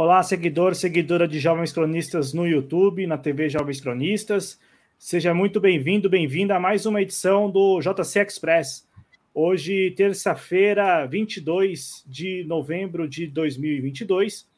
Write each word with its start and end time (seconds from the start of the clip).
Olá, 0.00 0.22
seguidor, 0.22 0.76
seguidora 0.76 1.26
de 1.26 1.40
Jovens 1.40 1.72
Cronistas 1.72 2.32
no 2.32 2.46
YouTube, 2.46 3.04
na 3.04 3.18
TV 3.18 3.48
Jovens 3.48 3.80
Cronistas. 3.80 4.56
Seja 4.96 5.34
muito 5.34 5.60
bem-vindo, 5.60 6.08
bem-vinda 6.08 6.54
a 6.54 6.60
mais 6.60 6.86
uma 6.86 7.02
edição 7.02 7.50
do 7.50 7.80
JC 7.80 8.20
Express. 8.20 8.86
Hoje, 9.34 9.90
terça-feira, 9.96 11.04
22 11.04 12.04
de 12.06 12.44
novembro 12.44 13.08
de 13.08 13.26
2022. 13.26 14.48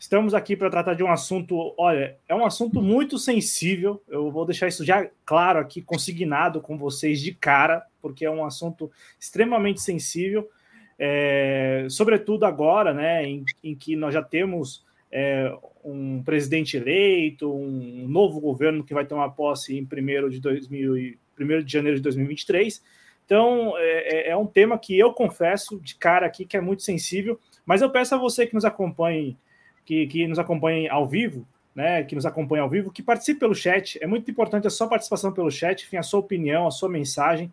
Estamos 0.00 0.34
aqui 0.34 0.56
para 0.56 0.68
tratar 0.68 0.94
de 0.94 1.04
um 1.04 1.12
assunto, 1.12 1.72
olha, 1.78 2.16
é 2.28 2.34
um 2.34 2.44
assunto 2.44 2.82
muito 2.82 3.20
sensível. 3.20 4.02
Eu 4.08 4.32
vou 4.32 4.44
deixar 4.44 4.66
isso 4.66 4.84
já 4.84 5.08
claro 5.24 5.60
aqui, 5.60 5.80
consignado 5.80 6.60
com 6.60 6.76
vocês 6.76 7.20
de 7.20 7.32
cara, 7.32 7.86
porque 8.02 8.24
é 8.24 8.30
um 8.32 8.44
assunto 8.44 8.90
extremamente 9.16 9.80
sensível 9.80 10.50
é, 10.98 11.86
sobretudo 11.90 12.44
agora, 12.44 12.92
né, 12.94 13.24
em, 13.26 13.44
em, 13.62 13.74
que 13.74 13.94
nós 13.94 14.14
já 14.14 14.22
temos 14.22 14.84
é, 15.12 15.54
um 15.84 16.22
presidente 16.22 16.76
eleito, 16.76 17.52
um 17.52 18.06
novo 18.08 18.40
governo 18.40 18.82
que 18.82 18.94
vai 18.94 19.04
ter 19.04 19.14
uma 19.14 19.30
posse 19.30 19.76
em 19.76 19.82
1 19.82 20.28
de, 20.30 20.40
2000, 20.40 21.16
1 21.38 21.64
de 21.64 21.72
janeiro 21.72 21.96
de 21.96 22.02
2023. 22.02 22.82
Então, 23.24 23.76
é, 23.76 24.28
é, 24.28 24.30
é, 24.30 24.36
um 24.36 24.46
tema 24.46 24.78
que 24.78 24.98
eu 24.98 25.12
confesso 25.12 25.80
de 25.80 25.96
cara 25.96 26.26
aqui 26.26 26.44
que 26.44 26.56
é 26.56 26.60
muito 26.60 26.82
sensível, 26.82 27.38
mas 27.64 27.82
eu 27.82 27.90
peço 27.90 28.14
a 28.14 28.18
você 28.18 28.46
que 28.46 28.54
nos 28.54 28.64
acompanhe, 28.64 29.36
que, 29.84 30.06
que 30.06 30.26
nos 30.26 30.38
acompanhe 30.38 30.88
ao 30.88 31.06
vivo, 31.06 31.46
né, 31.74 32.04
que 32.04 32.14
nos 32.14 32.24
acompanha 32.24 32.62
ao 32.62 32.70
vivo, 32.70 32.90
que 32.90 33.02
participe 33.02 33.40
pelo 33.40 33.54
chat. 33.54 33.98
É 34.00 34.06
muito 34.06 34.30
importante 34.30 34.66
a 34.66 34.70
sua 34.70 34.88
participação 34.88 35.30
pelo 35.32 35.50
chat, 35.50 35.82
enfim, 35.82 35.98
a 35.98 36.02
sua 36.02 36.20
opinião, 36.20 36.66
a 36.66 36.70
sua 36.70 36.88
mensagem. 36.88 37.52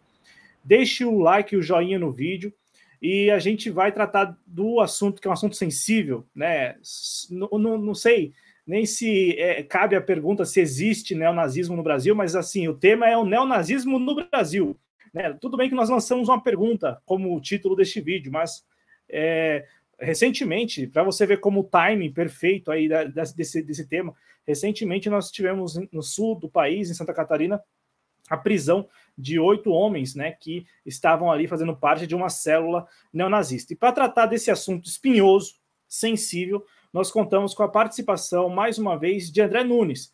Deixe 0.64 1.04
o 1.04 1.20
like 1.20 1.54
e 1.54 1.58
o 1.58 1.62
joinha 1.62 2.00
no 2.00 2.10
vídeo 2.10 2.54
e 3.04 3.30
a 3.30 3.38
gente 3.38 3.70
vai 3.70 3.92
tratar 3.92 4.40
do 4.48 4.80
assunto 4.80 5.22
que 5.22 5.28
é 5.28 5.30
um 5.30 5.34
assunto 5.34 5.58
sensível, 5.58 6.26
né? 6.34 6.78
Não, 7.30 7.50
não, 7.60 7.78
não 7.78 7.94
sei 7.94 8.34
nem 8.66 8.86
se 8.86 9.38
é, 9.38 9.62
cabe 9.62 9.94
a 9.94 10.02
pergunta 10.02 10.46
se 10.46 10.62
existe 10.62 11.14
neonazismo 11.14 11.76
no 11.76 11.84
Brasil, 11.84 12.16
mas 12.16 12.34
assim, 12.34 12.66
o 12.70 12.74
tema 12.74 13.10
é 13.10 13.18
o 13.18 13.26
neonazismo 13.26 14.00
no 14.00 14.16
Brasil. 14.16 14.80
Né? 15.14 15.38
Tudo 15.42 15.58
bem 15.58 15.68
que 15.68 15.76
nós 15.76 15.90
lançamos 15.90 16.30
uma 16.30 16.42
pergunta 16.42 17.02
como 17.06 17.36
o 17.36 17.42
título 17.42 17.76
deste 17.76 18.00
vídeo, 18.00 18.32
mas 18.32 18.66
é, 19.10 19.66
recentemente, 20.00 20.88
para 20.88 21.04
você 21.04 21.26
ver 21.26 21.42
como 21.42 21.60
o 21.60 21.66
timing 21.66 22.14
perfeito 22.14 22.72
aí 22.72 22.88
da, 22.88 23.04
desse, 23.04 23.62
desse 23.62 23.86
tema, 23.86 24.16
recentemente 24.48 25.10
nós 25.10 25.30
tivemos 25.30 25.78
no 25.92 26.02
sul 26.02 26.40
do 26.40 26.50
país, 26.50 26.90
em 26.90 26.94
Santa 26.94 27.14
Catarina, 27.14 27.62
a 28.30 28.38
prisão 28.38 28.88
de 29.18 29.40
oito 29.40 29.72
homens 29.72 30.16
né, 30.16 30.32
que 30.32 30.66
estavam 30.86 31.32
ali 31.32 31.48
fazendo 31.48 31.76
parte 31.76 32.08
de 32.08 32.16
uma 32.16 32.30
célula 32.30 32.88
neonazista. 33.12 33.74
E 33.74 33.76
para 33.76 33.92
tratar 33.92 34.26
desse 34.26 34.50
assunto 34.50 34.88
espinhoso, 34.88 35.56
sensível, 35.88 36.66
nós 36.92 37.12
contamos 37.12 37.54
com 37.54 37.64
a 37.64 37.70
participação, 37.70 38.50
mais 38.50 38.78
uma 38.78 38.98
vez, 38.98 39.32
de 39.32 39.42
André 39.42 39.64
Nunes. 39.64 40.14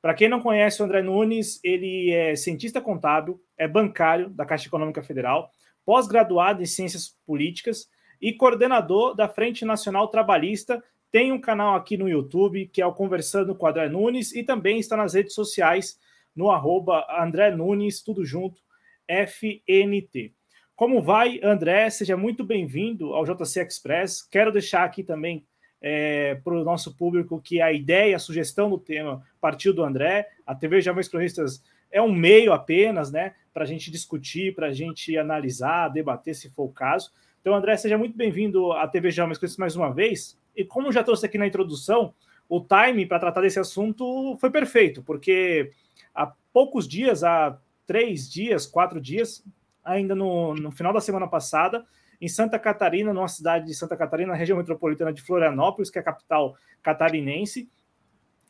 Para 0.00 0.14
quem 0.14 0.28
não 0.28 0.40
conhece 0.40 0.80
o 0.80 0.84
André 0.84 1.02
Nunes, 1.02 1.58
ele 1.64 2.12
é 2.12 2.36
cientista 2.36 2.80
contábil, 2.80 3.42
é 3.58 3.66
bancário 3.66 4.30
da 4.30 4.46
Caixa 4.46 4.68
Econômica 4.68 5.02
Federal, 5.02 5.50
pós-graduado 5.84 6.62
em 6.62 6.66
Ciências 6.66 7.16
Políticas 7.26 7.88
e 8.20 8.32
coordenador 8.32 9.14
da 9.14 9.28
Frente 9.28 9.64
Nacional 9.64 10.08
Trabalhista. 10.08 10.82
Tem 11.10 11.32
um 11.32 11.40
canal 11.40 11.74
aqui 11.74 11.96
no 11.96 12.08
YouTube 12.08 12.68
que 12.72 12.82
é 12.82 12.86
o 12.86 12.92
Conversando 12.92 13.54
com 13.54 13.66
o 13.66 13.68
André 13.68 13.88
Nunes 13.88 14.34
e 14.34 14.42
também 14.42 14.78
está 14.78 14.96
nas 14.96 15.14
redes 15.14 15.34
sociais 15.34 15.98
no 16.36 16.50
arroba 16.50 17.06
André 17.18 17.50
Nunes, 17.50 18.02
tudo 18.02 18.24
junto, 18.24 18.60
FNT. 19.08 20.34
Como 20.76 21.00
vai, 21.00 21.40
André? 21.42 21.88
Seja 21.88 22.18
muito 22.18 22.44
bem-vindo 22.44 23.14
ao 23.14 23.24
JC 23.24 23.62
Express. 23.62 24.22
Quero 24.22 24.52
deixar 24.52 24.84
aqui 24.84 25.02
também 25.02 25.46
é, 25.80 26.34
para 26.44 26.52
o 26.52 26.62
nosso 26.62 26.94
público 26.94 27.40
que 27.40 27.62
a 27.62 27.72
ideia, 27.72 28.14
a 28.14 28.18
sugestão 28.18 28.68
do 28.68 28.78
tema 28.78 29.22
partiu 29.40 29.72
do 29.72 29.82
André. 29.82 30.28
A 30.46 30.54
TV 30.54 30.82
Jovens 30.82 31.08
Cronistas 31.08 31.64
é 31.90 32.02
um 32.02 32.12
meio 32.12 32.52
apenas, 32.52 33.10
né, 33.10 33.34
para 33.54 33.64
a 33.64 33.66
gente 33.66 33.90
discutir, 33.90 34.54
para 34.54 34.66
a 34.66 34.72
gente 34.72 35.16
analisar, 35.16 35.88
debater, 35.88 36.34
se 36.34 36.50
for 36.50 36.64
o 36.64 36.72
caso. 36.72 37.10
Então, 37.40 37.54
André, 37.54 37.76
seja 37.78 37.96
muito 37.96 38.14
bem-vindo 38.14 38.72
à 38.72 38.86
TV 38.86 39.10
Jovens 39.10 39.38
Cronistas 39.38 39.58
mais 39.58 39.76
uma 39.76 39.94
vez. 39.94 40.38
E 40.54 40.62
como 40.62 40.92
já 40.92 41.02
trouxe 41.02 41.24
aqui 41.24 41.38
na 41.38 41.46
introdução, 41.46 42.12
o 42.48 42.60
time 42.60 43.06
para 43.06 43.18
tratar 43.18 43.40
desse 43.40 43.58
assunto 43.58 44.36
foi 44.38 44.50
perfeito, 44.50 45.02
porque 45.02 45.70
há 46.16 46.32
poucos 46.52 46.88
dias, 46.88 47.22
há 47.22 47.58
três 47.86 48.30
dias, 48.30 48.66
quatro 48.66 49.00
dias, 49.00 49.44
ainda 49.84 50.14
no, 50.14 50.54
no 50.54 50.72
final 50.72 50.92
da 50.92 51.00
semana 51.00 51.28
passada, 51.28 51.86
em 52.20 52.28
Santa 52.28 52.58
Catarina, 52.58 53.12
numa 53.12 53.28
cidade 53.28 53.66
de 53.66 53.74
Santa 53.74 53.96
Catarina, 53.96 54.32
na 54.32 54.38
região 54.38 54.56
metropolitana 54.56 55.12
de 55.12 55.22
Florianópolis, 55.22 55.90
que 55.90 55.98
é 55.98 56.00
a 56.00 56.04
capital 56.04 56.56
catarinense, 56.82 57.68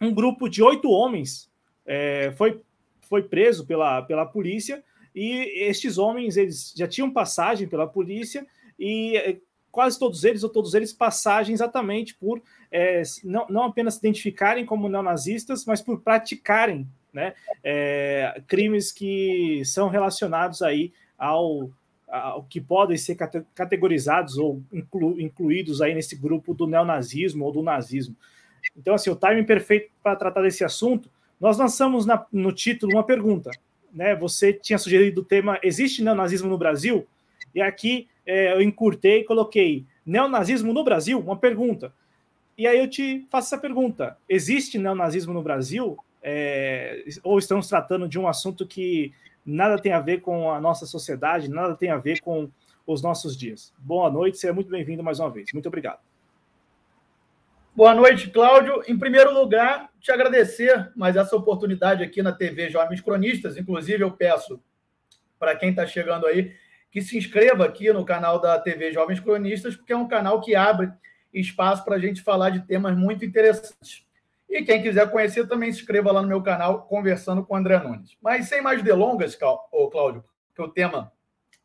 um 0.00 0.14
grupo 0.14 0.48
de 0.48 0.62
oito 0.62 0.90
homens 0.90 1.50
é, 1.84 2.32
foi, 2.36 2.60
foi 3.02 3.22
preso 3.22 3.66
pela, 3.66 4.02
pela 4.02 4.26
polícia 4.26 4.84
e 5.14 5.64
estes 5.64 5.96
homens 5.96 6.36
eles 6.36 6.74
já 6.76 6.86
tinham 6.86 7.10
passagem 7.10 7.66
pela 7.66 7.86
polícia 7.86 8.46
e 8.78 9.16
é, 9.16 9.38
quase 9.70 9.98
todos 9.98 10.24
eles, 10.24 10.42
ou 10.42 10.50
todos 10.50 10.74
eles, 10.74 10.92
passagem 10.92 11.54
exatamente 11.54 12.14
por 12.14 12.42
é, 12.70 13.02
não, 13.24 13.46
não 13.48 13.62
apenas 13.64 13.94
se 13.94 14.00
identificarem 14.00 14.66
como 14.66 14.88
neonazistas, 14.88 15.64
mas 15.64 15.80
por 15.80 16.00
praticarem 16.00 16.86
né? 17.16 17.32
É, 17.64 18.42
crimes 18.46 18.92
que 18.92 19.62
são 19.64 19.88
relacionados 19.88 20.60
aí 20.60 20.92
ao, 21.16 21.70
ao 22.06 22.44
que 22.44 22.60
podem 22.60 22.98
ser 22.98 23.16
categorizados 23.54 24.36
ou 24.36 24.62
inclu, 24.70 25.18
incluídos 25.18 25.80
aí 25.80 25.94
nesse 25.94 26.14
grupo 26.14 26.52
do 26.52 26.66
neonazismo 26.66 27.46
ou 27.46 27.52
do 27.52 27.62
nazismo. 27.62 28.14
Então, 28.76 28.94
assim, 28.94 29.08
o 29.08 29.16
timing 29.16 29.44
perfeito 29.44 29.90
para 30.02 30.14
tratar 30.14 30.42
desse 30.42 30.62
assunto. 30.62 31.10
Nós 31.40 31.56
lançamos 31.56 32.04
na, 32.04 32.22
no 32.30 32.52
título 32.52 32.92
uma 32.92 33.04
pergunta, 33.04 33.50
né? 33.90 34.14
Você 34.16 34.52
tinha 34.52 34.78
sugerido 34.78 35.22
o 35.22 35.24
tema 35.24 35.58
Existe 35.62 36.04
neonazismo 36.04 36.50
no 36.50 36.58
Brasil? 36.58 37.06
E 37.54 37.62
aqui 37.62 38.08
é, 38.26 38.52
eu 38.52 38.60
encurtei 38.60 39.20
e 39.20 39.24
coloquei 39.24 39.86
neonazismo 40.04 40.70
no 40.74 40.84
Brasil? 40.84 41.18
Uma 41.18 41.38
pergunta. 41.38 41.94
E 42.58 42.66
aí 42.66 42.78
eu 42.78 42.88
te 42.88 43.26
faço 43.30 43.54
essa 43.54 43.58
pergunta: 43.60 44.18
existe 44.28 44.76
neonazismo 44.76 45.32
no 45.32 45.42
Brasil? 45.42 45.96
É, 46.28 47.04
ou 47.22 47.38
estamos 47.38 47.68
tratando 47.68 48.08
de 48.08 48.18
um 48.18 48.26
assunto 48.26 48.66
que 48.66 49.14
nada 49.44 49.78
tem 49.78 49.92
a 49.92 50.00
ver 50.00 50.20
com 50.20 50.50
a 50.50 50.60
nossa 50.60 50.84
sociedade, 50.84 51.48
nada 51.48 51.76
tem 51.76 51.88
a 51.88 51.98
ver 51.98 52.20
com 52.20 52.50
os 52.84 53.00
nossos 53.00 53.36
dias. 53.36 53.72
Boa 53.78 54.10
noite, 54.10 54.36
seja 54.36 54.52
muito 54.52 54.68
bem-vindo 54.68 55.04
mais 55.04 55.20
uma 55.20 55.30
vez. 55.30 55.52
Muito 55.52 55.68
obrigado. 55.68 56.00
Boa 57.76 57.94
noite, 57.94 58.28
Cláudio. 58.30 58.82
Em 58.88 58.98
primeiro 58.98 59.32
lugar, 59.32 59.88
te 60.00 60.10
agradecer 60.10 60.90
mais 60.96 61.14
essa 61.14 61.36
oportunidade 61.36 62.02
aqui 62.02 62.20
na 62.22 62.32
TV 62.32 62.70
Jovens 62.70 63.00
Cronistas. 63.00 63.56
Inclusive, 63.56 64.02
eu 64.02 64.10
peço 64.10 64.60
para 65.38 65.54
quem 65.54 65.70
está 65.70 65.86
chegando 65.86 66.26
aí 66.26 66.56
que 66.90 67.00
se 67.00 67.16
inscreva 67.16 67.64
aqui 67.64 67.92
no 67.92 68.04
canal 68.04 68.40
da 68.40 68.58
TV 68.58 68.92
Jovens 68.92 69.20
Cronistas, 69.20 69.76
porque 69.76 69.92
é 69.92 69.96
um 69.96 70.08
canal 70.08 70.40
que 70.40 70.56
abre 70.56 70.90
espaço 71.32 71.84
para 71.84 71.94
a 71.94 72.00
gente 72.00 72.20
falar 72.20 72.50
de 72.50 72.66
temas 72.66 72.96
muito 72.96 73.24
interessantes. 73.24 74.05
E 74.48 74.62
quem 74.62 74.82
quiser 74.82 75.10
conhecer 75.10 75.46
também 75.48 75.72
se 75.72 75.80
inscreva 75.80 76.12
lá 76.12 76.22
no 76.22 76.28
meu 76.28 76.42
canal 76.42 76.86
Conversando 76.86 77.44
com 77.44 77.56
André 77.56 77.78
Nunes. 77.78 78.16
Mas 78.22 78.48
sem 78.48 78.62
mais 78.62 78.82
delongas, 78.82 79.36
Cláudio, 79.36 80.24
que 80.54 80.62
o 80.62 80.68
tema 80.68 81.12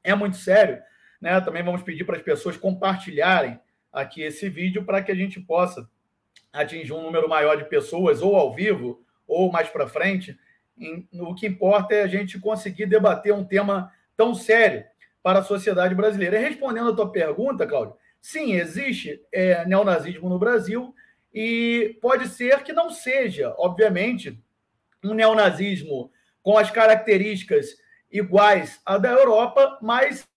é 0.03 0.15
muito 0.15 0.37
sério, 0.37 0.81
né? 1.21 1.39
Também 1.41 1.63
vamos 1.63 1.83
pedir 1.83 2.03
para 2.03 2.17
as 2.17 2.23
pessoas 2.23 2.57
compartilharem 2.57 3.59
aqui 3.93 4.21
esse 4.21 4.49
vídeo 4.49 4.83
para 4.83 5.01
que 5.01 5.11
a 5.11 5.15
gente 5.15 5.39
possa 5.39 5.87
atingir 6.51 6.93
um 6.93 7.01
número 7.01 7.29
maior 7.29 7.55
de 7.55 7.65
pessoas, 7.65 8.21
ou 8.21 8.35
ao 8.35 8.53
vivo, 8.53 9.03
ou 9.27 9.51
mais 9.51 9.69
para 9.69 9.87
frente. 9.87 10.37
O 11.13 11.35
que 11.35 11.47
importa 11.47 11.93
é 11.93 12.01
a 12.01 12.07
gente 12.07 12.39
conseguir 12.39 12.87
debater 12.87 13.33
um 13.33 13.45
tema 13.45 13.91
tão 14.17 14.33
sério 14.33 14.83
para 15.21 15.39
a 15.39 15.43
sociedade 15.43 15.93
brasileira. 15.93 16.39
E 16.39 16.43
respondendo 16.43 16.89
a 16.89 16.95
tua 16.95 17.11
pergunta, 17.11 17.67
Cláudio, 17.67 17.95
sim, 18.19 18.53
existe 18.53 19.21
é, 19.31 19.65
neonazismo 19.65 20.27
no 20.27 20.39
Brasil 20.39 20.93
e 21.33 21.97
pode 22.01 22.27
ser 22.27 22.63
que 22.63 22.73
não 22.73 22.89
seja, 22.89 23.53
obviamente, 23.57 24.37
um 25.03 25.13
neonazismo 25.13 26.11
com 26.43 26.57
as 26.57 26.69
características 26.69 27.77
iguais 28.11 28.81
à 28.85 28.97
da 28.97 29.11
Europa, 29.11 29.79
mas 29.81 30.27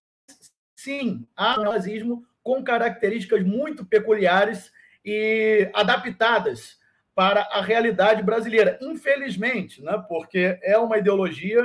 sim, 0.77 1.27
há 1.37 1.59
um 1.59 1.63
neonazismo 1.63 2.25
com 2.43 2.63
características 2.63 3.43
muito 3.43 3.85
peculiares 3.85 4.71
e 5.05 5.71
adaptadas 5.73 6.79
para 7.15 7.43
a 7.43 7.61
realidade 7.61 8.23
brasileira. 8.23 8.79
Infelizmente, 8.83 9.83
né, 9.83 10.05
porque 10.09 10.59
é 10.63 10.77
uma 10.77 10.99
ideologia 10.99 11.63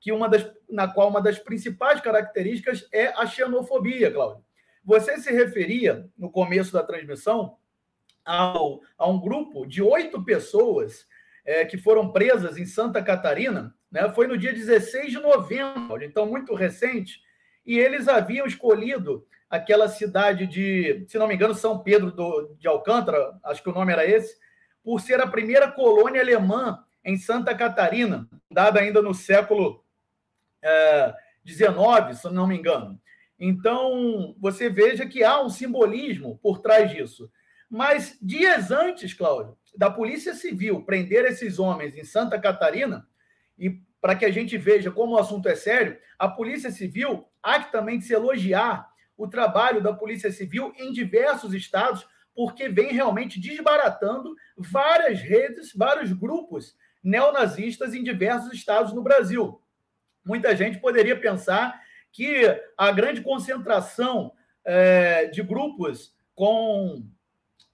que 0.00 0.10
uma 0.10 0.28
das, 0.28 0.50
na 0.68 0.88
qual 0.88 1.08
uma 1.08 1.22
das 1.22 1.38
principais 1.38 2.00
características 2.00 2.88
é 2.92 3.08
a 3.08 3.26
xenofobia, 3.26 4.10
Cláudio. 4.10 4.44
Você 4.84 5.18
se 5.18 5.30
referia, 5.30 6.08
no 6.18 6.28
começo 6.28 6.72
da 6.72 6.82
transmissão, 6.82 7.56
ao, 8.24 8.80
a 8.96 9.08
um 9.08 9.20
grupo 9.20 9.66
de 9.66 9.82
oito 9.82 10.24
pessoas 10.24 11.06
é, 11.44 11.64
que 11.64 11.76
foram 11.76 12.12
presas 12.12 12.56
em 12.56 12.64
Santa 12.64 13.02
Catarina, 13.02 13.74
né, 13.90 14.08
foi 14.14 14.26
no 14.26 14.38
dia 14.38 14.52
16 14.52 15.12
de 15.12 15.18
novembro, 15.18 16.02
então 16.02 16.26
muito 16.26 16.54
recente, 16.54 17.20
e 17.64 17.78
eles 17.78 18.08
haviam 18.08 18.46
escolhido 18.46 19.26
aquela 19.50 19.88
cidade 19.88 20.46
de, 20.46 21.04
se 21.08 21.18
não 21.18 21.28
me 21.28 21.34
engano, 21.34 21.54
São 21.54 21.78
Pedro 21.78 22.10
do, 22.10 22.54
de 22.58 22.66
Alcântara, 22.66 23.38
acho 23.44 23.62
que 23.62 23.68
o 23.68 23.74
nome 23.74 23.92
era 23.92 24.06
esse, 24.06 24.36
por 24.82 25.00
ser 25.00 25.20
a 25.20 25.26
primeira 25.26 25.70
colônia 25.70 26.20
alemã 26.20 26.82
em 27.04 27.16
Santa 27.16 27.54
Catarina, 27.54 28.28
dada 28.50 28.80
ainda 28.80 29.02
no 29.02 29.14
século 29.14 29.84
XIX, 31.46 31.68
é, 32.08 32.12
se 32.14 32.30
não 32.30 32.46
me 32.46 32.56
engano. 32.56 33.00
Então, 33.38 34.34
você 34.38 34.70
veja 34.70 35.04
que 35.04 35.24
há 35.24 35.40
um 35.42 35.50
simbolismo 35.50 36.38
por 36.40 36.60
trás 36.60 36.90
disso. 36.90 37.30
Mas 37.72 38.18
dias 38.20 38.70
antes, 38.70 39.14
Cláudio, 39.14 39.56
da 39.74 39.90
Polícia 39.90 40.34
Civil 40.34 40.84
prender 40.84 41.24
esses 41.24 41.58
homens 41.58 41.96
em 41.96 42.04
Santa 42.04 42.38
Catarina, 42.38 43.08
e 43.58 43.80
para 43.98 44.14
que 44.14 44.26
a 44.26 44.30
gente 44.30 44.58
veja 44.58 44.90
como 44.90 45.14
o 45.14 45.18
assunto 45.18 45.48
é 45.48 45.56
sério, 45.56 45.96
a 46.18 46.28
Polícia 46.28 46.70
Civil 46.70 47.26
há 47.42 47.60
que 47.60 47.72
também 47.72 47.98
se 47.98 48.12
elogiar 48.12 48.86
o 49.16 49.26
trabalho 49.26 49.82
da 49.82 49.90
Polícia 49.90 50.30
Civil 50.30 50.74
em 50.76 50.92
diversos 50.92 51.54
estados, 51.54 52.06
porque 52.34 52.68
vem 52.68 52.92
realmente 52.92 53.40
desbaratando 53.40 54.36
várias 54.54 55.22
redes, 55.22 55.72
vários 55.74 56.12
grupos 56.12 56.76
neonazistas 57.02 57.94
em 57.94 58.02
diversos 58.04 58.52
estados 58.52 58.92
no 58.92 59.02
Brasil. 59.02 59.62
Muita 60.22 60.54
gente 60.54 60.78
poderia 60.78 61.18
pensar 61.18 61.80
que 62.12 62.42
a 62.76 62.92
grande 62.92 63.22
concentração 63.22 64.30
é, 64.62 65.24
de 65.28 65.42
grupos 65.42 66.14
com 66.34 67.10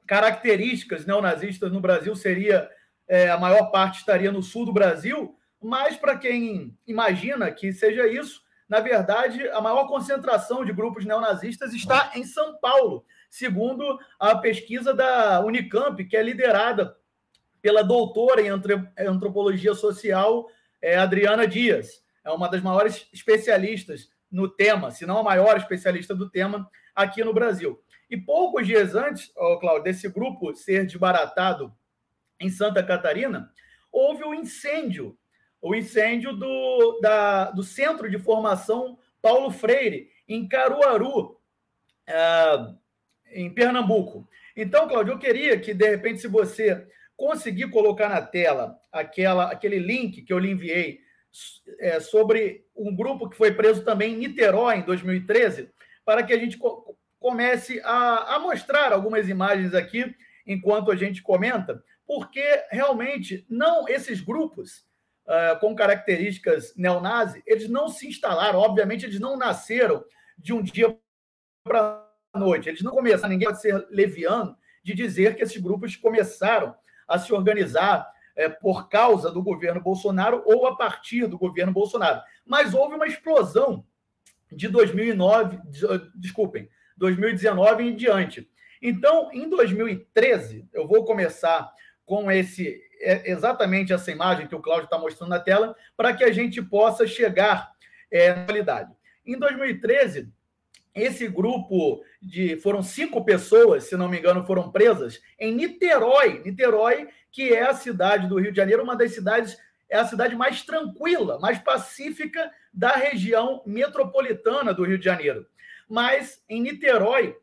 características 0.09 1.05
neonazistas 1.05 1.71
no 1.71 1.81
Brasil 1.81 2.17
seria 2.17 2.69
é, 3.07 3.31
a 3.31 3.39
maior 3.39 3.71
parte 3.71 3.99
estaria 3.99 4.33
no 4.33 4.43
sul 4.43 4.65
do 4.65 4.73
Brasil, 4.73 5.37
mas 5.63 5.97
para 5.97 6.17
quem 6.17 6.77
imagina 6.87 7.53
que 7.53 7.73
seja 7.73 8.09
isso, 8.09 8.41
na 8.67 8.81
verdade, 8.81 9.47
a 9.51 9.61
maior 9.61 9.87
concentração 9.87 10.65
de 10.65 10.73
grupos 10.73 11.05
neonazistas 11.05 11.75
está 11.75 12.11
em 12.15 12.25
São 12.25 12.59
Paulo, 12.59 13.05
segundo 13.29 13.99
a 14.19 14.35
pesquisa 14.37 14.95
da 14.95 15.41
Unicamp, 15.45 16.03
que 16.05 16.17
é 16.17 16.23
liderada 16.23 16.97
pela 17.61 17.83
doutora 17.83 18.41
em 18.41 18.49
antropologia 19.07 19.75
social 19.75 20.49
é, 20.81 20.97
Adriana 20.97 21.47
Dias. 21.47 22.03
É 22.25 22.31
uma 22.31 22.49
das 22.49 22.63
maiores 22.63 23.07
especialistas 23.13 24.09
no 24.31 24.49
tema, 24.49 24.91
se 24.91 25.05
não 25.05 25.19
a 25.19 25.23
maior 25.23 25.57
especialista 25.57 26.15
do 26.15 26.31
tema 26.31 26.69
aqui 26.95 27.23
no 27.23 27.35
Brasil. 27.35 27.83
E 28.11 28.17
poucos 28.17 28.67
dias 28.67 28.95
antes, 28.95 29.31
oh, 29.37 29.59
Cláudio, 29.59 29.85
desse 29.85 30.09
grupo 30.09 30.55
ser 30.55 30.87
desbaratado 30.87 31.73
em 32.41 32.49
Santa 32.49 32.83
Catarina, 32.83 33.53
houve 33.93 34.25
o 34.25 34.31
um 34.31 34.35
incêndio, 34.35 35.17
o 35.61 35.75
incêndio 35.75 36.33
do, 36.33 37.01
da, 37.01 37.51
do 37.51 37.63
Centro 37.63 38.09
de 38.11 38.19
Formação 38.19 38.99
Paulo 39.21 39.51
Freire, 39.51 40.11
em 40.27 40.47
Caruaru, 40.47 41.39
é, 42.07 42.75
em 43.33 43.53
Pernambuco. 43.53 44.29
Então, 44.57 44.89
Cláudio, 44.89 45.15
eu 45.15 45.19
queria 45.19 45.59
que, 45.59 45.75
de 45.75 45.89
repente, 45.89 46.21
se 46.21 46.29
você 46.29 46.87
conseguir 47.17 47.69
colocar 47.71 48.09
na 48.09 48.23
tela 48.23 48.79
aquela, 48.93 49.51
aquele 49.51 49.79
link 49.79 50.23
que 50.23 50.33
eu 50.33 50.39
lhe 50.39 50.51
enviei 50.51 51.01
é, 51.81 52.01
sobre 52.01 52.65
um 52.75 52.95
grupo 52.95 53.29
que 53.29 53.37
foi 53.37 53.53
preso 53.53 53.85
também 53.85 54.15
em 54.15 54.19
Niterói, 54.19 54.77
em 54.77 54.83
2013, 54.83 55.71
para 56.05 56.23
que 56.23 56.33
a 56.33 56.39
gente 56.39 56.59
comece 57.19 57.81
a, 57.85 58.37
a 58.37 58.39
mostrar 58.39 58.93
algumas 58.93 59.29
imagens 59.29 59.75
aqui 59.75 60.15
enquanto 60.47 60.91
a 60.91 60.97
gente 60.97 61.23
comenta, 61.23 61.83
porque 62.07 62.43
realmente 62.71 63.47
não 63.51 63.89
esses 63.89 64.21
grupos 64.21 64.87
uh, 65.27 65.59
com 65.61 65.75
características 65.75 66.75
neonazi, 66.77 67.43
eles 67.47 67.69
não 67.69 67.89
se 67.89 68.09
instalaram, 68.09 68.59
obviamente 68.59 69.05
eles 69.05 69.21
não 69.21 69.37
nasceram 69.37 70.05
de 70.39 70.53
um 70.53 70.63
dia 70.63 70.97
para 71.65 72.03
a 72.33 72.39
noite, 72.39 72.69
eles 72.69 72.83
não 72.83 72.93
começaram, 72.93 73.31
ninguém 73.31 73.49
pode 73.49 73.61
ser 73.61 73.87
leviano 73.91 74.57
de 74.83 74.95
dizer 74.95 75.37
que 75.37 75.43
esses 75.43 75.61
grupos 75.61 75.97
começaram 75.97 76.75
a 77.07 77.19
se 77.19 77.33
organizar 77.33 78.11
é, 78.35 78.49
por 78.49 78.89
causa 78.89 79.31
do 79.31 79.43
governo 79.43 79.81
Bolsonaro 79.81 80.43
ou 80.47 80.67
a 80.67 80.77
partir 80.77 81.27
do 81.27 81.37
governo 81.37 81.73
Bolsonaro. 81.73 82.23
Mas 82.47 82.73
houve 82.73 82.95
uma 82.95 83.07
explosão 83.07 83.85
de 84.51 84.69
2009, 84.69 85.59
desculpem, 86.15 86.71
2019 86.99 87.85
em 87.85 87.97
diante. 87.97 88.49
Então, 88.81 89.31
em 89.33 89.49
2013, 89.49 90.69
eu 90.73 90.87
vou 90.87 91.05
começar 91.05 91.73
com 92.05 92.31
esse 92.31 92.81
é, 93.01 93.31
exatamente 93.31 93.93
essa 93.93 94.11
imagem 94.11 94.47
que 94.47 94.55
o 94.55 94.61
Cláudio 94.61 94.85
está 94.85 94.99
mostrando 94.99 95.31
na 95.31 95.41
tela, 95.41 95.77
para 95.97 96.13
que 96.13 96.25
a 96.25 96.33
gente 96.33 96.61
possa 96.61 97.07
chegar 97.07 97.71
é, 98.11 98.35
na 98.35 98.45
realidade. 98.45 98.93
Em 99.25 99.39
2013, 99.39 100.33
esse 100.95 101.29
grupo 101.29 102.03
de 102.21 102.57
foram 102.57 102.83
cinco 102.83 103.25
pessoas, 103.25 103.85
se 103.85 103.97
não 103.97 104.09
me 104.09 104.19
engano, 104.19 104.45
foram 104.45 104.71
presas 104.71 105.21
em 105.39 105.55
Niterói. 105.55 106.43
Niterói, 106.45 107.09
que 107.31 107.53
é 107.53 107.69
a 107.69 107.75
cidade 107.75 108.27
do 108.27 108.39
Rio 108.39 108.51
de 108.51 108.57
Janeiro, 108.57 108.83
uma 108.83 108.97
das 108.97 109.13
cidades 109.13 109.57
é 109.91 109.97
a 109.97 110.05
cidade 110.05 110.37
mais 110.37 110.63
tranquila, 110.63 111.39
mais 111.39 111.59
pacífica 111.59 112.51
da 112.73 112.91
região 112.91 113.63
metropolitana 113.65 114.75
do 114.75 114.85
Rio 114.85 114.99
de 114.99 115.05
Janeiro. 115.05 115.47
Mas 115.89 116.43
em 116.49 116.61
Niterói, 116.61 117.37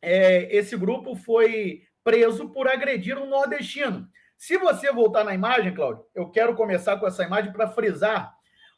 é, 0.00 0.54
esse 0.56 0.76
grupo 0.76 1.16
foi 1.16 1.82
preso 2.04 2.48
por 2.50 2.68
agredir 2.68 3.18
um 3.18 3.28
nordestino. 3.28 4.08
Se 4.36 4.56
você 4.56 4.92
voltar 4.92 5.24
na 5.24 5.34
imagem, 5.34 5.74
Cláudio, 5.74 6.04
eu 6.14 6.30
quero 6.30 6.54
começar 6.54 6.96
com 6.98 7.06
essa 7.06 7.24
imagem 7.24 7.52
para 7.52 7.68
frisar 7.68 8.34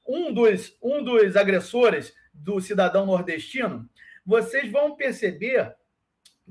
um 0.06 0.32
dos, 0.32 0.76
um 0.82 1.02
dos 1.02 1.36
agressores 1.36 2.14
do 2.32 2.60
cidadão 2.60 3.06
nordestino, 3.06 3.88
vocês 4.26 4.70
vão 4.70 4.96
perceber 4.96 5.74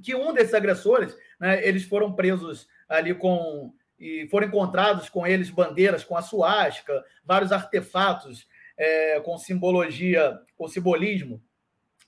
que 0.01 0.15
um 0.15 0.33
desses 0.33 0.53
agressores, 0.53 1.15
né, 1.39 1.65
eles 1.67 1.83
foram 1.83 2.13
presos 2.13 2.67
ali 2.87 3.13
com 3.13 3.73
e 3.99 4.27
foram 4.29 4.47
encontrados 4.47 5.07
com 5.07 5.25
eles 5.25 5.49
bandeiras 5.49 6.03
com 6.03 6.17
a 6.17 6.21
suástica, 6.21 7.05
vários 7.23 7.51
artefatos 7.51 8.47
é, 8.75 9.19
com 9.21 9.37
simbologia, 9.37 10.37
com 10.57 10.67
simbolismo 10.67 11.41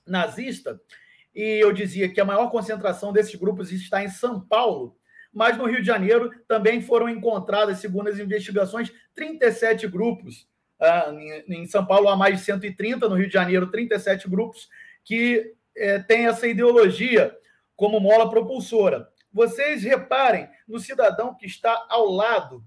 nazista. 0.06 0.80
E 1.34 1.62
eu 1.62 1.72
dizia 1.72 2.08
que 2.08 2.20
a 2.20 2.24
maior 2.24 2.50
concentração 2.50 3.12
desses 3.12 3.34
grupos 3.34 3.70
está 3.70 4.02
em 4.02 4.08
São 4.08 4.40
Paulo, 4.40 4.96
mas 5.32 5.56
no 5.58 5.66
Rio 5.66 5.80
de 5.80 5.86
Janeiro 5.86 6.30
também 6.48 6.80
foram 6.80 7.08
encontradas, 7.08 7.78
segundo 7.78 8.08
as 8.08 8.18
investigações, 8.18 8.92
37 9.14 9.86
grupos. 9.86 10.48
Ah, 10.80 11.12
em 11.48 11.66
São 11.66 11.84
Paulo 11.84 12.08
há 12.08 12.16
mais 12.16 12.38
de 12.38 12.44
130, 12.44 13.08
no 13.08 13.16
Rio 13.16 13.28
de 13.28 13.34
Janeiro, 13.34 13.70
37 13.70 14.28
grupos 14.28 14.68
que 15.04 15.54
é, 15.76 15.98
têm 15.98 16.26
essa 16.26 16.46
ideologia 16.46 17.36
como 17.74 18.00
mola 18.00 18.30
propulsora. 18.30 19.08
Vocês 19.32 19.82
reparem 19.82 20.48
no 20.66 20.78
cidadão 20.78 21.34
que 21.34 21.46
está 21.46 21.86
ao 21.90 22.10
lado 22.10 22.64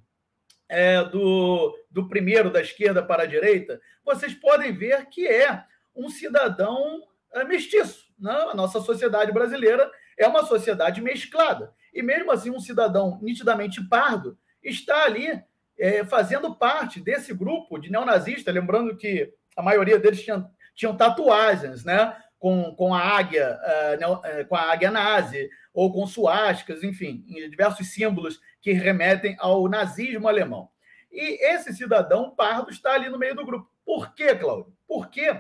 é, 0.70 1.04
do, 1.04 1.76
do 1.90 2.08
primeiro 2.08 2.52
da 2.52 2.62
esquerda 2.62 3.02
para 3.02 3.24
a 3.24 3.26
direita, 3.26 3.82
vocês 4.06 4.36
podem 4.36 4.72
ver 4.72 5.08
que 5.08 5.28
é 5.28 5.64
um 5.96 6.10
cidadão 6.10 7.02
é, 7.34 7.44
mestiço. 7.44 8.06
Né? 8.20 8.32
A 8.32 8.54
nossa 8.54 8.80
sociedade 8.82 9.32
brasileira 9.32 9.90
é 10.18 10.28
uma 10.28 10.46
sociedade 10.46 11.02
mesclada. 11.02 11.74
E 11.94 12.02
mesmo 12.02 12.32
assim, 12.32 12.50
um 12.50 12.60
cidadão 12.60 13.20
nitidamente 13.22 13.82
pardo 13.88 14.38
está 14.64 15.06
ali 15.06 15.42
é, 15.78 16.04
fazendo 16.04 16.54
parte 16.56 17.00
desse 17.00 17.34
grupo 17.34 17.80
de 17.80 17.90
neonazistas, 17.90 18.54
lembrando 18.54 18.98
que 18.98 19.34
a 19.56 19.62
maioria 19.62 19.98
deles 19.98 20.22
tinham, 20.22 20.50
tinham 20.76 20.96
tatuagens, 20.96 21.84
né? 21.84 22.16
Com, 22.38 22.74
com 22.74 22.94
a 22.94 23.02
águia, 23.02 23.60
uh, 23.60 24.48
com 24.48 24.56
a 24.56 24.72
águia 24.72 24.90
nazi, 24.90 25.50
ou 25.74 25.92
com 25.92 26.08
suásticas, 26.08 26.84
enfim, 26.84 27.26
diversos 27.50 27.94
símbolos 27.94 28.40
que 28.62 28.72
remetem 28.72 29.36
ao 29.40 29.68
nazismo 29.68 30.26
alemão. 30.26 30.70
E 31.12 31.46
esse 31.54 31.74
cidadão 31.74 32.34
pardo 32.34 32.70
está 32.70 32.94
ali 32.94 33.10
no 33.10 33.18
meio 33.18 33.36
do 33.36 33.46
grupo. 33.46 33.70
Por 33.86 34.14
quê, 34.14 34.36
Cláudio? 34.36 34.74
Porque 34.88 35.38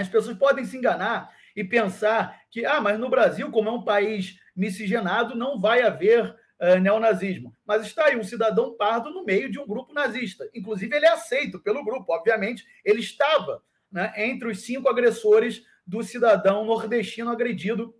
as 0.00 0.08
pessoas 0.08 0.36
podem 0.36 0.64
se 0.64 0.76
enganar 0.76 1.30
e 1.54 1.64
pensar 1.64 2.40
que, 2.50 2.64
ah, 2.64 2.80
mas 2.80 2.98
no 2.98 3.10
Brasil, 3.10 3.50
como 3.50 3.68
é 3.68 3.72
um 3.72 3.84
país 3.84 4.38
miscigenado, 4.54 5.34
não 5.34 5.58
vai 5.58 5.82
haver 5.82 6.34
uh, 6.60 6.78
neonazismo. 6.80 7.54
Mas 7.64 7.86
está 7.86 8.06
aí 8.06 8.16
um 8.16 8.24
cidadão 8.24 8.76
pardo 8.76 9.10
no 9.10 9.24
meio 9.24 9.50
de 9.50 9.58
um 9.58 9.66
grupo 9.66 9.92
nazista. 9.92 10.48
Inclusive, 10.54 10.94
ele 10.94 11.06
é 11.06 11.12
aceito 11.12 11.58
pelo 11.60 11.84
grupo, 11.84 12.12
obviamente, 12.12 12.64
ele 12.84 13.00
estava 13.00 13.62
né, 13.90 14.12
entre 14.16 14.48
os 14.48 14.62
cinco 14.62 14.88
agressores 14.88 15.64
do 15.86 16.02
cidadão 16.02 16.64
nordestino 16.64 17.30
agredido 17.30 17.94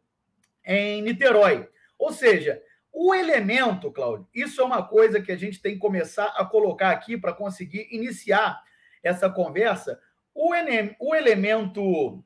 em 0.64 1.02
Niterói. 1.02 1.69
Ou 1.99 2.12
seja, 2.12 2.62
o 2.92 3.14
elemento, 3.14 3.90
Cláudio, 3.90 4.28
isso 4.35 4.61
é 4.61 4.64
uma 4.64 4.87
coisa 4.87 5.21
que 5.21 5.33
a 5.33 5.37
gente 5.37 5.61
tem 5.61 5.75
que 5.75 5.80
começar 5.80 6.26
a 6.37 6.45
colocar 6.45 6.90
aqui 6.90 7.16
para 7.16 7.33
conseguir 7.33 7.88
iniciar 7.90 8.61
essa 9.02 9.28
conversa. 9.30 9.99
O, 10.34 10.52
o 11.00 11.14
elemento 11.14 12.25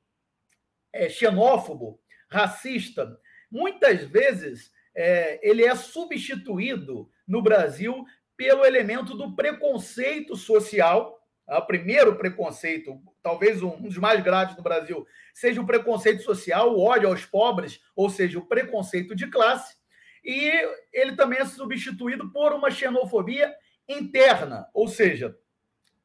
é, 0.93 1.09
xenófobo, 1.09 2.01
racista, 2.29 3.19
muitas 3.51 4.05
vezes 4.05 4.73
é, 4.95 5.41
ele 5.49 5.65
é 5.65 5.75
substituído 5.75 7.11
no 7.27 7.43
Brasil 7.43 8.05
pelo 8.37 8.65
elemento 8.65 9.17
do 9.17 9.35
preconceito 9.35 10.37
social. 10.37 11.21
O 11.47 11.63
primeiro 11.63 12.17
preconceito, 12.17 12.99
talvez 13.23 13.63
um, 13.63 13.81
dos 13.83 13.99
mais 13.99 14.23
graves 14.23 14.57
no 14.57 14.63
Brasil, 14.63 15.07
seja 15.35 15.61
o 15.61 15.67
preconceito 15.67 16.23
social, 16.23 16.75
o 16.75 16.83
ódio 16.83 17.09
aos 17.09 17.27
pobres, 17.27 17.81
ou 17.95 18.09
seja, 18.09 18.39
o 18.39 18.47
preconceito 18.47 19.15
de 19.15 19.27
classe, 19.27 19.77
e 20.25 20.51
ele 20.91 21.15
também 21.17 21.41
é 21.41 21.45
substituído 21.45 22.33
por 22.33 22.55
uma 22.55 22.71
xenofobia 22.71 23.55
interna, 23.87 24.67
ou 24.73 24.89
seja, 24.89 25.37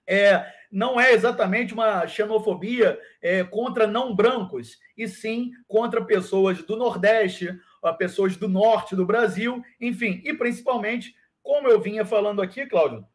é, 0.05 0.45
não 0.71 0.99
é 0.99 1.13
exatamente 1.13 1.73
uma 1.73 2.05
xenofobia 2.07 2.99
é, 3.21 3.43
contra 3.43 3.87
não 3.87 4.15
brancos, 4.15 4.77
e 4.95 5.07
sim 5.07 5.51
contra 5.67 6.03
pessoas 6.03 6.61
do 6.61 6.75
Nordeste, 6.75 7.57
pessoas 7.97 8.35
do 8.35 8.47
Norte 8.47 8.95
do 8.95 9.05
Brasil, 9.05 9.63
enfim, 9.79 10.21
e 10.23 10.33
principalmente, 10.33 11.15
como 11.41 11.67
eu 11.67 11.79
vinha 11.79 12.05
falando 12.05 12.41
aqui, 12.41 12.65
Cláudio, 12.65 13.05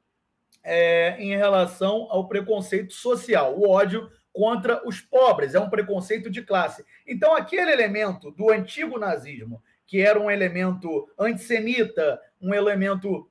é, 0.62 1.16
em 1.18 1.36
relação 1.36 2.08
ao 2.10 2.26
preconceito 2.26 2.92
social, 2.92 3.56
o 3.58 3.68
ódio 3.68 4.10
contra 4.32 4.82
os 4.86 5.00
pobres, 5.00 5.54
é 5.54 5.60
um 5.60 5.70
preconceito 5.70 6.28
de 6.28 6.42
classe. 6.42 6.84
Então, 7.06 7.36
aquele 7.36 7.70
elemento 7.70 8.32
do 8.32 8.50
antigo 8.50 8.98
nazismo, 8.98 9.62
que 9.86 10.00
era 10.00 10.18
um 10.18 10.30
elemento 10.30 11.08
antissemita, 11.18 12.18
um 12.40 12.52
elemento 12.52 13.30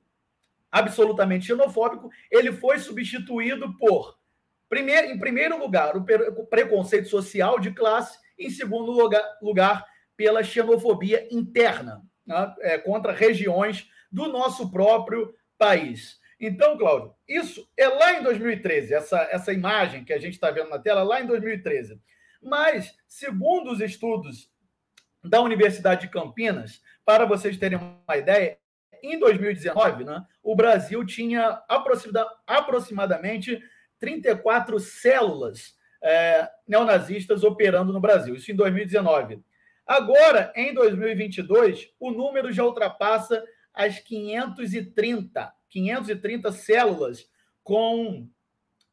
absolutamente 0.74 1.46
xenofóbico, 1.46 2.10
ele 2.28 2.50
foi 2.50 2.80
substituído 2.80 3.78
por, 3.78 4.18
primeiro, 4.68 5.06
em 5.06 5.18
primeiro 5.20 5.56
lugar, 5.56 5.96
o 5.96 6.46
preconceito 6.46 7.08
social 7.08 7.60
de 7.60 7.70
classe, 7.70 8.18
em 8.36 8.50
segundo 8.50 8.90
lugar, 8.90 9.22
lugar 9.40 9.86
pela 10.16 10.42
xenofobia 10.42 11.28
interna 11.30 12.02
né, 12.26 12.54
é, 12.60 12.76
contra 12.76 13.12
regiões 13.12 13.88
do 14.10 14.26
nosso 14.26 14.68
próprio 14.72 15.32
país. 15.56 16.18
Então, 16.40 16.76
Cláudio, 16.76 17.14
isso 17.28 17.70
é 17.76 17.86
lá 17.86 18.14
em 18.14 18.24
2013, 18.24 18.94
essa, 18.94 19.28
essa 19.30 19.52
imagem 19.52 20.04
que 20.04 20.12
a 20.12 20.18
gente 20.18 20.34
está 20.34 20.50
vendo 20.50 20.70
na 20.70 20.80
tela, 20.80 21.04
lá 21.04 21.20
em 21.20 21.26
2013. 21.26 22.00
Mas, 22.42 22.92
segundo 23.06 23.70
os 23.70 23.80
estudos 23.80 24.50
da 25.22 25.40
Universidade 25.40 26.02
de 26.02 26.08
Campinas, 26.08 26.82
para 27.04 27.24
vocês 27.24 27.56
terem 27.56 27.78
uma 27.78 28.16
ideia, 28.16 28.58
em 29.06 29.18
2019, 29.18 30.04
né, 30.04 30.24
o 30.42 30.54
Brasil 30.56 31.04
tinha 31.04 31.62
aproximadamente 32.46 33.62
34 33.98 34.78
células 34.80 35.74
é, 36.02 36.48
neonazistas 36.66 37.44
operando 37.44 37.92
no 37.92 38.00
Brasil, 38.00 38.34
isso 38.34 38.52
em 38.52 38.56
2019. 38.56 39.42
Agora, 39.86 40.52
em 40.56 40.72
2022, 40.72 41.90
o 42.00 42.10
número 42.10 42.52
já 42.52 42.64
ultrapassa 42.64 43.44
as 43.72 43.98
530, 43.98 45.52
530 45.68 46.52
células 46.52 47.28
com 47.62 48.28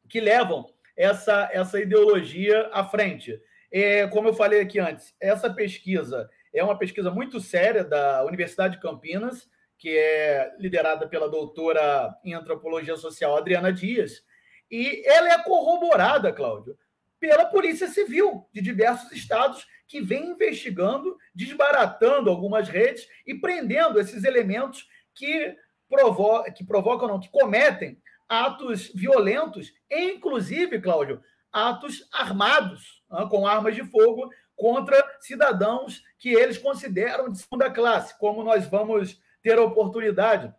que 0.08 0.20
levam 0.20 0.66
essa, 0.96 1.48
essa 1.52 1.80
ideologia 1.80 2.68
à 2.72 2.84
frente. 2.84 3.40
É, 3.70 4.06
como 4.08 4.28
eu 4.28 4.34
falei 4.34 4.60
aqui 4.60 4.78
antes, 4.78 5.14
essa 5.20 5.52
pesquisa 5.52 6.28
é 6.52 6.62
uma 6.62 6.76
pesquisa 6.76 7.10
muito 7.10 7.40
séria 7.40 7.82
da 7.82 8.24
Universidade 8.24 8.74
de 8.74 8.82
Campinas, 8.82 9.48
que 9.82 9.98
é 9.98 10.54
liderada 10.60 11.08
pela 11.08 11.28
doutora 11.28 12.16
em 12.22 12.34
antropologia 12.34 12.96
social 12.96 13.36
Adriana 13.36 13.72
Dias, 13.72 14.22
e 14.70 15.02
ela 15.04 15.32
é 15.32 15.42
corroborada, 15.42 16.32
Cláudio, 16.32 16.78
pela 17.18 17.46
Polícia 17.46 17.88
Civil 17.88 18.46
de 18.52 18.62
diversos 18.62 19.10
estados 19.10 19.66
que 19.88 20.00
vem 20.00 20.30
investigando, 20.30 21.18
desbaratando 21.34 22.30
algumas 22.30 22.68
redes 22.68 23.08
e 23.26 23.34
prendendo 23.34 23.98
esses 23.98 24.22
elementos 24.22 24.86
que, 25.16 25.52
provo 25.88 26.44
que 26.52 26.64
provocam, 26.64 27.08
não, 27.08 27.18
que 27.18 27.28
cometem 27.28 28.00
atos 28.28 28.86
violentos, 28.94 29.72
inclusive, 29.90 30.80
Cláudio, 30.80 31.20
atos 31.50 32.08
armados, 32.12 33.02
com 33.28 33.48
armas 33.48 33.74
de 33.74 33.82
fogo, 33.82 34.30
contra 34.54 35.04
cidadãos 35.18 36.04
que 36.20 36.28
eles 36.28 36.56
consideram 36.56 37.32
de 37.32 37.40
segunda 37.40 37.68
classe, 37.68 38.16
como 38.20 38.44
nós 38.44 38.64
vamos 38.68 39.20
ter 39.42 39.58
a 39.58 39.62
oportunidade 39.62 40.54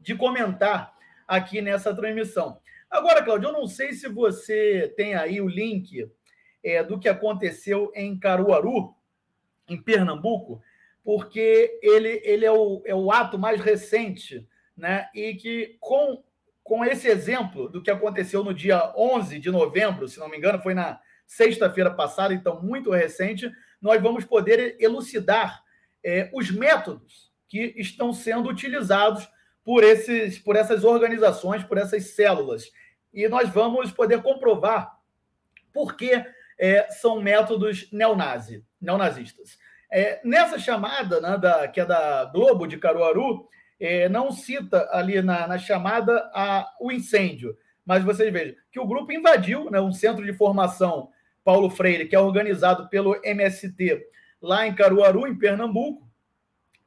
de 0.00 0.14
comentar 0.14 0.94
aqui 1.26 1.60
nessa 1.60 1.94
transmissão. 1.94 2.60
Agora, 2.88 3.22
Cláudio, 3.22 3.48
eu 3.48 3.52
não 3.52 3.66
sei 3.66 3.92
se 3.92 4.08
você 4.08 4.92
tem 4.96 5.14
aí 5.14 5.40
o 5.40 5.48
link 5.48 6.08
é, 6.62 6.82
do 6.82 6.98
que 6.98 7.08
aconteceu 7.08 7.90
em 7.94 8.18
Caruaru, 8.18 8.94
em 9.68 9.80
Pernambuco, 9.80 10.62
porque 11.02 11.78
ele, 11.82 12.20
ele 12.24 12.44
é, 12.44 12.52
o, 12.52 12.82
é 12.84 12.94
o 12.94 13.10
ato 13.10 13.38
mais 13.38 13.60
recente, 13.60 14.46
né? 14.76 15.08
E 15.14 15.34
que 15.34 15.76
com, 15.80 16.22
com 16.62 16.84
esse 16.84 17.08
exemplo 17.08 17.68
do 17.68 17.82
que 17.82 17.90
aconteceu 17.90 18.44
no 18.44 18.54
dia 18.54 18.92
11 18.96 19.38
de 19.38 19.50
novembro, 19.50 20.08
se 20.08 20.18
não 20.18 20.28
me 20.28 20.36
engano, 20.36 20.62
foi 20.62 20.74
na 20.74 21.00
sexta-feira 21.26 21.90
passada, 21.90 22.32
então 22.32 22.62
muito 22.62 22.90
recente, 22.90 23.50
nós 23.80 24.00
vamos 24.00 24.24
poder 24.24 24.76
elucidar 24.78 25.62
é, 26.04 26.30
os 26.32 26.50
métodos 26.50 27.25
que 27.48 27.74
estão 27.76 28.12
sendo 28.12 28.48
utilizados 28.48 29.28
por, 29.64 29.82
esses, 29.82 30.38
por 30.38 30.56
essas 30.56 30.84
organizações, 30.84 31.64
por 31.64 31.78
essas 31.78 32.14
células. 32.14 32.70
E 33.12 33.28
nós 33.28 33.48
vamos 33.48 33.90
poder 33.90 34.22
comprovar 34.22 34.96
por 35.72 35.96
que 35.96 36.24
é, 36.58 36.88
são 36.90 37.20
métodos 37.20 37.90
neonazi, 37.92 38.64
neonazistas. 38.80 39.58
É, 39.90 40.20
nessa 40.24 40.58
chamada, 40.58 41.20
né, 41.20 41.38
da, 41.38 41.68
que 41.68 41.80
é 41.80 41.84
da 41.84 42.24
Globo 42.26 42.66
de 42.66 42.78
Caruaru, 42.78 43.48
é, 43.78 44.08
não 44.08 44.32
cita 44.32 44.88
ali 44.90 45.20
na, 45.20 45.46
na 45.46 45.58
chamada 45.58 46.30
a, 46.34 46.72
o 46.80 46.90
incêndio, 46.90 47.56
mas 47.84 48.02
vocês 48.02 48.32
vejam 48.32 48.56
que 48.72 48.80
o 48.80 48.86
grupo 48.86 49.12
invadiu 49.12 49.70
né, 49.70 49.80
um 49.80 49.92
centro 49.92 50.24
de 50.24 50.32
formação 50.32 51.10
Paulo 51.44 51.70
Freire, 51.70 52.08
que 52.08 52.16
é 52.16 52.18
organizado 52.18 52.88
pelo 52.88 53.20
MST 53.22 54.02
lá 54.42 54.66
em 54.66 54.74
Caruaru, 54.74 55.26
em 55.26 55.38
Pernambuco, 55.38 56.05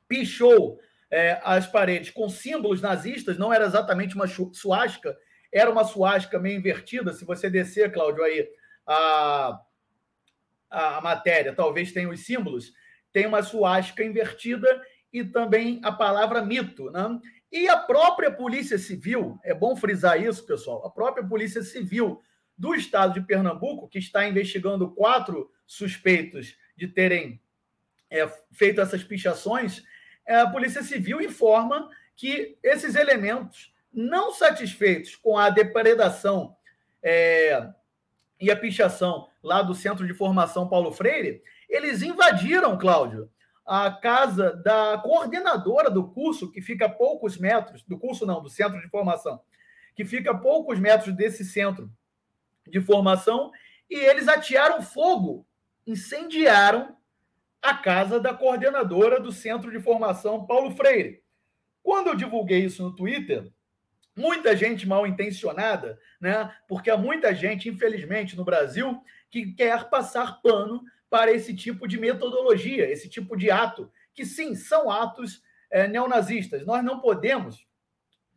pichou 0.10 0.80
é, 1.10 1.40
as 1.44 1.66
paredes 1.66 2.10
com 2.10 2.28
símbolos 2.28 2.82
nazistas, 2.82 3.38
não 3.38 3.54
era 3.54 3.66
exatamente 3.66 4.16
uma 4.16 4.28
suástica, 4.28 5.18
era 5.52 5.72
uma 5.72 5.86
suástica 5.86 6.38
meio 6.38 6.58
invertida. 6.58 7.14
Se 7.14 7.24
você 7.24 7.50
descer, 7.50 7.94
Cláudio, 7.94 8.24
aí 8.24 8.50
a, 8.86 9.62
a 10.70 11.02
matéria, 11.02 11.56
talvez 11.56 11.92
tenha 11.92 12.10
os 12.10 12.26
símbolos, 12.26 12.74
tem 13.14 13.26
uma 13.26 13.42
suástica 13.42 14.04
invertida 14.04 14.68
e 15.12 15.24
também 15.24 15.80
a 15.84 15.92
palavra 15.92 16.44
mito. 16.44 16.92
Né? 16.92 17.20
E 17.52 17.68
a 17.68 17.78
própria 17.78 18.32
Polícia 18.32 18.78
Civil, 18.78 19.40
é 19.44 19.54
bom 19.54 19.76
frisar 19.76 20.22
isso, 20.22 20.46
pessoal, 20.46 20.86
a 20.86 20.92
própria 20.92 21.26
Polícia 21.26 21.64
Civil 21.64 22.22
do 22.56 22.76
estado 22.76 23.14
de 23.14 23.26
Pernambuco, 23.26 23.88
que 23.88 23.98
está 23.98 24.28
investigando 24.28 24.92
quatro 24.92 25.50
suspeitos 25.66 26.56
de 26.76 26.88
terem 26.88 27.42
é, 28.10 28.28
feito 28.52 28.82
essas 28.82 29.04
pichações, 29.04 29.84
a 30.36 30.48
Polícia 30.48 30.84
Civil 30.84 31.22
informa 31.22 31.90
que 32.16 32.58
esses 32.62 32.96
elementos, 32.96 33.74
não 33.92 34.32
satisfeitos 34.32 35.16
com 35.16 35.38
a 35.38 35.50
depredação 35.50 36.56
é, 37.02 37.68
e 38.40 38.52
a 38.52 38.56
pichação 38.56 39.28
lá 39.42 39.62
do 39.62 39.74
Centro 39.74 40.06
de 40.06 40.14
Formação 40.14 40.68
Paulo 40.68 40.92
Freire, 40.92 41.42
eles 41.68 42.02
invadiram, 42.02 42.78
Cláudio, 42.78 43.30
a 43.66 43.92
casa 43.92 44.56
da 44.56 44.98
coordenadora 44.98 45.90
do 45.90 46.10
curso, 46.10 46.52
que 46.52 46.62
fica 46.62 46.88
a 46.88 46.90
poucos 46.90 47.38
metros, 47.38 47.84
do 47.84 47.98
curso 47.98 48.26
não, 48.26 48.42
do 48.42 48.50
Centro 48.50 48.82
de 48.82 48.90
Formação, 48.90 49.40
que 49.96 50.04
fica 50.04 50.32
a 50.32 50.38
poucos 50.38 50.80
metros 50.80 51.16
desse 51.16 51.46
centro 51.46 51.92
de 52.68 52.82
formação, 52.82 53.52
e 53.90 53.96
eles 53.96 54.28
atearam 54.28 54.82
fogo, 54.82 55.46
incendiaram 55.86 56.96
a 57.62 57.74
casa 57.74 58.20
da 58.20 58.34
coordenadora 58.34 59.20
do 59.20 59.32
Centro 59.32 59.72
de 59.72 59.80
Formação 59.80 60.46
Paulo 60.46 60.72
Freire. 60.76 61.22
Quando 61.84 62.08
eu 62.08 62.16
divulguei 62.16 62.66
isso 62.66 62.84
no 62.84 62.96
Twitter, 62.96 63.52
muita 64.16 64.56
gente 64.56 64.88
mal 64.88 65.08
intencionada, 65.08 66.00
né? 66.20 66.54
Porque 66.68 66.90
há 66.90 66.98
muita 66.98 67.34
gente, 67.34 67.70
infelizmente, 67.70 68.36
no 68.36 68.44
Brasil, 68.44 69.02
que 69.30 69.54
quer 69.54 69.90
passar 69.90 70.42
pano 70.42 70.84
para 71.10 71.32
esse 71.32 71.56
tipo 71.56 71.88
de 71.88 71.98
metodologia, 71.98 72.90
esse 72.90 73.10
tipo 73.10 73.36
de 73.36 73.50
ato, 73.50 73.92
que 74.14 74.26
sim, 74.26 74.56
são 74.56 74.92
atos 74.92 75.42
é, 75.72 75.88
neonazistas. 75.88 76.66
Nós 76.66 76.84
não 76.84 77.00
podemos 77.00 77.66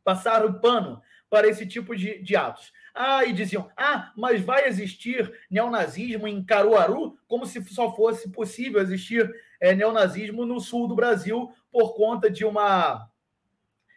passar 0.05 0.45
o 0.45 0.61
pano 0.61 1.03
para 1.29 1.49
esse 1.49 1.67
tipo 1.67 1.97
de, 1.97 2.23
de 2.23 2.37
atos. 2.37 2.73
Ah, 2.95 3.25
e 3.25 3.33
diziam, 3.33 3.71
ah, 3.77 4.13
mas 4.17 4.43
vai 4.43 4.67
existir 4.67 5.33
neonazismo 5.51 6.29
em 6.29 6.45
Caruaru, 6.45 7.17
como 7.27 7.47
se 7.47 7.63
só 7.65 7.95
fosse 7.95 8.31
possível 8.31 8.81
existir 8.81 9.31
é, 9.61 9.75
neonazismo 9.75 10.45
no 10.45 10.61
sul 10.61 10.87
do 10.87 10.95
Brasil 10.95 11.51
por 11.71 11.95
conta 11.95 12.31
de 12.31 12.45
uma 12.45 13.09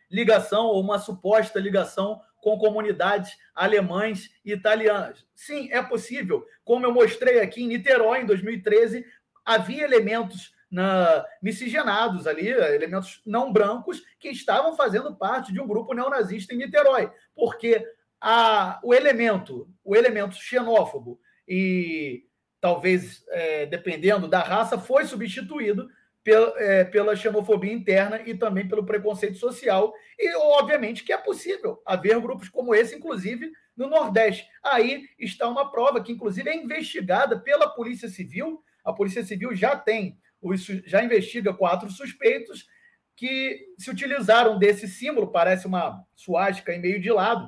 ligação 0.09 0.67
ou 0.67 0.79
uma 0.79 0.97
suposta 0.97 1.59
ligação 1.59 2.21
com 2.39 2.57
comunidades 2.57 3.37
alemães 3.53 4.29
e 4.45 4.53
italianas. 4.53 5.25
Sim, 5.33 5.67
é 5.71 5.81
possível. 5.81 6.45
Como 6.63 6.85
eu 6.85 6.93
mostrei 6.93 7.41
aqui 7.41 7.63
em 7.63 7.67
Niterói, 7.67 8.21
em 8.21 8.25
2013, 8.25 9.03
havia 9.43 9.83
elementos 9.83 10.53
na, 10.69 11.25
miscigenados 11.41 12.27
ali, 12.27 12.47
elementos 12.47 13.21
não 13.25 13.51
brancos, 13.51 14.03
que 14.19 14.29
estavam 14.29 14.75
fazendo 14.75 15.15
parte 15.15 15.51
de 15.51 15.59
um 15.59 15.67
grupo 15.67 15.93
neonazista 15.93 16.53
em 16.53 16.57
Niterói, 16.57 17.11
porque 17.35 17.85
a, 18.27 18.79
o 18.83 18.91
elemento, 18.91 19.69
o 19.83 19.95
elemento 19.95 20.33
xenófobo 20.33 21.19
e 21.47 22.23
talvez 22.59 23.23
é, 23.29 23.67
dependendo 23.67 24.27
da 24.27 24.39
raça, 24.39 24.79
foi 24.79 25.05
substituído 25.05 25.87
pela, 26.23 26.53
é, 26.57 26.83
pela 26.83 27.15
xenofobia 27.15 27.71
interna 27.71 28.19
e 28.25 28.33
também 28.33 28.67
pelo 28.67 28.83
preconceito 28.83 29.37
social. 29.37 29.93
E, 30.17 30.35
obviamente, 30.37 31.03
que 31.03 31.13
é 31.13 31.17
possível 31.19 31.79
haver 31.85 32.19
grupos 32.19 32.49
como 32.49 32.73
esse, 32.73 32.95
inclusive 32.95 33.51
no 33.77 33.87
Nordeste. 33.87 34.47
Aí 34.63 35.07
está 35.19 35.47
uma 35.47 35.69
prova 35.69 36.01
que, 36.01 36.11
inclusive, 36.11 36.49
é 36.49 36.55
investigada 36.55 37.39
pela 37.39 37.69
Polícia 37.69 38.09
Civil. 38.09 38.63
A 38.83 38.91
Polícia 38.91 39.23
Civil 39.23 39.53
já 39.53 39.75
tem, 39.75 40.17
já 40.87 41.03
investiga 41.03 41.53
quatro 41.53 41.91
suspeitos 41.91 42.65
que 43.15 43.67
se 43.77 43.91
utilizaram 43.91 44.57
desse 44.57 44.87
símbolo, 44.87 45.31
parece 45.31 45.67
uma 45.67 46.03
suástica 46.15 46.73
em 46.73 46.81
meio 46.81 46.99
de 46.99 47.11
lado. 47.11 47.47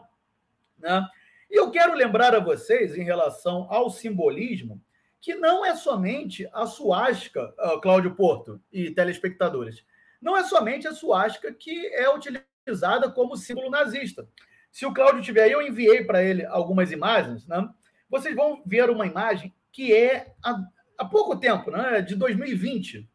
Né? 0.78 1.06
E 1.50 1.60
eu 1.60 1.72
quero 1.72 1.94
lembrar 1.94 2.36
a 2.36 2.40
vocês, 2.40 2.96
em 2.98 3.04
relação 3.04 3.68
ao 3.70 3.90
simbolismo, 3.90 4.82
que 5.20 5.36
não 5.36 5.66
é 5.66 5.76
somente 5.76 6.48
a 6.54 6.66
suástica, 6.66 7.54
uh, 7.60 7.82
Cláudio 7.82 8.16
Porto 8.16 8.62
e 8.72 8.92
telespectadores, 8.92 9.84
não 10.22 10.36
é 10.36 10.44
somente 10.44 10.88
a 10.88 10.94
suástica 10.94 11.54
que 11.54 11.88
é 11.94 12.10
utilizada 12.10 13.12
como 13.12 13.38
símbolo 13.38 13.70
nazista. 13.70 14.28
Se 14.72 14.86
o 14.86 14.94
Cláudio 14.94 15.22
tiver 15.22 15.44
aí, 15.44 15.52
eu 15.52 15.62
enviei 15.62 16.04
para 16.04 16.24
ele 16.24 16.46
algumas 16.46 16.92
imagens, 16.92 17.48
né? 17.48 17.68
Vocês 18.10 18.36
vão 18.36 18.62
ver 18.66 18.90
uma 18.90 19.06
imagem 19.06 19.54
que 19.72 19.94
é 19.94 20.34
há, 20.44 20.64
há 20.98 21.06
pouco 21.06 21.36
tempo, 21.36 21.72
né? 21.72 22.02
De 22.02 22.16
2020, 22.16 23.10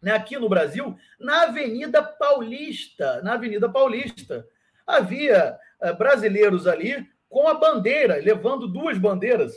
né? 0.00 0.12
Aqui 0.12 0.38
no 0.38 0.48
Brasil, 0.48 0.96
na 1.18 1.44
Avenida 1.44 2.02
Paulista, 2.02 3.22
na 3.22 3.34
Avenida 3.34 3.68
Paulista, 3.68 4.46
havia 4.86 5.58
uh, 5.82 5.96
brasileiros 5.96 6.66
ali 6.66 7.06
com 7.28 7.48
a 7.48 7.54
bandeira, 7.54 8.16
levando 8.16 8.68
duas 8.68 8.96
bandeiras 8.98 9.52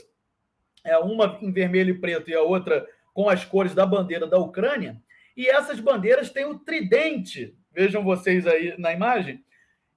é, 0.83 0.97
uma 0.97 1.37
em 1.41 1.51
vermelho 1.51 1.91
e 1.91 1.99
preto 1.99 2.29
e 2.29 2.35
a 2.35 2.41
outra 2.41 2.85
com 3.13 3.29
as 3.29 3.43
cores 3.43 3.75
da 3.75 3.85
bandeira 3.85 4.25
da 4.25 4.37
Ucrânia. 4.37 5.01
E 5.35 5.47
essas 5.47 5.79
bandeiras 5.79 6.29
têm 6.29 6.45
o 6.45 6.59
tridente. 6.59 7.55
Vejam 7.71 8.03
vocês 8.03 8.47
aí 8.47 8.75
na 8.77 8.91
imagem. 8.93 9.43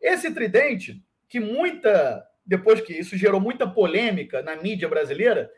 Esse 0.00 0.32
tridente, 0.32 1.02
que 1.28 1.40
muita. 1.40 2.26
Depois 2.44 2.80
que 2.80 2.92
isso 2.92 3.16
gerou 3.16 3.40
muita 3.40 3.68
polêmica 3.68 4.42
na 4.42 4.56
mídia 4.56 4.88
brasileira, 4.88 5.50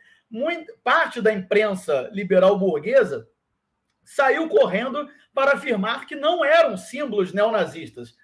parte 0.83 1.23
da 1.23 1.33
imprensa 1.33 2.11
liberal 2.13 2.59
burguesa 2.59 3.27
saiu 4.05 4.49
correndo 4.49 5.09
para 5.33 5.55
afirmar 5.55 6.07
que 6.07 6.15
não 6.15 6.45
eram 6.45 6.77
símbolos 6.77 7.33
neonazistas, 7.33 8.15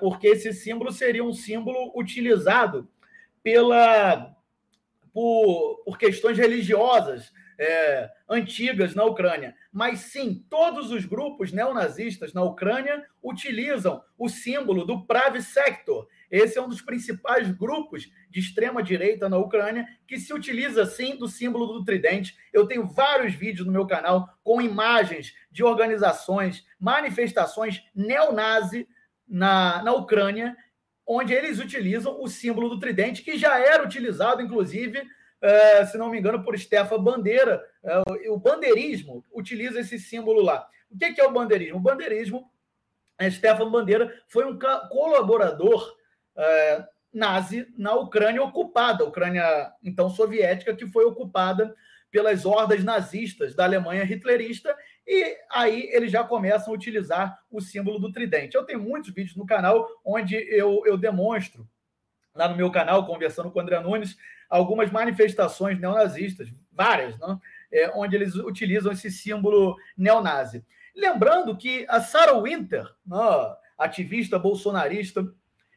porque 0.00 0.28
esse 0.28 0.52
símbolo 0.52 0.92
seria 0.92 1.24
um 1.24 1.32
símbolo 1.32 1.92
utilizado 1.98 2.88
pela 3.42 4.34
por, 5.12 5.82
por 5.84 5.96
questões 5.96 6.36
religiosas 6.36 7.32
é, 7.58 8.10
antigas 8.28 8.94
na 8.94 9.04
Ucrânia. 9.04 9.54
Mas 9.72 10.00
sim, 10.00 10.44
todos 10.50 10.90
os 10.90 11.04
grupos 11.04 11.52
neonazistas 11.52 12.32
na 12.32 12.42
Ucrânia 12.42 13.04
utilizam 13.22 14.02
o 14.18 14.28
símbolo 14.28 14.84
do 14.84 15.06
Pravi 15.06 15.40
Sector. 15.40 16.08
Esse 16.30 16.58
é 16.58 16.62
um 16.62 16.68
dos 16.68 16.82
principais 16.82 17.50
grupos 17.50 18.10
de 18.28 18.40
extrema 18.40 18.82
direita 18.82 19.28
na 19.28 19.38
Ucrânia 19.38 19.86
que 20.06 20.18
se 20.18 20.34
utiliza 20.34 20.84
sim 20.84 21.16
do 21.16 21.28
símbolo 21.28 21.66
do 21.66 21.84
tridente. 21.84 22.36
Eu 22.52 22.66
tenho 22.66 22.86
vários 22.86 23.34
vídeos 23.34 23.66
no 23.66 23.72
meu 23.72 23.86
canal 23.86 24.28
com 24.42 24.60
imagens 24.60 25.32
de 25.50 25.62
organizações, 25.62 26.66
manifestações 26.78 27.84
neonazi 27.94 28.88
na, 29.26 29.82
na 29.82 29.92
Ucrânia 29.92 30.56
onde 31.06 31.34
eles 31.34 31.58
utilizam 31.60 32.20
o 32.22 32.28
símbolo 32.28 32.68
do 32.68 32.78
tridente, 32.78 33.22
que 33.22 33.36
já 33.36 33.58
era 33.58 33.84
utilizado, 33.84 34.40
inclusive, 34.40 35.02
é, 35.40 35.84
se 35.84 35.98
não 35.98 36.10
me 36.10 36.18
engano, 36.18 36.42
por 36.42 36.58
Stefan 36.58 37.02
Bandeira. 37.02 37.62
É, 37.82 38.30
o 38.30 38.38
bandeirismo 38.38 39.24
utiliza 39.32 39.80
esse 39.80 39.98
símbolo 39.98 40.42
lá. 40.42 40.66
O 40.90 40.96
que 40.96 41.20
é 41.20 41.24
o 41.24 41.32
bandeirismo? 41.32 41.76
O 41.76 41.82
bandeirismo, 41.82 42.50
é, 43.18 43.30
Stefan 43.30 43.70
Bandeira 43.70 44.12
foi 44.28 44.44
um 44.46 44.58
colaborador 44.88 45.94
é, 46.36 46.84
nazi 47.12 47.66
na 47.76 47.94
Ucrânia 47.94 48.42
ocupada, 48.42 49.04
Ucrânia 49.04 49.72
então 49.82 50.08
soviética, 50.08 50.74
que 50.74 50.86
foi 50.86 51.04
ocupada 51.04 51.74
pelas 52.10 52.46
hordas 52.46 52.82
nazistas 52.82 53.54
da 53.54 53.64
Alemanha 53.64 54.04
hitlerista, 54.04 54.74
e 55.06 55.36
aí 55.50 55.88
eles 55.92 56.10
já 56.10 56.24
começam 56.24 56.72
a 56.72 56.76
utilizar 56.76 57.38
o 57.50 57.60
símbolo 57.60 57.98
do 57.98 58.10
tridente. 58.10 58.56
Eu 58.56 58.64
tenho 58.64 58.80
muitos 58.80 59.12
vídeos 59.12 59.36
no 59.36 59.46
canal 59.46 59.86
onde 60.04 60.36
eu, 60.36 60.82
eu 60.86 60.96
demonstro, 60.96 61.68
lá 62.34 62.48
no 62.48 62.56
meu 62.56 62.70
canal, 62.70 63.06
conversando 63.06 63.50
com 63.50 63.58
o 63.58 63.62
André 63.62 63.78
Nunes, 63.80 64.16
algumas 64.48 64.90
manifestações 64.90 65.78
neonazistas, 65.78 66.48
várias, 66.72 67.18
né? 67.18 67.38
É, 67.70 67.90
onde 67.94 68.14
eles 68.14 68.34
utilizam 68.36 68.92
esse 68.92 69.10
símbolo 69.10 69.76
neonazi. 69.96 70.64
Lembrando 70.94 71.56
que 71.56 71.84
a 71.88 72.00
Sarah 72.00 72.40
Winter, 72.40 72.84
né, 73.04 73.56
ativista 73.76 74.38
bolsonarista, 74.38 75.26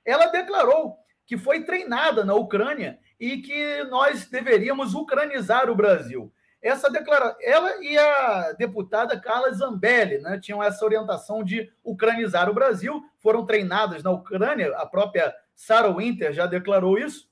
ela 0.05 0.27
declarou 0.27 0.97
que 1.25 1.37
foi 1.37 1.63
treinada 1.63 2.23
na 2.23 2.35
Ucrânia 2.35 2.99
e 3.19 3.41
que 3.41 3.83
nós 3.85 4.27
deveríamos 4.29 4.93
ucranizar 4.93 5.69
o 5.69 5.75
Brasil. 5.75 6.31
Essa 6.62 6.89
declaração, 6.89 7.38
ela 7.41 7.84
e 7.84 7.98
a 7.98 8.54
deputada 8.54 9.20
Carla 9.20 9.52
Zambelli, 9.52 10.17
né, 10.20 10.39
tinham 10.39 10.62
essa 10.62 10.84
orientação 10.84 11.43
de 11.43 11.72
ucranizar 11.84 12.50
o 12.50 12.54
Brasil, 12.54 13.04
foram 13.20 13.46
treinadas 13.46 14.04
na 14.04 14.12
Ucrânia, 14.12 14.76
a 14.76 14.86
própria 14.86 15.34
Sarah 15.56 15.91
Winter 15.91 16.34
já 16.34 16.46
declarou 16.46 16.98
isso. 16.98 17.30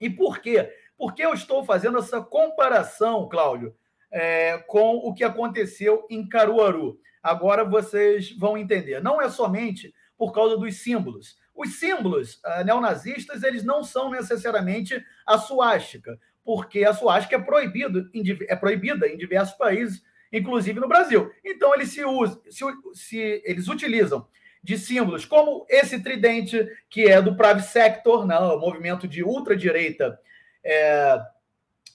E 0.00 0.08
por 0.08 0.40
quê? 0.40 0.72
Porque 0.96 1.24
eu 1.24 1.34
estou 1.34 1.64
fazendo 1.64 1.98
essa 1.98 2.20
comparação, 2.20 3.28
Cláudio, 3.28 3.74
é, 4.10 4.58
com 4.66 4.96
o 4.96 5.12
que 5.12 5.24
aconteceu 5.24 6.06
em 6.08 6.26
Caruaru. 6.26 6.98
Agora 7.22 7.64
vocês 7.64 8.30
vão 8.38 8.56
entender. 8.56 9.02
Não 9.02 9.20
é 9.20 9.28
somente 9.28 9.92
por 10.16 10.32
causa 10.32 10.56
dos 10.56 10.76
símbolos. 10.76 11.36
Os 11.54 11.78
símbolos 11.78 12.34
uh, 12.36 12.64
neonazistas, 12.64 13.42
eles 13.42 13.64
não 13.64 13.82
são 13.82 14.10
necessariamente 14.10 15.02
a 15.26 15.38
suástica, 15.38 16.18
porque 16.46 16.84
a 16.84 16.94
suástica 16.94 17.34
é, 17.34 17.40
proibido, 17.40 18.08
é 18.48 18.54
proibida 18.54 19.08
em 19.08 19.16
diversos 19.18 19.56
países, 19.56 20.00
inclusive 20.32 20.78
no 20.78 20.86
Brasil. 20.86 21.28
Então, 21.44 21.74
eles 21.74 21.90
se, 21.90 22.04
usam, 22.04 22.40
se, 22.48 22.64
se 22.94 23.42
eles 23.44 23.66
utilizam 23.66 24.28
de 24.62 24.78
símbolos 24.78 25.24
como 25.24 25.66
esse 25.68 26.00
tridente, 26.00 26.64
que 26.88 27.06
é 27.06 27.20
do 27.20 27.36
Pravi 27.36 27.62
Sector, 27.62 28.24
né, 28.24 28.38
o 28.38 28.60
movimento 28.60 29.08
de 29.08 29.24
ultradireita 29.24 30.18
é, 30.64 31.20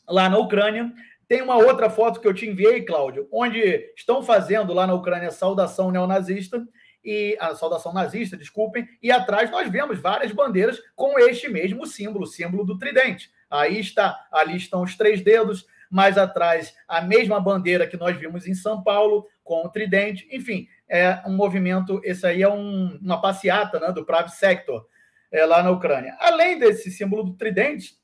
lá 0.08 0.30
na 0.30 0.38
Ucrânia. 0.38 0.92
Tem 1.30 1.42
uma 1.42 1.56
outra 1.56 1.90
foto 1.90 2.20
que 2.20 2.28
eu 2.28 2.34
te 2.34 2.46
enviei, 2.46 2.82
Cláudio, 2.82 3.30
onde 3.32 3.90
estão 3.96 4.22
fazendo 4.22 4.74
lá 4.74 4.86
na 4.86 4.94
Ucrânia 4.94 5.32
saudação 5.32 5.92
neonazista 5.92 6.62
e 7.04 7.38
a 7.40 7.56
saudação 7.56 7.94
nazista, 7.94 8.36
desculpem, 8.36 8.88
e 9.02 9.12
atrás 9.12 9.50
nós 9.50 9.70
vemos 9.70 10.00
várias 10.00 10.34
bandeiras 10.34 10.82
com 10.94 11.18
este 11.18 11.48
mesmo 11.48 11.88
símbolo, 11.88 12.26
o 12.26 12.28
símbolo 12.28 12.66
do 12.66 12.78
tridente. 12.78 13.32
Aí 13.52 13.80
está, 13.80 14.28
ali 14.32 14.56
estão 14.56 14.82
os 14.82 14.96
três 14.96 15.22
dedos, 15.22 15.68
mais 15.90 16.18
atrás 16.18 16.74
a 16.88 17.02
mesma 17.02 17.40
bandeira 17.40 17.86
que 17.86 17.98
nós 17.98 18.18
vimos 18.18 18.48
em 18.48 18.54
São 18.54 18.82
Paulo 18.82 19.28
com 19.44 19.66
o 19.66 19.70
tridente. 19.70 20.26
Enfim, 20.32 20.68
é 20.88 21.22
um 21.26 21.36
movimento, 21.36 22.00
esse 22.04 22.26
aí 22.26 22.42
é 22.42 22.50
um, 22.50 22.98
uma 23.02 23.20
passeata 23.22 23.78
né, 23.80 23.92
do 23.92 24.06
Prav 24.06 24.30
Sector 24.30 24.88
é, 25.30 25.46
lá 25.46 25.62
na 25.62 25.70
Ucrânia. 25.70 26.16
Além 26.20 26.58
desse 26.58 26.90
símbolo 26.90 27.24
do 27.24 27.34
tridente, 27.34 28.00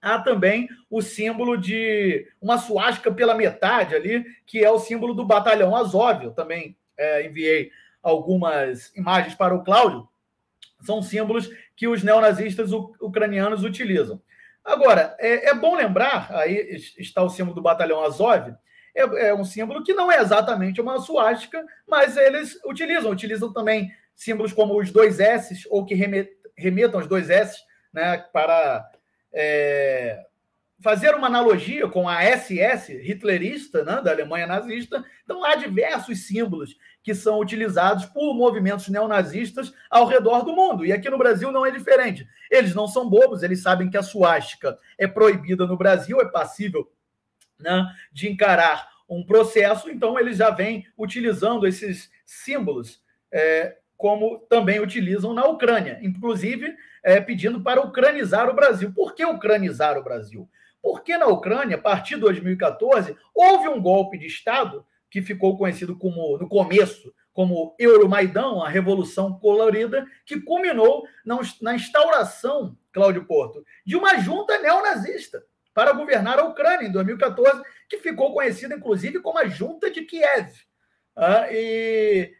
há 0.00 0.18
também 0.18 0.68
o 0.90 1.00
símbolo 1.00 1.56
de 1.56 2.26
uma 2.40 2.58
suástica 2.58 3.12
pela 3.12 3.36
metade 3.36 3.94
ali, 3.94 4.24
que 4.44 4.64
é 4.64 4.70
o 4.70 4.80
símbolo 4.80 5.14
do 5.14 5.24
batalhão 5.24 5.76
Azov. 5.76 6.24
Eu 6.24 6.32
também 6.32 6.76
é, 6.98 7.24
enviei 7.24 7.70
algumas 8.02 8.94
imagens 8.96 9.34
para 9.36 9.54
o 9.54 9.62
Cláudio, 9.62 10.08
são 10.82 11.00
símbolos 11.00 11.48
que 11.76 11.86
os 11.86 12.02
neonazistas 12.02 12.72
ucranianos 12.72 13.62
utilizam. 13.62 14.20
Agora, 14.64 15.16
é, 15.18 15.50
é 15.50 15.54
bom 15.54 15.74
lembrar, 15.74 16.32
aí 16.32 16.76
está 16.98 17.22
o 17.22 17.28
símbolo 17.28 17.54
do 17.54 17.62
batalhão 17.62 18.02
Azov, 18.04 18.54
é, 18.94 19.28
é, 19.28 19.34
um 19.34 19.44
símbolo 19.44 19.82
que 19.82 19.94
não 19.94 20.10
é 20.10 20.20
exatamente 20.20 20.80
uma 20.80 21.00
suástica, 21.00 21.64
mas 21.86 22.16
eles 22.16 22.58
utilizam, 22.64 23.10
utilizam 23.10 23.52
também 23.52 23.90
símbolos 24.14 24.52
como 24.52 24.78
os 24.78 24.90
dois 24.90 25.18
S, 25.18 25.66
ou 25.70 25.84
que 25.84 25.94
remetam 26.56 27.00
os 27.00 27.06
dois 27.06 27.30
S, 27.30 27.58
né, 27.92 28.18
para 28.32 28.88
é, 29.32 30.20
fazer 30.82 31.14
uma 31.14 31.28
analogia 31.28 31.88
com 31.88 32.08
a 32.08 32.22
SS 32.22 32.92
hitlerista, 32.92 33.84
né, 33.84 34.00
da 34.02 34.10
Alemanha 34.10 34.46
nazista. 34.46 35.04
Então, 35.24 35.44
há 35.44 35.54
diversos 35.54 36.26
símbolos 36.26 36.76
que 37.02 37.14
são 37.14 37.38
utilizados 37.38 38.04
por 38.06 38.34
movimentos 38.34 38.88
neonazistas 38.88 39.72
ao 39.88 40.06
redor 40.06 40.42
do 40.42 40.54
mundo. 40.54 40.84
E 40.84 40.92
aqui 40.92 41.08
no 41.08 41.18
Brasil 41.18 41.50
não 41.50 41.64
é 41.64 41.70
diferente. 41.70 42.26
Eles 42.50 42.74
não 42.74 42.86
são 42.86 43.08
bobos, 43.08 43.42
eles 43.42 43.62
sabem 43.62 43.88
que 43.88 43.96
a 43.96 44.02
suástica 44.02 44.76
é 44.98 45.06
proibida 45.06 45.66
no 45.66 45.76
Brasil, 45.76 46.20
é 46.20 46.28
passível 46.28 46.90
né, 47.58 47.86
de 48.12 48.28
encarar 48.28 48.88
um 49.08 49.24
processo, 49.24 49.90
então 49.90 50.18
eles 50.18 50.38
já 50.38 50.50
vêm 50.50 50.86
utilizando 50.96 51.66
esses 51.66 52.10
símbolos, 52.24 53.02
é, 53.30 53.76
como 53.96 54.38
também 54.48 54.80
utilizam 54.80 55.32
na 55.32 55.44
Ucrânia. 55.44 55.98
Inclusive, 56.02 56.74
é, 57.02 57.20
pedindo 57.20 57.60
para 57.62 57.80
ucranizar 57.80 58.48
o 58.48 58.54
Brasil. 58.54 58.92
Por 58.92 59.14
que 59.14 59.24
ucranizar 59.24 59.98
o 59.98 60.02
Brasil? 60.02 60.48
Porque 60.82 61.16
na 61.16 61.26
Ucrânia, 61.26 61.76
a 61.76 61.80
partir 61.80 62.16
de 62.16 62.22
2014, 62.22 63.16
houve 63.34 63.68
um 63.68 63.80
golpe 63.80 64.18
de 64.18 64.26
Estado 64.26 64.84
que 65.08 65.22
ficou 65.22 65.56
conhecido 65.56 65.96
como, 65.96 66.36
no 66.38 66.48
começo, 66.48 67.14
como 67.32 67.74
Euromaidão, 67.78 68.62
a 68.62 68.68
Revolução 68.68 69.38
Colorida, 69.38 70.04
que 70.26 70.40
culminou 70.40 71.04
na 71.60 71.74
instauração, 71.74 72.76
Cláudio 72.92 73.24
Porto, 73.24 73.64
de 73.86 73.96
uma 73.96 74.18
junta 74.18 74.58
neonazista 74.58 75.44
para 75.72 75.92
governar 75.92 76.38
a 76.38 76.44
Ucrânia 76.44 76.86
em 76.86 76.92
2014, 76.92 77.62
que 77.88 77.98
ficou 77.98 78.34
conhecida, 78.34 78.74
inclusive, 78.74 79.20
como 79.20 79.38
a 79.38 79.46
Junta 79.46 79.90
de 79.90 80.02
Kiev. 80.02 80.50
Ah, 81.16 81.46
e 81.50 82.34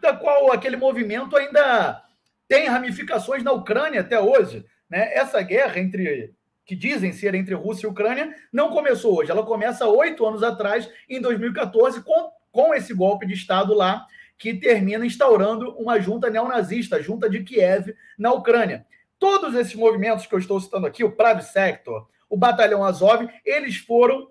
da 0.00 0.12
qual 0.12 0.52
aquele 0.52 0.76
movimento 0.76 1.36
ainda 1.36 2.02
tem 2.48 2.66
ramificações 2.66 3.42
na 3.42 3.52
Ucrânia 3.52 4.00
até 4.00 4.18
hoje. 4.18 4.64
Né? 4.88 5.14
Essa 5.14 5.40
guerra 5.42 5.78
entre 5.78 6.34
que 6.66 6.74
dizem 6.74 7.12
ser 7.12 7.34
entre 7.34 7.54
Rússia 7.54 7.86
e 7.86 7.90
Ucrânia 7.90 8.34
não 8.52 8.70
começou 8.70 9.16
hoje. 9.16 9.30
Ela 9.30 9.46
começa 9.46 9.86
oito 9.86 10.26
anos 10.26 10.42
atrás, 10.42 10.90
em 11.08 11.20
2014, 11.20 12.02
com, 12.02 12.30
com 12.50 12.74
esse 12.74 12.92
golpe 12.92 13.24
de 13.24 13.34
Estado 13.34 13.72
lá, 13.72 14.04
que 14.36 14.52
termina 14.52 15.06
instaurando 15.06 15.70
uma 15.78 16.00
junta 16.00 16.28
neonazista, 16.28 16.96
a 16.96 17.00
junta 17.00 17.30
de 17.30 17.42
Kiev, 17.44 17.94
na 18.18 18.32
Ucrânia. 18.32 18.84
Todos 19.18 19.54
esses 19.54 19.74
movimentos 19.76 20.26
que 20.26 20.34
eu 20.34 20.40
estou 20.40 20.60
citando 20.60 20.86
aqui, 20.86 21.04
o 21.04 21.12
Prav 21.12 21.40
Sector, 21.40 22.08
o 22.28 22.36
Batalhão 22.36 22.84
Azov, 22.84 23.26
eles 23.44 23.76
foram 23.76 24.28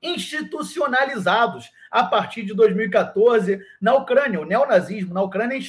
institucionalizados 0.00 1.70
a 1.90 2.04
partir 2.04 2.44
de 2.44 2.54
2014 2.54 3.60
na 3.80 3.94
Ucrânia. 3.94 4.40
O 4.40 4.46
neonazismo 4.46 5.12
na 5.12 5.22
Ucrânia 5.22 5.56
é 5.56 5.60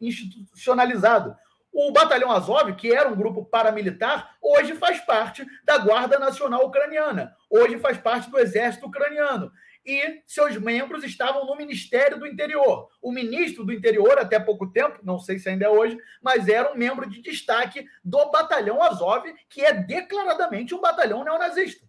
institucionalizado. 0.00 1.36
O 1.74 1.90
Batalhão 1.90 2.30
Azov, 2.30 2.72
que 2.76 2.92
era 2.94 3.08
um 3.08 3.16
grupo 3.16 3.44
paramilitar, 3.44 4.36
hoje 4.40 4.76
faz 4.76 5.00
parte 5.00 5.44
da 5.64 5.76
Guarda 5.76 6.20
Nacional 6.20 6.64
Ucraniana, 6.64 7.34
hoje 7.50 7.80
faz 7.80 7.98
parte 7.98 8.30
do 8.30 8.38
Exército 8.38 8.86
Ucraniano. 8.86 9.50
E 9.84 10.22
seus 10.24 10.56
membros 10.56 11.02
estavam 11.02 11.44
no 11.44 11.56
Ministério 11.56 12.16
do 12.16 12.28
Interior. 12.28 12.88
O 13.02 13.10
ministro 13.10 13.64
do 13.64 13.72
Interior, 13.72 14.20
até 14.20 14.38
pouco 14.38 14.70
tempo, 14.70 15.00
não 15.02 15.18
sei 15.18 15.36
se 15.40 15.48
ainda 15.48 15.66
é 15.66 15.68
hoje, 15.68 15.98
mas 16.22 16.46
era 16.48 16.72
um 16.72 16.76
membro 16.76 17.10
de 17.10 17.20
destaque 17.20 17.84
do 18.04 18.30
Batalhão 18.30 18.80
Azov, 18.80 19.24
que 19.50 19.62
é 19.62 19.72
declaradamente 19.72 20.76
um 20.76 20.80
batalhão 20.80 21.24
neonazista. 21.24 21.84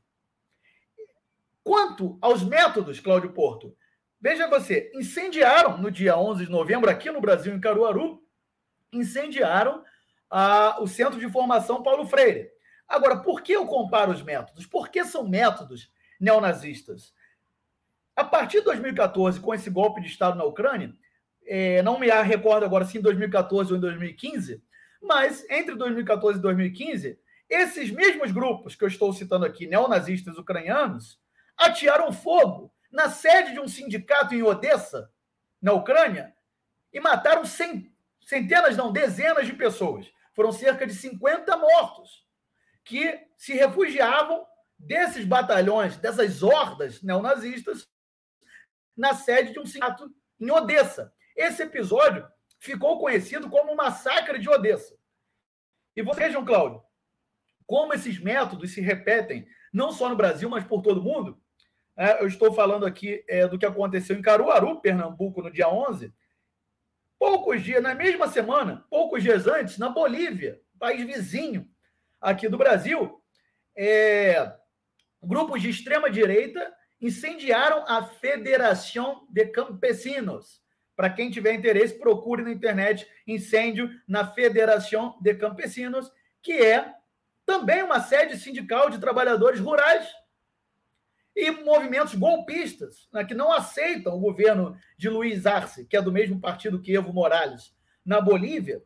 Quanto 1.63 2.17
aos 2.21 2.43
métodos, 2.43 2.99
Cláudio 2.99 3.31
Porto, 3.33 3.77
veja 4.19 4.47
você, 4.47 4.91
incendiaram 4.95 5.77
no 5.77 5.91
dia 5.91 6.17
11 6.17 6.47
de 6.47 6.51
novembro, 6.51 6.89
aqui 6.89 7.11
no 7.11 7.21
Brasil, 7.21 7.53
em 7.53 7.61
Caruaru, 7.61 8.24
incendiaram 8.91 9.83
ah, 10.29 10.77
o 10.79 10.87
Centro 10.87 11.19
de 11.19 11.29
Formação 11.29 11.83
Paulo 11.83 12.05
Freire. 12.05 12.49
Agora, 12.87 13.17
por 13.17 13.41
que 13.41 13.53
eu 13.53 13.65
comparo 13.65 14.11
os 14.11 14.21
métodos? 14.21 14.65
Por 14.65 14.89
que 14.89 15.03
são 15.03 15.27
métodos 15.27 15.91
neonazistas? 16.19 17.13
A 18.15 18.23
partir 18.23 18.59
de 18.59 18.65
2014, 18.65 19.39
com 19.39 19.53
esse 19.53 19.69
golpe 19.69 20.01
de 20.01 20.07
Estado 20.07 20.37
na 20.37 20.45
Ucrânia, 20.45 20.95
é, 21.45 21.81
não 21.83 21.99
me 21.99 22.07
recordo 22.07 22.63
agora 22.63 22.85
se 22.85 22.97
em 22.97 23.01
2014 23.01 23.71
ou 23.71 23.77
em 23.77 23.81
2015, 23.81 24.63
mas 25.01 25.45
entre 25.49 25.75
2014 25.75 26.39
e 26.39 26.41
2015, 26.41 27.19
esses 27.49 27.91
mesmos 27.91 28.31
grupos 28.31 28.75
que 28.75 28.83
eu 28.83 28.87
estou 28.87 29.13
citando 29.13 29.45
aqui, 29.45 29.67
neonazistas 29.67 30.37
ucranianos, 30.37 31.19
atearam 31.57 32.11
fogo 32.11 32.73
na 32.91 33.09
sede 33.09 33.53
de 33.53 33.59
um 33.59 33.67
sindicato 33.67 34.33
em 34.33 34.41
Odessa, 34.41 35.11
na 35.61 35.73
Ucrânia, 35.73 36.33
e 36.91 36.99
mataram 36.99 37.45
centenas, 37.45 37.94
não, 38.75 38.91
dezenas 38.91 39.45
de 39.45 39.53
pessoas. 39.53 40.11
Foram 40.33 40.51
cerca 40.51 40.85
de 40.85 40.93
50 40.93 41.55
mortos 41.55 42.25
que 42.83 43.19
se 43.37 43.53
refugiavam 43.53 44.45
desses 44.77 45.25
batalhões, 45.25 45.97
dessas 45.97 46.43
hordas 46.43 47.01
neonazistas, 47.01 47.87
na 48.95 49.13
sede 49.13 49.53
de 49.53 49.59
um 49.59 49.65
sindicato 49.65 50.13
em 50.39 50.51
Odessa. 50.51 51.13
Esse 51.35 51.63
episódio 51.63 52.27
ficou 52.59 52.99
conhecido 52.99 53.49
como 53.49 53.73
o 53.73 53.77
Massacre 53.77 54.39
de 54.39 54.49
Odessa. 54.49 54.95
E 55.95 56.01
vejam, 56.01 56.45
Cláudio, 56.45 56.83
como 57.65 57.93
esses 57.93 58.19
métodos 58.19 58.73
se 58.73 58.81
repetem, 58.81 59.47
não 59.71 59.91
só 59.91 60.09
no 60.09 60.15
Brasil, 60.15 60.49
mas 60.49 60.63
por 60.63 60.81
todo 60.81 60.99
o 60.99 61.03
mundo, 61.03 61.41
é, 61.97 62.21
eu 62.21 62.27
estou 62.27 62.53
falando 62.53 62.85
aqui 62.85 63.23
é, 63.27 63.47
do 63.47 63.57
que 63.57 63.65
aconteceu 63.65 64.17
em 64.17 64.21
Caruaru, 64.21 64.81
Pernambuco, 64.81 65.41
no 65.41 65.51
dia 65.51 65.69
11. 65.69 66.13
Poucos 67.17 67.63
dias, 67.63 67.81
na 67.81 67.95
mesma 67.95 68.27
semana, 68.27 68.85
poucos 68.89 69.23
dias 69.23 69.47
antes, 69.47 69.77
na 69.77 69.89
Bolívia, 69.89 70.59
país 70.77 71.05
vizinho 71.05 71.67
aqui 72.19 72.49
do 72.49 72.57
Brasil, 72.57 73.21
é, 73.75 74.53
grupos 75.21 75.61
de 75.61 75.69
extrema-direita 75.69 76.73
incendiaram 77.01 77.83
a 77.87 78.03
Federação 78.03 79.25
de 79.29 79.45
Campesinos. 79.47 80.61
Para 80.95 81.09
quem 81.09 81.29
tiver 81.29 81.53
interesse, 81.53 81.99
procure 81.99 82.41
na 82.41 82.51
internet 82.51 83.07
incêndio 83.27 83.89
na 84.07 84.31
Federação 84.33 85.17
de 85.21 85.33
Campesinos, 85.35 86.11
que 86.41 86.53
é 86.53 86.93
também 87.45 87.83
uma 87.83 87.99
sede 87.99 88.37
sindical 88.37 88.89
de 88.89 88.99
trabalhadores 88.99 89.59
rurais 89.59 90.07
e 91.35 91.51
movimentos 91.51 92.15
golpistas, 92.15 93.09
né, 93.11 93.25
que 93.25 93.33
não 93.33 93.51
aceitam 93.51 94.15
o 94.15 94.19
governo 94.19 94.77
de 94.97 95.09
Luiz 95.09 95.45
Arce, 95.45 95.85
que 95.85 95.97
é 95.97 96.01
do 96.01 96.11
mesmo 96.11 96.39
partido 96.39 96.81
que 96.81 96.93
Evo 96.95 97.11
Morales, 97.11 97.75
na 98.05 98.21
Bolívia, 98.21 98.81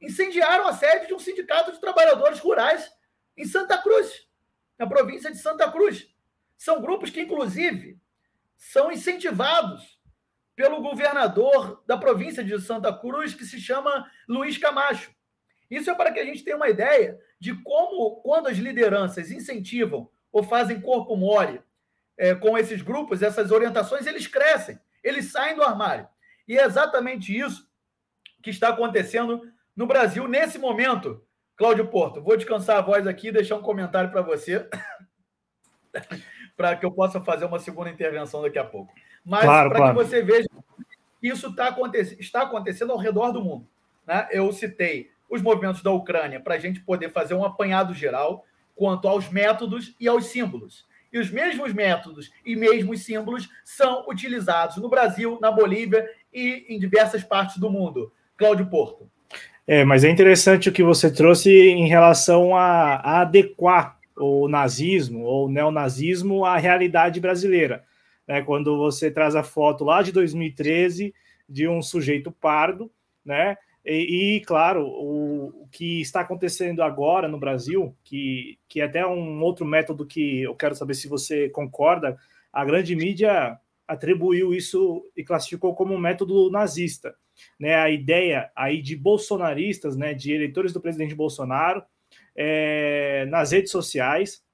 incendiaram 0.00 0.66
a 0.66 0.72
sede 0.72 1.08
de 1.08 1.14
um 1.14 1.18
sindicato 1.18 1.72
de 1.72 1.80
trabalhadores 1.80 2.38
rurais 2.38 2.90
em 3.36 3.44
Santa 3.44 3.76
Cruz, 3.76 4.26
na 4.78 4.86
província 4.86 5.30
de 5.30 5.36
Santa 5.36 5.70
Cruz. 5.70 6.08
São 6.56 6.80
grupos 6.80 7.10
que, 7.10 7.20
inclusive, 7.20 8.00
são 8.56 8.90
incentivados 8.90 10.00
pelo 10.56 10.80
governador 10.80 11.82
da 11.86 11.98
província 11.98 12.42
de 12.42 12.58
Santa 12.60 12.92
Cruz, 12.92 13.34
que 13.34 13.44
se 13.44 13.60
chama 13.60 14.10
Luiz 14.26 14.56
Camacho. 14.56 15.10
Isso 15.70 15.90
é 15.90 15.94
para 15.94 16.12
que 16.12 16.20
a 16.20 16.24
gente 16.24 16.42
tenha 16.42 16.56
uma 16.56 16.68
ideia 16.68 17.20
de 17.38 17.54
como, 17.62 18.16
quando 18.22 18.48
as 18.48 18.56
lideranças 18.56 19.30
incentivam 19.30 20.10
ou 20.32 20.42
fazem 20.42 20.80
corpo 20.80 21.16
mole 21.16 21.62
é, 22.20 22.34
com 22.34 22.58
esses 22.58 22.82
grupos, 22.82 23.22
essas 23.22 23.50
orientações, 23.50 24.06
eles 24.06 24.26
crescem, 24.26 24.78
eles 25.02 25.32
saem 25.32 25.56
do 25.56 25.62
armário. 25.62 26.06
E 26.46 26.58
é 26.58 26.66
exatamente 26.66 27.36
isso 27.36 27.66
que 28.42 28.50
está 28.50 28.68
acontecendo 28.68 29.50
no 29.74 29.86
Brasil 29.86 30.28
nesse 30.28 30.58
momento. 30.58 31.24
Cláudio 31.56 31.88
Porto, 31.88 32.20
vou 32.20 32.36
descansar 32.36 32.76
a 32.76 32.82
voz 32.82 33.06
aqui 33.06 33.28
e 33.28 33.32
deixar 33.32 33.56
um 33.56 33.62
comentário 33.62 34.10
para 34.10 34.20
você, 34.20 34.68
para 36.54 36.76
que 36.76 36.84
eu 36.84 36.92
possa 36.92 37.22
fazer 37.22 37.46
uma 37.46 37.58
segunda 37.58 37.88
intervenção 37.88 38.42
daqui 38.42 38.58
a 38.58 38.64
pouco. 38.64 38.92
Mas 39.24 39.44
claro, 39.44 39.70
para 39.70 39.78
claro. 39.78 39.98
que 39.98 40.04
você 40.04 40.22
veja 40.22 40.48
que 41.20 41.28
isso 41.28 41.54
tá 41.54 41.68
aconte 41.68 41.98
está 42.20 42.42
acontecendo 42.42 42.92
ao 42.92 42.98
redor 42.98 43.32
do 43.32 43.42
mundo. 43.42 43.66
Né? 44.06 44.28
Eu 44.30 44.52
citei 44.52 45.10
os 45.28 45.40
movimentos 45.40 45.82
da 45.82 45.90
Ucrânia 45.90 46.38
para 46.38 46.56
a 46.56 46.58
gente 46.58 46.80
poder 46.80 47.10
fazer 47.12 47.32
um 47.32 47.44
apanhado 47.44 47.94
geral 47.94 48.44
quanto 48.76 49.08
aos 49.08 49.30
métodos 49.30 49.94
e 49.98 50.06
aos 50.06 50.26
símbolos. 50.26 50.86
E 51.12 51.18
os 51.18 51.30
mesmos 51.30 51.72
métodos 51.72 52.30
e 52.44 52.54
mesmos 52.54 53.04
símbolos 53.04 53.48
são 53.64 54.04
utilizados 54.08 54.76
no 54.76 54.88
Brasil, 54.88 55.38
na 55.40 55.50
Bolívia 55.50 56.08
e 56.32 56.66
em 56.68 56.78
diversas 56.78 57.24
partes 57.24 57.58
do 57.58 57.70
mundo. 57.70 58.12
Cláudio 58.36 58.66
Porto. 58.66 59.10
É, 59.66 59.84
mas 59.84 60.04
é 60.04 60.10
interessante 60.10 60.68
o 60.68 60.72
que 60.72 60.82
você 60.82 61.12
trouxe 61.12 61.50
em 61.50 61.86
relação 61.86 62.56
a, 62.56 62.96
a 62.96 63.20
adequar 63.20 63.98
o 64.16 64.48
nazismo 64.48 65.20
ou 65.20 65.46
o 65.46 65.50
neonazismo 65.50 66.44
à 66.44 66.56
realidade 66.56 67.20
brasileira. 67.20 67.84
Né? 68.26 68.42
Quando 68.42 68.76
você 68.76 69.10
traz 69.10 69.34
a 69.34 69.42
foto 69.42 69.84
lá 69.84 70.02
de 70.02 70.12
2013 70.12 71.14
de 71.48 71.68
um 71.68 71.82
sujeito 71.82 72.30
pardo, 72.30 72.90
né? 73.24 73.56
E, 73.84 74.36
e, 74.36 74.40
claro, 74.40 74.86
o, 74.86 75.62
o, 75.62 75.68
que 75.68 76.00
está 76.00 76.20
acontecendo 76.20 76.82
agora 76.82 77.26
no 77.28 77.38
Brasil, 77.38 77.96
que, 78.04 78.58
que 78.68 78.80
é 78.80 78.84
até 78.84 79.06
um 79.06 79.40
outro 79.42 79.64
método 79.64 80.06
que 80.06 80.42
eu 80.42 80.54
quero 80.54 80.74
saber 80.74 80.94
se 80.94 81.08
você 81.08 81.48
concorda, 81.48 82.18
a 82.52 82.64
grande 82.64 82.94
mídia 82.94 83.58
atribuiu 83.88 84.54
isso 84.54 85.04
e 85.16 85.24
classificou 85.24 85.74
como 85.74 85.94
um 85.94 85.98
método 85.98 86.50
nazista. 86.50 87.14
Né, 87.58 87.74
a 87.74 87.88
ideia 87.88 88.50
aí 88.54 88.82
de 88.82 88.94
bolsonaristas, 88.94 89.96
né, 89.96 90.12
de 90.12 90.30
eleitores 90.30 90.74
do 90.74 90.80
presidente 90.80 91.14
Bolsonaro, 91.14 91.82
é, 92.36 93.24
nas 93.26 93.52
redes 93.52 93.70
sociais, 93.70 94.44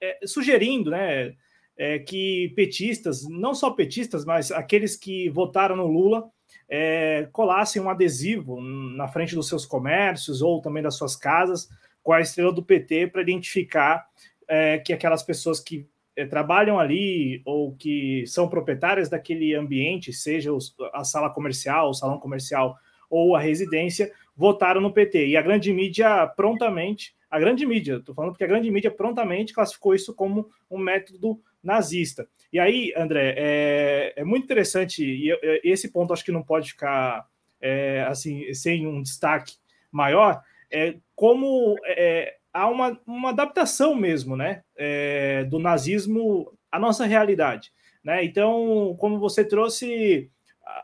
é, 0.00 0.18
sugerindo 0.26 0.90
né, 0.90 1.36
é, 1.76 2.00
que 2.00 2.52
petistas, 2.56 3.28
não 3.28 3.54
só 3.54 3.70
petistas, 3.70 4.24
mas 4.24 4.50
aqueles 4.50 4.96
que 4.96 5.28
votaram 5.28 5.76
no 5.76 5.86
Lula, 5.86 6.28
é, 6.68 7.28
colassem 7.32 7.80
um 7.80 7.88
adesivo 7.88 8.60
na 8.60 9.08
frente 9.08 9.34
dos 9.34 9.48
seus 9.48 9.64
comércios 9.64 10.42
ou 10.42 10.60
também 10.60 10.82
das 10.82 10.96
suas 10.96 11.14
casas 11.14 11.68
com 12.02 12.12
a 12.12 12.20
estrela 12.20 12.52
do 12.52 12.62
PT 12.62 13.08
para 13.08 13.22
identificar 13.22 14.06
é, 14.48 14.78
que 14.78 14.92
aquelas 14.92 15.22
pessoas 15.22 15.60
que 15.60 15.86
é, 16.14 16.24
trabalham 16.24 16.78
ali 16.78 17.42
ou 17.44 17.74
que 17.76 18.24
são 18.26 18.48
proprietárias 18.48 19.08
daquele 19.08 19.54
ambiente, 19.54 20.12
seja 20.12 20.50
a 20.92 21.04
sala 21.04 21.30
comercial, 21.30 21.90
o 21.90 21.94
salão 21.94 22.18
comercial 22.18 22.76
ou 23.10 23.36
a 23.36 23.40
residência, 23.40 24.10
votaram 24.36 24.80
no 24.80 24.92
PT. 24.92 25.28
E 25.28 25.36
a 25.36 25.42
grande 25.42 25.72
mídia 25.72 26.26
prontamente, 26.26 27.14
a 27.30 27.38
grande 27.38 27.66
mídia, 27.66 27.96
estou 27.96 28.14
falando 28.14 28.32
porque 28.32 28.44
a 28.44 28.48
grande 28.48 28.70
mídia 28.70 28.90
prontamente 28.90 29.52
classificou 29.52 29.94
isso 29.94 30.14
como 30.14 30.48
um 30.70 30.78
método 30.78 31.40
nazista. 31.62 32.28
E 32.52 32.58
aí, 32.58 32.92
André, 32.96 33.34
é, 33.36 34.12
é 34.16 34.24
muito 34.24 34.44
interessante, 34.44 35.04
e 35.04 35.30
esse 35.64 35.90
ponto 35.90 36.12
acho 36.12 36.24
que 36.24 36.32
não 36.32 36.42
pode 36.42 36.70
ficar 36.70 37.26
é, 37.60 38.04
assim 38.08 38.52
sem 38.54 38.86
um 38.86 39.02
destaque 39.02 39.54
maior, 39.90 40.42
é 40.70 40.96
como 41.14 41.76
é, 41.84 42.36
há 42.52 42.68
uma, 42.68 43.00
uma 43.06 43.30
adaptação 43.30 43.94
mesmo 43.94 44.36
né, 44.36 44.62
é, 44.76 45.44
do 45.44 45.58
nazismo 45.58 46.52
à 46.70 46.78
nossa 46.78 47.04
realidade. 47.04 47.72
Né? 48.02 48.24
Então, 48.24 48.96
como 48.98 49.18
você 49.18 49.44
trouxe 49.44 50.30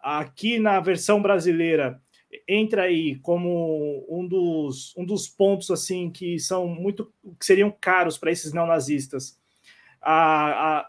aqui 0.03 0.59
na 0.59 0.81
versão 0.81 1.21
brasileira, 1.21 2.01
entra 2.49 2.83
aí 2.83 3.17
como 3.17 4.05
um 4.09 4.27
dos, 4.27 4.97
um 4.97 5.05
dos 5.05 5.29
pontos 5.29 5.71
assim 5.71 6.11
que 6.11 6.39
são 6.39 6.67
muito 6.67 7.13
que 7.39 7.45
seriam 7.45 7.71
caros 7.71 8.17
para 8.17 8.31
esses 8.31 8.53
neonazistas. 8.53 9.39
A, 10.01 10.79
a, 10.79 10.89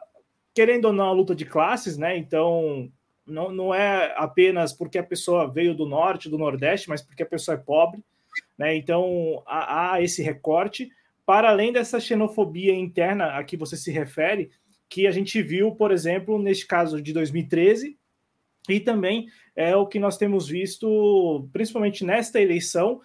querendo 0.53 0.85
ou 0.85 0.93
não, 0.93 1.09
a 1.09 1.13
luta 1.13 1.35
de 1.35 1.45
classes, 1.45 1.97
né? 1.97 2.17
Então, 2.17 2.91
não, 3.25 3.51
não 3.51 3.73
é 3.73 4.13
apenas 4.17 4.73
porque 4.73 4.97
a 4.97 5.03
pessoa 5.03 5.51
veio 5.51 5.73
do 5.73 5.85
norte, 5.85 6.29
do 6.29 6.37
nordeste, 6.37 6.89
mas 6.89 7.01
porque 7.01 7.23
a 7.23 7.27
pessoa 7.27 7.55
é 7.55 7.57
pobre, 7.57 8.03
né? 8.57 8.75
Então, 8.75 9.41
há, 9.45 9.93
há 9.93 10.01
esse 10.01 10.21
recorte, 10.21 10.89
para 11.25 11.49
além 11.49 11.71
dessa 11.71 11.99
xenofobia 11.99 12.73
interna 12.73 13.37
a 13.37 13.43
que 13.43 13.57
você 13.57 13.77
se 13.77 13.91
refere, 13.91 14.51
que 14.89 15.07
a 15.07 15.11
gente 15.11 15.41
viu, 15.41 15.73
por 15.73 15.91
exemplo, 15.91 16.37
neste 16.37 16.67
caso 16.67 17.01
de 17.01 17.13
2013, 17.13 17.97
e 18.69 18.79
também 18.79 19.27
é 19.55 19.75
o 19.75 19.87
que 19.87 19.99
nós 19.99 20.17
temos 20.17 20.47
visto, 20.47 21.49
principalmente 21.51 22.05
nesta 22.05 22.39
eleição, 22.39 23.01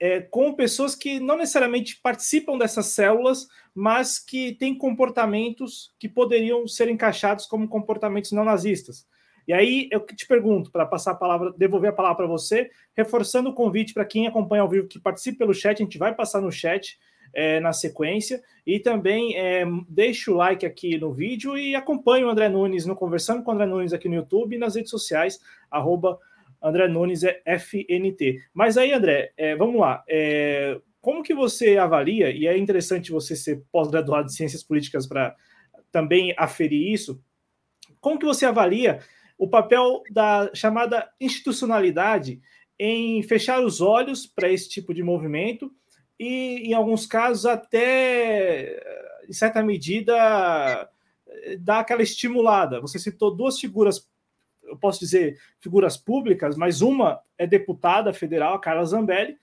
é, 0.00 0.20
com 0.20 0.52
pessoas 0.54 0.94
que 0.94 1.18
não 1.18 1.36
necessariamente 1.36 2.00
participam 2.02 2.56
dessas 2.56 2.86
células, 2.86 3.46
mas 3.74 4.18
que 4.18 4.52
têm 4.52 4.76
comportamentos 4.76 5.94
que 5.98 6.08
poderiam 6.08 6.66
ser 6.66 6.88
encaixados 6.88 7.46
como 7.46 7.68
comportamentos 7.68 8.32
não 8.32 8.44
nazistas. 8.44 9.06
E 9.46 9.52
aí 9.52 9.88
eu 9.90 10.00
te 10.00 10.26
pergunto, 10.26 10.70
para 10.70 10.84
passar 10.84 11.12
a 11.12 11.14
palavra, 11.14 11.54
devolver 11.56 11.90
a 11.90 11.94
palavra 11.94 12.18
para 12.18 12.26
você, 12.26 12.70
reforçando 12.94 13.48
o 13.48 13.54
convite 13.54 13.94
para 13.94 14.04
quem 14.04 14.26
acompanha 14.26 14.62
ao 14.62 14.68
vivo 14.68 14.86
que 14.86 15.00
participe 15.00 15.38
pelo 15.38 15.54
chat, 15.54 15.80
a 15.80 15.84
gente 15.84 15.96
vai 15.96 16.14
passar 16.14 16.42
no 16.42 16.52
chat 16.52 16.98
é, 17.34 17.58
na 17.58 17.72
sequência. 17.72 18.42
E 18.66 18.78
também 18.78 19.36
é, 19.36 19.64
deixe 19.88 20.30
o 20.30 20.34
like 20.34 20.66
aqui 20.66 20.98
no 20.98 21.12
vídeo 21.12 21.56
e 21.56 21.74
acompanhe 21.74 22.24
o 22.24 22.28
André 22.28 22.48
Nunes 22.50 22.84
no 22.84 22.94
Conversando 22.94 23.42
com 23.42 23.50
o 23.50 23.54
André 23.54 23.66
Nunes 23.66 23.94
aqui 23.94 24.08
no 24.08 24.16
YouTube 24.16 24.54
e 24.54 24.58
nas 24.58 24.74
redes 24.74 24.90
sociais, 24.90 25.40
arroba 25.70 26.18
André 26.62 26.88
Nunes 26.88 27.22
é 27.22 27.40
FNT. 27.44 28.40
Mas 28.52 28.76
aí, 28.76 28.92
André, 28.92 29.32
é, 29.36 29.54
vamos 29.56 29.80
lá. 29.80 30.02
É, 30.08 30.80
como 31.00 31.22
que 31.22 31.34
você 31.34 31.76
avalia, 31.76 32.30
e 32.30 32.46
é 32.46 32.56
interessante 32.56 33.12
você 33.12 33.36
ser 33.36 33.62
pós-graduado 33.70 34.26
em 34.26 34.32
Ciências 34.32 34.62
Políticas 34.62 35.06
para 35.06 35.34
também 35.90 36.34
aferir 36.36 36.92
isso, 36.92 37.22
como 38.00 38.18
que 38.18 38.26
você 38.26 38.44
avalia 38.44 39.00
o 39.38 39.48
papel 39.48 40.02
da 40.10 40.50
chamada 40.52 41.08
institucionalidade 41.20 42.40
em 42.78 43.22
fechar 43.22 43.64
os 43.64 43.80
olhos 43.80 44.26
para 44.26 44.50
esse 44.50 44.68
tipo 44.68 44.92
de 44.92 45.02
movimento 45.02 45.72
e, 46.18 46.68
em 46.68 46.74
alguns 46.74 47.06
casos, 47.06 47.46
até, 47.46 48.80
em 49.28 49.32
certa 49.32 49.62
medida, 49.62 50.88
dar 51.60 51.80
aquela 51.80 52.02
estimulada. 52.02 52.80
Você 52.80 52.98
citou 52.98 53.34
duas 53.34 53.58
figuras, 53.58 54.08
eu 54.68 54.76
posso 54.76 55.00
dizer 55.00 55.38
figuras 55.58 55.96
públicas, 55.96 56.56
mas 56.56 56.80
uma 56.80 57.20
é 57.36 57.46
deputada 57.46 58.12
federal, 58.12 58.54
a 58.54 58.60
Carla 58.60 58.84
Zambelli, 58.84 59.36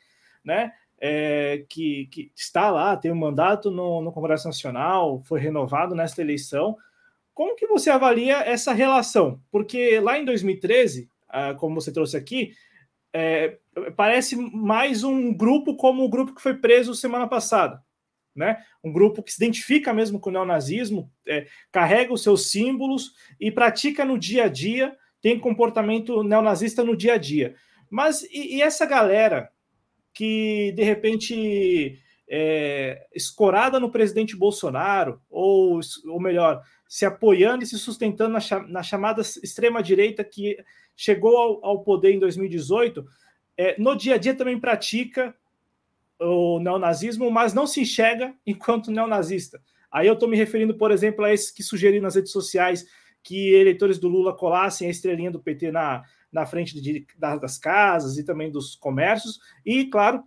né? 0.43 0.71
É, 0.97 1.65
que, 1.67 2.07
que, 2.07 2.31
está 2.33 2.71
lá, 2.71 2.95
tem 2.95 3.11
um 3.11 3.15
mandato 3.15 3.69
no, 3.69 4.01
no 4.01 4.13
Congresso 4.13 4.47
Nacional, 4.47 5.21
foi 5.25 5.39
renovado 5.39 5.93
nesta 5.93 6.21
eleição. 6.21 6.77
Como 7.33 7.55
que 7.55 7.67
você 7.67 7.89
avalia 7.89 8.37
essa 8.37 8.71
relação? 8.71 9.41
Porque 9.51 9.99
lá 9.99 10.17
em 10.17 10.23
2013, 10.23 11.09
ah, 11.27 11.53
como 11.53 11.75
você 11.75 11.91
trouxe 11.91 12.15
aqui, 12.15 12.53
é, 13.13 13.57
parece 13.95 14.35
mais 14.35 15.03
um 15.03 15.33
grupo 15.33 15.75
como 15.75 16.03
o 16.03 16.09
grupo 16.09 16.35
que 16.35 16.41
foi 16.41 16.53
preso 16.53 16.93
semana 16.93 17.27
passada. 17.27 17.81
Né? 18.35 18.61
Um 18.83 18.91
grupo 18.91 19.23
que 19.23 19.31
se 19.31 19.41
identifica 19.41 19.93
mesmo 19.93 20.19
com 20.19 20.29
o 20.29 20.33
neonazismo, 20.33 21.09
é, 21.25 21.47
carrega 21.71 22.13
os 22.13 22.21
seus 22.21 22.51
símbolos 22.51 23.13
e 23.39 23.49
pratica 23.49 24.03
no 24.03 24.19
dia 24.19 24.45
a 24.45 24.47
dia, 24.49 24.97
tem 25.25 25.39
comportamento 25.39 26.21
neonazista 26.21 26.83
no 26.83 26.95
dia 26.95 27.15
a 27.15 27.17
dia. 27.17 27.55
Mas 27.89 28.21
e, 28.31 28.57
e 28.57 28.61
essa 28.61 28.85
galera 28.85 29.49
que 30.13 30.71
de 30.75 30.83
repente 30.83 31.99
é, 32.29 33.07
escorada 33.11 33.79
no 33.79 33.89
presidente 33.89 34.35
Bolsonaro, 34.35 35.19
ou, 35.27 35.79
ou 36.05 36.21
melhor, 36.21 36.61
se 36.87 37.07
apoiando 37.07 37.63
e 37.63 37.65
se 37.65 37.79
sustentando 37.79 38.33
na, 38.33 38.67
na 38.67 38.83
chamada 38.83 39.23
extrema-direita 39.23 40.23
que 40.23 40.59
chegou 40.95 41.35
ao, 41.35 41.65
ao, 41.65 41.83
poder 41.83 42.13
em 42.13 42.19
2018, 42.19 43.03
é, 43.57 43.75
no 43.79 43.95
dia 43.95 44.13
a 44.13 44.17
dia 44.19 44.35
também 44.35 44.59
pratica 44.59 45.35
o 46.19 46.59
neonazismo, 46.59 47.31
mas 47.31 47.51
não 47.51 47.65
se 47.65 47.81
enxerga 47.81 48.31
enquanto 48.45 48.91
neonazista. 48.91 49.59
Aí 49.91 50.05
eu 50.05 50.13
estou 50.13 50.29
me 50.29 50.37
referindo, 50.37 50.77
por 50.77 50.91
exemplo, 50.91 51.25
a 51.25 51.33
esses 51.33 51.49
que 51.49 51.63
sugeriram 51.63 52.03
nas 52.03 52.13
redes 52.13 52.31
sociais 52.31 52.85
que 53.25 53.55
eleitores 53.55 53.97
do 53.97 54.07
Lula 54.07 54.37
colassem 54.37 54.87
a 54.87 54.91
estrelinha 54.91 55.31
do 55.31 55.41
PT 55.41 55.71
na, 55.71 56.03
na 56.31 56.45
frente 56.45 56.79
de, 56.79 57.07
das 57.17 57.57
casas 57.57 58.19
e 58.19 58.23
também 58.23 58.51
dos 58.51 58.75
comércios, 58.75 59.39
e, 59.65 59.85
claro, 59.85 60.23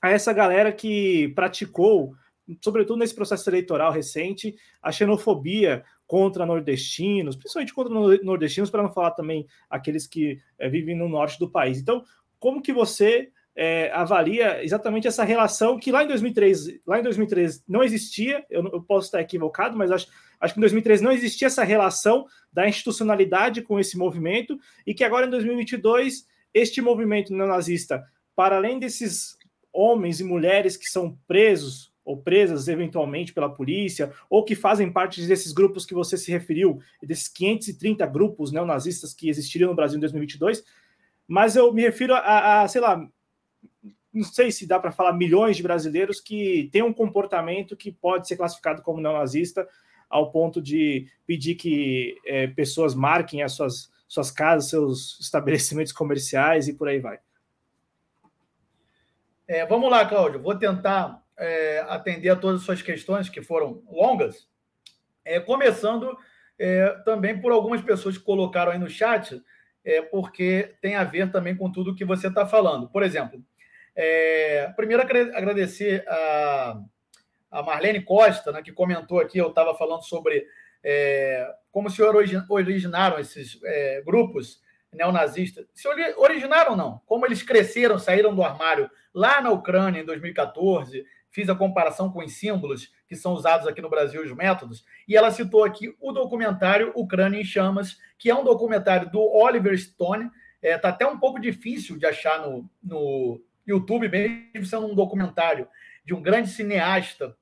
a 0.00 0.10
essa 0.10 0.32
galera 0.32 0.72
que 0.72 1.28
praticou, 1.34 2.14
sobretudo 2.62 3.00
nesse 3.00 3.14
processo 3.14 3.50
eleitoral 3.50 3.90
recente, 3.90 4.54
a 4.80 4.92
xenofobia 4.92 5.84
contra 6.06 6.46
nordestinos, 6.46 7.34
principalmente 7.34 7.74
contra 7.74 7.92
nordestinos, 8.22 8.70
para 8.70 8.84
não 8.84 8.92
falar 8.92 9.10
também 9.10 9.44
aqueles 9.68 10.06
que 10.06 10.38
é, 10.58 10.68
vivem 10.68 10.96
no 10.96 11.08
norte 11.08 11.40
do 11.40 11.50
país. 11.50 11.78
Então, 11.78 12.04
como 12.38 12.62
que 12.62 12.72
você 12.72 13.32
é, 13.56 13.90
avalia 13.92 14.62
exatamente 14.62 15.08
essa 15.08 15.24
relação 15.24 15.76
que 15.76 15.90
lá 15.90 16.04
em 16.04 16.06
2003, 16.06 16.80
lá 16.86 17.00
em 17.00 17.02
2003 17.02 17.64
não 17.66 17.82
existia, 17.82 18.46
eu, 18.48 18.64
eu 18.68 18.80
posso 18.80 19.06
estar 19.06 19.20
equivocado, 19.20 19.76
mas 19.76 19.90
acho, 19.90 20.06
acho 20.40 20.54
que 20.54 20.60
em 20.60 20.62
2003 20.62 21.00
não 21.00 21.12
existia 21.12 21.46
essa 21.46 21.64
relação 21.64 22.26
da 22.52 22.68
institucionalidade 22.68 23.62
com 23.62 23.78
esse 23.78 23.96
movimento 23.96 24.58
e 24.86 24.94
que 24.94 25.04
agora 25.04 25.26
em 25.26 25.30
2022 25.30 26.26
este 26.54 26.80
movimento 26.80 27.32
neonazista, 27.32 28.04
para 28.34 28.56
além 28.56 28.78
desses 28.78 29.36
homens 29.72 30.20
e 30.20 30.24
mulheres 30.24 30.76
que 30.76 30.86
são 30.86 31.18
presos 31.26 31.92
ou 32.04 32.16
presas 32.16 32.68
eventualmente 32.68 33.34
pela 33.34 33.54
polícia, 33.54 34.10
ou 34.30 34.42
que 34.42 34.54
fazem 34.54 34.90
parte 34.90 35.20
desses 35.26 35.52
grupos 35.52 35.84
que 35.84 35.92
você 35.92 36.16
se 36.16 36.30
referiu, 36.30 36.80
desses 37.02 37.28
530 37.28 38.06
grupos 38.06 38.50
neonazistas 38.50 39.12
que 39.12 39.28
existiriam 39.28 39.68
no 39.68 39.76
Brasil 39.76 39.98
em 39.98 40.00
2022, 40.00 40.64
mas 41.26 41.54
eu 41.54 41.70
me 41.70 41.82
refiro 41.82 42.14
a, 42.14 42.62
a 42.62 42.68
sei 42.68 42.80
lá, 42.80 43.06
não 44.10 44.24
sei 44.24 44.50
se 44.50 44.66
dá 44.66 44.80
para 44.80 44.90
falar 44.90 45.12
milhões 45.12 45.58
de 45.58 45.62
brasileiros 45.62 46.18
que 46.18 46.70
têm 46.72 46.82
um 46.82 46.94
comportamento 46.94 47.76
que 47.76 47.92
pode 47.92 48.26
ser 48.26 48.38
classificado 48.38 48.80
como 48.80 49.02
neonazista, 49.02 49.68
ao 50.08 50.30
ponto 50.30 50.60
de 50.60 51.06
pedir 51.26 51.54
que 51.54 52.16
é, 52.24 52.46
pessoas 52.46 52.94
marquem 52.94 53.42
as 53.42 53.52
suas, 53.52 53.90
suas 54.06 54.30
casas, 54.30 54.70
seus 54.70 55.18
estabelecimentos 55.20 55.92
comerciais 55.92 56.68
e 56.68 56.74
por 56.74 56.88
aí 56.88 56.98
vai. 56.98 57.18
É, 59.46 59.64
vamos 59.64 59.90
lá, 59.90 60.04
Cláudio. 60.04 60.42
Vou 60.42 60.54
tentar 60.54 61.22
é, 61.38 61.80
atender 61.88 62.28
a 62.28 62.36
todas 62.36 62.60
as 62.60 62.66
suas 62.66 62.82
questões, 62.82 63.28
que 63.28 63.40
foram 63.40 63.82
longas. 63.90 64.46
É, 65.24 65.40
começando 65.40 66.16
é, 66.58 66.88
também 67.04 67.40
por 67.40 67.52
algumas 67.52 67.80
pessoas 67.80 68.18
que 68.18 68.24
colocaram 68.24 68.72
aí 68.72 68.78
no 68.78 68.90
chat, 68.90 69.42
é, 69.84 70.02
porque 70.02 70.74
tem 70.82 70.96
a 70.96 71.04
ver 71.04 71.30
também 71.30 71.56
com 71.56 71.70
tudo 71.70 71.94
que 71.94 72.04
você 72.04 72.28
está 72.28 72.46
falando. 72.46 72.88
Por 72.88 73.02
exemplo, 73.02 73.42
primeiro 74.76 75.02
agradecer 75.02 76.04
a, 76.06 76.80
a 77.50 77.62
Marlene 77.62 78.02
Costa, 78.02 78.52
né, 78.52 78.62
que 78.62 78.72
comentou 78.72 79.20
aqui, 79.20 79.38
eu 79.38 79.48
estava 79.48 79.74
falando 79.74 80.02
sobre 80.02 80.46
é, 80.82 81.50
como 81.70 81.90
se 81.90 82.02
originaram 82.02 83.18
esses 83.18 83.58
grupos 84.04 84.60
neonazistas. 84.92 85.66
Se 85.74 85.88
originaram 86.16 86.76
não, 86.76 87.00
como 87.06 87.26
eles 87.26 87.42
cresceram, 87.42 87.98
saíram 87.98 88.34
do 88.34 88.42
armário 88.42 88.90
lá 89.14 89.40
na 89.40 89.50
Ucrânia 89.50 90.00
em 90.00 90.04
2014, 90.04 91.04
fiz 91.30 91.48
a 91.48 91.54
comparação 91.54 92.10
com 92.10 92.20
os 92.20 92.32
símbolos 92.32 92.92
que 93.06 93.16
são 93.16 93.32
usados 93.32 93.66
aqui 93.66 93.80
no 93.80 93.90
Brasil, 93.90 94.22
os 94.22 94.32
métodos, 94.34 94.84
e 95.06 95.16
ela 95.16 95.30
citou 95.30 95.64
aqui 95.64 95.94
o 96.00 96.12
documentário 96.12 96.92
Ucrânia 96.94 97.40
em 97.40 97.44
Chamas, 97.44 97.98
que 98.18 98.30
é 98.30 98.34
um 98.34 98.44
documentário 98.44 99.10
do 99.10 99.20
Oliver 99.20 99.78
Stone, 99.78 100.30
está 100.60 100.68
é, 100.68 100.78
tá 100.78 100.88
até 100.88 101.06
um 101.06 101.18
pouco 101.18 101.40
difícil 101.40 101.96
de 101.98 102.06
achar 102.06 102.40
no, 102.40 102.68
no 102.82 103.40
YouTube, 103.66 104.08
mesmo 104.08 104.66
sendo 104.66 104.86
um 104.86 104.94
documentário 104.94 105.68
de 106.04 106.14
um 106.14 106.20
grande 106.22 106.48
cineasta 106.48 107.36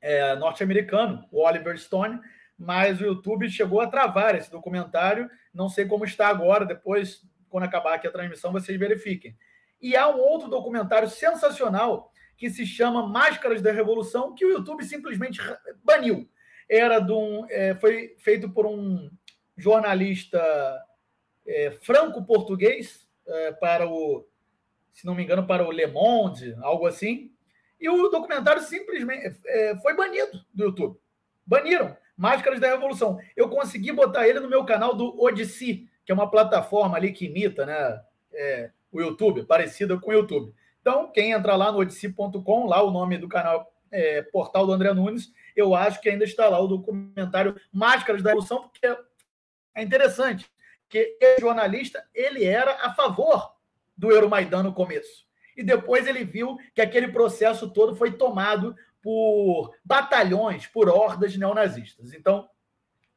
é, 0.00 0.34
norte-americano, 0.36 1.26
o 1.30 1.44
Oliver 1.44 1.78
Stone, 1.78 2.20
mas 2.58 3.00
o 3.00 3.04
YouTube 3.04 3.48
chegou 3.48 3.80
a 3.80 3.86
travar 3.86 4.34
esse 4.34 4.50
documentário. 4.50 5.28
Não 5.54 5.68
sei 5.68 5.86
como 5.86 6.04
está 6.04 6.28
agora, 6.28 6.64
depois 6.64 7.22
quando 7.48 7.64
acabar 7.64 7.94
aqui 7.94 8.06
a 8.06 8.12
transmissão, 8.12 8.52
vocês 8.52 8.78
verifiquem. 8.78 9.36
E 9.80 9.96
há 9.96 10.08
um 10.08 10.18
outro 10.18 10.48
documentário 10.48 11.08
sensacional 11.08 12.12
que 12.36 12.50
se 12.50 12.66
chama 12.66 13.06
Máscaras 13.06 13.62
da 13.62 13.72
Revolução, 13.72 14.34
que 14.34 14.44
o 14.44 14.50
YouTube 14.50 14.84
simplesmente 14.84 15.40
baniu. 15.82 16.28
Era 16.68 16.98
de 17.00 17.12
um, 17.12 17.46
é, 17.48 17.74
foi 17.74 18.14
feito 18.18 18.50
por 18.50 18.66
um 18.66 19.10
jornalista 19.56 20.40
é, 21.46 21.70
franco-português 21.82 23.08
é, 23.26 23.52
para 23.52 23.88
o, 23.88 24.26
se 24.92 25.06
não 25.06 25.14
me 25.14 25.24
engano, 25.24 25.46
para 25.46 25.66
o 25.66 25.72
Le 25.72 25.86
Monde, 25.86 26.54
algo 26.60 26.86
assim. 26.86 27.32
E 27.80 27.88
o 27.88 28.08
documentário 28.08 28.62
simplesmente 28.62 29.36
é, 29.46 29.76
foi 29.76 29.94
banido 29.94 30.44
do 30.52 30.64
YouTube. 30.64 30.98
Baniram. 31.46 31.96
Máscaras 32.18 32.58
da 32.58 32.68
Revolução. 32.68 33.20
Eu 33.36 33.48
consegui 33.48 33.92
botar 33.92 34.26
ele 34.26 34.40
no 34.40 34.48
meu 34.48 34.64
canal 34.64 34.92
do 34.92 35.22
Odyssey, 35.22 35.88
que 36.04 36.10
é 36.10 36.14
uma 36.14 36.28
plataforma 36.28 36.96
ali 36.96 37.12
que 37.12 37.26
imita 37.26 37.64
né, 37.64 38.02
é, 38.32 38.70
o 38.90 39.00
YouTube, 39.00 39.44
parecida 39.44 39.96
com 39.96 40.10
o 40.10 40.14
YouTube. 40.14 40.52
Então, 40.80 41.12
quem 41.12 41.30
entrar 41.30 41.54
lá 41.54 41.70
no 41.70 41.78
odyssey.com, 41.78 42.66
lá 42.66 42.82
o 42.82 42.90
nome 42.90 43.18
do 43.18 43.28
canal 43.28 43.72
é 43.92 44.20
Portal 44.22 44.66
do 44.66 44.72
André 44.72 44.92
Nunes, 44.92 45.32
eu 45.54 45.74
acho 45.74 46.00
que 46.00 46.08
ainda 46.08 46.24
está 46.24 46.48
lá 46.48 46.58
o 46.58 46.66
documentário 46.66 47.58
Máscaras 47.72 48.22
da 48.22 48.30
Revolução, 48.30 48.68
porque 48.68 48.86
é 49.74 49.82
interessante, 49.82 50.50
que 50.88 51.16
o 51.38 51.40
jornalista 51.40 52.04
ele 52.12 52.44
era 52.44 52.84
a 52.84 52.94
favor 52.94 53.54
do 53.96 54.10
Euromaidan 54.10 54.64
no 54.64 54.74
começo. 54.74 55.27
E 55.58 55.62
depois 55.64 56.06
ele 56.06 56.24
viu 56.24 56.56
que 56.72 56.80
aquele 56.80 57.08
processo 57.08 57.68
todo 57.68 57.96
foi 57.96 58.12
tomado 58.12 58.76
por 59.02 59.74
batalhões, 59.84 60.68
por 60.68 60.88
hordas 60.88 61.36
neonazistas. 61.36 62.14
Então, 62.14 62.48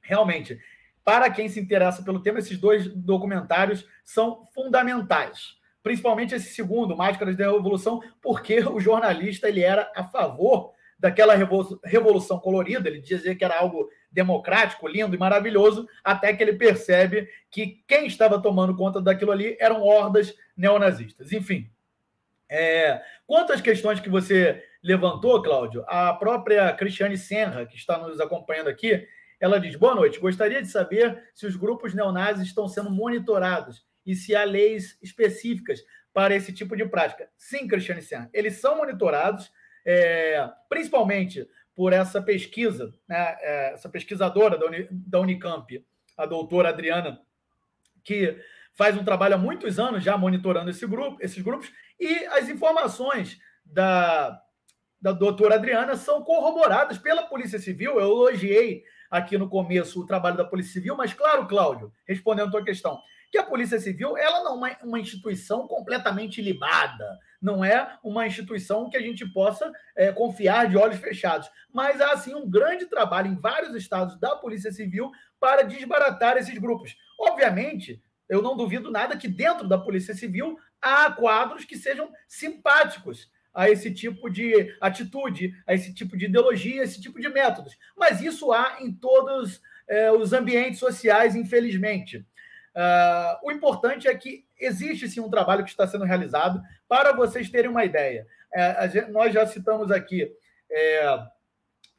realmente, 0.01 0.60
para 1.04 1.30
quem 1.30 1.47
se 1.47 1.60
interessa 1.60 2.01
pelo 2.01 2.19
tema, 2.19 2.39
esses 2.39 2.58
dois 2.58 2.88
documentários 2.88 3.88
são 4.04 4.43
fundamentais. 4.56 5.56
Principalmente 5.84 6.34
esse 6.34 6.51
segundo, 6.56 6.97
Máscaras 6.97 7.38
da 7.38 7.45
Revolução, 7.45 8.01
porque 8.19 8.60
o 8.62 8.80
jornalista 8.80 9.47
ele 9.47 9.62
era 9.62 9.91
a 9.95 10.04
favor 10.04 10.73
daquela 10.97 11.34
revolução 11.84 12.39
colorida, 12.39 12.88
ele 12.88 13.01
dizia 13.01 13.36
que 13.36 13.43
era 13.43 13.60
algo 13.60 13.89
democrático, 14.12 14.88
lindo 14.88 15.15
e 15.15 15.19
maravilhoso, 15.19 15.88
até 16.04 16.34
que 16.34 16.43
ele 16.43 16.54
percebe 16.54 17.27
que 17.51 17.84
quem 17.88 18.06
estava 18.08 18.41
tomando 18.41 18.75
conta 18.75 19.01
daquilo 19.01 19.32
ali 19.32 19.58
eram 19.60 19.82
hordas 19.82 20.36
neonazistas. 20.56 21.32
Enfim, 21.32 21.70
é, 22.51 23.01
quanto 23.25 23.53
às 23.53 23.61
questões 23.61 24.01
que 24.01 24.09
você 24.09 24.61
levantou, 24.83 25.41
Cláudio, 25.41 25.85
a 25.87 26.13
própria 26.13 26.73
Cristiane 26.73 27.17
Senra, 27.17 27.65
que 27.65 27.77
está 27.77 27.97
nos 27.97 28.19
acompanhando 28.19 28.67
aqui, 28.67 29.07
ela 29.39 29.57
diz: 29.57 29.77
Boa 29.77 29.95
noite, 29.95 30.19
gostaria 30.19 30.61
de 30.61 30.67
saber 30.67 31.29
se 31.33 31.45
os 31.47 31.55
grupos 31.55 31.93
neonazis 31.93 32.47
estão 32.47 32.67
sendo 32.67 32.91
monitorados 32.91 33.85
e 34.05 34.13
se 34.13 34.35
há 34.35 34.43
leis 34.43 34.99
específicas 35.01 35.79
para 36.13 36.35
esse 36.35 36.51
tipo 36.51 36.75
de 36.75 36.85
prática. 36.85 37.29
Sim, 37.37 37.69
Cristiane 37.69 38.01
Senra, 38.01 38.29
eles 38.33 38.59
são 38.59 38.75
monitorados, 38.75 39.49
é, 39.85 40.45
principalmente 40.67 41.47
por 41.73 41.93
essa 41.93 42.21
pesquisa, 42.21 42.93
né, 43.07 43.37
é, 43.39 43.73
essa 43.75 43.87
pesquisadora 43.87 44.57
da, 44.57 44.65
Uni, 44.65 44.89
da 44.91 45.21
Unicamp, 45.21 45.85
a 46.17 46.25
doutora 46.25 46.67
Adriana, 46.67 47.21
que 48.03 48.37
faz 48.73 48.97
um 48.97 49.03
trabalho 49.03 49.36
há 49.36 49.38
muitos 49.38 49.79
anos 49.79 50.03
já 50.03 50.17
monitorando 50.17 50.69
esse 50.69 50.86
grupo, 50.86 51.17
esses 51.21 51.41
grupos, 51.41 51.71
e 51.99 52.25
as 52.27 52.49
informações 52.49 53.38
da, 53.65 54.39
da 54.99 55.12
doutora 55.12 55.55
Adriana 55.55 55.95
são 55.95 56.23
corroboradas 56.23 56.97
pela 56.97 57.23
Polícia 57.23 57.60
Civil. 57.60 57.99
Eu 57.99 58.01
elogiei 58.01 58.84
aqui 59.10 59.38
no 59.38 59.49
começo 59.49 60.01
o 60.01 60.05
trabalho 60.05 60.38
da 60.38 60.45
Polícia 60.45 60.73
Civil, 60.73 60.95
mas 60.95 61.13
claro, 61.13 61.47
Cláudio, 61.47 61.91
respondendo 62.07 62.47
a 62.47 62.51
tua 62.51 62.63
questão, 62.63 62.99
que 63.31 63.38
a 63.38 63.43
Polícia 63.43 63.79
Civil 63.79 64.17
ela 64.17 64.43
não 64.43 64.65
é 64.65 64.77
uma 64.84 64.99
instituição 64.99 65.65
completamente 65.65 66.41
libada, 66.41 67.17
não 67.41 67.63
é 67.63 67.97
uma 68.03 68.27
instituição 68.27 68.89
que 68.89 68.97
a 68.97 69.01
gente 69.01 69.25
possa 69.31 69.71
é, 69.95 70.12
confiar 70.12 70.67
de 70.67 70.77
olhos 70.77 70.99
fechados, 70.99 71.49
mas 71.73 72.01
há 72.01 72.15
sim 72.17 72.36
um 72.36 72.49
grande 72.49 72.86
trabalho 72.88 73.27
em 73.27 73.39
vários 73.39 73.73
estados 73.73 74.19
da 74.19 74.36
Polícia 74.36 74.71
Civil 74.71 75.10
para 75.39 75.63
desbaratar 75.63 76.38
esses 76.38 76.57
grupos. 76.57 76.95
Obviamente, 77.17 78.03
eu 78.31 78.41
não 78.41 78.55
duvido 78.55 78.89
nada 78.89 79.17
que 79.17 79.27
dentro 79.27 79.67
da 79.67 79.77
Polícia 79.77 80.15
Civil 80.15 80.57
há 80.81 81.11
quadros 81.11 81.65
que 81.65 81.75
sejam 81.75 82.09
simpáticos 82.29 83.29
a 83.53 83.69
esse 83.69 83.93
tipo 83.93 84.29
de 84.29 84.73
atitude, 84.79 85.53
a 85.67 85.73
esse 85.73 85.93
tipo 85.93 86.15
de 86.15 86.27
ideologia, 86.27 86.79
a 86.79 86.85
esse 86.85 87.01
tipo 87.01 87.19
de 87.19 87.27
métodos. 87.27 87.77
Mas 87.93 88.21
isso 88.21 88.53
há 88.53 88.77
em 88.79 88.93
todos 88.93 89.61
é, 89.85 90.09
os 90.13 90.31
ambientes 90.31 90.79
sociais, 90.79 91.35
infelizmente. 91.35 92.25
Uh, 92.73 93.35
o 93.43 93.51
importante 93.51 94.07
é 94.07 94.15
que 94.15 94.45
existe 94.57 95.09
sim 95.09 95.19
um 95.19 95.29
trabalho 95.29 95.65
que 95.65 95.69
está 95.69 95.85
sendo 95.85 96.05
realizado. 96.05 96.61
Para 96.87 97.11
vocês 97.11 97.49
terem 97.49 97.69
uma 97.69 97.83
ideia, 97.83 98.25
é, 98.53 98.87
gente, 98.87 99.11
nós 99.11 99.33
já 99.33 99.45
citamos 99.45 99.91
aqui 99.91 100.31
é, 100.71 101.19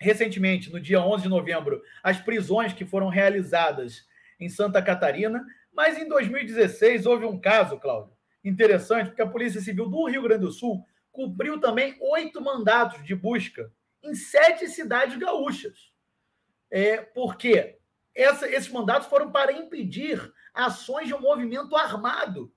recentemente, 0.00 0.72
no 0.72 0.80
dia 0.80 1.02
11 1.02 1.24
de 1.24 1.28
novembro, 1.28 1.82
as 2.02 2.18
prisões 2.18 2.72
que 2.72 2.86
foram 2.86 3.08
realizadas 3.08 4.06
em 4.40 4.48
Santa 4.48 4.80
Catarina, 4.80 5.44
mas 5.72 5.98
em 5.98 6.06
2016 6.08 7.06
houve 7.06 7.24
um 7.24 7.40
caso, 7.40 7.78
Cláudio, 7.78 8.12
interessante, 8.44 9.08
porque 9.08 9.22
a 9.22 9.28
Polícia 9.28 9.60
Civil 9.60 9.88
do 9.88 10.06
Rio 10.06 10.22
Grande 10.22 10.42
do 10.42 10.52
Sul 10.52 10.84
cumpriu 11.10 11.60
também 11.60 11.96
oito 12.00 12.40
mandatos 12.40 13.04
de 13.04 13.14
busca 13.14 13.72
em 14.02 14.14
sete 14.14 14.68
cidades 14.68 15.16
gaúchas. 15.16 15.92
É, 16.70 16.98
porque 16.98 17.78
essa, 18.14 18.48
esses 18.48 18.70
mandatos 18.70 19.08
foram 19.08 19.30
para 19.30 19.52
impedir 19.52 20.32
ações 20.52 21.06
de 21.06 21.14
um 21.14 21.20
movimento 21.20 21.76
armado 21.76 22.52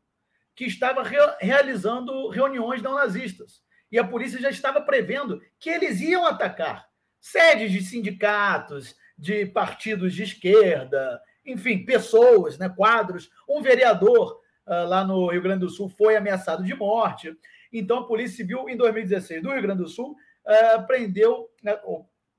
que 0.56 0.66
estava 0.66 1.04
re, 1.04 1.18
realizando 1.40 2.30
reuniões 2.30 2.82
não 2.82 2.96
nazistas. 2.96 3.62
E 3.92 4.00
a 4.00 4.08
polícia 4.08 4.40
já 4.40 4.50
estava 4.50 4.82
prevendo 4.82 5.42
que 5.60 5.70
eles 5.70 6.02
iam 6.02 6.26
atacar 6.26 6.90
sedes 7.20 7.72
de 7.72 7.82
sindicatos, 7.82 8.96
de 9.18 9.46
partidos 9.46 10.14
de 10.14 10.24
esquerda, 10.24 11.22
enfim, 11.46 11.86
pessoas, 11.86 12.58
né, 12.58 12.68
quadros. 12.70 13.30
Um 13.48 13.62
vereador 13.62 14.42
uh, 14.66 14.88
lá 14.88 15.04
no 15.04 15.30
Rio 15.30 15.42
Grande 15.42 15.60
do 15.60 15.70
Sul 15.70 15.88
foi 15.90 16.16
ameaçado 16.16 16.64
de 16.64 16.74
morte. 16.74 17.36
Então, 17.72 18.00
a 18.00 18.08
Polícia 18.08 18.38
Civil, 18.38 18.68
em 18.68 18.76
2016, 18.76 19.44
do 19.44 19.52
Rio 19.52 19.62
Grande 19.62 19.84
do 19.84 19.90
Sul, 19.90 20.16
uh, 20.46 20.88
prendeu, 20.88 21.50
né, 21.62 21.78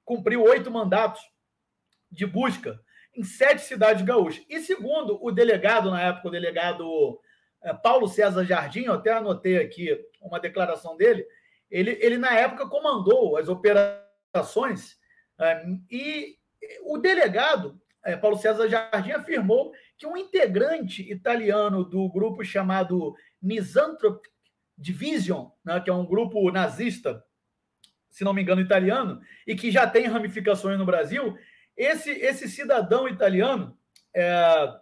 cumpriu 0.05 0.43
oito 0.43 0.71
mandatos 0.71 1.21
de 2.11 2.27
busca 2.27 2.81
em 3.15 3.23
sete 3.23 3.63
cidades 3.63 4.05
gaúchas. 4.05 4.45
E 4.49 4.61
segundo 4.61 5.19
o 5.23 5.31
delegado, 5.31 5.91
na 5.91 6.03
época, 6.03 6.29
o 6.29 6.31
delegado 6.31 6.85
uh, 6.85 7.83
Paulo 7.83 8.09
César 8.09 8.45
Jardim, 8.45 8.85
eu 8.85 8.95
até 8.95 9.13
anotei 9.13 9.59
aqui 9.59 9.99
uma 10.21 10.41
declaração 10.41 10.97
dele, 10.97 11.27
ele, 11.71 11.99
ele 12.01 12.19
na 12.19 12.33
época 12.37 12.69
comandou 12.69 13.37
as 13.37 13.49
operações 13.49 14.93
uh, 15.39 15.81
e 15.91 16.37
o 16.83 16.99
delegado 16.99 17.81
uh, 18.07 18.21
Paulo 18.21 18.37
César 18.37 18.69
Jardim 18.69 19.13
afirmou 19.13 19.73
que 19.97 20.07
um 20.07 20.17
integrante 20.17 21.03
italiano 21.11 21.85
do 21.85 22.09
grupo 22.09 22.45
chamado 22.45 23.15
Misanthropic 23.41 24.29
Division, 24.79 25.49
né, 25.65 25.81
que 25.81 25.89
é 25.89 25.95
um 25.95 26.05
grupo 26.05 26.51
nazista, 26.51 27.25
se 28.11 28.25
não 28.25 28.35
me 28.35 28.43
engano, 28.43 28.61
italiano, 28.61 29.21
e 29.47 29.55
que 29.55 29.71
já 29.71 29.87
tem 29.87 30.07
ramificações 30.07 30.79
no 30.79 30.87
Brasil, 30.87 31.37
esse, 31.77 32.11
esse 32.11 32.49
cidadão 32.49 33.09
italiano 33.09 33.77
é, 34.15 34.75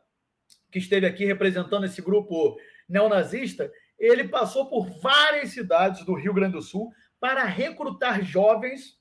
que 0.71 0.79
esteve 0.79 1.07
aqui 1.07 1.25
representando 1.25 1.85
esse 1.85 2.01
grupo 2.03 2.57
neonazista, 2.89 3.71
ele 3.99 4.29
passou 4.29 4.69
por 4.69 4.87
várias 5.01 5.51
cidades 5.51 6.05
do 6.05 6.15
Rio 6.15 6.35
Grande 6.35 6.55
do 6.55 6.63
Sul 6.63 6.93
para 7.19 7.45
recrutar 7.45 8.23
jovens 8.23 8.99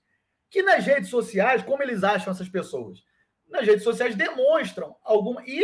que 0.49 0.61
nas 0.61 0.85
redes 0.85 1.09
sociais, 1.09 1.63
como 1.63 1.81
eles 1.81 2.03
acham 2.03 2.31
essas 2.31 2.47
pessoas? 2.47 3.03
Nas 3.53 3.67
redes 3.67 3.83
sociais 3.83 4.15
demonstram 4.15 4.95
alguma. 5.03 5.43
E, 5.45 5.63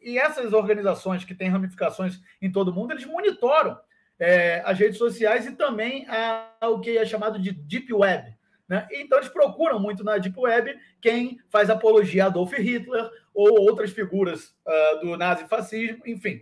e 0.00 0.16
essas 0.16 0.52
organizações 0.52 1.24
que 1.24 1.34
têm 1.34 1.48
ramificações 1.48 2.20
em 2.40 2.52
todo 2.52 2.72
mundo, 2.72 2.92
eles 2.92 3.04
monitoram 3.04 3.76
é, 4.16 4.62
as 4.64 4.78
redes 4.78 4.96
sociais 4.96 5.44
e 5.44 5.56
também 5.56 6.06
a, 6.08 6.52
a, 6.60 6.68
o 6.68 6.80
que 6.80 6.96
é 6.96 7.04
chamado 7.04 7.36
de 7.40 7.50
Deep 7.50 7.92
Web. 7.92 8.32
Né? 8.68 8.86
Então, 8.92 9.18
eles 9.18 9.28
procuram 9.28 9.80
muito 9.80 10.04
na 10.04 10.18
Deep 10.18 10.38
Web 10.38 10.78
quem 11.00 11.40
faz 11.50 11.68
apologia 11.68 12.24
a 12.24 12.26
Adolf 12.28 12.52
Hitler 12.52 13.10
ou 13.34 13.60
outras 13.62 13.90
figuras 13.90 14.54
uh, 14.64 15.00
do 15.00 15.16
nazifascismo, 15.16 16.02
enfim. 16.06 16.40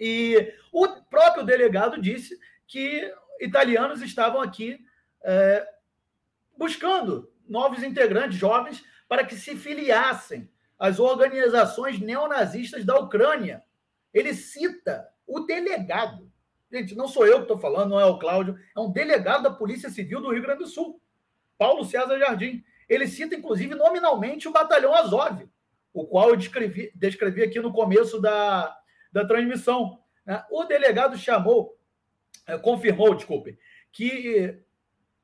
E 0.00 0.54
o 0.72 0.88
próprio 1.10 1.44
delegado 1.44 2.00
disse 2.00 2.38
que 2.66 3.12
italianos 3.38 4.00
estavam 4.00 4.40
aqui 4.40 4.78
é, 5.22 5.68
buscando 6.56 7.30
novos 7.46 7.82
integrantes, 7.82 8.38
jovens, 8.38 8.82
para 9.08 9.24
que 9.24 9.34
se 9.34 9.56
filiassem 9.56 10.48
às 10.78 11.00
organizações 11.00 11.98
neonazistas 11.98 12.84
da 12.84 12.98
Ucrânia. 12.98 13.64
Ele 14.12 14.34
cita 14.34 15.08
o 15.26 15.40
delegado. 15.40 16.30
Gente, 16.70 16.94
não 16.94 17.08
sou 17.08 17.26
eu 17.26 17.36
que 17.36 17.42
estou 17.42 17.58
falando, 17.58 17.90
não 17.90 18.00
é 18.00 18.04
o 18.04 18.18
Cláudio, 18.18 18.58
é 18.76 18.80
um 18.80 18.92
delegado 18.92 19.42
da 19.42 19.50
Polícia 19.50 19.88
Civil 19.88 20.20
do 20.20 20.30
Rio 20.30 20.42
Grande 20.42 20.64
do 20.64 20.68
Sul, 20.68 21.00
Paulo 21.56 21.84
César 21.84 22.18
Jardim. 22.18 22.62
Ele 22.88 23.06
cita, 23.06 23.34
inclusive, 23.34 23.74
nominalmente 23.74 24.46
o 24.46 24.52
Batalhão 24.52 24.94
Azov, 24.94 25.48
o 25.92 26.06
qual 26.06 26.30
eu 26.30 26.36
descrevi, 26.36 26.92
descrevi 26.94 27.42
aqui 27.42 27.58
no 27.60 27.72
começo 27.72 28.20
da, 28.20 28.76
da 29.10 29.26
transmissão. 29.26 29.98
Né? 30.24 30.42
O 30.50 30.64
delegado 30.64 31.16
chamou, 31.16 31.76
é, 32.46 32.58
confirmou, 32.58 33.14
desculpe, 33.14 33.58
que 33.90 34.58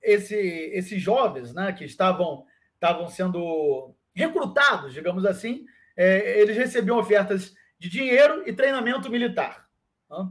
esse, 0.02 0.36
esses 0.36 1.00
jovens 1.00 1.54
né, 1.54 1.72
que 1.72 1.84
estavam, 1.84 2.44
estavam 2.84 3.08
sendo 3.08 3.94
recrutados, 4.14 4.92
digamos 4.92 5.24
assim, 5.24 5.64
é, 5.96 6.40
eles 6.40 6.56
recebiam 6.56 6.98
ofertas 6.98 7.54
de 7.78 7.88
dinheiro 7.88 8.42
e 8.46 8.52
treinamento 8.52 9.10
militar. 9.10 9.66
Né? 10.10 10.28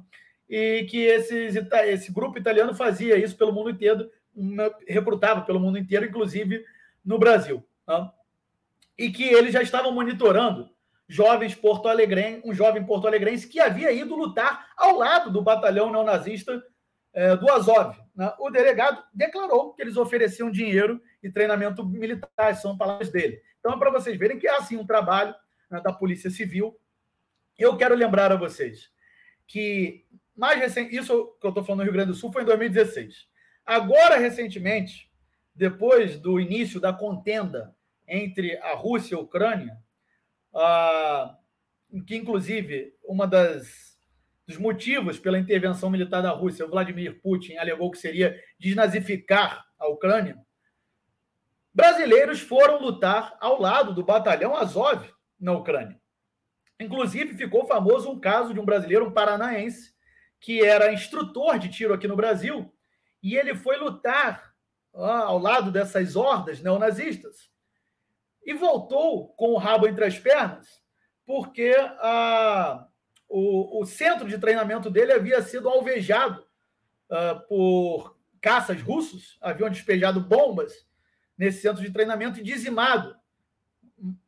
E 0.48 0.84
que 0.84 1.00
esses, 1.00 1.56
esse 1.56 2.12
grupo 2.12 2.38
italiano 2.38 2.76
fazia 2.76 3.18
isso 3.18 3.36
pelo 3.36 3.52
mundo 3.52 3.72
inteiro, 3.72 4.10
recrutava 4.88 5.42
pelo 5.42 5.60
mundo 5.60 5.80
inteiro, 5.80 6.06
inclusive 6.06 6.64
no 7.04 7.18
Brasil. 7.18 7.66
Né? 7.88 8.10
E 8.98 9.12
que 9.12 9.24
eles 9.24 9.52
já 9.52 9.64
estavam 9.64 9.92
monitorando 9.92 10.70
jovens 11.08 11.56
porto-alegrenses, 11.56 12.44
um 12.46 12.54
jovem 12.54 12.86
porto-alegrense 12.86 13.48
que 13.48 13.60
havia 13.60 13.92
ido 13.92 14.16
lutar 14.16 14.68
ao 14.78 14.98
lado 14.98 15.32
do 15.32 15.42
batalhão 15.42 15.92
neonazista 15.92 16.64
é, 17.14 17.36
do 17.36 17.52
Azov. 17.52 18.03
Né? 18.16 18.32
O 18.40 18.50
delegado 18.50 19.04
declarou 19.14 19.74
que 19.74 19.82
eles 19.82 19.98
ofereciam 19.98 20.52
dinheiro 20.52 21.02
e 21.22 21.30
treinamento 21.30 21.86
militar, 21.86 22.56
são 22.56 22.78
palavras 22.78 23.10
dele. 23.10 23.42
Então, 23.60 23.74
é 23.74 23.78
para 23.78 23.92
vocês 23.92 24.18
verem 24.18 24.40
que 24.40 24.48
é 24.48 24.56
assim 24.58 24.78
um 24.78 24.86
trabalho 24.86 25.34
né, 25.70 25.82
da 25.82 25.92
Polícia 25.92 26.30
Civil. 26.30 26.78
Eu 27.58 27.78
quero 27.78 27.96
lembrar 27.96 28.32
a 28.32 28.36
vocês 28.36 28.92
que 29.48 30.06
mais 30.36 30.60
recente, 30.60 30.96
isso 30.96 31.38
que 31.40 31.46
eu 31.46 31.50
estou 31.50 31.64
falando 31.64 31.80
no 31.80 31.84
Rio 31.84 31.94
Grande 31.94 32.12
do 32.12 32.18
Sul 32.18 32.32
foi 32.32 32.42
em 32.42 32.46
2016. 32.46 33.28
Agora, 33.66 34.18
recentemente, 34.18 35.12
depois 35.56 36.20
do 36.20 36.40
início 36.40 36.80
da 36.80 36.92
contenda 36.92 37.76
entre 38.08 38.58
a 38.58 38.74
Rússia 38.74 39.16
e 39.16 39.18
a 39.18 39.22
Ucrânia, 39.22 39.78
ah, 40.54 41.38
que 42.08 42.16
inclusive 42.16 42.96
uma 43.04 43.28
das 43.28 43.93
dos 44.46 44.58
motivos 44.58 45.20
pela 45.20 45.40
intervenção 45.40 45.90
militar 45.90 46.22
da 46.22 46.32
Rússia, 46.32 46.68
Vladimir 46.68 47.22
Putin 47.22 47.56
alegou 47.56 47.90
que 47.92 47.98
seria 47.98 48.38
desnazificar 48.60 49.66
a 49.80 49.88
Ucrânia. 49.88 50.38
Brasileiros 51.74 52.42
foram 52.42 52.80
lutar 52.80 53.36
ao 53.40 53.60
lado 53.60 53.94
do 53.94 54.04
batalhão 54.04 54.56
Azov 54.56 55.10
na 55.40 55.54
Ucrânia. 55.54 56.00
Inclusive, 56.80 57.36
ficou 57.36 57.66
famoso 57.66 58.12
um 58.12 58.20
caso 58.20 58.54
de 58.54 58.60
um 58.60 58.66
brasileiro, 58.66 59.08
um 59.08 59.14
paranaense, 59.14 59.94
que 60.40 60.64
era 60.64 60.92
instrutor 60.92 61.58
de 61.58 61.70
tiro 61.70 61.94
aqui 61.94 62.08
no 62.08 62.16
Brasil, 62.16 62.72
e 63.22 63.36
ele 63.36 63.56
foi 63.56 63.78
lutar 63.78 64.54
ao 64.94 65.40
lado 65.40 65.72
dessas 65.72 66.16
hordas 66.16 66.62
neonazistas. 66.62 67.50
E 68.46 68.54
voltou 68.54 69.30
com 69.30 69.52
o 69.52 69.58
rabo 69.58 69.88
entre 69.88 70.04
as 70.04 70.20
pernas, 70.20 70.68
porque 71.26 71.74
a, 71.78 72.86
o, 73.36 73.82
o 73.82 73.86
centro 73.86 74.28
de 74.28 74.38
treinamento 74.38 74.92
dele 74.92 75.12
havia 75.12 75.42
sido 75.42 75.68
alvejado 75.68 76.46
uh, 77.10 77.48
por 77.48 78.16
caças 78.40 78.80
russos, 78.80 79.40
haviam 79.42 79.72
despejado 79.72 80.22
bombas 80.22 80.86
nesse 81.36 81.62
centro 81.62 81.82
de 81.82 81.92
treinamento 81.92 82.40
e 82.40 82.44
dizimado 82.44 83.16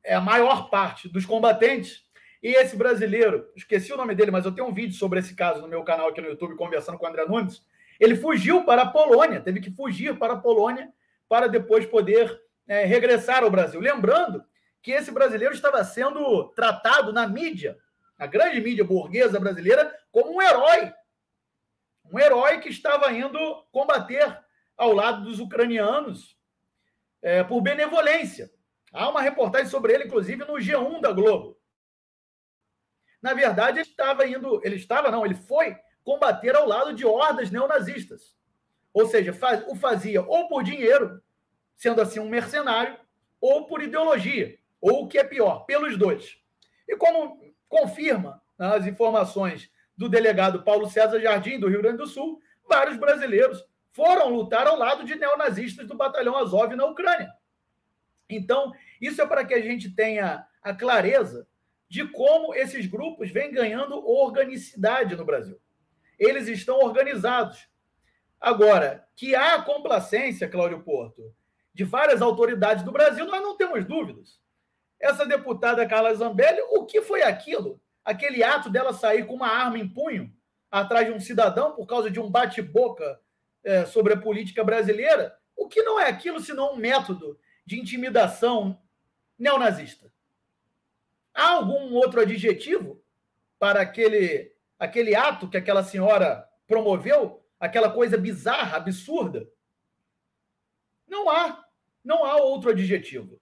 é 0.04 0.16
a 0.16 0.22
maior 0.22 0.72
parte 0.72 1.08
dos 1.08 1.24
combatentes. 1.24 2.04
E 2.42 2.48
esse 2.56 2.76
brasileiro, 2.76 3.48
esqueci 3.56 3.94
o 3.94 3.98
nome 3.98 4.16
dele, 4.16 4.32
mas 4.32 4.46
eu 4.46 4.52
tenho 4.52 4.68
um 4.68 4.74
vídeo 4.74 4.96
sobre 4.96 5.20
esse 5.20 5.36
caso 5.36 5.62
no 5.62 5.68
meu 5.68 5.84
canal 5.84 6.08
aqui 6.08 6.22
no 6.22 6.30
YouTube, 6.30 6.56
conversando 6.56 6.98
com 6.98 7.06
o 7.06 7.10
André 7.10 7.26
Nunes. 7.28 7.64
Ele 8.00 8.16
fugiu 8.16 8.64
para 8.64 8.84
a 8.84 8.88
Polônia, 8.88 9.40
teve 9.40 9.60
que 9.60 9.70
fugir 9.70 10.18
para 10.18 10.34
a 10.34 10.38
Polônia 10.38 10.92
para 11.30 11.48
depois 11.48 11.86
poder 11.86 12.42
é, 12.68 12.86
regressar 12.86 13.44
ao 13.44 13.52
Brasil. 13.52 13.80
Lembrando 13.80 14.44
que 14.82 14.92
esse 14.92 15.12
brasileiro 15.12 15.54
estava 15.54 15.84
sendo 15.84 16.46
tratado 16.56 17.14
na 17.14 17.28
mídia, 17.28 17.78
na 18.18 18.26
grande 18.26 18.62
mídia 18.62 18.84
burguesa 18.84 19.40
brasileira, 19.40 19.94
como 20.12 20.36
um 20.36 20.42
herói. 20.42 20.94
Um 22.12 22.20
herói 22.20 22.60
que 22.60 22.70
estava 22.70 23.12
indo 23.12 23.64
combater 23.72 24.40
ao 24.78 24.94
lado 24.94 25.24
dos 25.24 25.40
ucranianos 25.40 26.38
é, 27.22 27.44
por 27.44 27.62
benevolência. 27.62 28.50
Há 28.94 29.10
uma 29.10 29.22
reportagem 29.22 29.68
sobre 29.68 29.94
ele, 29.94 30.06
inclusive, 30.06 30.46
no 30.46 30.54
G1 30.54 31.02
da 31.02 31.12
Globo. 31.12 31.60
Na 33.22 33.34
verdade, 33.34 33.80
ele 33.80 33.90
estava 33.90 34.26
indo, 34.28 34.62
ele 34.64 34.76
estava, 34.76 35.10
não, 35.10 35.26
ele 35.26 35.36
foi 35.36 35.76
combater 36.04 36.56
ao 36.56 36.68
lado 36.68 36.94
de 36.94 37.06
hordas 37.06 37.50
neonazistas. 37.50 38.36
Ou 38.94 39.08
seja, 39.08 39.34
faz, 39.34 39.66
o 39.68 39.76
fazia 39.76 40.22
ou 40.22 40.48
por 40.48 40.64
dinheiro, 40.64 41.22
sendo 41.76 42.02
assim 42.02 42.20
um 42.20 42.30
mercenário, 42.30 42.98
ou 43.42 43.66
por 43.66 43.82
ideologia, 43.82 44.58
ou 44.80 45.04
o 45.04 45.08
que 45.08 45.18
é 45.18 45.24
pior, 45.24 45.66
pelos 45.66 45.98
dois. 45.98 46.38
E 46.88 46.96
como 46.96 47.40
confirma 47.78 48.42
né, 48.58 48.76
as 48.76 48.86
informações 48.86 49.70
do 49.98 50.10
delegado 50.10 50.64
Paulo 50.64 50.90
César 50.90 51.20
Jardim, 51.20 51.60
do 51.60 51.68
Rio 51.68 51.82
Grande 51.82 51.98
do 51.98 52.08
Sul, 52.08 52.40
vários 52.68 52.98
brasileiros 52.98 53.64
foram 53.92 54.30
lutar 54.30 54.68
ao 54.68 54.78
lado 54.78 55.04
de 55.04 55.16
neonazistas 55.16 55.88
do 55.88 55.96
batalhão 55.96 56.36
Azov 56.38 56.76
na 56.76 56.86
Ucrânia. 56.86 57.32
Então, 58.30 58.74
isso 59.00 59.22
é 59.22 59.26
para 59.26 59.46
que 59.46 59.54
a 59.54 59.62
gente 59.62 59.90
tenha 59.90 60.46
a 60.62 60.74
clareza 60.74 61.48
de 61.88 62.08
como 62.08 62.54
esses 62.54 62.86
grupos 62.88 63.30
vêm 63.32 63.52
ganhando 63.52 64.06
organicidade 64.06 65.16
no 65.16 65.24
Brasil 65.24 65.60
eles 66.18 66.48
estão 66.48 66.80
organizados. 66.80 67.68
Agora, 68.40 69.08
que 69.16 69.36
há 69.36 69.62
complacência, 69.62 70.50
Cláudio 70.50 70.82
Porto, 70.82 71.34
de 71.74 71.84
várias 71.84 72.22
autoridades 72.22 72.84
do 72.84 72.92
Brasil, 72.92 73.26
nós 73.26 73.42
não 73.42 73.58
temos 73.58 73.86
dúvidas. 73.86 74.40
Essa 75.00 75.26
deputada 75.26 75.88
Carla 75.88 76.14
Zambelli, 76.14 76.62
o 76.72 76.86
que 76.86 77.02
foi 77.02 77.22
aquilo? 77.22 77.82
Aquele 78.04 78.44
ato 78.44 78.70
dela 78.70 78.94
sair 78.94 79.26
com 79.26 79.36
uma 79.36 79.48
arma 79.48 79.78
em 79.78 79.88
punho 79.88 80.34
atrás 80.70 81.08
de 81.08 81.14
um 81.14 81.20
cidadão 81.20 81.74
por 81.74 81.86
causa 81.86 82.10
de 82.10 82.20
um 82.20 82.30
bate-boca 82.30 83.20
é, 83.64 83.86
sobre 83.86 84.14
a 84.14 84.18
política 84.18 84.64
brasileira? 84.64 85.38
O 85.56 85.68
que 85.68 85.82
não 85.82 86.00
é 86.00 86.08
aquilo 86.08 86.40
senão 86.40 86.74
um 86.74 86.78
método 86.78 87.40
de 87.66 87.80
intimidação 87.80 88.80
neonazista? 89.38 90.12
Há 91.34 91.52
algum 91.52 91.94
outro 91.94 92.22
adjetivo 92.22 93.04
para 93.60 93.82
aquele 93.82 94.54
aquele 94.78 95.16
ato 95.16 95.50
que 95.50 95.58
aquela 95.58 95.84
senhora 95.84 96.48
promoveu, 96.68 97.44
aquela 97.60 97.90
coisa 97.90 98.18
bizarra, 98.18 98.78
absurda? 98.78 99.48
Não 101.08 101.30
há. 101.30 101.64
Não 102.04 102.24
há 102.24 102.36
outro 102.38 102.70
adjetivo. 102.70 103.40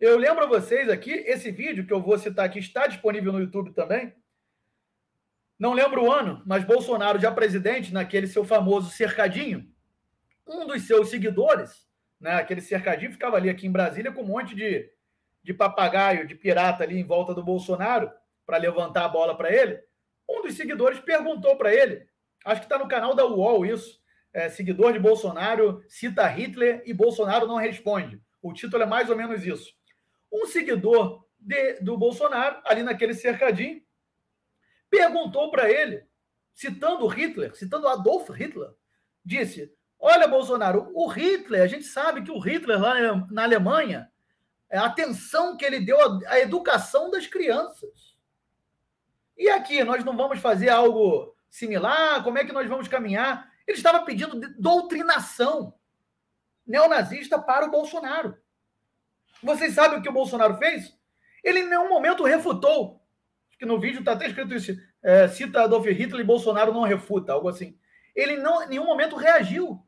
Eu 0.00 0.18
lembro 0.18 0.44
a 0.44 0.48
vocês 0.48 0.88
aqui, 0.88 1.12
esse 1.12 1.50
vídeo 1.52 1.86
que 1.86 1.92
eu 1.92 2.02
vou 2.02 2.18
citar 2.18 2.44
aqui 2.44 2.58
está 2.58 2.86
disponível 2.86 3.32
no 3.32 3.40
YouTube 3.40 3.72
também. 3.72 4.12
Não 5.58 5.72
lembro 5.72 6.04
o 6.04 6.12
ano, 6.12 6.42
mas 6.44 6.64
Bolsonaro, 6.64 7.20
já 7.20 7.30
presidente, 7.30 7.92
naquele 7.92 8.26
seu 8.26 8.44
famoso 8.44 8.90
cercadinho, 8.90 9.72
um 10.46 10.66
dos 10.66 10.86
seus 10.86 11.08
seguidores, 11.10 11.86
né, 12.20 12.34
aquele 12.34 12.60
cercadinho, 12.60 13.12
ficava 13.12 13.36
ali 13.36 13.48
aqui 13.48 13.66
em 13.66 13.72
Brasília 13.72 14.12
com 14.12 14.22
um 14.22 14.26
monte 14.26 14.54
de, 14.54 14.90
de 15.42 15.54
papagaio, 15.54 16.26
de 16.26 16.34
pirata 16.34 16.82
ali 16.82 16.98
em 16.98 17.06
volta 17.06 17.32
do 17.32 17.44
Bolsonaro, 17.44 18.10
para 18.44 18.58
levantar 18.58 19.04
a 19.04 19.08
bola 19.08 19.36
para 19.36 19.52
ele. 19.52 19.80
Um 20.28 20.42
dos 20.42 20.54
seguidores 20.54 20.98
perguntou 20.98 21.56
para 21.56 21.72
ele, 21.72 22.06
acho 22.44 22.60
que 22.60 22.66
está 22.66 22.78
no 22.78 22.88
canal 22.88 23.14
da 23.14 23.24
UOL 23.24 23.64
isso, 23.64 24.02
é, 24.32 24.48
seguidor 24.48 24.92
de 24.92 24.98
Bolsonaro 24.98 25.84
cita 25.88 26.26
Hitler 26.26 26.82
e 26.84 26.92
Bolsonaro 26.92 27.46
não 27.46 27.56
responde. 27.56 28.20
O 28.42 28.52
título 28.52 28.82
é 28.82 28.86
mais 28.86 29.08
ou 29.08 29.16
menos 29.16 29.46
isso. 29.46 29.72
Um 30.32 30.46
seguidor 30.46 31.24
de, 31.38 31.74
do 31.80 31.96
Bolsonaro, 31.96 32.60
ali 32.64 32.82
naquele 32.82 33.14
cercadinho, 33.14 33.82
perguntou 34.90 35.50
para 35.50 35.70
ele, 35.70 36.06
citando 36.54 37.06
Hitler, 37.06 37.54
citando 37.54 37.88
Adolf 37.88 38.30
Hitler, 38.30 38.70
disse: 39.24 39.72
Olha, 39.98 40.28
Bolsonaro, 40.28 40.90
o 40.94 41.06
Hitler, 41.06 41.62
a 41.62 41.66
gente 41.66 41.84
sabe 41.84 42.22
que 42.22 42.30
o 42.30 42.38
Hitler 42.38 42.80
lá 42.80 43.26
na 43.30 43.42
Alemanha, 43.42 44.10
é 44.70 44.78
a 44.78 44.86
atenção 44.86 45.56
que 45.56 45.64
ele 45.64 45.80
deu 45.80 45.96
à 46.26 46.40
educação 46.40 47.10
das 47.10 47.26
crianças. 47.26 48.16
E 49.36 49.48
aqui, 49.48 49.82
nós 49.84 50.04
não 50.04 50.16
vamos 50.16 50.40
fazer 50.40 50.68
algo 50.68 51.34
similar? 51.48 52.22
Como 52.24 52.38
é 52.38 52.44
que 52.44 52.52
nós 52.52 52.68
vamos 52.68 52.88
caminhar? 52.88 53.48
Ele 53.66 53.76
estava 53.76 54.04
pedindo 54.04 54.40
doutrinação 54.58 55.74
neonazista 56.66 57.40
para 57.40 57.66
o 57.66 57.70
Bolsonaro. 57.70 58.36
Vocês 59.44 59.74
sabem 59.74 59.98
o 59.98 60.02
que 60.02 60.08
o 60.08 60.12
Bolsonaro 60.12 60.56
fez? 60.56 60.96
Ele 61.42 61.60
em 61.60 61.68
nenhum 61.68 61.88
momento 61.88 62.24
refutou. 62.24 63.02
Que 63.58 63.66
no 63.66 63.78
vídeo 63.78 64.00
está 64.00 64.12
até 64.12 64.26
escrito 64.26 64.54
isso. 64.54 64.72
É, 65.02 65.28
cita 65.28 65.62
Adolf 65.62 65.86
Hitler 65.86 66.22
e 66.22 66.24
Bolsonaro 66.24 66.72
não 66.72 66.82
refuta, 66.82 67.32
algo 67.32 67.48
assim. 67.48 67.78
Ele 68.16 68.36
não, 68.36 68.62
em 68.62 68.68
nenhum 68.68 68.86
momento 68.86 69.16
reagiu. 69.16 69.84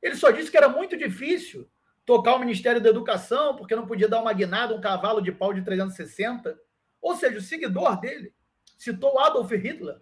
Ele 0.00 0.14
só 0.16 0.30
disse 0.30 0.50
que 0.50 0.56
era 0.56 0.68
muito 0.68 0.96
difícil 0.96 1.68
tocar 2.06 2.34
o 2.34 2.38
Ministério 2.38 2.80
da 2.80 2.90
Educação, 2.90 3.56
porque 3.56 3.74
não 3.74 3.86
podia 3.86 4.08
dar 4.08 4.20
uma 4.20 4.32
guinada, 4.32 4.74
um 4.74 4.80
cavalo 4.80 5.20
de 5.20 5.32
pau 5.32 5.52
de 5.52 5.62
360. 5.62 6.56
Ou 7.00 7.16
seja, 7.16 7.38
o 7.38 7.42
seguidor 7.42 8.00
dele 8.00 8.34
citou 8.78 9.18
Adolf 9.18 9.50
Hitler 9.50 10.00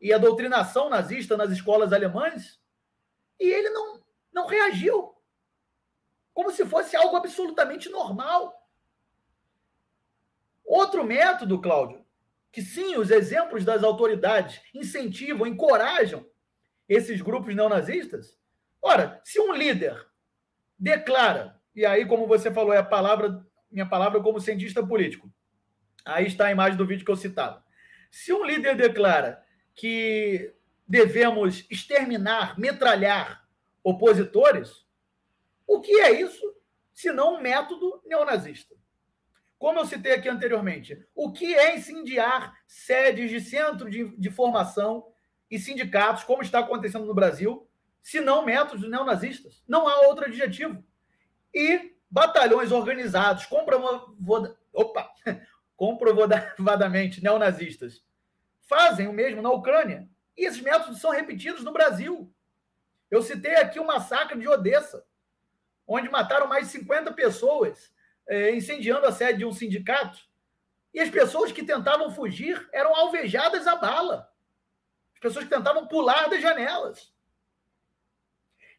e 0.00 0.12
a 0.12 0.18
doutrinação 0.18 0.88
nazista 0.88 1.36
nas 1.36 1.50
escolas 1.50 1.92
alemãs, 1.92 2.58
e 3.38 3.44
ele 3.44 3.68
não, 3.70 4.00
não 4.32 4.46
reagiu. 4.46 5.14
Como 6.40 6.52
se 6.52 6.64
fosse 6.64 6.96
algo 6.96 7.16
absolutamente 7.16 7.90
normal. 7.90 8.66
Outro 10.64 11.04
método, 11.04 11.60
Cláudio, 11.60 12.02
que 12.50 12.62
sim, 12.62 12.96
os 12.96 13.10
exemplos 13.10 13.62
das 13.62 13.84
autoridades 13.84 14.58
incentivam, 14.72 15.46
encorajam 15.46 16.26
esses 16.88 17.20
grupos 17.20 17.54
neonazistas? 17.54 18.38
Ora, 18.80 19.20
se 19.22 19.38
um 19.38 19.52
líder 19.52 20.08
declara, 20.78 21.60
e 21.74 21.84
aí, 21.84 22.06
como 22.06 22.26
você 22.26 22.50
falou, 22.50 22.72
é 22.72 22.78
a 22.78 22.82
palavra, 22.82 23.46
minha 23.70 23.86
palavra 23.86 24.18
como 24.22 24.40
cientista 24.40 24.82
político, 24.82 25.30
aí 26.06 26.26
está 26.26 26.46
a 26.46 26.52
imagem 26.52 26.78
do 26.78 26.86
vídeo 26.86 27.04
que 27.04 27.12
eu 27.12 27.16
citava. 27.16 27.62
Se 28.10 28.32
um 28.32 28.46
líder 28.46 28.76
declara 28.76 29.44
que 29.74 30.54
devemos 30.88 31.66
exterminar, 31.68 32.58
metralhar 32.58 33.46
opositores, 33.84 34.88
o 35.70 35.80
que 35.80 36.00
é 36.00 36.20
isso 36.20 36.52
se 36.92 37.12
não 37.12 37.36
um 37.36 37.40
método 37.40 38.02
neonazista? 38.04 38.74
Como 39.56 39.78
eu 39.78 39.86
citei 39.86 40.12
aqui 40.12 40.28
anteriormente, 40.28 41.06
o 41.14 41.30
que 41.30 41.54
é 41.54 41.76
incendiar 41.76 42.58
sedes 42.66 43.30
de 43.30 43.40
centro 43.40 43.88
de, 43.88 44.08
de 44.16 44.30
formação 44.30 45.06
e 45.48 45.60
sindicatos, 45.60 46.24
como 46.24 46.42
está 46.42 46.58
acontecendo 46.58 47.06
no 47.06 47.14
Brasil, 47.14 47.68
se 48.02 48.20
não 48.20 48.44
métodos 48.44 48.90
neonazistas? 48.90 49.62
Não 49.68 49.86
há 49.86 50.00
outro 50.08 50.24
adjetivo. 50.24 50.82
E 51.54 51.94
batalhões 52.10 52.72
organizados, 52.72 53.46
comprovadamente 55.76 57.22
neonazistas, 57.22 58.04
fazem 58.62 59.06
o 59.06 59.12
mesmo 59.12 59.40
na 59.40 59.52
Ucrânia. 59.52 60.08
E 60.36 60.46
esses 60.46 60.60
métodos 60.60 61.00
são 61.00 61.12
repetidos 61.12 61.62
no 61.62 61.72
Brasil. 61.72 62.28
Eu 63.08 63.22
citei 63.22 63.54
aqui 63.54 63.78
o 63.78 63.86
massacre 63.86 64.36
de 64.36 64.48
Odessa, 64.48 65.04
onde 65.92 66.08
mataram 66.08 66.46
mais 66.46 66.66
de 66.66 66.72
50 66.72 67.12
pessoas 67.12 67.92
é, 68.28 68.54
incendiando 68.54 69.06
a 69.06 69.12
sede 69.12 69.40
de 69.40 69.44
um 69.44 69.52
sindicato, 69.52 70.20
e 70.94 71.00
as 71.00 71.10
pessoas 71.10 71.50
que 71.50 71.64
tentavam 71.64 72.12
fugir 72.12 72.68
eram 72.72 72.94
alvejadas 72.94 73.66
a 73.66 73.74
bala. 73.74 74.30
As 75.14 75.20
pessoas 75.20 75.44
que 75.44 75.50
tentavam 75.50 75.88
pular 75.88 76.28
das 76.28 76.40
janelas. 76.40 77.12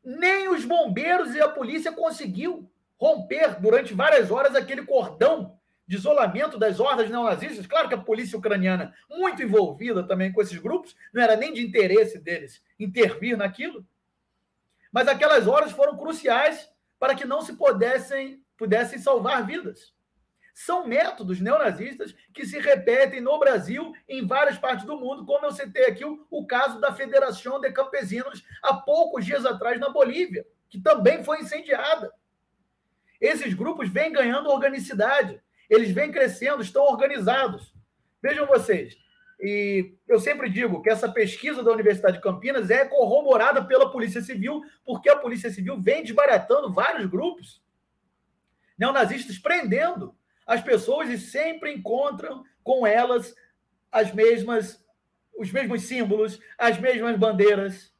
Nem 0.03 0.47
os 0.47 0.63
bombeiros 0.63 1.35
e 1.35 1.41
a 1.41 1.49
polícia 1.49 1.91
conseguiu 1.91 2.69
romper 2.97 3.59
durante 3.59 3.93
várias 3.93 4.31
horas 4.31 4.55
aquele 4.55 4.85
cordão 4.85 5.59
de 5.85 5.97
isolamento 5.97 6.57
das 6.57 6.79
hordas 6.79 7.09
neonazistas. 7.09 7.67
Claro 7.67 7.89
que 7.89 7.95
a 7.95 8.01
polícia 8.01 8.37
ucraniana, 8.37 8.93
muito 9.09 9.43
envolvida 9.43 10.07
também 10.07 10.31
com 10.31 10.41
esses 10.41 10.57
grupos, 10.57 10.95
não 11.13 11.21
era 11.21 11.35
nem 11.35 11.53
de 11.53 11.61
interesse 11.61 12.19
deles 12.19 12.63
intervir 12.79 13.37
naquilo. 13.37 13.85
Mas 14.91 15.07
aquelas 15.07 15.47
horas 15.47 15.71
foram 15.71 15.97
cruciais 15.97 16.70
para 17.01 17.15
que 17.15 17.25
não 17.25 17.41
se 17.41 17.53
pudessem 17.53 18.45
pudessem 18.55 18.99
salvar 18.99 19.43
vidas. 19.43 19.91
São 20.53 20.85
métodos 20.85 21.41
neonazistas 21.41 22.13
que 22.31 22.45
se 22.45 22.59
repetem 22.59 23.19
no 23.19 23.39
Brasil 23.39 23.91
em 24.07 24.27
várias 24.27 24.55
partes 24.59 24.85
do 24.85 24.99
mundo, 24.99 25.25
como 25.25 25.47
eu 25.47 25.51
citei 25.51 25.87
aqui 25.87 26.05
o, 26.05 26.27
o 26.29 26.45
caso 26.45 26.79
da 26.79 26.93
Federação 26.93 27.59
de 27.59 27.71
Campesinos 27.71 28.45
há 28.61 28.75
poucos 28.75 29.25
dias 29.25 29.47
atrás 29.47 29.79
na 29.79 29.89
Bolívia, 29.89 30.45
que 30.69 30.79
também 30.79 31.23
foi 31.23 31.39
incendiada. 31.39 32.13
Esses 33.19 33.55
grupos 33.55 33.89
vêm 33.89 34.11
ganhando 34.11 34.51
organicidade, 34.51 35.41
eles 35.67 35.89
vêm 35.89 36.11
crescendo, 36.11 36.61
estão 36.61 36.83
organizados. 36.83 37.73
Vejam 38.21 38.45
vocês, 38.45 38.95
e 39.41 39.95
eu 40.07 40.19
sempre 40.19 40.49
digo 40.49 40.83
que 40.83 40.89
essa 40.89 41.11
pesquisa 41.11 41.63
da 41.63 41.71
Universidade 41.71 42.17
de 42.17 42.23
Campinas 42.23 42.69
é 42.69 42.85
corroborada 42.85 43.65
pela 43.65 43.91
Polícia 43.91 44.21
Civil, 44.21 44.61
porque 44.85 45.09
a 45.09 45.15
Polícia 45.15 45.49
Civil 45.49 45.81
vem 45.81 46.03
desbaratando 46.03 46.71
vários 46.71 47.09
grupos 47.09 47.59
neonazistas 48.77 49.39
prendendo 49.39 50.15
as 50.45 50.61
pessoas 50.61 51.09
e 51.09 51.17
sempre 51.17 51.73
encontram 51.73 52.43
com 52.63 52.85
elas 52.85 53.35
as 53.91 54.13
mesmas, 54.13 54.83
os 55.37 55.51
mesmos 55.51 55.83
símbolos, 55.83 56.39
as 56.57 56.79
mesmas 56.79 57.17
bandeiras. 57.17 57.91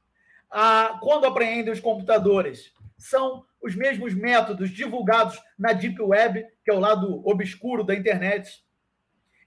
Quando 1.00 1.26
apreendem 1.26 1.74
os 1.74 1.80
computadores, 1.80 2.72
são 2.98 3.46
os 3.62 3.76
mesmos 3.76 4.14
métodos 4.14 4.70
divulgados 4.70 5.39
na 5.58 5.74
Deep 5.74 6.00
Web, 6.02 6.46
que 6.64 6.70
é 6.70 6.74
o 6.74 6.80
lado 6.80 7.28
obscuro 7.28 7.84
da 7.84 7.96
internet. 7.96 8.64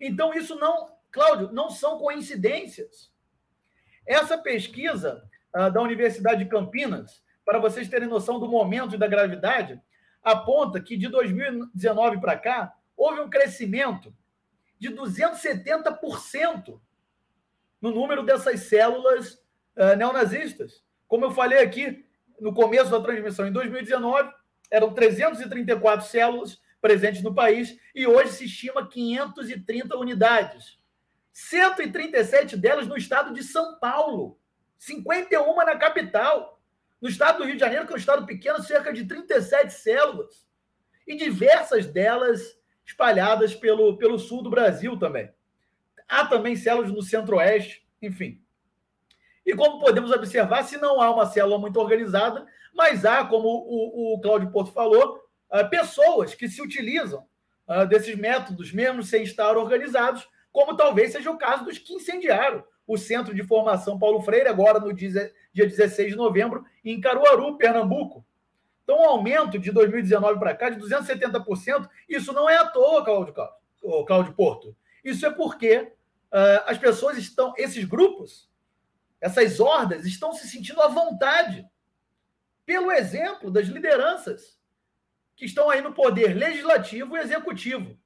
Então, 0.01 0.33
isso 0.35 0.57
não, 0.57 0.94
Cláudio, 1.15 1.53
não 1.53 1.71
são 1.71 1.97
coincidências. 1.97 3.09
Essa 4.05 4.37
pesquisa 4.37 5.23
ah, 5.53 5.69
da 5.69 5.81
Universidade 5.81 6.43
de 6.43 6.51
Campinas, 6.51 7.23
para 7.45 7.61
vocês 7.61 7.89
terem 7.89 8.09
noção 8.09 8.41
do 8.41 8.49
momento 8.49 8.97
e 8.97 8.99
da 8.99 9.07
gravidade, 9.07 9.81
aponta 10.25 10.81
que 10.81 10.97
de 10.97 11.07
2019 11.07 12.21
para 12.21 12.37
cá 12.37 12.75
houve 12.97 13.21
um 13.21 13.31
crescimento 13.31 14.13
de 14.77 14.91
270% 14.91 16.81
no 17.81 17.93
número 17.93 18.25
dessas 18.25 18.63
células 18.63 19.35
uh, 19.77 19.95
neonazistas. 19.97 20.83
Como 21.07 21.27
eu 21.27 21.31
falei 21.31 21.61
aqui 21.61 22.05
no 22.41 22.53
começo 22.53 22.91
da 22.91 23.01
transmissão, 23.01 23.47
em 23.47 23.53
2019 23.53 24.33
eram 24.69 24.93
334 24.93 26.09
células 26.09 26.61
presentes 26.81 27.23
no 27.23 27.33
país 27.33 27.79
e 27.95 28.05
hoje 28.05 28.33
se 28.33 28.47
estima 28.47 28.89
530 28.89 29.97
unidades. 29.97 30.83
137 31.35 32.57
delas 32.57 32.87
no 32.87 32.97
estado 32.97 33.35
de 33.35 33.43
São 33.43 33.77
Paulo, 33.81 34.39
51 34.79 35.57
na 35.57 35.77
capital. 35.77 36.63
No 37.03 37.09
estado 37.09 37.39
do 37.39 37.45
Rio 37.45 37.55
de 37.55 37.61
Janeiro, 37.61 37.87
que 37.87 37.93
é 37.93 37.97
um 37.97 37.99
estado 37.99 38.25
pequeno, 38.25 38.63
cerca 38.63 38.93
de 38.93 39.05
37 39.05 39.73
células. 39.73 40.47
E 41.07 41.17
diversas 41.17 41.87
delas 41.87 42.57
espalhadas 42.87 43.53
pelo, 43.53 43.99
pelo 43.99 44.19
sul 44.19 44.43
do 44.43 44.49
Brasil 44.49 44.97
também. 44.97 45.29
Há 46.09 46.25
também 46.25 46.55
células 46.55 46.93
no 46.93 47.03
centro-oeste, 47.03 47.85
enfim. 48.01 48.41
E 49.45 49.55
como 49.57 49.81
podemos 49.81 50.13
observar, 50.13 50.63
se 50.63 50.79
não 50.79 51.01
há 51.01 51.11
uma 51.11 51.27
célula 51.27 51.59
muito 51.59 51.81
organizada, 51.81 52.47
mas 52.73 53.05
há, 53.05 53.25
como 53.25 53.49
o, 53.49 54.15
o 54.15 54.21
Cláudio 54.21 54.53
Porto 54.53 54.73
falou, 54.73 55.21
uh, 55.51 55.69
pessoas 55.69 56.35
que 56.35 56.49
se 56.49 56.63
utilizam 56.63 57.27
uh, 57.69 57.87
desses 57.87 58.15
métodos, 58.15 58.73
mesmo 58.73 59.03
sem 59.03 59.25
estar 59.25 59.57
organizados, 59.57 60.27
como 60.55 60.77
talvez 60.77 61.11
seja 61.11 61.33
o 61.33 61.37
caso 61.37 61.65
dos 61.65 61.79
que 61.79 61.95
incendiaram 61.95 62.63
o 62.87 62.97
Centro 62.97 63.35
de 63.35 63.43
Formação 63.43 63.99
Paulo 63.99 64.23
Freire, 64.23 64.49
agora 64.49 64.79
no 64.79 64.93
dia, 64.93 65.33
16 65.53 66.13
de 66.13 66.17
novembro, 66.17 66.65
em 66.85 67.01
Caruaru, 67.01 67.59
Pernambuco. 67.59 68.25
Então, 68.85 69.01
um 69.01 69.05
aumento 69.05 69.59
de 69.59 69.73
2019 69.73 70.39
para 70.39 70.55
cá 70.55 70.71
de 70.71 70.79
270%. 70.79 71.91
Isso 72.09 72.33
não 72.33 72.49
é 72.49 72.57
à 72.57 72.67
toa, 72.67 73.05
Cláudio, 73.05 73.35
Cláudio 74.07 74.33
Porto. 74.35 74.77
Isso 75.03 75.27
é 75.27 75.31
porque 75.31 75.79
uh, 75.79 76.63
as 76.67 76.79
pessoas 76.79 77.19
estão, 77.19 77.53
esses 77.57 77.85
grupos, 77.85 78.49
essas 79.21 79.59
hordas, 79.59 80.07
estão 80.07 80.33
se 80.33 80.47
sentindo 80.47 80.81
à 80.81 80.87
vontade 80.87 81.69
pelo 82.65 82.93
exemplo 82.93 83.51
das 83.51 83.67
lideranças 83.67 84.57
que 85.35 85.47
estão 85.47 85.69
aí 85.69 85.81
no 85.81 85.93
poder 85.93 86.33
legislativo 86.33 87.17
e 87.17 87.21
executivo. 87.21 87.99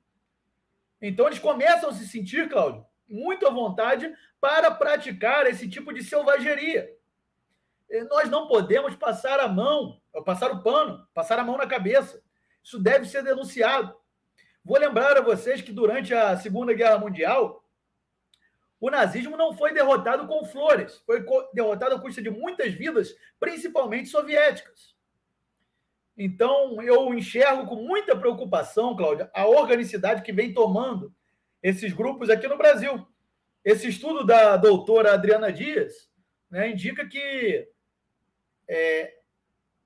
Então, 1.00 1.26
eles 1.26 1.38
começam 1.38 1.90
a 1.90 1.92
se 1.92 2.06
sentir, 2.08 2.48
Cláudio, 2.48 2.84
muito 3.08 3.46
à 3.46 3.50
vontade 3.50 4.12
para 4.40 4.70
praticar 4.70 5.46
esse 5.46 5.68
tipo 5.68 5.92
de 5.92 6.02
selvageria. 6.02 6.90
Nós 8.10 8.28
não 8.28 8.46
podemos 8.46 8.94
passar 8.94 9.40
a 9.40 9.48
mão, 9.48 10.00
passar 10.24 10.50
o 10.50 10.62
pano, 10.62 11.06
passar 11.14 11.38
a 11.38 11.44
mão 11.44 11.56
na 11.56 11.66
cabeça. 11.66 12.22
Isso 12.62 12.78
deve 12.78 13.06
ser 13.06 13.22
denunciado. 13.22 13.94
Vou 14.62 14.78
lembrar 14.78 15.16
a 15.16 15.22
vocês 15.22 15.62
que 15.62 15.72
durante 15.72 16.12
a 16.12 16.36
Segunda 16.36 16.74
Guerra 16.74 16.98
Mundial, 16.98 17.64
o 18.78 18.90
nazismo 18.90 19.36
não 19.36 19.56
foi 19.56 19.72
derrotado 19.72 20.26
com 20.26 20.44
flores, 20.44 21.02
foi 21.06 21.24
derrotado 21.54 21.94
à 21.94 22.00
custa 22.00 22.20
de 22.20 22.30
muitas 22.30 22.74
vidas, 22.74 23.16
principalmente 23.40 24.08
soviéticas. 24.10 24.94
Então, 26.20 26.82
eu 26.82 27.14
enxergo 27.14 27.64
com 27.68 27.76
muita 27.76 28.16
preocupação, 28.16 28.96
Cláudia, 28.96 29.30
a 29.32 29.46
organicidade 29.46 30.22
que 30.22 30.32
vem 30.32 30.52
tomando 30.52 31.14
esses 31.62 31.92
grupos 31.92 32.28
aqui 32.28 32.48
no 32.48 32.58
Brasil. 32.58 33.06
Esse 33.64 33.86
estudo 33.86 34.26
da 34.26 34.56
doutora 34.56 35.14
Adriana 35.14 35.52
Dias 35.52 36.10
né, 36.50 36.70
indica 36.70 37.06
que, 37.06 37.68
é, 38.66 39.14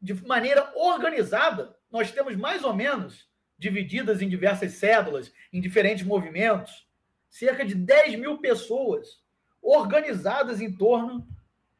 de 0.00 0.14
maneira 0.26 0.72
organizada, 0.74 1.76
nós 1.90 2.10
temos 2.10 2.34
mais 2.34 2.64
ou 2.64 2.72
menos, 2.72 3.30
divididas 3.58 4.22
em 4.22 4.28
diversas 4.28 4.72
cédulas, 4.72 5.30
em 5.52 5.60
diferentes 5.60 6.04
movimentos, 6.04 6.88
cerca 7.28 7.62
de 7.62 7.74
10 7.74 8.14
mil 8.18 8.38
pessoas 8.38 9.22
organizadas 9.60 10.62
em 10.62 10.74
torno 10.74 11.28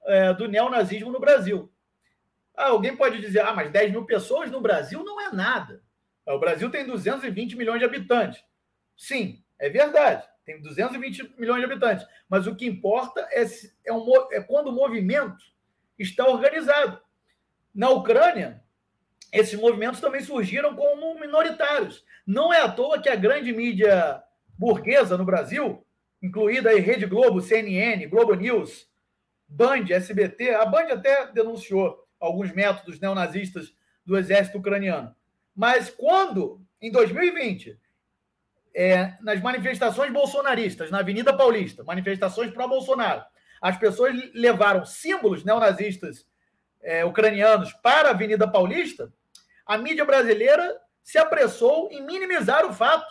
é, 0.05 0.35
do 0.35 0.47
neonazismo 0.47 1.11
no 1.11 1.19
Brasil. 1.19 1.73
Ah, 2.57 2.69
alguém 2.69 2.97
pode 2.97 3.21
dizer, 3.21 3.41
ah, 3.41 3.53
mas 3.53 3.71
10 3.71 3.91
mil 3.93 4.05
pessoas 4.05 4.51
no 4.51 4.61
Brasil 4.61 5.03
não 5.05 5.21
é 5.21 5.33
nada. 5.33 5.83
O 6.27 6.39
Brasil 6.39 6.71
tem 6.71 6.87
220 6.87 7.57
milhões 7.57 7.79
de 7.79 7.85
habitantes. 7.85 8.45
Sim, 8.97 9.43
é 9.59 9.69
verdade 9.69 10.25
tem 10.45 10.61
220 10.61 11.35
milhões 11.39 11.61
de 11.61 11.71
habitantes. 11.71 12.07
Mas 12.29 12.47
o 12.47 12.55
que 12.55 12.67
importa 12.67 13.27
é, 13.31 13.45
é, 13.85 13.93
um, 13.93 14.07
é 14.33 14.41
quando 14.41 14.69
o 14.69 14.73
movimento 14.73 15.45
está 15.99 16.27
organizado. 16.27 17.01
Na 17.75 17.91
Ucrânia, 17.91 18.63
esses 19.33 19.59
movimentos 19.59 20.01
também 20.01 20.21
surgiram 20.21 20.75
como 20.75 21.19
minoritários. 21.19 22.05
Não 22.27 22.53
é 22.53 22.61
à 22.61 22.71
toa 22.71 23.01
que 23.01 23.09
a 23.09 23.17
grande 23.17 23.53
mídia 23.53 24.23
burguesa 24.59 25.17
no 25.17 25.25
Brasil 25.25 25.85
incluída 26.23 26.71
aí 26.71 26.79
Rede 26.79 27.07
Globo, 27.07 27.41
CNN, 27.41 28.07
Globo 28.07 28.35
News, 28.35 28.89
Band, 29.49 29.87
SBT. 29.91 30.51
A 30.51 30.65
Band 30.67 30.93
até 30.93 31.27
denunciou 31.33 32.02
alguns 32.23 32.53
métodos 32.53 33.01
neonazistas 33.01 33.75
do 34.07 34.17
exército 34.17 34.59
ucraniano. 34.59 35.15
Mas 35.55 35.91
quando, 35.91 36.65
em 36.81 36.91
2020, 36.91 37.79
é, 38.75 39.19
nas 39.21 39.41
manifestações 39.41 40.13
bolsonaristas, 40.13 40.91
na 40.91 41.01
Avenida 41.01 41.37
Paulista, 41.37 41.83
manifestações 41.85 42.53
pró-Bolsonaro, 42.53 43.23
as 43.61 43.77
pessoas 43.77 44.15
levaram 44.35 44.85
símbolos 44.85 45.45
neonazistas 45.45 46.27
é, 46.81 47.05
ucranianos 47.05 47.73
para 47.75 48.09
a 48.09 48.13
Avenida 48.13 48.51
Paulista, 48.51 49.13
a 49.67 49.77
mídia 49.77 50.05
brasileira 50.05 50.81
se 51.03 51.19
apressou 51.19 51.91
em 51.91 52.03
minimizar 52.05 52.65
o 52.65 52.73
fato, 52.73 53.11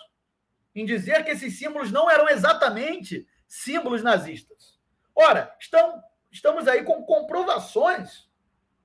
em 0.74 0.86
dizer 0.86 1.24
que 1.24 1.32
esses 1.32 1.58
símbolos 1.58 1.92
não 1.92 2.10
eram 2.10 2.30
exatamente 2.30 3.28
símbolos 3.48 4.02
nazistas. 4.02 4.80
Ora, 5.14 5.54
estão, 5.60 6.02
estamos 6.32 6.68
aí 6.68 6.84
com 6.84 7.04
comprovações, 7.04 8.30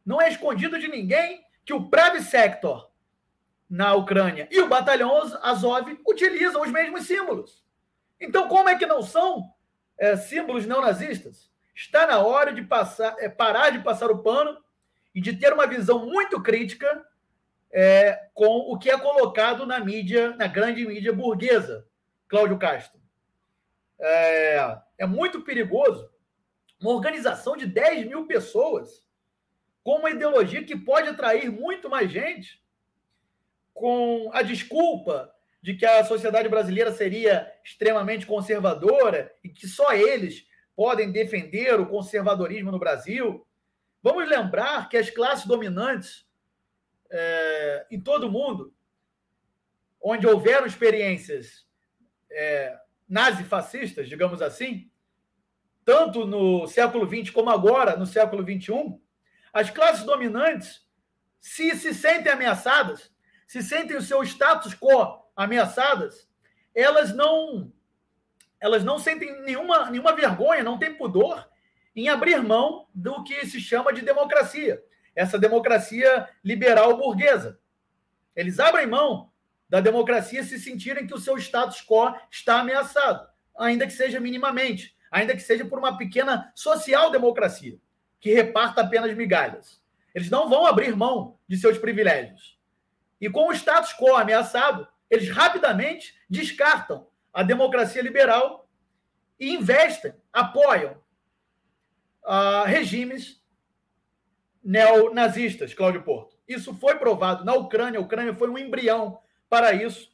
não 0.06 0.22
é 0.22 0.28
escondido 0.28 0.78
de 0.78 0.86
ninguém 0.86 1.44
que 1.64 1.74
o 1.74 1.90
Pravi 1.90 2.22
Sector 2.22 2.88
na 3.68 3.92
Ucrânia 3.94 4.46
e 4.52 4.60
o 4.60 4.68
batalhão 4.68 5.12
Azov 5.42 5.98
utilizam 6.06 6.62
os 6.62 6.70
mesmos 6.70 7.08
símbolos. 7.08 7.64
Então, 8.20 8.46
como 8.46 8.68
é 8.68 8.78
que 8.78 8.86
não 8.86 9.02
são 9.02 9.52
é, 9.98 10.16
símbolos 10.16 10.64
neonazistas? 10.64 11.50
Está 11.74 12.06
na 12.06 12.20
hora 12.20 12.52
de 12.52 12.62
passar, 12.62 13.16
é, 13.18 13.28
parar 13.28 13.70
de 13.70 13.80
passar 13.80 14.08
o 14.10 14.22
pano 14.22 14.56
e 15.12 15.20
de 15.20 15.36
ter 15.36 15.52
uma 15.52 15.66
visão 15.66 16.06
muito 16.06 16.40
crítica 16.40 17.04
é, 17.72 18.28
com 18.32 18.72
o 18.72 18.78
que 18.78 18.88
é 18.88 18.96
colocado 18.96 19.66
na 19.66 19.80
mídia, 19.80 20.36
na 20.36 20.46
grande 20.46 20.86
mídia 20.86 21.12
burguesa, 21.12 21.86
Cláudio 22.28 22.58
Castro. 22.58 23.00
É, 23.98 24.78
é 24.98 25.06
muito 25.06 25.42
perigoso 25.42 26.08
uma 26.80 26.92
organização 26.92 27.56
de 27.56 27.66
10 27.66 28.06
mil 28.06 28.26
pessoas 28.26 29.05
com 29.86 29.98
uma 29.98 30.10
ideologia 30.10 30.64
que 30.64 30.74
pode 30.76 31.08
atrair 31.08 31.48
muito 31.48 31.88
mais 31.88 32.10
gente, 32.10 32.60
com 33.72 34.28
a 34.32 34.42
desculpa 34.42 35.32
de 35.62 35.74
que 35.74 35.86
a 35.86 36.04
sociedade 36.04 36.48
brasileira 36.48 36.90
seria 36.90 37.48
extremamente 37.64 38.26
conservadora 38.26 39.32
e 39.44 39.48
que 39.48 39.68
só 39.68 39.92
eles 39.92 40.44
podem 40.74 41.12
defender 41.12 41.78
o 41.78 41.86
conservadorismo 41.86 42.72
no 42.72 42.80
Brasil. 42.80 43.46
Vamos 44.02 44.28
lembrar 44.28 44.88
que 44.88 44.96
as 44.96 45.08
classes 45.08 45.46
dominantes 45.46 46.26
é, 47.08 47.86
em 47.88 48.00
todo 48.00 48.26
o 48.26 48.32
mundo, 48.32 48.74
onde 50.02 50.26
houveram 50.26 50.66
experiências 50.66 51.64
é, 52.28 52.76
nazi-fascistas, 53.08 54.08
digamos 54.08 54.42
assim, 54.42 54.90
tanto 55.84 56.26
no 56.26 56.66
século 56.66 57.06
XX 57.06 57.30
como 57.30 57.50
agora, 57.50 57.96
no 57.96 58.04
século 58.04 58.42
XXI, 58.42 59.05
as 59.56 59.70
classes 59.70 60.04
dominantes, 60.04 60.84
se 61.40 61.74
se 61.76 61.94
sentem 61.94 62.30
ameaçadas, 62.30 63.10
se 63.46 63.62
sentem 63.62 63.96
o 63.96 64.02
seu 64.02 64.22
status 64.22 64.74
quo 64.74 65.24
ameaçadas, 65.34 66.28
elas 66.74 67.14
não 67.14 67.72
elas 68.60 68.84
não 68.84 68.98
sentem 68.98 69.40
nenhuma, 69.44 69.90
nenhuma 69.90 70.14
vergonha, 70.14 70.62
não 70.62 70.78
têm 70.78 70.92
pudor 70.92 71.48
em 71.94 72.10
abrir 72.10 72.42
mão 72.42 72.86
do 72.94 73.24
que 73.24 73.46
se 73.46 73.58
chama 73.58 73.94
de 73.94 74.02
democracia, 74.02 74.84
essa 75.14 75.38
democracia 75.38 76.28
liberal 76.44 76.94
burguesa. 76.98 77.58
Eles 78.34 78.60
abrem 78.60 78.86
mão 78.86 79.32
da 79.70 79.80
democracia 79.80 80.44
se 80.44 80.58
sentirem 80.58 81.06
que 81.06 81.14
o 81.14 81.20
seu 81.20 81.38
status 81.38 81.80
quo 81.80 82.14
está 82.30 82.60
ameaçado, 82.60 83.26
ainda 83.56 83.86
que 83.86 83.94
seja 83.94 84.20
minimamente, 84.20 84.94
ainda 85.10 85.34
que 85.34 85.40
seja 85.40 85.64
por 85.64 85.78
uma 85.78 85.96
pequena 85.96 86.52
social-democracia 86.54 87.80
que 88.20 88.32
reparta 88.32 88.80
apenas 88.80 89.14
migalhas. 89.14 89.80
Eles 90.14 90.30
não 90.30 90.48
vão 90.48 90.66
abrir 90.66 90.96
mão 90.96 91.38
de 91.46 91.56
seus 91.56 91.78
privilégios. 91.78 92.58
E 93.20 93.28
com 93.28 93.48
o 93.48 93.52
status 93.52 93.92
quo 93.92 94.14
ameaçado, 94.14 94.86
eles 95.10 95.28
rapidamente 95.28 96.14
descartam 96.28 97.06
a 97.32 97.42
democracia 97.42 98.02
liberal 98.02 98.68
e 99.38 99.52
investem, 99.52 100.14
apoiam 100.32 100.96
uh, 102.24 102.64
regimes 102.66 103.42
neonazistas, 104.64 105.74
Cláudio 105.74 106.02
Porto. 106.02 106.36
Isso 106.48 106.74
foi 106.74 106.96
provado 106.96 107.44
na 107.44 107.54
Ucrânia. 107.54 108.00
A 108.00 108.02
Ucrânia 108.02 108.34
foi 108.34 108.48
um 108.48 108.58
embrião 108.58 109.18
para 109.48 109.72
isso. 109.72 110.10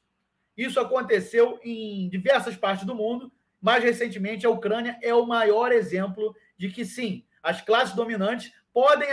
Isso 0.57 0.79
aconteceu 0.79 1.59
em 1.63 2.09
diversas 2.09 2.57
partes 2.57 2.85
do 2.85 2.95
mundo. 2.95 3.33
Mais 3.61 3.83
recentemente, 3.83 4.45
a 4.45 4.51
Ucrânia 4.51 4.99
é 5.01 5.15
o 5.15 5.27
maior 5.27 5.73
exemplo 5.73 6.35
de 6.59 6.69
que, 6.71 6.85
sim, 6.85 7.25
as 7.43 7.61
classes 7.61 7.95
dominantes 7.95 8.53
podem, 8.73 9.09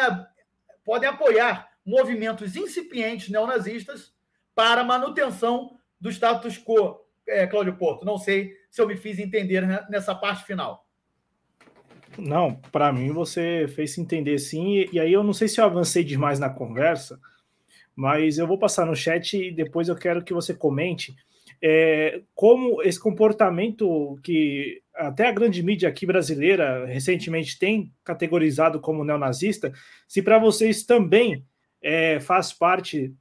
podem 0.85 1.09
apoiar 1.09 1.69
movimentos 1.85 2.55
incipientes 2.55 3.29
neonazistas 3.29 4.13
para 4.53 4.83
manutenção 4.83 5.77
do 5.99 6.09
status 6.09 6.57
quo, 6.57 6.99
é, 7.27 7.47
Cláudio 7.47 7.75
Porto. 7.75 8.05
Não 8.05 8.17
sei 8.17 8.53
se 8.69 8.81
eu 8.81 8.87
me 8.87 8.95
fiz 8.95 9.19
entender 9.19 9.65
nessa 9.89 10.13
parte 10.13 10.45
final. 10.45 10.85
Não, 12.17 12.55
para 12.55 12.91
mim 12.91 13.11
você 13.11 13.67
fez 13.67 13.93
se 13.93 14.01
entender 14.01 14.37
sim, 14.39 14.85
e 14.91 14.99
aí 14.99 15.13
eu 15.13 15.23
não 15.23 15.33
sei 15.33 15.47
se 15.47 15.61
eu 15.61 15.65
avancei 15.65 16.03
demais 16.03 16.39
na 16.39 16.49
conversa, 16.49 17.19
mas 17.95 18.37
eu 18.37 18.47
vou 18.47 18.57
passar 18.57 18.85
no 18.85 18.95
chat 18.95 19.37
e 19.37 19.51
depois 19.51 19.87
eu 19.87 19.95
quero 19.95 20.23
que 20.23 20.33
você 20.33 20.53
comente 20.53 21.15
é, 21.61 22.21
como 22.33 22.81
esse 22.81 22.99
comportamento 22.99 24.17
que 24.23 24.81
até 24.95 25.27
a 25.27 25.31
grande 25.31 25.61
mídia 25.63 25.89
aqui 25.89 26.05
brasileira 26.05 26.85
recentemente 26.85 27.57
tem 27.57 27.91
categorizado 28.03 28.79
como 28.79 29.03
neonazista, 29.03 29.73
se 30.07 30.21
para 30.21 30.39
vocês 30.39 30.83
também 30.83 31.43
é, 31.81 32.19
faz 32.19 32.51
parte 32.51 33.13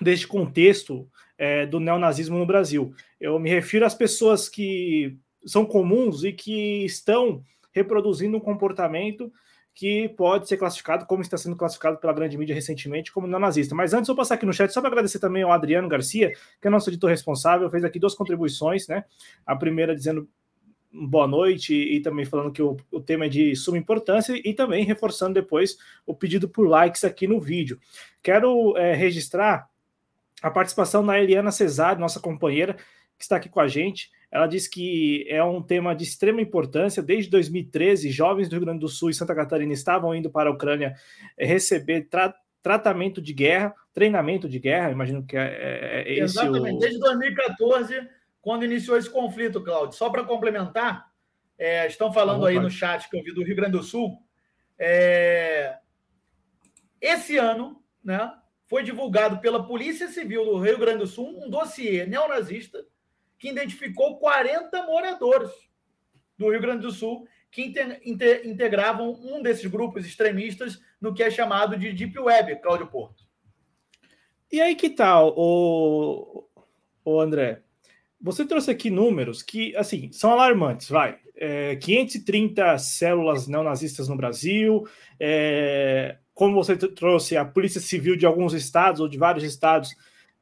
deste 0.00 0.26
contexto 0.26 1.08
é, 1.38 1.66
do 1.66 1.80
neonazismo 1.80 2.38
no 2.38 2.46
Brasil. 2.46 2.94
Eu 3.20 3.38
me 3.38 3.50
refiro 3.50 3.84
às 3.84 3.94
pessoas 3.94 4.48
que 4.48 5.16
são 5.44 5.64
comuns 5.64 6.24
e 6.24 6.32
que 6.32 6.84
estão 6.84 7.42
reproduzindo 7.72 8.36
um 8.36 8.40
comportamento 8.40 9.32
que 9.74 10.08
pode 10.10 10.48
ser 10.48 10.56
classificado, 10.56 11.04
como 11.04 11.22
está 11.22 11.36
sendo 11.36 11.56
classificado 11.56 11.98
pela 11.98 12.12
grande 12.12 12.38
mídia 12.38 12.54
recentemente, 12.54 13.12
como 13.12 13.26
neonazista. 13.26 13.74
Mas 13.74 13.92
antes, 13.92 14.06
vou 14.06 14.16
passar 14.16 14.36
aqui 14.36 14.46
no 14.46 14.52
chat 14.52 14.72
só 14.72 14.80
para 14.80 14.90
agradecer 14.90 15.18
também 15.18 15.42
ao 15.42 15.50
Adriano 15.50 15.88
Garcia, 15.88 16.32
que 16.60 16.68
é 16.68 16.70
nosso 16.70 16.90
editor 16.90 17.10
responsável, 17.10 17.68
fez 17.68 17.82
aqui 17.84 17.98
duas 17.98 18.14
contribuições, 18.14 18.86
né? 18.86 19.04
A 19.44 19.56
primeira 19.56 19.94
dizendo 19.94 20.28
boa 20.92 21.26
noite 21.26 21.74
e 21.74 22.00
também 22.00 22.24
falando 22.24 22.52
que 22.52 22.62
o, 22.62 22.76
o 22.92 23.00
tema 23.00 23.26
é 23.26 23.28
de 23.28 23.56
suma 23.56 23.76
importância 23.76 24.40
e 24.44 24.54
também 24.54 24.84
reforçando 24.84 25.34
depois 25.34 25.76
o 26.06 26.14
pedido 26.14 26.48
por 26.48 26.68
likes 26.68 27.02
aqui 27.02 27.26
no 27.26 27.40
vídeo. 27.40 27.80
Quero 28.22 28.76
é, 28.76 28.94
registrar 28.94 29.68
a 30.40 30.50
participação 30.50 31.04
da 31.04 31.20
Eliana 31.20 31.50
Cesar, 31.50 31.98
nossa 31.98 32.20
companheira, 32.20 32.74
que 33.18 33.24
está 33.24 33.36
aqui 33.36 33.48
com 33.48 33.60
a 33.60 33.66
gente. 33.66 34.12
Ela 34.34 34.48
diz 34.48 34.66
que 34.66 35.24
é 35.28 35.44
um 35.44 35.62
tema 35.62 35.94
de 35.94 36.02
extrema 36.02 36.40
importância. 36.40 37.00
Desde 37.00 37.30
2013, 37.30 38.10
jovens 38.10 38.48
do 38.48 38.56
Rio 38.56 38.64
Grande 38.64 38.80
do 38.80 38.88
Sul 38.88 39.08
e 39.08 39.14
Santa 39.14 39.32
Catarina 39.32 39.72
estavam 39.72 40.12
indo 40.12 40.28
para 40.28 40.50
a 40.50 40.52
Ucrânia 40.52 40.96
receber 41.38 42.08
tra 42.08 42.34
tratamento 42.60 43.20
de 43.20 43.32
guerra, 43.32 43.72
treinamento 43.92 44.48
de 44.48 44.58
guerra. 44.58 44.90
Imagino 44.90 45.24
que 45.24 45.36
é, 45.36 45.42
é, 45.44 46.02
é 46.02 46.12
esse 46.14 46.38
Exatamente. 46.40 46.76
O... 46.76 46.78
Desde 46.80 46.98
2014, 46.98 48.08
quando 48.40 48.64
iniciou 48.64 48.96
esse 48.96 49.08
conflito, 49.08 49.62
Cláudio. 49.62 49.96
Só 49.96 50.10
para 50.10 50.24
complementar, 50.24 51.06
é, 51.56 51.86
estão 51.86 52.12
falando 52.12 52.44
aí 52.44 52.58
no 52.58 52.70
chat 52.70 53.08
que 53.08 53.16
eu 53.16 53.22
vi 53.22 53.32
do 53.32 53.44
Rio 53.44 53.54
Grande 53.54 53.72
do 53.72 53.84
Sul. 53.84 54.18
É... 54.76 55.76
Esse 57.00 57.36
ano, 57.36 57.80
né, 58.02 58.32
foi 58.66 58.82
divulgado 58.82 59.38
pela 59.38 59.64
Polícia 59.64 60.08
Civil 60.08 60.44
do 60.44 60.58
Rio 60.58 60.78
Grande 60.78 60.98
do 60.98 61.06
Sul 61.06 61.40
um 61.40 61.48
dossiê 61.48 62.04
neonazista 62.04 62.84
que 63.44 63.50
identificou 63.50 64.16
40 64.16 64.86
moradores 64.86 65.50
do 66.38 66.50
Rio 66.50 66.62
Grande 66.62 66.80
do 66.80 66.90
Sul 66.90 67.28
que 67.50 67.74
integravam 68.42 69.12
um 69.22 69.42
desses 69.42 69.66
grupos 69.66 70.06
extremistas 70.06 70.80
no 70.98 71.12
que 71.12 71.22
é 71.22 71.30
chamado 71.30 71.76
de 71.76 71.92
Deep 71.92 72.18
Web, 72.18 72.62
Cláudio 72.62 72.86
Porto. 72.86 73.22
E 74.50 74.62
aí 74.62 74.74
que 74.74 74.88
tal, 74.88 75.34
o, 75.36 76.48
o 77.04 77.20
André? 77.20 77.60
Você 78.18 78.46
trouxe 78.46 78.70
aqui 78.70 78.88
números 78.88 79.42
que, 79.42 79.76
assim, 79.76 80.10
são 80.10 80.32
alarmantes, 80.32 80.88
vai. 80.88 81.18
É, 81.36 81.76
530 81.76 82.78
células 82.78 83.46
neonazistas 83.46 84.08
no 84.08 84.16
Brasil, 84.16 84.88
é, 85.20 86.16
como 86.32 86.54
você 86.54 86.78
trouxe, 86.78 87.36
a 87.36 87.44
Polícia 87.44 87.80
Civil 87.80 88.16
de 88.16 88.24
alguns 88.24 88.54
estados 88.54 89.02
ou 89.02 89.08
de 89.08 89.18
vários 89.18 89.44
estados 89.44 89.94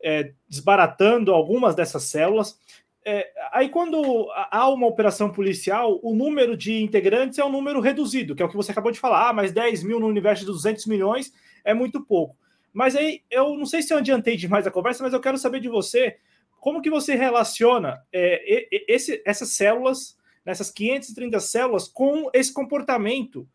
é, 0.03 0.33
desbaratando 0.49 1.33
algumas 1.33 1.75
dessas 1.75 2.05
células. 2.05 2.59
É, 3.05 3.31
aí, 3.53 3.69
quando 3.69 4.31
há 4.33 4.69
uma 4.69 4.87
operação 4.87 5.31
policial, 5.31 5.99
o 6.03 6.15
número 6.15 6.57
de 6.57 6.83
integrantes 6.83 7.39
é 7.39 7.45
um 7.45 7.51
número 7.51 7.81
reduzido, 7.81 8.35
que 8.35 8.43
é 8.43 8.47
o 8.47 8.49
que 8.49 8.57
você 8.57 8.71
acabou 8.71 8.93
de 8.93 9.01
falar, 9.01 9.29
ah, 9.29 9.33
mas 9.33 9.53
10 9.53 9.83
mil 9.83 9.99
no 9.99 10.07
universo 10.07 10.45
de 10.45 10.47
200 10.47 10.87
milhões 10.87 11.33
é 11.65 11.75
muito 11.75 12.01
pouco. 12.01 12.37
Mas 12.73 12.95
aí, 12.95 13.23
eu 13.31 13.57
não 13.57 13.67
sei 13.67 13.83
se 13.83 13.93
eu 13.93 13.99
adiantei 13.99 14.37
demais 14.37 14.67
a 14.67 14.71
conversa, 14.71 15.03
mas 15.03 15.13
eu 15.13 15.21
quero 15.21 15.37
saber 15.37 15.61
de 15.61 15.69
você, 15.69 16.17
como 16.61 16.81
que 16.81 16.89
você 16.89 17.15
relaciona 17.15 18.01
é, 18.13 18.69
esse, 18.89 19.21
essas 19.27 19.51
células 19.51 20.17
nessas 20.45 20.71
530 20.71 21.41
células 21.41 21.89
com 21.89 22.31
esse 22.33 22.53
comportamento 22.53 23.49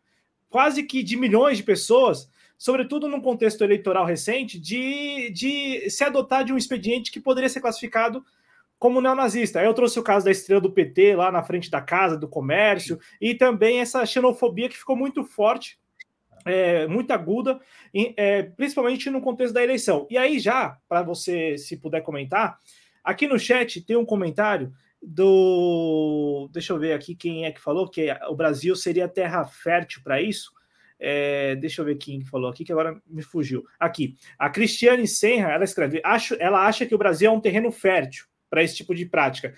quase 0.48 0.82
que 0.82 1.02
de 1.02 1.16
milhões 1.16 1.58
de 1.58 1.62
pessoas, 1.62 2.28
sobretudo 2.56 3.08
num 3.08 3.20
contexto 3.20 3.62
eleitoral 3.62 4.04
recente, 4.04 4.58
de, 4.58 5.30
de 5.30 5.90
se 5.90 6.02
adotar 6.04 6.44
de 6.44 6.52
um 6.52 6.56
expediente 6.56 7.10
que 7.10 7.20
poderia 7.20 7.48
ser 7.48 7.60
classificado 7.60 8.24
como 8.78 9.00
neonazista. 9.00 9.62
Eu 9.62 9.74
trouxe 9.74 9.98
o 9.98 10.02
caso 10.02 10.24
da 10.24 10.30
estrela 10.30 10.60
do 10.60 10.72
PT 10.72 11.16
lá 11.16 11.32
na 11.32 11.42
frente 11.42 11.70
da 11.70 11.80
casa, 11.80 12.16
do 12.16 12.28
comércio, 12.28 12.98
e 13.20 13.34
também 13.34 13.80
essa 13.80 14.06
xenofobia 14.06 14.68
que 14.68 14.78
ficou 14.78 14.96
muito 14.96 15.24
forte, 15.24 15.78
é, 16.46 16.86
muito 16.86 17.10
aguda, 17.10 17.60
é, 18.16 18.42
principalmente 18.42 19.10
no 19.10 19.20
contexto 19.20 19.54
da 19.54 19.62
eleição. 19.62 20.06
E 20.08 20.16
aí, 20.16 20.38
já, 20.38 20.78
para 20.88 21.02
você, 21.02 21.58
se 21.58 21.76
puder 21.76 22.02
comentar, 22.02 22.58
aqui 23.02 23.26
no 23.26 23.38
chat 23.38 23.84
tem 23.84 23.96
um 23.96 24.06
comentário 24.06 24.72
do. 25.02 26.48
Deixa 26.52 26.72
eu 26.72 26.78
ver 26.78 26.92
aqui 26.92 27.14
quem 27.14 27.44
é 27.44 27.52
que 27.52 27.60
falou 27.60 27.88
que 27.88 28.08
o 28.28 28.34
Brasil 28.34 28.74
seria 28.76 29.08
terra 29.08 29.44
fértil 29.44 30.02
para 30.02 30.22
isso. 30.22 30.52
É, 31.00 31.54
deixa 31.56 31.80
eu 31.80 31.84
ver 31.84 31.94
quem 31.94 32.24
falou 32.24 32.50
aqui, 32.50 32.64
que 32.64 32.72
agora 32.72 33.00
me 33.06 33.22
fugiu. 33.22 33.64
Aqui, 33.78 34.16
a 34.36 34.50
Cristiane 34.50 35.06
Senra, 35.06 35.52
ela 35.52 35.64
escreve: 35.64 36.00
acho, 36.04 36.36
ela 36.40 36.66
acha 36.66 36.86
que 36.86 36.94
o 36.94 36.98
Brasil 36.98 37.30
é 37.30 37.32
um 37.32 37.40
terreno 37.40 37.70
fértil 37.70 38.26
para 38.48 38.62
esse 38.62 38.76
tipo 38.76 38.94
de 38.94 39.06
prática. 39.06 39.54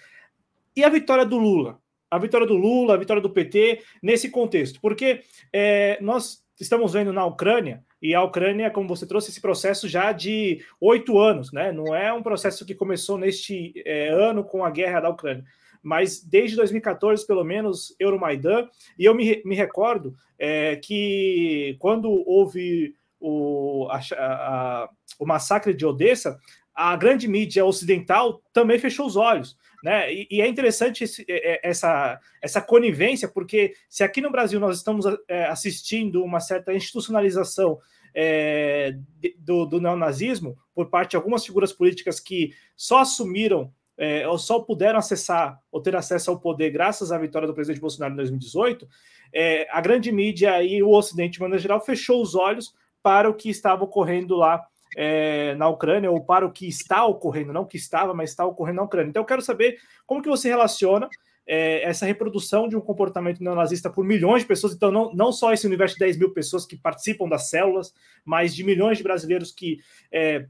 E 0.76 0.84
a 0.84 0.88
vitória 0.88 1.24
do 1.24 1.38
Lula? 1.38 1.80
A 2.10 2.18
vitória 2.18 2.46
do 2.46 2.56
Lula, 2.56 2.94
a 2.94 2.98
vitória 2.98 3.22
do 3.22 3.30
PT 3.30 3.82
nesse 4.02 4.30
contexto? 4.30 4.80
Porque 4.80 5.22
é, 5.52 5.98
nós 6.00 6.44
estamos 6.60 6.92
vendo 6.92 7.12
na 7.12 7.24
Ucrânia, 7.24 7.84
e 8.02 8.14
a 8.14 8.22
Ucrânia, 8.22 8.70
como 8.70 8.88
você 8.88 9.06
trouxe, 9.06 9.30
esse 9.30 9.40
processo 9.40 9.86
já 9.86 10.10
de 10.12 10.64
oito 10.80 11.18
anos, 11.18 11.52
né? 11.52 11.70
Não 11.70 11.94
é 11.94 12.12
um 12.12 12.22
processo 12.22 12.64
que 12.64 12.74
começou 12.74 13.18
neste 13.18 13.74
é, 13.84 14.08
ano 14.08 14.42
com 14.42 14.64
a 14.64 14.70
guerra 14.70 15.00
da 15.00 15.10
Ucrânia, 15.10 15.44
mas 15.82 16.22
desde 16.22 16.56
2014, 16.56 17.26
pelo 17.26 17.44
menos, 17.44 17.94
Euromaidan, 17.98 18.68
e 18.98 19.04
eu 19.04 19.14
me, 19.14 19.42
me 19.44 19.54
recordo 19.54 20.14
é, 20.38 20.76
que 20.76 21.76
quando 21.78 22.10
houve 22.26 22.94
o, 23.18 23.86
a, 23.90 24.00
a, 24.16 24.88
o 25.18 25.26
massacre 25.26 25.74
de 25.74 25.84
Odessa, 25.84 26.38
a 26.80 26.96
grande 26.96 27.28
mídia 27.28 27.64
ocidental 27.64 28.42
também 28.52 28.78
fechou 28.78 29.06
os 29.06 29.14
olhos. 29.14 29.56
Né? 29.84 30.12
E, 30.12 30.28
e 30.30 30.40
é 30.40 30.48
interessante 30.48 31.04
esse, 31.04 31.24
é, 31.28 31.52
é, 31.52 31.60
essa, 31.62 32.18
essa 32.40 32.60
conivência, 32.60 33.28
porque 33.28 33.74
se 33.88 34.02
aqui 34.02 34.20
no 34.20 34.30
Brasil 34.30 34.58
nós 34.58 34.78
estamos 34.78 35.04
é, 35.28 35.44
assistindo 35.44 36.22
uma 36.24 36.40
certa 36.40 36.72
institucionalização 36.72 37.78
é, 38.14 38.94
do, 39.38 39.66
do 39.66 39.80
neonazismo 39.80 40.56
por 40.74 40.88
parte 40.88 41.10
de 41.10 41.16
algumas 41.16 41.44
figuras 41.44 41.72
políticas 41.72 42.18
que 42.18 42.52
só 42.74 42.98
assumiram 42.98 43.72
é, 43.98 44.26
ou 44.26 44.38
só 44.38 44.60
puderam 44.60 44.98
acessar 44.98 45.60
ou 45.70 45.82
ter 45.82 45.94
acesso 45.94 46.30
ao 46.30 46.40
poder 46.40 46.70
graças 46.70 47.12
à 47.12 47.18
vitória 47.18 47.46
do 47.46 47.52
presidente 47.52 47.80
Bolsonaro 47.80 48.14
em 48.14 48.16
2018, 48.16 48.88
é, 49.32 49.68
a 49.70 49.80
grande 49.82 50.10
mídia 50.10 50.62
e 50.62 50.82
o 50.82 50.90
Ocidente, 50.90 51.34
de 51.34 51.40
maneira 51.40 51.60
geral, 51.60 51.84
fechou 51.84 52.22
os 52.22 52.34
olhos 52.34 52.74
para 53.02 53.28
o 53.28 53.34
que 53.34 53.50
estava 53.50 53.84
ocorrendo 53.84 54.34
lá 54.34 54.64
é, 54.96 55.54
na 55.54 55.68
Ucrânia, 55.68 56.10
ou 56.10 56.24
para 56.24 56.46
o 56.46 56.52
que 56.52 56.66
está 56.66 57.04
ocorrendo, 57.04 57.52
não 57.52 57.64
que 57.64 57.76
estava, 57.76 58.12
mas 58.14 58.30
está 58.30 58.44
ocorrendo 58.44 58.76
na 58.76 58.82
Ucrânia. 58.82 59.10
Então, 59.10 59.22
eu 59.22 59.26
quero 59.26 59.42
saber 59.42 59.78
como 60.06 60.22
que 60.22 60.28
você 60.28 60.48
relaciona 60.48 61.08
é, 61.46 61.82
essa 61.82 62.06
reprodução 62.06 62.68
de 62.68 62.76
um 62.76 62.80
comportamento 62.80 63.42
neonazista 63.42 63.90
por 63.90 64.04
milhões 64.04 64.42
de 64.42 64.48
pessoas, 64.48 64.72
então 64.72 64.92
não, 64.92 65.12
não 65.12 65.32
só 65.32 65.52
esse 65.52 65.66
universo 65.66 65.96
de 65.96 66.00
10 66.00 66.16
mil 66.16 66.30
pessoas 66.30 66.64
que 66.64 66.76
participam 66.76 67.28
das 67.28 67.48
células, 67.50 67.92
mas 68.24 68.54
de 68.54 68.62
milhões 68.62 68.98
de 68.98 69.04
brasileiros 69.04 69.50
que 69.50 69.80
é, 70.12 70.46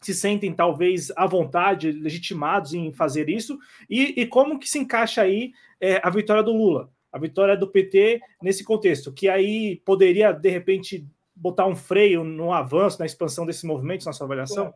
se 0.00 0.14
sentem 0.14 0.52
talvez 0.52 1.10
à 1.16 1.26
vontade, 1.26 1.90
legitimados 1.90 2.74
em 2.74 2.92
fazer 2.92 3.28
isso, 3.28 3.58
e, 3.90 4.20
e 4.20 4.26
como 4.26 4.58
que 4.58 4.68
se 4.68 4.78
encaixa 4.78 5.22
aí 5.22 5.52
é, 5.80 6.00
a 6.02 6.10
vitória 6.10 6.42
do 6.42 6.52
Lula, 6.52 6.90
a 7.12 7.18
vitória 7.18 7.56
do 7.56 7.66
PT 7.66 8.20
nesse 8.40 8.62
contexto, 8.62 9.12
que 9.12 9.28
aí 9.28 9.82
poderia, 9.84 10.32
de 10.32 10.48
repente, 10.48 11.06
botar 11.36 11.66
um 11.66 11.76
freio 11.76 12.24
no 12.24 12.52
avanço, 12.52 12.98
na 12.98 13.06
expansão 13.06 13.44
desses 13.44 13.62
movimentos 13.62 14.06
na 14.06 14.12
sua 14.12 14.24
avaliação? 14.24 14.72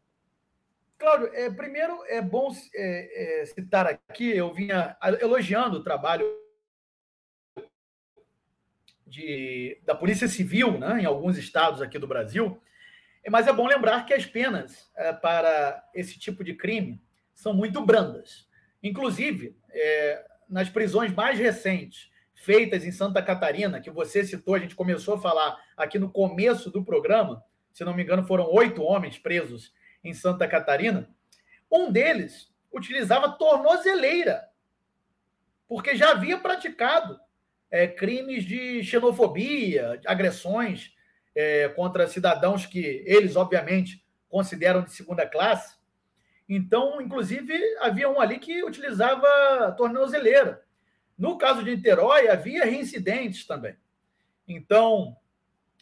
Cláudio, 0.98 1.30
é, 1.32 1.50
primeiro 1.50 2.04
é 2.08 2.20
bom 2.20 2.54
é, 2.74 3.40
é, 3.40 3.46
citar 3.46 3.86
aqui, 3.86 4.36
eu 4.36 4.52
vinha 4.52 4.94
elogiando 5.18 5.78
o 5.78 5.82
trabalho 5.82 6.30
de, 9.06 9.80
da 9.82 9.94
Polícia 9.94 10.28
Civil 10.28 10.78
né, 10.78 11.00
em 11.00 11.06
alguns 11.06 11.38
estados 11.38 11.80
aqui 11.80 11.98
do 11.98 12.06
Brasil, 12.06 12.60
mas 13.30 13.46
é 13.46 13.52
bom 13.52 13.66
lembrar 13.66 14.04
que 14.04 14.12
as 14.12 14.26
penas 14.26 14.90
é, 14.94 15.10
para 15.10 15.82
esse 15.94 16.18
tipo 16.18 16.44
de 16.44 16.54
crime 16.54 17.02
são 17.32 17.54
muito 17.54 17.84
brandas. 17.84 18.46
Inclusive, 18.82 19.56
é, 19.70 20.26
nas 20.48 20.68
prisões 20.68 21.12
mais 21.14 21.38
recentes 21.38 22.09
feitas 22.40 22.84
em 22.84 22.90
Santa 22.90 23.22
Catarina, 23.22 23.80
que 23.80 23.90
você 23.90 24.24
citou, 24.24 24.54
a 24.54 24.58
gente 24.58 24.74
começou 24.74 25.14
a 25.14 25.20
falar 25.20 25.58
aqui 25.76 25.98
no 25.98 26.10
começo 26.10 26.70
do 26.70 26.82
programa, 26.82 27.44
se 27.70 27.84
não 27.84 27.94
me 27.94 28.02
engano, 28.02 28.26
foram 28.26 28.50
oito 28.50 28.82
homens 28.82 29.18
presos 29.18 29.74
em 30.02 30.14
Santa 30.14 30.48
Catarina. 30.48 31.08
Um 31.70 31.92
deles 31.92 32.50
utilizava 32.72 33.30
tornozeleira, 33.32 34.48
porque 35.68 35.94
já 35.94 36.12
havia 36.12 36.38
praticado 36.38 37.20
é, 37.70 37.86
crimes 37.86 38.44
de 38.44 38.82
xenofobia, 38.82 40.00
agressões 40.06 40.94
é, 41.34 41.68
contra 41.68 42.08
cidadãos 42.08 42.64
que 42.64 43.04
eles, 43.06 43.36
obviamente, 43.36 44.02
consideram 44.30 44.82
de 44.82 44.92
segunda 44.92 45.26
classe. 45.26 45.78
Então, 46.48 47.02
inclusive, 47.02 47.54
havia 47.80 48.08
um 48.08 48.18
ali 48.18 48.38
que 48.38 48.64
utilizava 48.64 49.72
tornozeleira. 49.76 50.64
No 51.20 51.36
caso 51.36 51.62
de 51.62 51.76
Niterói, 51.76 52.28
havia 52.28 52.64
reincidentes 52.64 53.46
também. 53.46 53.76
Então, 54.48 55.14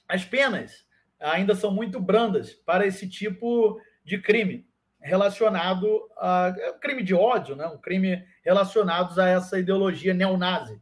as 0.09 0.24
penas 0.24 0.84
ainda 1.20 1.55
são 1.55 1.70
muito 1.70 2.01
brandas 2.01 2.53
para 2.53 2.84
esse 2.84 3.09
tipo 3.09 3.80
de 4.05 4.18
crime 4.20 4.66
relacionado 5.01 6.11
a 6.18 6.53
é 6.59 6.70
um 6.72 6.80
crime 6.80 7.05
de 7.05 7.14
ódio, 7.14 7.55
né? 7.55 7.68
um 7.68 7.78
crime 7.78 8.26
relacionado 8.45 9.16
a 9.20 9.28
essa 9.28 9.61
ideologia 9.61 10.12
neonazi 10.12 10.80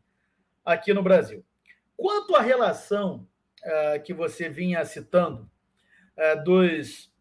aqui 0.65 0.95
no 0.95 1.03
Brasil. 1.03 1.45
Quanto 1.95 2.35
à 2.35 2.41
relação 2.41 3.29
uh, 3.63 4.03
que 4.03 4.15
você 4.15 4.49
vinha 4.49 4.83
citando 4.87 5.51
uh, 6.17 6.43
dos, 6.45 7.13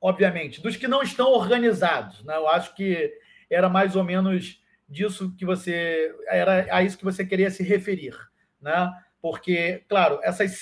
obviamente, 0.00 0.62
dos 0.62 0.76
que 0.78 0.88
não 0.88 1.02
estão 1.02 1.30
organizados, 1.30 2.24
né? 2.24 2.36
eu 2.36 2.48
acho 2.48 2.74
que 2.74 3.12
era 3.50 3.68
mais 3.68 3.94
ou 3.94 4.02
menos 4.02 4.62
disso 4.88 5.34
que 5.36 5.44
você 5.44 6.14
era 6.28 6.66
a 6.74 6.82
isso 6.82 6.96
que 6.96 7.04
você 7.04 7.24
queria 7.24 7.50
se 7.50 7.62
referir, 7.62 8.16
né? 8.60 8.90
Porque, 9.20 9.84
claro, 9.88 10.20
essas 10.22 10.58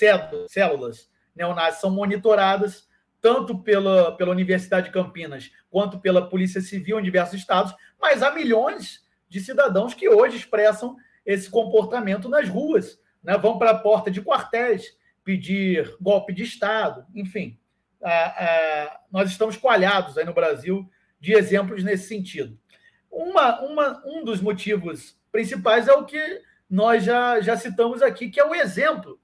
células 0.49 1.09
neonazis 1.35 1.79
são 1.79 1.91
monitoradas 1.91 2.87
tanto 3.21 3.57
pela, 3.59 4.15
pela 4.15 4.31
Universidade 4.31 4.87
de 4.87 4.93
Campinas 4.93 5.51
quanto 5.69 5.99
pela 5.99 6.27
Polícia 6.27 6.61
Civil 6.61 6.99
em 6.99 7.03
diversos 7.03 7.39
estados, 7.39 7.73
mas 7.99 8.21
há 8.21 8.31
milhões 8.31 9.05
de 9.29 9.39
cidadãos 9.39 9.93
que 9.93 10.07
hoje 10.07 10.37
expressam 10.37 10.95
esse 11.25 11.49
comportamento 11.49 12.29
nas 12.29 12.47
ruas, 12.47 12.99
né? 13.23 13.37
vão 13.37 13.57
para 13.57 13.71
a 13.71 13.77
porta 13.77 14.09
de 14.09 14.21
quartéis 14.21 14.97
pedir 15.23 15.95
golpe 15.99 16.33
de 16.33 16.43
Estado, 16.43 17.05
enfim. 17.13 17.59
nós 19.11 19.29
estamos 19.29 19.57
coalhados 19.57 20.17
aí 20.17 20.23
no 20.23 20.33
Brasil 20.33 20.89
de 21.19 21.33
exemplos 21.33 21.83
nesse 21.83 22.07
sentido. 22.07 22.57
Uma, 23.11 23.61
uma, 23.61 24.03
um 24.05 24.23
dos 24.23 24.41
motivos 24.41 25.17
principais 25.31 25.87
é 25.87 25.93
o 25.93 26.05
que 26.05 26.41
nós 26.69 27.03
já, 27.03 27.39
já 27.39 27.55
citamos 27.55 28.01
aqui, 28.01 28.29
que 28.29 28.39
é 28.39 28.45
o 28.45 28.53
exemplo 28.53 29.19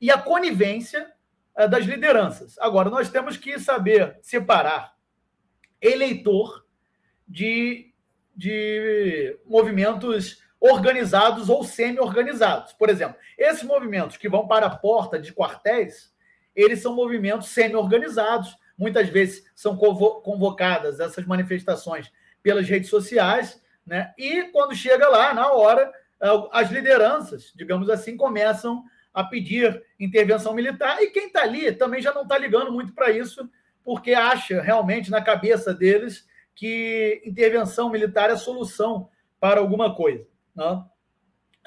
e 0.00 0.10
a 0.10 0.18
conivência 0.18 1.12
eh, 1.54 1.68
das 1.68 1.84
lideranças. 1.84 2.58
Agora, 2.58 2.90
nós 2.90 3.08
temos 3.08 3.36
que 3.36 3.58
saber 3.58 4.18
separar 4.20 4.94
eleitor 5.80 6.66
de, 7.26 7.92
de 8.36 9.38
movimentos 9.46 10.42
organizados 10.58 11.48
ou 11.48 11.64
semi-organizados. 11.64 12.72
Por 12.72 12.88
exemplo, 12.88 13.16
esses 13.36 13.62
movimentos 13.62 14.16
que 14.16 14.28
vão 14.28 14.46
para 14.46 14.66
a 14.66 14.76
porta 14.76 15.18
de 15.18 15.32
quartéis, 15.32 16.12
eles 16.54 16.80
são 16.80 16.94
movimentos 16.94 17.48
semi-organizados. 17.48 18.56
Muitas 18.78 19.08
vezes 19.08 19.44
são 19.54 19.76
convocadas 19.76 21.00
essas 21.00 21.26
manifestações 21.26 22.12
pelas 22.42 22.68
redes 22.68 22.90
sociais, 22.90 23.62
né? 23.86 24.12
E 24.18 24.44
quando 24.44 24.74
chega 24.74 25.08
lá, 25.08 25.34
na 25.34 25.52
hora, 25.52 25.92
é, 26.20 26.28
as 26.52 26.70
lideranças, 26.70 27.52
digamos 27.54 27.90
assim, 27.90 28.16
começam 28.16 28.84
a 29.12 29.22
pedir 29.24 29.82
intervenção 29.98 30.54
militar, 30.54 31.02
e 31.02 31.10
quem 31.10 31.26
está 31.26 31.42
ali 31.42 31.70
também 31.72 32.00
já 32.00 32.12
não 32.14 32.22
está 32.22 32.38
ligando 32.38 32.72
muito 32.72 32.94
para 32.94 33.10
isso, 33.10 33.48
porque 33.84 34.14
acha 34.14 34.62
realmente 34.62 35.10
na 35.10 35.20
cabeça 35.20 35.74
deles 35.74 36.26
que 36.54 37.22
intervenção 37.24 37.90
militar 37.90 38.30
é 38.30 38.36
solução 38.36 39.08
para 39.40 39.60
alguma 39.60 39.94
coisa. 39.94 40.26
Né? 40.54 40.84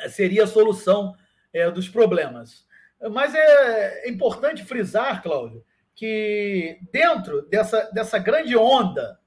Seria 0.10 0.44
a 0.46 0.48
solução 0.48 1.16
é, 1.54 1.70
dos 1.70 1.90
problemas. 1.90 2.66
Mas 3.12 3.36
é 3.36 4.10
importante 4.10 4.64
frisar, 4.64 5.22
Cláudio, 5.22 5.64
que 5.94 6.80
dentro 6.92 7.44
dessa, 7.44 7.92
dessa 7.92 8.18
grande 8.18 8.56
onda 8.56 9.20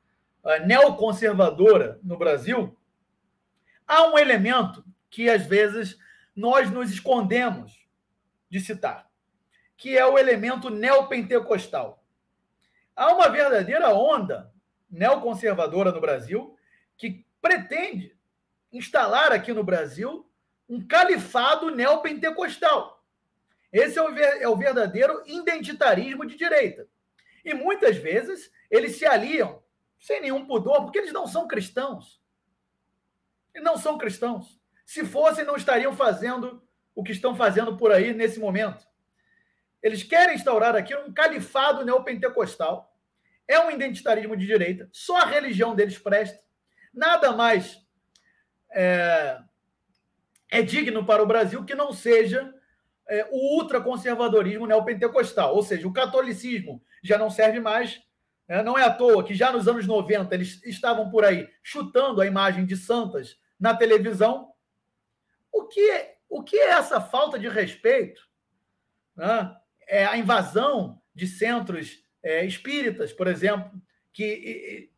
neoconservadora 0.60 1.98
no 2.02 2.16
Brasil, 2.16 2.76
há 3.86 4.06
um 4.06 4.18
elemento 4.18 4.84
que 5.10 5.28
às 5.28 5.44
vezes 5.44 5.98
nós 6.34 6.70
nos 6.70 6.90
escondemos 6.90 7.86
de 8.48 8.60
citar, 8.60 9.10
que 9.76 9.96
é 9.96 10.06
o 10.06 10.18
elemento 10.18 10.70
neopentecostal. 10.70 12.02
Há 12.96 13.12
uma 13.12 13.28
verdadeira 13.28 13.92
onda 13.94 14.52
neoconservadora 14.90 15.92
no 15.92 16.00
Brasil 16.00 16.56
que 16.96 17.26
pretende 17.40 18.16
instalar 18.72 19.32
aqui 19.32 19.52
no 19.52 19.62
Brasil 19.62 20.28
um 20.68 20.86
califado 20.86 21.70
neopentecostal. 21.70 23.04
Esse 23.72 23.98
é 23.98 24.02
o, 24.02 24.18
é 24.18 24.48
o 24.48 24.56
verdadeiro 24.56 25.22
identitarismo 25.26 26.26
de 26.26 26.36
direita. 26.36 26.86
E 27.44 27.54
muitas 27.54 27.96
vezes 27.96 28.50
eles 28.70 28.96
se 28.96 29.06
aliam 29.06 29.62
sem 29.98 30.20
nenhum 30.20 30.46
pudor, 30.46 30.82
porque 30.82 30.98
eles 30.98 31.12
não 31.12 31.26
são 31.26 31.48
cristãos. 31.48 32.20
Eles 33.54 33.64
não 33.64 33.76
são 33.76 33.98
cristãos. 33.98 34.60
Se 34.86 35.04
fossem, 35.04 35.44
não 35.44 35.56
estariam 35.56 35.94
fazendo 35.94 36.62
o 36.94 37.02
que 37.02 37.12
estão 37.12 37.36
fazendo 37.36 37.76
por 37.76 37.92
aí 37.92 38.12
nesse 38.14 38.40
momento. 38.40 38.86
Eles 39.82 40.02
querem 40.02 40.34
instaurar 40.34 40.74
aqui 40.74 40.94
um 40.96 41.12
califado 41.12 41.84
neopentecostal. 41.84 42.96
É 43.46 43.60
um 43.60 43.70
identitarismo 43.70 44.36
de 44.36 44.46
direita. 44.46 44.88
Só 44.92 45.18
a 45.18 45.26
religião 45.26 45.74
deles 45.74 45.98
presta. 45.98 46.42
Nada 46.92 47.32
mais 47.32 47.80
é, 48.70 49.38
é 50.50 50.62
digno 50.62 51.04
para 51.04 51.22
o 51.22 51.26
Brasil 51.26 51.64
que 51.64 51.74
não 51.74 51.92
seja 51.92 52.52
é, 53.06 53.26
o 53.30 53.56
ultraconservadorismo 53.56 54.66
neopentecostal. 54.66 55.54
Ou 55.54 55.62
seja, 55.62 55.86
o 55.86 55.92
catolicismo 55.92 56.82
já 57.02 57.16
não 57.16 57.30
serve 57.30 57.60
mais. 57.60 58.02
Né? 58.48 58.62
Não 58.62 58.78
é 58.78 58.84
à 58.84 58.92
toa 58.92 59.22
que 59.22 59.34
já 59.34 59.52
nos 59.52 59.68
anos 59.68 59.86
90 59.86 60.34
eles 60.34 60.62
estavam 60.64 61.10
por 61.10 61.24
aí 61.24 61.48
chutando 61.62 62.20
a 62.20 62.26
imagem 62.26 62.64
de 62.64 62.76
santas 62.76 63.38
na 63.60 63.76
televisão. 63.76 64.52
O 65.52 65.66
que, 65.66 66.16
o 66.28 66.42
que 66.42 66.56
é 66.56 66.70
essa 66.70 67.00
falta 67.00 67.38
de 67.38 67.48
respeito? 67.48 68.26
Né? 69.14 69.56
É 69.86 70.06
a 70.06 70.16
invasão 70.16 71.00
de 71.14 71.26
centros 71.26 72.02
é, 72.22 72.44
espíritas, 72.44 73.12
por 73.12 73.26
exemplo, 73.26 73.70
que 74.12 74.90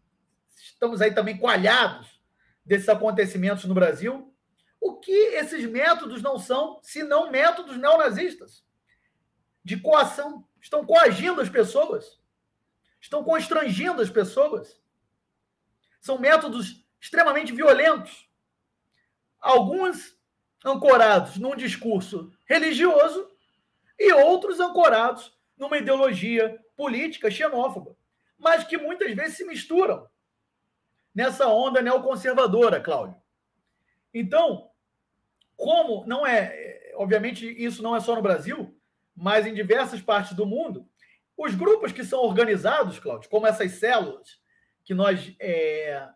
estamos 0.57 1.01
aí 1.01 1.13
também 1.13 1.37
coalhados 1.37 2.21
desses 2.65 2.89
acontecimentos 2.89 3.65
no 3.65 3.75
Brasil. 3.75 4.35
O 4.81 4.99
que 4.99 5.13
esses 5.13 5.65
métodos 5.67 6.23
não 6.23 6.39
são, 6.39 6.79
senão 6.83 7.31
métodos 7.31 7.77
neonazistas 7.77 8.65
de 9.65 9.79
coação? 9.79 10.47
Estão 10.61 10.85
coagindo 10.85 11.41
as 11.41 11.49
pessoas, 11.49 12.20
estão 13.01 13.25
constrangindo 13.25 14.03
as 14.03 14.11
pessoas. 14.11 14.81
São 16.01 16.19
métodos 16.19 16.85
extremamente 17.01 17.53
violentos. 17.53 18.29
Alguns 19.41 20.19
ancorados 20.65 21.37
num 21.39 21.57
discurso 21.57 22.33
religioso 22.45 23.31
e 23.99 24.13
outros 24.13 24.61
ancorados 24.61 25.37
numa 25.57 25.79
ideologia 25.79 26.59
política 26.77 27.31
xenófoba, 27.31 27.97
mas 28.39 28.65
que 28.65 28.77
muitas 28.77 29.15
vezes 29.15 29.37
se 29.37 29.45
misturam 29.45 30.09
nessa 31.15 31.49
onda 31.49 31.83
neoconservadora, 31.83 32.81
Cláudio. 32.81 33.21
Então, 34.13 34.71
como 35.57 36.07
não 36.07 36.27
é, 36.27 36.93
obviamente 36.95 37.47
isso 37.47 37.83
não 37.83 37.95
é 37.95 38.01
só 38.01 38.15
no 38.15 38.23
Brasil, 38.23 38.75
mas 39.15 39.47
em 39.47 39.53
diversas 39.53 40.01
partes 40.01 40.33
do 40.35 40.47
mundo, 40.47 40.89
os 41.43 41.55
grupos 41.55 41.91
que 41.91 42.05
são 42.05 42.21
organizados, 42.21 42.99
Cláudio, 42.99 43.31
como 43.31 43.47
essas 43.47 43.73
células 43.73 44.39
que 44.85 44.93
nós 44.93 45.35
é, 45.41 46.07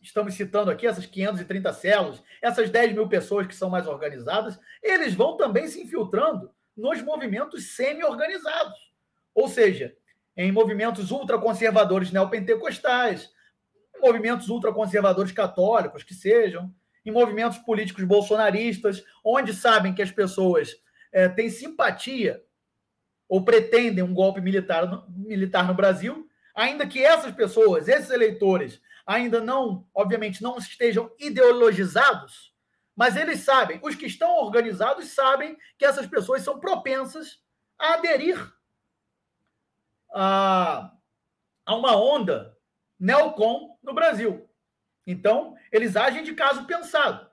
estamos 0.00 0.34
citando 0.34 0.70
aqui, 0.70 0.86
essas 0.86 1.04
530 1.04 1.72
células, 1.72 2.22
essas 2.40 2.70
10 2.70 2.92
mil 2.92 3.08
pessoas 3.08 3.48
que 3.48 3.56
são 3.56 3.68
mais 3.68 3.88
organizadas, 3.88 4.56
eles 4.80 5.14
vão 5.14 5.36
também 5.36 5.66
se 5.66 5.82
infiltrando 5.82 6.48
nos 6.76 7.02
movimentos 7.02 7.74
semi-organizados. 7.74 8.78
Ou 9.34 9.48
seja, 9.48 9.96
em 10.36 10.52
movimentos 10.52 11.10
ultraconservadores 11.10 12.12
neopentecostais, 12.12 13.32
movimentos 14.00 14.48
ultraconservadores 14.48 15.32
católicos 15.32 16.04
que 16.04 16.14
sejam, 16.14 16.72
em 17.04 17.10
movimentos 17.10 17.58
políticos 17.58 18.04
bolsonaristas, 18.04 19.02
onde 19.24 19.52
sabem 19.52 19.92
que 19.92 20.02
as 20.02 20.12
pessoas 20.12 20.76
é, 21.10 21.28
têm 21.28 21.50
simpatia 21.50 22.40
ou 23.32 23.42
pretendem 23.42 24.04
um 24.04 24.12
golpe 24.12 24.42
militar 24.42 24.86
no, 24.86 25.06
militar 25.08 25.66
no 25.66 25.72
Brasil, 25.72 26.28
ainda 26.54 26.86
que 26.86 27.02
essas 27.02 27.32
pessoas, 27.32 27.88
esses 27.88 28.10
eleitores, 28.10 28.78
ainda 29.06 29.40
não, 29.40 29.88
obviamente, 29.94 30.42
não 30.42 30.58
estejam 30.58 31.10
ideologizados, 31.18 32.52
mas 32.94 33.16
eles 33.16 33.40
sabem, 33.40 33.80
os 33.82 33.94
que 33.94 34.04
estão 34.04 34.36
organizados 34.36 35.14
sabem 35.14 35.56
que 35.78 35.84
essas 35.86 36.06
pessoas 36.06 36.42
são 36.42 36.60
propensas 36.60 37.40
a 37.78 37.94
aderir 37.94 38.38
a, 40.12 40.92
a 41.64 41.74
uma 41.74 41.96
onda 41.96 42.54
neocon 43.00 43.78
no 43.82 43.94
Brasil. 43.94 44.46
Então, 45.06 45.56
eles 45.72 45.96
agem 45.96 46.22
de 46.22 46.34
caso 46.34 46.66
pensado. 46.66 47.26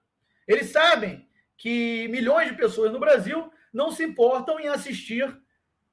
Eles 0.47 0.71
sabem 0.71 1.27
que 1.57 2.07
milhões 2.07 2.47
de 2.47 2.55
pessoas 2.55 2.89
no 2.89 3.01
Brasil 3.01 3.51
não 3.73 3.91
se 3.91 4.01
importam 4.01 4.57
em 4.61 4.69
assistir 4.69 5.37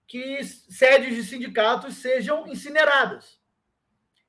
que 0.07 0.43
sedes 0.45 1.15
de 1.15 1.25
sindicatos 1.25 1.97
sejam 1.97 2.47
incineradas. 2.47 3.41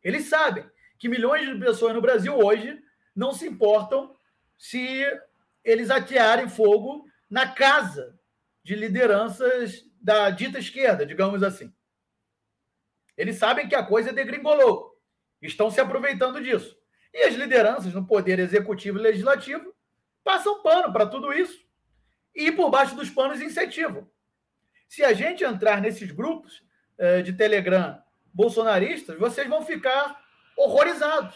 Eles 0.03 0.25
sabem 0.25 0.69
que 0.97 1.09
milhões 1.09 1.47
de 1.47 1.59
pessoas 1.59 1.93
no 1.93 2.01
Brasil 2.01 2.35
hoje 2.37 2.81
não 3.15 3.33
se 3.33 3.47
importam 3.47 4.15
se 4.57 5.03
eles 5.63 5.89
atearem 5.89 6.49
fogo 6.49 7.05
na 7.29 7.51
casa 7.51 8.17
de 8.63 8.75
lideranças 8.75 9.85
da 10.01 10.29
dita 10.29 10.59
esquerda, 10.59 11.05
digamos 11.05 11.43
assim. 11.43 11.73
Eles 13.15 13.37
sabem 13.37 13.67
que 13.67 13.75
a 13.75 13.83
coisa 13.85 14.13
degringolou. 14.13 14.97
Estão 15.41 15.69
se 15.69 15.79
aproveitando 15.79 16.41
disso. 16.41 16.77
E 17.13 17.23
as 17.23 17.35
lideranças 17.35 17.93
no 17.93 18.05
poder 18.05 18.39
executivo 18.39 18.97
e 18.97 19.01
legislativo 19.01 19.73
passam 20.23 20.61
pano 20.61 20.91
para 20.91 21.07
tudo 21.07 21.33
isso. 21.33 21.65
E 22.33 22.51
por 22.51 22.69
baixo 22.69 22.95
dos 22.95 23.09
panos 23.09 23.41
incentivam. 23.41 24.09
Se 24.87 25.03
a 25.03 25.13
gente 25.13 25.43
entrar 25.43 25.81
nesses 25.81 26.11
grupos 26.11 26.63
eh, 26.97 27.21
de 27.21 27.33
Telegram 27.33 28.01
bolsonaristas, 28.33 29.17
vocês 29.17 29.47
vão 29.47 29.63
ficar 29.63 30.21
horrorizados 30.55 31.35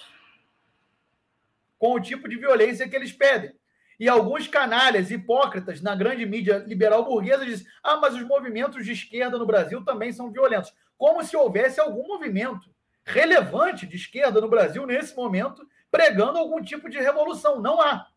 com 1.78 1.94
o 1.94 2.00
tipo 2.00 2.30
de 2.30 2.38
violência 2.38 2.88
que 2.88 2.96
eles 2.96 3.12
pedem. 3.12 3.54
E 4.00 4.10
alguns 4.10 4.48
canalhas 4.48 5.12
hipócritas 5.12 5.82
na 5.82 5.96
grande 5.96 6.26
mídia 6.26 6.64
liberal 6.68 7.06
burguesa 7.06 7.46
dizem: 7.46 7.68
ah, 7.84 7.98
mas 7.98 8.16
os 8.16 8.24
movimentos 8.24 8.86
de 8.86 8.92
esquerda 8.92 9.38
no 9.38 9.46
Brasil 9.46 9.84
também 9.84 10.12
são 10.12 10.32
violentos. 10.32 10.74
Como 10.98 11.24
se 11.24 11.36
houvesse 11.38 11.80
algum 11.80 12.08
movimento 12.08 12.70
relevante 13.04 13.86
de 13.86 13.96
esquerda 13.96 14.40
no 14.40 14.48
Brasil 14.48 14.86
nesse 14.86 15.16
momento 15.16 15.68
pregando 15.90 16.40
algum 16.40 16.62
tipo 16.64 16.90
de 16.90 17.00
revolução. 17.00 17.60
Não 17.60 17.82
há. 17.82 18.08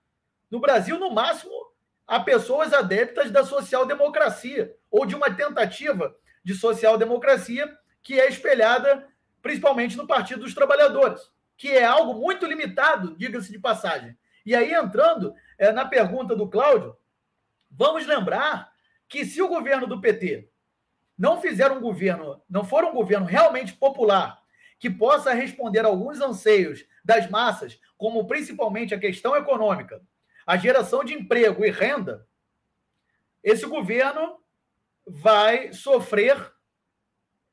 No 0.50 0.60
Brasil, 0.60 0.98
no 0.98 1.10
máximo, 1.10 1.52
há 2.06 2.20
pessoas 2.20 2.72
adeptas 2.72 3.30
da 3.30 3.44
social-democracia 3.44 4.74
ou 4.94 5.04
de 5.04 5.16
uma 5.16 5.28
tentativa 5.28 6.16
de 6.44 6.54
social-democracia 6.54 7.76
que 8.00 8.20
é 8.20 8.28
espelhada 8.28 9.08
principalmente 9.42 9.96
no 9.96 10.06
Partido 10.06 10.42
dos 10.42 10.54
Trabalhadores, 10.54 11.20
que 11.56 11.68
é 11.68 11.84
algo 11.84 12.14
muito 12.14 12.46
limitado, 12.46 13.16
diga-se 13.16 13.50
de 13.50 13.58
passagem. 13.58 14.16
E 14.46 14.54
aí, 14.54 14.72
entrando 14.72 15.34
é, 15.58 15.72
na 15.72 15.84
pergunta 15.84 16.36
do 16.36 16.48
Cláudio, 16.48 16.96
vamos 17.68 18.06
lembrar 18.06 18.72
que 19.08 19.26
se 19.26 19.42
o 19.42 19.48
governo 19.48 19.88
do 19.88 20.00
PT 20.00 20.48
não 21.18 21.40
fizer 21.40 21.72
um 21.72 21.80
governo, 21.80 22.40
não 22.48 22.62
for 22.62 22.84
um 22.84 22.92
governo 22.92 23.26
realmente 23.26 23.72
popular, 23.72 24.40
que 24.78 24.88
possa 24.88 25.34
responder 25.34 25.84
a 25.84 25.88
alguns 25.88 26.20
anseios 26.20 26.84
das 27.04 27.28
massas, 27.28 27.80
como 27.98 28.28
principalmente 28.28 28.94
a 28.94 29.00
questão 29.00 29.34
econômica, 29.34 30.00
a 30.46 30.56
geração 30.56 31.02
de 31.02 31.14
emprego 31.14 31.64
e 31.64 31.70
renda, 31.70 32.28
esse 33.42 33.66
governo 33.66 34.38
vai 35.06 35.72
sofrer 35.72 36.52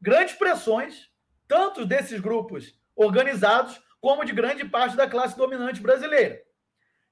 grandes 0.02 0.36
pressões 0.36 1.10
tanto 1.48 1.86
desses 1.86 2.20
grupos 2.20 2.74
organizados 2.96 3.82
como 4.00 4.26
de 4.26 4.32
grande 4.32 4.66
parte 4.66 4.96
da 4.96 5.10
classe 5.10 5.38
dominante 5.38 5.82
brasileira. 5.82 6.42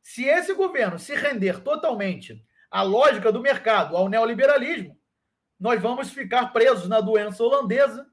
Se 0.02 0.26
esse 0.26 0.54
governo 0.54 0.98
se 0.98 1.14
render 1.14 1.62
totalmente 1.62 2.44
à 2.72 2.82
lógica 2.82 3.32
do 3.32 3.42
mercado, 3.42 3.96
ao 3.96 4.10
neoliberalismo, 4.10 4.98
nós 5.60 5.82
vamos 5.82 6.12
ficar 6.12 6.54
presos 6.54 6.88
na 6.88 7.02
doença 7.02 7.44
holandesa 7.44 8.10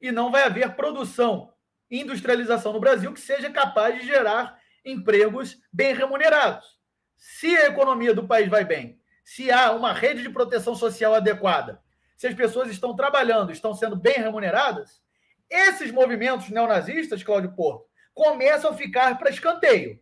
e 0.00 0.12
não 0.12 0.30
vai 0.30 0.42
haver 0.42 0.76
produção, 0.76 1.52
industrialização 1.90 2.72
no 2.72 2.80
Brasil 2.80 3.12
que 3.12 3.20
seja 3.20 3.50
capaz 3.50 3.98
de 3.98 4.06
gerar 4.06 4.58
empregos 4.84 5.56
bem 5.72 5.94
remunerados. 5.94 6.78
Se 7.16 7.56
a 7.56 7.68
economia 7.68 8.14
do 8.14 8.28
país 8.28 8.48
vai 8.48 8.64
bem, 8.64 9.00
se 9.24 9.50
há 9.50 9.72
uma 9.72 9.92
rede 9.92 10.22
de 10.22 10.28
proteção 10.28 10.74
social 10.74 11.14
adequada, 11.14 11.82
se 12.16 12.26
as 12.26 12.34
pessoas 12.34 12.70
estão 12.70 12.94
trabalhando, 12.94 13.50
estão 13.50 13.74
sendo 13.74 13.96
bem 13.96 14.18
remuneradas, 14.18 15.02
esses 15.50 15.90
movimentos 15.90 16.50
neonazistas, 16.50 17.22
Cláudio 17.22 17.52
Porto, 17.52 17.86
começam 18.12 18.70
a 18.70 18.74
ficar 18.74 19.18
para 19.18 19.30
escanteio. 19.30 19.98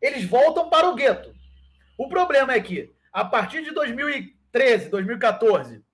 Eles 0.00 0.24
voltam 0.24 0.68
para 0.68 0.88
o 0.88 0.94
gueto. 0.94 1.32
O 1.96 2.08
problema 2.08 2.54
é 2.54 2.60
que, 2.60 2.92
a 3.12 3.24
partir 3.24 3.62
de 3.62 3.70
2013, 3.70 4.88
2014, 4.88 5.84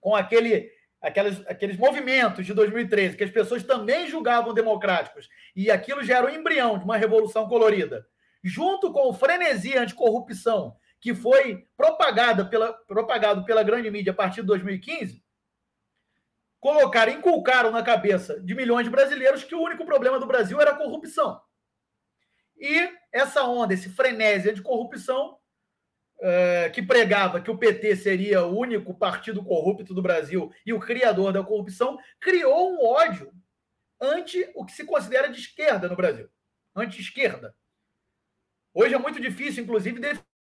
com 0.00 0.14
aquele, 0.14 0.70
aqueles, 1.02 1.40
aqueles 1.46 1.76
movimentos 1.76 2.46
de 2.46 2.54
2013, 2.54 3.16
que 3.16 3.24
as 3.24 3.30
pessoas 3.30 3.62
também 3.62 4.06
julgavam 4.06 4.54
democráticos, 4.54 5.28
e 5.54 5.70
aquilo 5.70 6.02
já 6.02 6.18
era 6.18 6.26
o 6.26 6.30
embrião 6.30 6.78
de 6.78 6.84
uma 6.84 6.96
revolução 6.96 7.48
colorida, 7.48 8.06
junto 8.42 8.92
com 8.92 9.08
o 9.08 9.12
frenesi 9.12 9.76
anticorrupção, 9.76 10.76
que 11.00 11.14
foi 11.14 11.68
propagada 11.76 12.44
pela, 12.44 12.72
propagado 12.72 13.44
pela 13.44 13.62
grande 13.62 13.90
mídia 13.90 14.12
a 14.12 14.16
partir 14.16 14.40
de 14.40 14.46
2015, 14.46 15.22
colocaram, 16.60 17.12
inculcaram 17.12 17.70
na 17.70 17.82
cabeça 17.82 18.40
de 18.40 18.54
milhões 18.54 18.84
de 18.84 18.90
brasileiros 18.90 19.44
que 19.44 19.54
o 19.54 19.60
único 19.60 19.84
problema 19.84 20.18
do 20.18 20.26
Brasil 20.26 20.60
era 20.60 20.72
a 20.72 20.76
corrupção. 20.76 21.40
E 22.56 22.90
essa 23.12 23.44
onda, 23.44 23.74
esse 23.74 23.90
frenesi 23.90 24.52
de 24.52 24.62
corrupção, 24.62 25.38
é, 26.20 26.70
que 26.70 26.82
pregava 26.82 27.40
que 27.40 27.50
o 27.50 27.58
PT 27.58 27.96
seria 27.96 28.42
o 28.42 28.58
único 28.58 28.94
partido 28.94 29.44
corrupto 29.44 29.92
do 29.92 30.02
Brasil 30.02 30.50
e 30.64 30.72
o 30.72 30.80
criador 30.80 31.32
da 31.32 31.44
corrupção, 31.44 31.98
criou 32.18 32.72
um 32.72 32.84
ódio 32.84 33.32
ante 34.00 34.50
o 34.54 34.64
que 34.64 34.72
se 34.72 34.84
considera 34.84 35.28
de 35.28 35.38
esquerda 35.38 35.88
no 35.88 35.96
Brasil, 35.96 36.28
anti-esquerda. 36.74 37.54
Hoje 38.72 38.94
é 38.94 38.98
muito 38.98 39.20
difícil, 39.20 39.64
inclusive, 39.64 40.00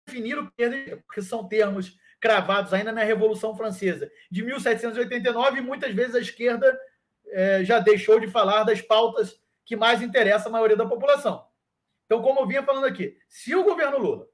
definir 0.05 0.37
o 0.37 0.51
que 0.51 0.95
porque 1.07 1.21
são 1.21 1.47
termos 1.47 1.97
cravados 2.19 2.73
ainda 2.73 2.91
na 2.91 3.03
Revolução 3.03 3.55
Francesa 3.55 4.11
de 4.31 4.43
1789 4.43 5.59
e 5.59 5.61
muitas 5.61 5.93
vezes 5.93 6.15
a 6.15 6.19
esquerda 6.19 6.79
é, 7.27 7.63
já 7.63 7.79
deixou 7.79 8.19
de 8.19 8.27
falar 8.27 8.63
das 8.63 8.81
pautas 8.81 9.41
que 9.65 9.75
mais 9.75 10.01
interessam 10.01 10.49
a 10.49 10.53
maioria 10.53 10.77
da 10.77 10.85
população. 10.85 11.45
Então, 12.05 12.21
como 12.21 12.41
eu 12.41 12.47
vinha 12.47 12.63
falando 12.63 12.85
aqui, 12.85 13.17
se 13.27 13.55
o 13.55 13.63
governo 13.63 13.97
Lula 13.97 14.27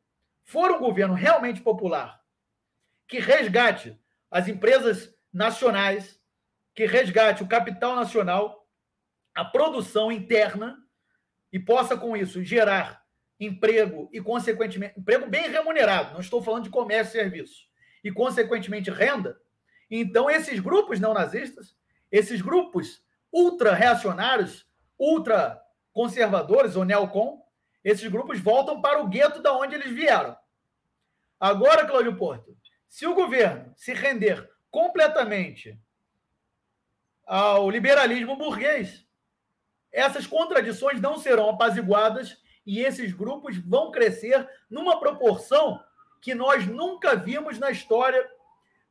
for 0.44 0.72
um 0.72 0.80
governo 0.80 1.14
realmente 1.14 1.62
popular, 1.62 2.20
que 3.08 3.20
resgate 3.20 4.00
as 4.30 4.48
empresas 4.48 5.16
nacionais, 5.32 6.20
que 6.76 6.86
resgate 6.86 7.44
o 7.44 7.48
capital 7.48 7.96
nacional, 7.96 8.68
a 9.34 9.46
produção 9.46 10.12
interna 10.12 10.78
e 11.52 11.60
possa 11.60 11.96
com 11.98 12.16
isso 12.16 12.44
gerar 12.44 12.99
emprego 13.40 14.10
e 14.12 14.20
consequentemente 14.22 15.00
emprego 15.00 15.28
bem 15.28 15.50
remunerado, 15.50 16.14
não 16.14 16.20
estou 16.20 16.42
falando 16.42 16.64
de 16.64 16.70
comércio 16.70 17.18
e 17.18 17.22
serviço, 17.22 17.70
e 18.04 18.12
consequentemente 18.12 18.90
renda, 18.90 19.40
então 19.90 20.30
esses 20.30 20.60
grupos 20.60 21.00
não 21.00 21.14
nazistas, 21.14 21.76
esses 22.12 22.42
grupos 22.42 23.04
ultra 23.32 23.74
reacionários, 23.74 24.68
ultra 24.98 25.62
conservadores 25.94 26.76
ou 26.76 26.84
neocon, 26.84 27.42
esses 27.84 28.08
grupos 28.10 28.40
voltam 28.40 28.82
para 28.82 29.02
o 29.02 29.08
gueto 29.08 29.42
da 29.42 29.54
onde 29.54 29.76
eles 29.76 29.92
vieram. 29.92 30.36
Agora, 31.40 31.86
Cláudio 31.86 32.18
Porto, 32.18 32.58
se 32.88 33.08
o 33.08 33.16
governo 33.16 33.74
se 33.78 33.94
render 33.94 34.50
completamente 34.70 35.80
ao 37.26 37.70
liberalismo 37.70 38.36
burguês, 38.36 39.08
essas 39.92 40.28
contradições 40.28 41.00
não 41.00 41.18
serão 41.18 41.50
apaziguadas 41.50 42.38
e 42.66 42.80
esses 42.82 43.14
grupos 43.14 43.57
vão 43.57 43.91
crescer 43.91 44.47
numa 44.70 44.99
proporção 44.99 45.84
que 46.22 46.36
nós 46.36 46.68
nunca 46.68 47.16
vimos 47.16 47.57
na 47.57 47.72
história 47.72 48.30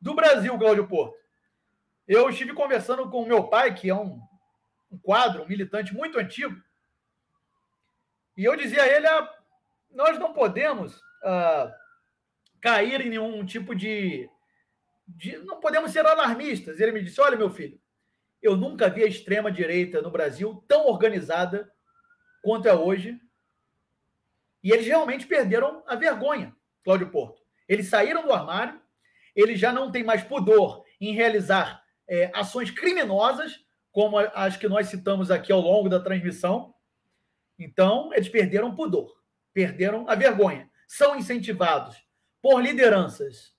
do 0.00 0.14
Brasil, 0.14 0.58
Cláudio 0.58 0.88
Porto. 0.88 1.16
Eu 2.06 2.30
estive 2.30 2.54
conversando 2.54 3.08
com 3.10 3.22
o 3.22 3.26
meu 3.26 3.44
pai, 3.44 3.74
que 3.74 3.90
é 3.90 3.94
um, 3.94 4.20
um 4.90 4.98
quadro, 4.98 5.42
um 5.42 5.48
militante 5.48 5.94
muito 5.94 6.18
antigo, 6.18 6.56
e 8.38 8.44
eu 8.44 8.54
dizia 8.54 8.84
a 8.84 8.86
ele: 8.86 9.06
ah, 9.08 9.28
nós 9.90 10.16
não 10.16 10.32
podemos 10.32 11.02
ah, 11.24 11.74
cair 12.60 13.00
em 13.00 13.10
nenhum 13.10 13.44
tipo 13.44 13.74
de, 13.74 14.30
de. 15.08 15.38
Não 15.38 15.58
podemos 15.58 15.90
ser 15.90 16.06
alarmistas. 16.06 16.78
Ele 16.78 16.92
me 16.92 17.02
disse: 17.02 17.20
olha, 17.20 17.36
meu 17.36 17.50
filho, 17.50 17.80
eu 18.40 18.56
nunca 18.56 18.88
vi 18.88 19.02
a 19.02 19.08
extrema-direita 19.08 20.00
no 20.00 20.10
Brasil 20.12 20.64
tão 20.68 20.86
organizada 20.86 21.68
quanto 22.40 22.68
é 22.68 22.74
hoje. 22.74 23.20
E 24.68 24.70
eles 24.70 24.86
realmente 24.86 25.26
perderam 25.26 25.82
a 25.86 25.96
vergonha, 25.96 26.54
Cláudio 26.84 27.08
Porto. 27.08 27.40
Eles 27.66 27.88
saíram 27.88 28.22
do 28.22 28.34
armário, 28.34 28.78
eles 29.34 29.58
já 29.58 29.72
não 29.72 29.90
têm 29.90 30.04
mais 30.04 30.22
pudor 30.22 30.84
em 31.00 31.14
realizar 31.14 31.82
é, 32.06 32.30
ações 32.34 32.70
criminosas, 32.70 33.64
como 33.90 34.18
as 34.18 34.58
que 34.58 34.68
nós 34.68 34.88
citamos 34.88 35.30
aqui 35.30 35.50
ao 35.50 35.62
longo 35.62 35.88
da 35.88 35.98
transmissão. 35.98 36.74
Então, 37.58 38.12
eles 38.12 38.28
perderam 38.28 38.74
pudor, 38.74 39.10
perderam 39.54 40.04
a 40.06 40.14
vergonha. 40.14 40.68
São 40.86 41.16
incentivados 41.16 41.96
por 42.42 42.60
lideranças 42.60 43.54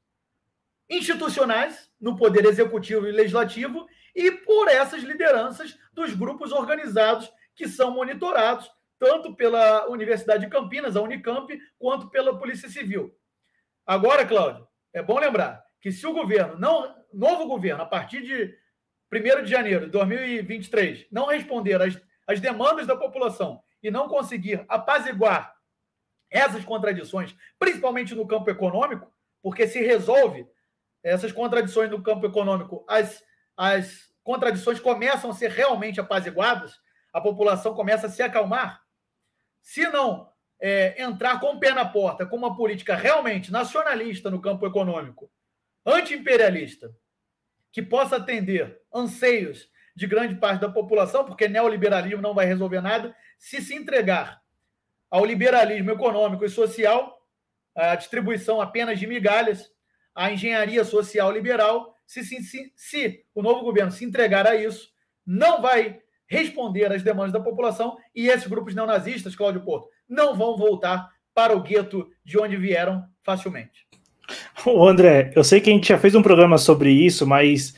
institucionais 0.88 1.90
no 2.00 2.16
poder 2.16 2.46
executivo 2.46 3.08
e 3.08 3.12
legislativo 3.12 3.88
e 4.16 4.30
por 4.30 4.68
essas 4.68 5.02
lideranças 5.02 5.76
dos 5.92 6.14
grupos 6.14 6.52
organizados 6.52 7.34
que 7.56 7.68
são 7.68 7.90
monitorados 7.90 8.72
tanto 9.00 9.34
pela 9.36 9.88
Universidade 9.88 10.46
de 10.46 10.52
Campinas, 10.52 10.96
a 10.96 11.02
Unicamp, 11.02 11.58
quanto 11.80 12.10
pela 12.10 12.38
Polícia 12.38 12.70
Civil. 12.70 13.16
Agora, 13.86 14.26
Cláudio, 14.26 14.68
é 14.94 15.02
bom 15.02 15.18
lembrar 15.18 15.64
que 15.82 15.92
se 15.92 16.06
o 16.06 16.14
governo, 16.14 16.60
não, 16.60 16.96
novo 17.14 17.48
governo, 17.48 17.82
a 17.82 17.86
partir 17.86 18.22
de 18.22 18.56
1 19.12 19.44
de 19.44 19.50
janeiro 19.50 19.86
de 19.86 19.92
2023, 19.92 21.08
não 21.12 21.28
responder 21.28 21.82
às, 21.82 22.00
às 22.28 22.40
demandas 22.40 22.86
da 22.86 22.96
população 22.96 23.64
e 23.82 23.90
não 23.90 24.08
conseguir 24.08 24.64
apaziguar 24.68 25.56
essas 26.30 26.64
contradições, 26.64 27.36
principalmente 27.58 28.14
no 28.14 28.28
campo 28.28 28.50
econômico, 28.50 29.12
porque 29.42 29.68
se 29.68 29.82
resolve 29.82 30.46
essas 31.02 31.32
contradições 31.32 31.90
no 31.90 32.04
campo 32.04 32.26
econômico, 32.26 32.86
as, 32.88 33.24
as 33.56 34.14
contradições 34.24 34.80
começam 34.80 35.32
a 35.32 35.34
ser 35.34 35.50
realmente 35.50 36.00
apaziguadas, 36.00 36.80
a 37.12 37.20
população 37.20 37.74
começa 37.74 38.08
a 38.08 38.10
se 38.10 38.22
acalmar. 38.22 38.82
Se 39.62 39.88
não 39.90 40.30
é, 40.60 41.02
entrar 41.02 41.40
com 41.40 41.54
o 41.54 41.60
pé 41.60 41.74
na 41.74 41.86
porta 41.86 42.26
com 42.26 42.36
uma 42.36 42.56
política 42.56 42.96
realmente 42.96 43.52
nacionalista 43.52 44.30
no 44.30 44.42
campo 44.42 44.66
econômico, 44.66 45.32
anti-imperialista, 45.86 46.94
que 47.72 47.82
possa 47.82 48.18
atender 48.18 48.82
anseios 48.94 49.70
de 49.96 50.08
grande 50.08 50.36
parte 50.36 50.62
da 50.62 50.70
população, 50.70 51.26
porque 51.26 51.48
neoliberalismo 51.48 52.22
não 52.22 52.34
vai 52.34 52.46
resolver 52.46 52.82
nada, 52.82 53.16
se 53.38 53.62
se 53.62 53.76
entregar 53.76 54.42
ao 55.10 55.26
liberalismo 55.26 55.92
econômico 55.92 56.46
e 56.46 56.50
social, 56.50 57.26
a 57.76 57.96
distribuição 57.96 58.62
apenas 58.62 59.00
de 59.00 59.08
migalhas, 59.08 59.72
a 60.14 60.32
engenharia 60.32 60.84
social 60.84 61.32
liberal, 61.32 61.96
se, 62.06 62.24
se, 62.24 62.42
se, 62.44 62.74
se 62.76 63.26
o 63.34 63.42
novo 63.42 63.62
governo 63.62 63.92
se 63.92 64.04
entregar 64.04 64.46
a 64.48 64.56
isso, 64.56 64.92
não 65.26 65.62
vai 65.62 66.02
responder 66.30 66.92
às 66.92 67.02
demandas 67.02 67.34
da 67.34 67.40
população 67.40 67.98
e 68.16 68.28
esses 68.28 68.48
grupos 68.48 68.76
neonazistas, 68.76 69.36
Cláudio 69.36 69.62
Porto, 69.62 69.90
não 70.08 70.36
vão 70.38 70.56
voltar 70.56 71.10
para 71.34 71.58
o 71.58 71.62
gueto 71.62 72.08
de 72.24 72.40
onde 72.40 72.56
vieram 72.56 73.04
facilmente. 73.22 73.88
Ô 74.64 74.88
André, 74.88 75.32
eu 75.36 75.44
sei 75.44 75.60
que 75.60 75.70
a 75.70 75.74
gente 75.74 75.88
já 75.88 75.98
fez 75.98 76.14
um 76.14 76.22
programa 76.22 76.58
sobre 76.58 76.92
isso, 76.92 77.26
mas 77.26 77.76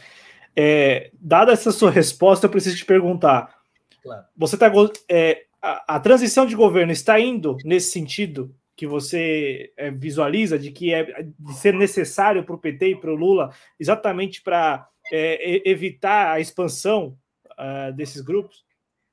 é, 0.55 1.11
dada 1.13 1.53
essa 1.53 1.71
sua 1.71 1.89
resposta, 1.89 2.45
eu 2.45 2.49
preciso 2.49 2.75
te 2.75 2.85
perguntar. 2.85 3.55
Claro. 4.03 4.25
Você 4.35 4.55
está 4.55 4.71
é, 5.09 5.43
a, 5.61 5.95
a, 5.95 5.99
transição 5.99 6.45
de 6.45 6.55
governo 6.55 6.91
está 6.91 7.19
indo 7.19 7.55
nesse 7.63 7.91
sentido 7.91 8.53
que 8.75 8.87
você 8.87 9.71
é, 9.77 9.91
visualiza 9.91 10.57
de 10.57 10.71
que 10.71 10.93
é 10.93 11.23
de 11.23 11.53
ser 11.53 11.73
necessário 11.73 12.43
para 12.43 12.55
o 12.55 12.57
PT 12.57 12.89
e 12.89 12.95
para 12.95 13.11
o 13.11 13.15
Lula 13.15 13.53
exatamente 13.79 14.41
para 14.41 14.87
é, 15.13 15.69
evitar 15.69 16.31
a 16.31 16.39
expansão 16.39 17.15
uh, 17.61 17.93
desses 17.93 18.21
grupos? 18.21 18.65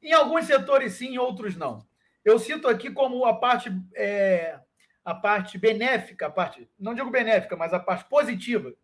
Em 0.03 0.13
alguns 0.13 0.47
setores 0.47 0.95
sim, 0.95 1.15
em 1.15 1.19
outros 1.19 1.57
não. 1.57 1.87
Eu 2.25 2.39
cito 2.39 2.69
aqui 2.69 2.91
como 2.91 3.25
a 3.25 3.35
parte 3.35 3.71
é, 3.95 4.59
a 5.05 5.15
parte 5.15 5.57
benéfica, 5.57 6.27
a 6.27 6.31
parte 6.31 6.69
não 6.79 6.95
digo 6.95 7.11
benéfica, 7.11 7.57
mas 7.57 7.73
a 7.73 7.81
parte 7.81 8.05
positiva 8.09 8.75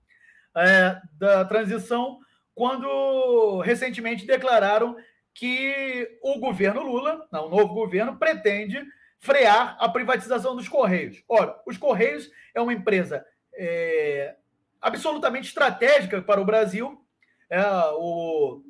é, 0.56 1.00
da 1.12 1.44
transição, 1.44 2.20
quando 2.54 3.60
recentemente 3.60 4.26
declararam 4.26 4.96
que 5.34 6.18
o 6.22 6.38
governo 6.38 6.82
Lula, 6.82 7.26
não, 7.30 7.46
o 7.46 7.50
novo 7.50 7.74
governo, 7.74 8.16
pretende 8.16 8.82
frear 9.18 9.76
a 9.80 9.88
privatização 9.88 10.54
dos 10.54 10.68
Correios. 10.68 11.22
Ora, 11.28 11.60
os 11.66 11.76
Correios 11.76 12.30
é 12.54 12.60
uma 12.60 12.72
empresa 12.72 13.26
é, 13.54 14.36
absolutamente 14.80 15.48
estratégica 15.48 16.22
para 16.22 16.40
o 16.40 16.44
Brasil. 16.44 17.04
É, 17.50 17.60
o, 17.96 18.62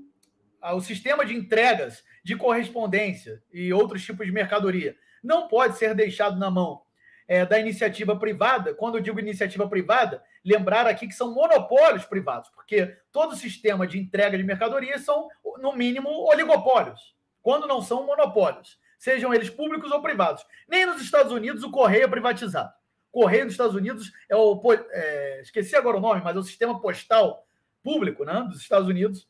o 0.73 0.81
sistema 0.81 1.25
de 1.25 1.35
entregas 1.35 2.03
de 2.23 2.37
correspondência 2.37 3.43
e 3.53 3.73
outros 3.73 4.05
tipos 4.05 4.25
de 4.25 4.33
mercadoria 4.33 4.97
não 5.23 5.49
pode 5.49 5.77
ser 5.77 5.95
deixado 5.95 6.39
na 6.39 6.51
mão 6.51 6.83
é, 7.27 7.45
da 7.45 7.59
iniciativa 7.59 8.17
privada. 8.17 8.75
Quando 8.75 8.97
eu 8.97 9.03
digo 9.03 9.21
iniciativa 9.21 9.69
privada, 9.69 10.23
lembrar 10.45 10.87
aqui 10.87 11.07
que 11.07 11.15
são 11.15 11.35
monopólios 11.35 12.05
privados, 12.05 12.49
porque 12.51 12.97
todo 13.11 13.37
sistema 13.37 13.87
de 13.87 13.99
entrega 13.99 14.37
de 14.37 14.45
mercadoria 14.45 14.99
são, 14.99 15.29
no 15.59 15.75
mínimo, 15.75 16.09
oligopólios, 16.09 17.15
quando 17.43 17.67
não 17.67 17.83
são 17.83 18.07
monopólios, 18.07 18.79
sejam 18.99 19.35
eles 19.35 19.51
públicos 19.51 19.91
ou 19.91 20.01
privados. 20.01 20.47
Nem 20.69 20.87
nos 20.87 21.01
Estados 21.01 21.33
Unidos 21.33 21.63
o 21.63 21.71
correio 21.71 22.05
é 22.05 22.09
privatizado. 22.09 22.73
Correio 23.11 23.45
dos 23.45 23.55
Estados 23.55 23.77
Unidos 23.77 24.13
é 24.29 24.35
o. 24.35 24.61
É, 24.91 25.41
esqueci 25.41 25.77
agora 25.77 25.99
o 25.99 26.01
nome, 26.01 26.21
mas 26.25 26.35
é 26.35 26.39
o 26.39 26.43
sistema 26.43 26.81
postal 26.81 27.47
público 27.83 28.25
né, 28.25 28.45
dos 28.49 28.61
Estados 28.61 28.89
Unidos, 28.89 29.29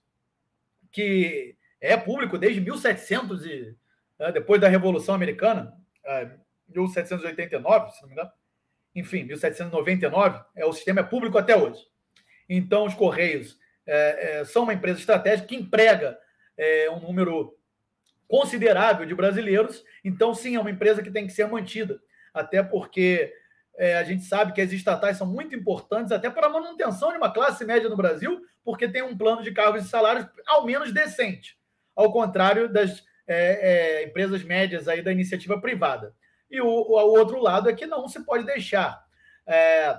que 0.95 1.57
é 1.81 1.97
público 1.97 2.39
desde 2.39 2.61
1700 2.61 3.45
e. 3.45 3.77
É, 4.17 4.31
depois 4.31 4.61
da 4.61 4.69
Revolução 4.69 5.13
Americana, 5.13 5.75
é, 6.05 6.31
1789, 6.69 7.91
se 7.91 8.01
não 8.03 8.09
me 8.09 8.15
engano. 8.15 8.31
Enfim, 8.95 9.25
1799, 9.25 10.41
é, 10.55 10.65
o 10.65 10.73
sistema 10.73 11.01
é 11.01 11.03
público 11.03 11.37
até 11.37 11.57
hoje. 11.57 11.85
Então, 12.49 12.87
os 12.87 12.95
Correios 12.95 13.59
é, 13.85 14.39
é, 14.39 14.45
são 14.45 14.63
uma 14.63 14.73
empresa 14.73 15.01
estratégica 15.01 15.49
que 15.49 15.57
emprega 15.57 16.17
é, 16.57 16.89
um 16.91 17.01
número 17.01 17.59
considerável 18.29 19.05
de 19.05 19.15
brasileiros. 19.17 19.85
Então, 20.05 20.33
sim, 20.33 20.55
é 20.55 20.61
uma 20.61 20.71
empresa 20.71 21.03
que 21.03 21.11
tem 21.11 21.27
que 21.27 21.33
ser 21.33 21.49
mantida. 21.49 22.01
Até 22.33 22.63
porque 22.63 23.35
é, 23.77 23.97
a 23.97 24.05
gente 24.05 24.25
sabe 24.25 24.53
que 24.53 24.61
as 24.61 24.73
estatais 24.73 25.17
são 25.17 25.27
muito 25.27 25.55
importantes 25.55 26.13
até 26.13 26.31
para 26.31 26.47
a 26.47 26.51
manutenção 26.51 27.11
de 27.11 27.19
uma 27.19 27.33
classe 27.33 27.65
média 27.65 27.89
no 27.89 27.97
Brasil, 27.97 28.41
porque 28.65 28.89
tem 28.89 29.03
um 29.03 29.17
plano 29.17 29.43
de 29.43 29.53
cargos 29.53 29.85
e 29.85 29.89
salários 29.89 30.27
ao 30.47 30.65
menos 30.65 30.93
decente, 30.93 31.59
ao 31.95 32.13
contrário 32.13 32.73
das 32.73 33.03
é, 33.27 34.03
é, 34.03 34.05
empresas 34.05 34.43
médias 34.43 34.87
aí 34.87 35.03
da 35.03 35.13
iniciativa 35.13 35.61
privada. 35.61 36.15
E 36.51 36.61
o, 36.61 36.67
o, 36.67 36.93
o, 36.93 37.19
outro 37.19 37.41
lado 37.41 37.69
é 37.69 37.73
que 37.73 37.87
não 37.87 38.07
se 38.07 38.25
pode 38.25 38.45
deixar 38.45 39.05
é, 39.47 39.99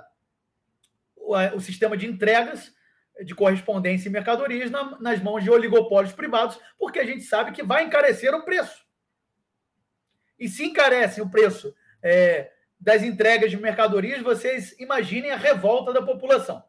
o, 1.16 1.36
o, 1.56 1.60
sistema 1.60 1.96
de 1.96 2.06
entregas 2.06 2.74
de 3.24 3.34
correspondência 3.34 4.08
e 4.08 4.12
mercadorias 4.12 4.70
na, 4.70 4.98
nas 5.00 5.22
mãos 5.22 5.42
de 5.42 5.50
oligopólios 5.50 6.14
privados, 6.14 6.58
porque 6.78 6.98
a 6.98 7.04
gente 7.04 7.22
sabe 7.22 7.52
que 7.52 7.62
vai 7.62 7.84
encarecer 7.84 8.34
o 8.34 8.44
preço. 8.44 8.84
E 10.38 10.48
se 10.48 10.64
encarece 10.64 11.20
o 11.20 11.30
preço 11.30 11.74
é, 12.02 12.52
das 12.78 13.02
entregas 13.02 13.50
de 13.50 13.56
mercadorias, 13.56 14.22
vocês 14.22 14.78
imaginem 14.78 15.30
a 15.30 15.36
revolta 15.36 15.92
da 15.92 16.02
população, 16.02 16.62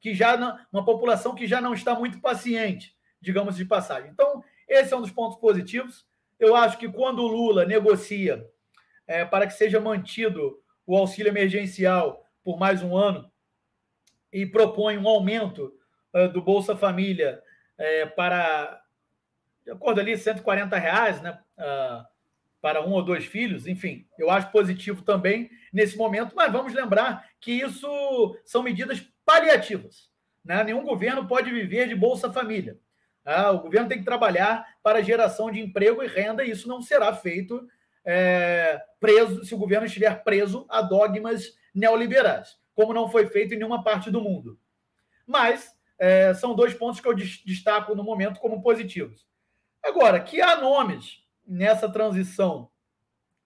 que 0.00 0.14
já 0.14 0.36
não, 0.36 0.58
uma 0.72 0.84
população 0.84 1.34
que 1.34 1.46
já 1.46 1.60
não 1.60 1.74
está 1.74 1.94
muito 1.94 2.20
paciente, 2.20 2.96
digamos 3.20 3.56
de 3.56 3.64
passagem. 3.64 4.10
Então, 4.10 4.42
esse 4.68 4.92
é 4.92 4.96
um 4.96 5.02
dos 5.02 5.10
pontos 5.10 5.38
positivos. 5.38 6.06
Eu 6.38 6.54
acho 6.54 6.78
que 6.78 6.88
quando 6.88 7.20
o 7.20 7.26
Lula 7.26 7.64
negocia 7.64 8.48
é, 9.06 9.24
para 9.24 9.46
que 9.46 9.52
seja 9.52 9.80
mantido 9.80 10.58
o 10.86 10.96
auxílio 10.96 11.30
emergencial 11.30 12.24
por 12.42 12.58
mais 12.58 12.82
um 12.82 12.96
ano 12.96 13.30
e 14.32 14.44
propõe 14.44 14.98
um 14.98 15.08
aumento 15.08 15.72
uh, 16.14 16.28
do 16.28 16.42
Bolsa 16.42 16.76
Família 16.76 17.42
é, 17.78 18.06
para, 18.06 18.82
de 19.64 19.70
acordo 19.70 20.00
ali, 20.00 20.16
140 20.16 20.76
reais, 20.76 21.20
né? 21.20 21.38
Uh, 21.58 22.13
para 22.64 22.80
um 22.80 22.92
ou 22.92 23.02
dois 23.02 23.26
filhos, 23.26 23.66
enfim, 23.66 24.06
eu 24.18 24.30
acho 24.30 24.50
positivo 24.50 25.02
também 25.02 25.50
nesse 25.70 25.98
momento, 25.98 26.34
mas 26.34 26.50
vamos 26.50 26.72
lembrar 26.72 27.28
que 27.38 27.52
isso 27.52 28.38
são 28.42 28.62
medidas 28.62 29.06
paliativas. 29.22 30.08
Né? 30.42 30.64
Nenhum 30.64 30.82
governo 30.82 31.28
pode 31.28 31.50
viver 31.50 31.86
de 31.86 31.94
Bolsa 31.94 32.32
Família. 32.32 32.80
Ah, 33.22 33.50
o 33.50 33.60
governo 33.60 33.86
tem 33.86 33.98
que 33.98 34.04
trabalhar 34.06 34.66
para 34.82 35.02
geração 35.02 35.50
de 35.50 35.60
emprego 35.60 36.02
e 36.02 36.06
renda, 36.06 36.42
e 36.42 36.52
isso 36.52 36.66
não 36.66 36.80
será 36.80 37.12
feito 37.12 37.68
é, 38.02 38.80
preso 38.98 39.44
se 39.44 39.54
o 39.54 39.58
governo 39.58 39.86
estiver 39.86 40.24
preso 40.24 40.64
a 40.70 40.80
dogmas 40.80 41.54
neoliberais, 41.74 42.56
como 42.74 42.94
não 42.94 43.10
foi 43.10 43.26
feito 43.26 43.52
em 43.52 43.58
nenhuma 43.58 43.84
parte 43.84 44.10
do 44.10 44.22
mundo. 44.22 44.58
Mas 45.26 45.76
é, 45.98 46.32
são 46.32 46.54
dois 46.54 46.72
pontos 46.72 46.98
que 46.98 47.08
eu 47.08 47.14
destaco 47.14 47.94
no 47.94 48.02
momento 48.02 48.40
como 48.40 48.62
positivos. 48.62 49.26
Agora, 49.82 50.18
que 50.18 50.40
há 50.40 50.56
nomes 50.56 51.22
nessa 51.46 51.88
transição, 51.88 52.70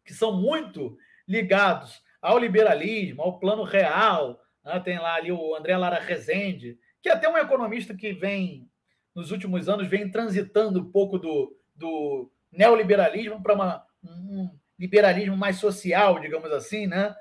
que 0.05 0.15
são 0.15 0.41
muito 0.41 0.97
ligados 1.27 2.03
ao 2.21 2.39
liberalismo, 2.39 3.23
ao 3.23 3.39
plano 3.39 3.63
real. 3.63 4.41
Né? 4.65 4.81
Tem 4.81 4.99
lá 4.99 5.15
ali 5.15 5.31
o 5.33 5.55
André 5.55 5.77
Lara 5.77 6.01
Rezende, 6.01 6.79
que 7.03 7.09
é 7.09 7.13
até 7.13 7.29
um 7.29 7.37
economista 7.37 7.95
que 7.95 8.13
vem, 8.13 8.69
nos 9.15 9.31
últimos 9.31 9.69
anos, 9.69 9.89
vem 9.89 10.11
transitando 10.11 10.81
um 10.81 10.91
pouco 10.91 11.19
do, 11.19 11.57
do 11.75 12.31
neoliberalismo 12.51 13.43
para 13.43 13.85
um 14.03 14.51
liberalismo 14.79 15.37
mais 15.37 15.57
social, 15.57 16.21
digamos 16.21 16.51
assim, 16.53 16.87
né? 16.87 17.15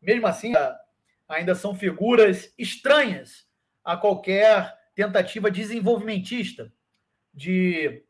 Mesmo 0.00 0.26
assim, 0.26 0.52
ainda 1.28 1.54
são 1.54 1.74
figuras 1.74 2.52
estranhas 2.58 3.46
a 3.84 3.96
qualquer 3.96 4.74
tentativa 4.94 5.50
desenvolvimentista 5.50 6.72
de 7.32 8.02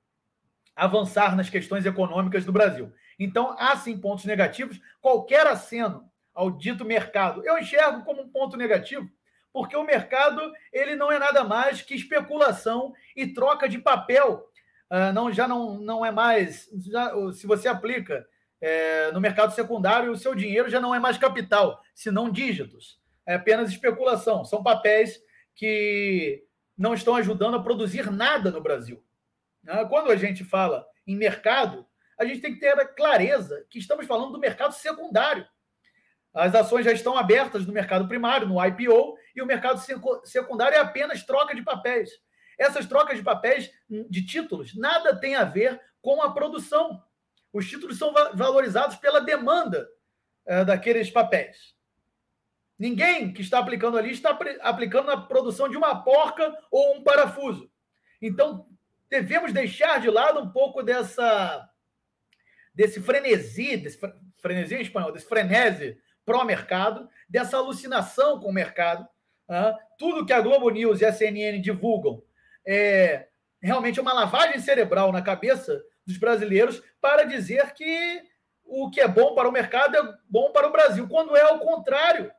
avançar 0.77 1.35
nas 1.35 1.49
questões 1.49 1.87
econômicas 1.87 2.45
do 2.45 2.53
Brasil. 2.53 2.93
Então, 3.19 3.57
há 3.59 3.75
sim 3.77 3.99
pontos 3.99 4.27
negativos. 4.27 4.79
Qualquer 5.01 5.47
aceno 5.47 6.09
ao 6.35 6.51
dito 6.51 6.85
mercado, 6.85 7.43
eu 7.47 7.59
enxergo 7.59 8.05
como 8.05 8.21
um 8.21 8.29
ponto 8.29 8.59
negativo, 8.59 9.09
porque 9.51 9.75
o 9.75 9.85
mercado 9.85 10.53
ele 10.71 10.95
não 10.95 11.11
é 11.11 11.19
nada 11.19 11.43
mais 11.43 11.81
que 11.81 11.95
especulação 11.95 12.93
e 13.17 13.27
troca 13.27 13.67
de 13.67 13.79
papel. 13.79 14.47
Uh, 14.91 15.13
não, 15.15 15.33
já 15.33 15.49
não, 15.49 15.79
não 15.79 16.05
é 16.05 16.11
mais. 16.11 16.69
Já, 16.87 17.11
se 17.33 17.47
você 17.47 17.67
aplica 17.67 18.27
é, 18.61 19.11
no 19.13 19.21
mercado 19.21 19.55
secundário, 19.55 20.13
o 20.13 20.17
seu 20.17 20.35
dinheiro 20.35 20.69
já 20.69 20.81
não 20.81 20.95
é 20.95 20.99
mais 20.99 21.17
capital, 21.17 21.81
senão 21.95 22.31
dígitos. 22.31 23.01
É 23.25 23.35
apenas 23.35 23.71
especulação. 23.71 24.45
São 24.45 24.63
papéis 24.63 25.21
que 25.55 26.45
não 26.77 26.93
estão 26.93 27.17
ajudando 27.17 27.57
a 27.57 27.63
produzir 27.63 28.11
nada 28.11 28.51
no 28.51 28.61
Brasil. 28.61 29.03
Né? 29.67 29.85
Quando 29.87 30.11
a 30.11 30.17
gente 30.17 30.45
fala 30.45 30.87
em 31.07 31.17
mercado, 31.17 31.87
a 32.19 32.25
gente 32.25 32.41
tem 32.41 32.55
que 32.55 32.61
ter 32.61 32.79
a 32.79 32.87
clareza 32.87 33.67
que 33.69 33.79
estamos 33.79 34.07
falando 34.07 34.33
do 34.33 34.39
mercado 34.39 34.73
secundário. 34.73 35.47
As 36.33 36.55
ações 36.55 36.85
já 36.85 36.93
estão 36.93 37.17
abertas 37.17 37.67
no 37.67 37.73
mercado 37.73 38.07
primário, 38.07 38.47
no 38.47 38.65
IPO, 38.65 39.17
e 39.35 39.43
o 39.43 39.47
mercado 39.47 39.81
secundário 40.25 40.77
é 40.77 40.81
apenas 40.81 41.25
troca 41.25 41.55
de 41.55 41.63
papéis. 41.63 42.11
Essas 42.59 42.87
trocas 42.87 43.19
de 43.19 43.25
papéis, 43.25 43.71
hum, 43.91 44.07
de 44.09 44.25
títulos, 44.25 44.75
nada 44.75 45.19
tem 45.19 45.35
a 45.35 45.45
ver 45.45 45.81
com 46.01 46.23
a 46.23 46.33
produção. 46.33 47.03
Os 47.53 47.69
títulos 47.69 47.99
são 47.99 48.13
valorizados 48.35 48.97
pela 48.97 49.21
demanda 49.21 49.89
é, 50.47 50.65
daqueles 50.65 51.11
papéis. 51.11 51.75
Ninguém 52.79 53.33
que 53.33 53.41
está 53.41 53.59
aplicando 53.59 53.97
ali 53.97 54.11
está 54.11 54.39
aplicando 54.61 55.07
na 55.07 55.17
produção 55.17 55.69
de 55.69 55.77
uma 55.77 56.03
porca 56.03 56.55
ou 56.71 56.97
um 56.97 57.03
parafuso. 57.03 57.71
Então, 58.21 58.67
devemos 59.09 59.53
deixar 59.53 60.01
de 60.01 60.11
lado 60.11 60.41
um 60.41 60.51
pouco 60.51 60.83
dessa 60.83 61.69
desse 62.75 63.01
frenesi, 63.01 63.77
desse 63.79 63.99
frenesi 64.37 64.75
em 64.75 64.83
espanhol, 64.83 65.11
desse 65.11 65.27
frenesi 65.27 65.99
pró-mercado, 66.27 67.09
dessa 67.29 67.57
alucinação 67.57 68.39
com 68.39 68.51
o 68.51 68.53
mercado. 68.53 69.09
Uh, 69.49 69.73
tudo 69.97 70.27
que 70.27 70.33
a 70.33 70.41
Globo 70.41 70.69
News 70.69 71.01
e 71.01 71.07
a 71.07 71.13
CNN 71.13 71.61
divulgam 71.61 72.23
é 72.67 73.29
realmente 73.63 74.01
uma 74.01 74.13
lavagem 74.13 74.59
cerebral 74.59 75.13
na 75.13 75.23
cabeça 75.23 75.81
dos 76.05 76.19
brasileiros 76.19 76.83
para 77.01 77.25
dizer 77.25 77.73
que 77.73 78.23
o 78.65 78.91
que 78.91 79.01
é 79.01 79.09
bom 79.09 79.35
para 79.35 79.49
o 79.49 79.53
mercado 79.53 79.97
é 79.97 80.15
bom 80.29 80.51
para 80.51 80.67
o 80.67 80.73
Brasil, 80.73 81.09
quando 81.09 81.37
é 81.37 81.47
o 81.53 81.61
contrário. 81.61 82.31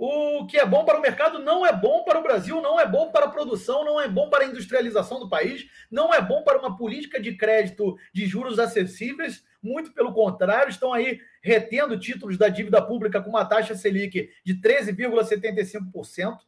O 0.00 0.46
que 0.46 0.56
é 0.56 0.64
bom 0.64 0.84
para 0.84 0.96
o 0.96 1.02
mercado 1.02 1.40
não 1.40 1.66
é 1.66 1.72
bom 1.72 2.04
para 2.04 2.20
o 2.20 2.22
Brasil, 2.22 2.62
não 2.62 2.78
é 2.78 2.86
bom 2.86 3.10
para 3.10 3.24
a 3.24 3.30
produção, 3.30 3.84
não 3.84 4.00
é 4.00 4.06
bom 4.06 4.30
para 4.30 4.44
a 4.44 4.46
industrialização 4.46 5.18
do 5.18 5.28
país, 5.28 5.68
não 5.90 6.14
é 6.14 6.22
bom 6.22 6.44
para 6.44 6.56
uma 6.56 6.76
política 6.76 7.20
de 7.20 7.36
crédito 7.36 7.98
de 8.14 8.24
juros 8.24 8.60
acessíveis, 8.60 9.44
muito 9.60 9.92
pelo 9.92 10.14
contrário, 10.14 10.70
estão 10.70 10.92
aí 10.92 11.18
retendo 11.42 11.98
títulos 11.98 12.38
da 12.38 12.48
dívida 12.48 12.80
pública 12.80 13.20
com 13.20 13.30
uma 13.30 13.44
taxa 13.44 13.74
Selic 13.74 14.30
de 14.44 14.54
13,75%. 14.60 16.38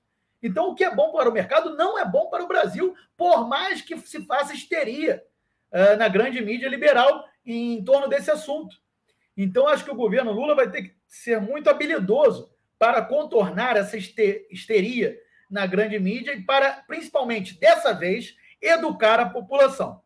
Então, 0.41 0.69
o 0.69 0.75
que 0.77 0.85
é 0.85 0.95
bom 0.95 1.11
para 1.11 1.29
o 1.29 1.33
mercado 1.33 1.77
não 1.77 1.99
é 1.99 2.05
bom 2.05 2.31
para 2.31 2.45
o 2.45 2.49
Brasil, 2.49 2.95
por 3.17 3.49
mais 3.49 3.83
que 3.83 3.99
se 3.99 4.25
faça 4.27 4.55
histeria 4.55 5.25
uh, 5.73 5.97
na 5.99 6.07
grande 6.07 6.41
mídia 6.41 6.69
liberal 6.69 7.25
em 7.45 7.83
torno 7.83 8.07
desse 8.07 8.31
assunto. 8.31 8.77
Então, 9.37 9.67
acho 9.67 9.85
que 9.85 9.91
o 9.91 9.97
governo 9.97 10.31
Lula 10.31 10.55
vai 10.55 10.71
ter 10.71 10.83
que 10.83 10.95
ser 11.09 11.41
muito 11.41 11.69
habilidoso 11.69 12.50
para 12.81 13.03
contornar 13.03 13.77
essa 13.77 13.99
histeria 13.99 15.21
na 15.51 15.67
grande 15.67 15.99
mídia 15.99 16.33
e 16.33 16.43
para, 16.43 16.83
principalmente 16.87 17.61
dessa 17.61 17.93
vez, 17.93 18.35
educar 18.59 19.21
a 19.21 19.29
população. 19.29 20.01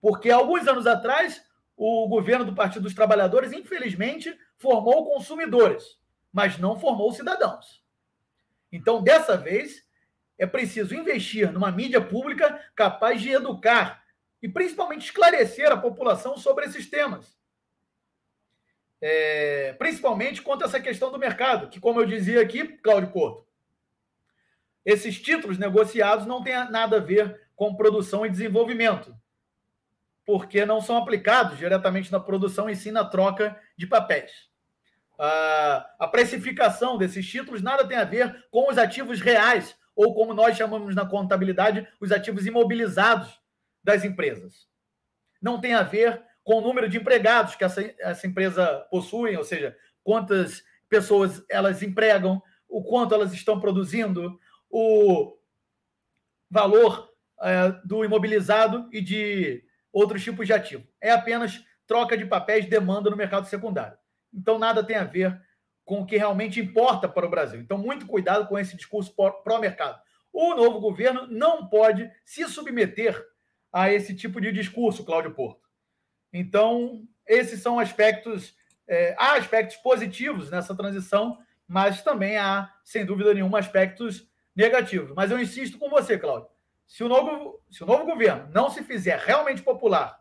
Porque 0.00 0.30
alguns 0.30 0.66
anos 0.66 0.86
atrás, 0.86 1.44
o 1.76 2.08
governo 2.08 2.46
do 2.46 2.54
Partido 2.54 2.84
dos 2.84 2.94
Trabalhadores, 2.94 3.52
infelizmente, 3.52 4.34
formou 4.56 5.04
consumidores, 5.12 5.98
mas 6.32 6.56
não 6.56 6.80
formou 6.80 7.12
cidadãos. 7.12 7.84
Então, 8.72 9.02
dessa 9.02 9.36
vez, 9.36 9.86
é 10.38 10.46
preciso 10.46 10.94
investir 10.94 11.52
numa 11.52 11.70
mídia 11.70 12.00
pública 12.00 12.58
capaz 12.74 13.20
de 13.20 13.32
educar 13.32 14.02
e 14.42 14.48
principalmente 14.48 15.04
esclarecer 15.04 15.70
a 15.70 15.76
população 15.76 16.38
sobre 16.38 16.64
esses 16.64 16.88
temas 16.88 17.33
é, 19.06 19.74
principalmente 19.74 20.40
quanto 20.40 20.62
a 20.62 20.64
essa 20.64 20.80
questão 20.80 21.12
do 21.12 21.18
mercado, 21.18 21.68
que, 21.68 21.78
como 21.78 22.00
eu 22.00 22.06
dizia 22.06 22.40
aqui, 22.40 22.66
Cláudio 22.78 23.10
Porto, 23.10 23.46
esses 24.82 25.20
títulos 25.20 25.58
negociados 25.58 26.24
não 26.24 26.42
têm 26.42 26.54
nada 26.70 26.96
a 26.96 27.00
ver 27.00 27.38
com 27.54 27.76
produção 27.76 28.24
e 28.24 28.30
desenvolvimento, 28.30 29.14
porque 30.24 30.64
não 30.64 30.80
são 30.80 30.96
aplicados 30.96 31.58
diretamente 31.58 32.10
na 32.10 32.18
produção 32.18 32.70
e 32.70 32.74
sim 32.74 32.92
na 32.92 33.04
troca 33.04 33.60
de 33.76 33.86
papéis. 33.86 34.32
a, 35.18 35.86
a 36.00 36.08
precificação 36.08 36.96
desses 36.96 37.28
títulos 37.28 37.60
nada 37.60 37.86
tem 37.86 37.98
a 37.98 38.04
ver 38.04 38.46
com 38.50 38.70
os 38.70 38.78
ativos 38.78 39.20
reais, 39.20 39.76
ou 39.94 40.14
como 40.14 40.32
nós 40.32 40.56
chamamos 40.56 40.94
na 40.94 41.04
contabilidade, 41.04 41.86
os 42.00 42.10
ativos 42.10 42.46
imobilizados 42.46 43.38
das 43.82 44.02
empresas. 44.02 44.66
Não 45.42 45.60
tem 45.60 45.74
a 45.74 45.82
ver 45.82 46.24
com 46.44 46.58
o 46.58 46.60
número 46.60 46.88
de 46.88 46.98
empregados 46.98 47.56
que 47.56 47.64
essa, 47.64 47.82
essa 47.98 48.26
empresa 48.26 48.86
possui, 48.90 49.36
ou 49.36 49.42
seja, 49.42 49.76
quantas 50.04 50.62
pessoas 50.88 51.42
elas 51.48 51.82
empregam, 51.82 52.40
o 52.68 52.84
quanto 52.84 53.14
elas 53.14 53.32
estão 53.32 53.58
produzindo, 53.58 54.38
o 54.70 55.36
valor 56.50 57.10
é, 57.40 57.72
do 57.84 58.04
imobilizado 58.04 58.88
e 58.92 59.00
de 59.00 59.64
outros 59.92 60.22
tipos 60.22 60.46
de 60.46 60.52
ativo. 60.52 60.86
É 61.00 61.10
apenas 61.10 61.64
troca 61.86 62.16
de 62.16 62.26
papéis, 62.26 62.66
demanda 62.66 63.10
no 63.10 63.16
mercado 63.16 63.46
secundário. 63.46 63.96
Então, 64.32 64.58
nada 64.58 64.84
tem 64.84 64.96
a 64.96 65.04
ver 65.04 65.40
com 65.84 66.00
o 66.00 66.06
que 66.06 66.16
realmente 66.16 66.60
importa 66.60 67.08
para 67.08 67.26
o 67.26 67.30
Brasil. 67.30 67.60
Então, 67.60 67.78
muito 67.78 68.06
cuidado 68.06 68.46
com 68.48 68.58
esse 68.58 68.76
discurso 68.76 69.14
pró-mercado. 69.44 69.98
O 70.32 70.54
novo 70.54 70.80
governo 70.80 71.26
não 71.26 71.68
pode 71.68 72.10
se 72.24 72.46
submeter 72.48 73.22
a 73.72 73.92
esse 73.92 74.14
tipo 74.14 74.40
de 74.40 74.50
discurso, 74.50 75.04
Cláudio 75.04 75.34
Porto. 75.34 75.63
Então, 76.34 77.06
esses 77.24 77.62
são 77.62 77.78
aspectos, 77.78 78.56
é, 78.88 79.14
há 79.16 79.34
aspectos 79.34 79.76
positivos 79.76 80.50
nessa 80.50 80.74
transição, 80.74 81.38
mas 81.66 82.02
também 82.02 82.36
há, 82.36 82.74
sem 82.82 83.06
dúvida 83.06 83.32
nenhuma, 83.32 83.60
aspectos 83.60 84.28
negativos. 84.54 85.12
Mas 85.14 85.30
eu 85.30 85.38
insisto 85.38 85.78
com 85.78 85.88
você, 85.88 86.18
Cláudio. 86.18 86.48
Se 86.88 87.04
o 87.04 87.08
novo, 87.08 87.62
se 87.70 87.84
o 87.84 87.86
novo 87.86 88.04
governo 88.04 88.48
não 88.52 88.68
se 88.68 88.82
fizer 88.82 89.16
realmente 89.16 89.62
popular 89.62 90.20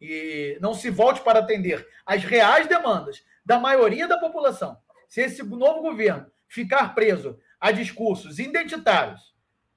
e 0.00 0.58
não 0.60 0.74
se 0.74 0.90
volte 0.90 1.20
para 1.20 1.38
atender 1.38 1.88
às 2.04 2.24
reais 2.24 2.66
demandas 2.66 3.24
da 3.46 3.58
maioria 3.58 4.08
da 4.08 4.18
população, 4.18 4.76
se 5.08 5.20
esse 5.20 5.44
novo 5.44 5.80
governo 5.80 6.26
ficar 6.48 6.92
preso 6.92 7.38
a 7.60 7.70
discursos 7.70 8.40
identitários 8.40 9.32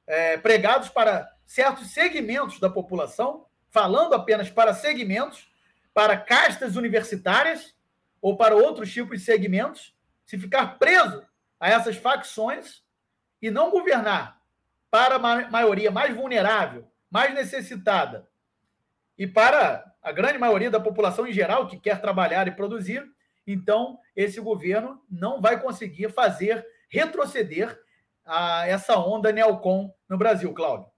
é, 0.07 0.35
pregados 0.35 0.89
para 0.89 1.31
certos 1.45 1.91
segmentos 1.91 2.59
da 2.59 2.71
população, 2.71 3.45
falando 3.69 4.15
apenas 4.15 4.49
para 4.49 4.73
segmentos, 4.73 5.47
para 5.95 6.17
castas 6.17 6.75
universitárias 6.75 7.73
ou 8.21 8.35
para 8.35 8.53
outros 8.53 8.91
tipos 8.91 9.19
de 9.19 9.25
segmentos, 9.25 9.95
se 10.25 10.37
ficar 10.37 10.77
preso 10.77 11.23
a 11.57 11.69
essas 11.69 11.95
facções 11.95 12.83
e 13.41 13.49
não 13.49 13.71
governar 13.71 14.41
para 14.91 15.15
a 15.15 15.49
maioria 15.49 15.89
mais 15.89 16.13
vulnerável, 16.13 16.85
mais 17.09 17.33
necessitada 17.33 18.27
e 19.17 19.25
para 19.25 19.89
a 20.01 20.11
grande 20.11 20.37
maioria 20.37 20.69
da 20.69 20.81
população 20.81 21.25
em 21.25 21.31
geral 21.31 21.65
que 21.65 21.79
quer 21.79 22.01
trabalhar 22.01 22.45
e 22.45 22.51
produzir, 22.51 23.01
então 23.47 23.97
esse 24.13 24.41
governo 24.41 25.01
não 25.09 25.39
vai 25.39 25.61
conseguir 25.61 26.11
fazer 26.11 26.65
retroceder 26.89 27.79
a 28.25 28.67
essa 28.67 28.99
onda 28.99 29.31
neocon 29.31 29.93
no 30.09 30.17
Brasil, 30.17 30.53
Cláudio. 30.53 30.89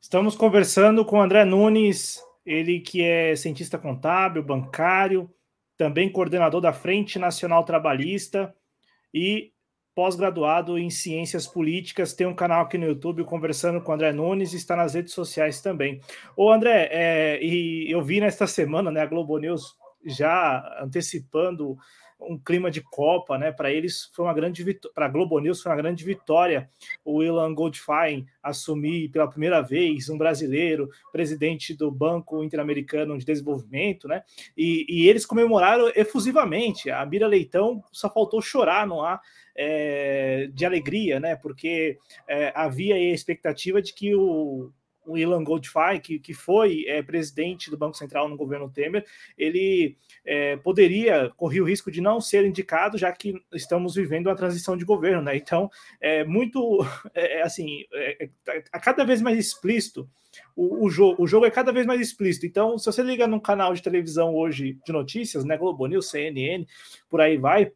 Estamos 0.00 0.34
conversando 0.34 1.04
com 1.04 1.20
André 1.20 1.44
Nunes, 1.44 2.22
ele 2.44 2.80
que 2.80 3.02
é 3.02 3.34
cientista 3.34 3.78
contábil, 3.78 4.42
bancário, 4.42 5.30
também 5.76 6.10
coordenador 6.10 6.60
da 6.60 6.72
Frente 6.72 7.18
Nacional 7.18 7.64
Trabalhista 7.64 8.54
e 9.12 9.52
pós-graduado 9.94 10.76
em 10.76 10.90
Ciências 10.90 11.46
Políticas, 11.46 12.12
tem 12.12 12.26
um 12.26 12.34
canal 12.34 12.62
aqui 12.62 12.76
no 12.76 12.86
YouTube 12.86 13.24
conversando 13.24 13.80
com 13.80 13.92
o 13.92 13.94
André 13.94 14.12
Nunes 14.12 14.52
e 14.52 14.56
está 14.56 14.74
nas 14.74 14.94
redes 14.94 15.14
sociais 15.14 15.60
também. 15.60 16.00
Ô 16.36 16.50
André, 16.50 16.88
é, 16.90 17.38
e 17.40 17.88
eu 17.90 18.02
vi 18.02 18.20
nesta 18.20 18.46
semana, 18.46 18.90
né, 18.90 19.00
a 19.00 19.06
Globo 19.06 19.38
News 19.38 19.76
já 20.04 20.78
antecipando 20.82 21.76
um 22.28 22.38
clima 22.38 22.70
de 22.70 22.80
Copa, 22.80 23.38
né? 23.38 23.52
Para 23.52 23.72
eles 23.72 24.10
foi 24.12 24.24
uma 24.24 24.34
grande 24.34 24.62
vitória, 24.62 24.94
para 24.94 25.06
a 25.06 25.08
Globo 25.08 25.38
News 25.38 25.62
foi 25.62 25.70
uma 25.70 25.80
grande 25.80 26.04
vitória 26.04 26.68
o 27.04 27.22
Ilan 27.22 27.54
Goldfein 27.54 28.26
assumir 28.42 29.08
pela 29.10 29.28
primeira 29.28 29.60
vez 29.60 30.08
um 30.08 30.18
brasileiro 30.18 30.88
presidente 31.12 31.74
do 31.74 31.90
Banco 31.90 32.42
Interamericano 32.42 33.16
de 33.18 33.24
Desenvolvimento, 33.24 34.08
né? 34.08 34.22
E, 34.56 34.86
e 34.88 35.08
eles 35.08 35.26
comemoraram 35.26 35.90
efusivamente. 35.94 36.90
A 36.90 37.04
Mira 37.06 37.26
Leitão 37.26 37.82
só 37.92 38.10
faltou 38.10 38.40
chorar 38.42 38.86
no 38.86 39.02
ar 39.02 39.20
é, 39.56 40.48
de 40.52 40.64
alegria, 40.64 41.20
né? 41.20 41.36
Porque 41.36 41.98
é, 42.28 42.52
havia 42.54 42.94
a 42.94 42.98
expectativa 42.98 43.80
de 43.80 43.92
que 43.92 44.14
o 44.14 44.70
o 45.06 45.16
Ilan 45.18 45.44
Goldfein, 45.44 46.00
que, 46.00 46.18
que 46.18 46.34
foi 46.34 46.84
é, 46.86 47.02
presidente 47.02 47.70
do 47.70 47.76
Banco 47.76 47.96
Central 47.96 48.28
no 48.28 48.36
governo 48.36 48.70
Temer, 48.70 49.04
ele 49.36 49.96
é, 50.24 50.56
poderia 50.56 51.30
correr 51.36 51.60
o 51.60 51.64
risco 51.64 51.90
de 51.90 52.00
não 52.00 52.20
ser 52.20 52.44
indicado, 52.44 52.98
já 52.98 53.12
que 53.12 53.34
estamos 53.52 53.94
vivendo 53.94 54.26
uma 54.26 54.36
transição 54.36 54.76
de 54.76 54.84
governo, 54.84 55.22
né? 55.22 55.36
Então, 55.36 55.70
é 56.00 56.24
muito, 56.24 56.84
é, 57.14 57.38
é 57.40 57.42
assim, 57.42 57.84
é, 57.92 58.24
é, 58.24 58.64
a 58.72 58.80
cada 58.80 59.04
vez 59.04 59.20
mais 59.20 59.38
explícito 59.38 60.08
o, 60.56 60.86
o, 60.86 60.90
jogo, 60.90 61.22
o 61.22 61.26
jogo 61.26 61.46
é 61.46 61.50
cada 61.50 61.72
vez 61.72 61.86
mais 61.86 62.00
explícito. 62.00 62.46
Então, 62.46 62.78
se 62.78 62.86
você 62.86 63.02
liga 63.02 63.26
num 63.26 63.40
canal 63.40 63.74
de 63.74 63.82
televisão 63.82 64.34
hoje 64.34 64.78
de 64.84 64.92
notícias, 64.92 65.44
né, 65.44 65.56
Globo 65.56 65.86
News, 65.86 66.10
CNN, 66.10 66.66
por 67.08 67.20
aí 67.20 67.36
vai, 67.36 67.72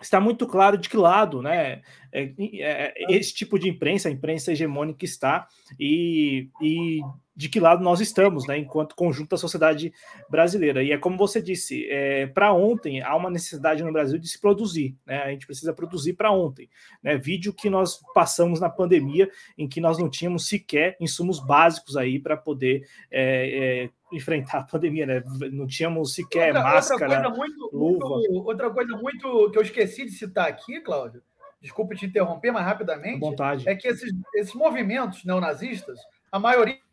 está 0.00 0.20
muito 0.20 0.46
claro 0.46 0.76
de 0.76 0.88
que 0.88 0.96
lado, 0.96 1.42
né, 1.42 1.82
é, 2.12 2.32
é, 2.60 2.94
esse 3.10 3.34
tipo 3.34 3.58
de 3.58 3.68
imprensa, 3.68 4.08
a 4.08 4.12
imprensa 4.12 4.52
hegemônica 4.52 5.04
está 5.04 5.48
e, 5.78 6.48
e 6.60 7.00
de 7.36 7.50
que 7.50 7.60
lado 7.60 7.84
nós 7.84 8.00
estamos, 8.00 8.46
né, 8.46 8.56
enquanto 8.56 8.96
conjunto 8.96 9.30
da 9.30 9.36
sociedade 9.36 9.92
brasileira. 10.30 10.82
E 10.82 10.90
é 10.90 10.96
como 10.96 11.18
você 11.18 11.42
disse, 11.42 11.86
é, 11.90 12.26
para 12.26 12.52
ontem 12.54 13.02
há 13.02 13.14
uma 13.14 13.28
necessidade 13.28 13.84
no 13.84 13.92
Brasil 13.92 14.18
de 14.18 14.26
se 14.26 14.40
produzir, 14.40 14.96
né? 15.04 15.22
A 15.22 15.30
gente 15.30 15.46
precisa 15.46 15.74
produzir 15.74 16.14
para 16.14 16.32
ontem, 16.32 16.70
né? 17.02 17.18
Vídeo 17.18 17.52
que 17.52 17.68
nós 17.68 18.00
passamos 18.14 18.58
na 18.58 18.70
pandemia, 18.70 19.30
em 19.58 19.68
que 19.68 19.82
nós 19.82 19.98
não 19.98 20.08
tínhamos 20.08 20.48
sequer 20.48 20.96
insumos 20.98 21.38
básicos 21.38 21.96
aí 21.96 22.18
para 22.18 22.38
poder 22.38 22.88
é, 23.10 23.84
é, 23.84 23.90
enfrentar 24.10 24.60
a 24.60 24.64
pandemia, 24.64 25.04
né? 25.04 25.22
Não 25.52 25.66
tínhamos 25.66 26.14
sequer 26.14 26.54
outra, 26.54 26.62
máscara, 26.62 27.04
outra 27.04 27.30
coisa 27.30 27.36
muito, 27.36 27.70
luva. 27.76 28.08
Muito, 28.08 28.46
outra 28.46 28.70
coisa 28.70 28.96
muito 28.96 29.50
que 29.50 29.58
eu 29.58 29.62
esqueci 29.62 30.06
de 30.06 30.12
citar 30.12 30.48
aqui, 30.48 30.80
Cláudio, 30.80 31.22
desculpe 31.60 31.96
te 31.96 32.06
interromper, 32.06 32.50
mas 32.50 32.64
rapidamente, 32.64 33.20
vontade. 33.20 33.68
é 33.68 33.74
que 33.74 33.88
esses, 33.88 34.10
esses 34.34 34.54
movimentos 34.54 35.22
neonazistas, 35.22 35.98
a 36.32 36.38
maioria 36.38 36.85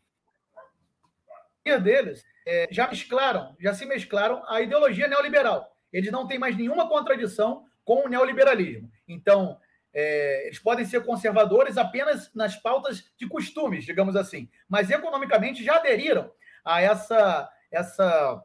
deles 1.64 2.24
é, 2.46 2.68
já 2.70 2.86
mesclaram, 2.86 3.56
já 3.58 3.72
se 3.72 3.86
mesclaram 3.86 4.42
a 4.46 4.60
ideologia 4.60 5.08
neoliberal. 5.08 5.74
Eles 5.92 6.12
não 6.12 6.26
têm 6.26 6.38
mais 6.38 6.56
nenhuma 6.56 6.88
contradição 6.88 7.64
com 7.84 8.04
o 8.04 8.08
neoliberalismo. 8.08 8.90
Então, 9.08 9.58
é, 9.92 10.46
eles 10.46 10.58
podem 10.58 10.84
ser 10.84 11.04
conservadores 11.04 11.78
apenas 11.78 12.30
nas 12.34 12.56
pautas 12.56 13.10
de 13.16 13.28
costumes, 13.28 13.84
digamos 13.84 14.16
assim, 14.16 14.48
mas 14.68 14.90
economicamente 14.90 15.64
já 15.64 15.76
aderiram 15.76 16.30
a 16.64 16.80
essa, 16.82 17.48
essa 17.70 18.42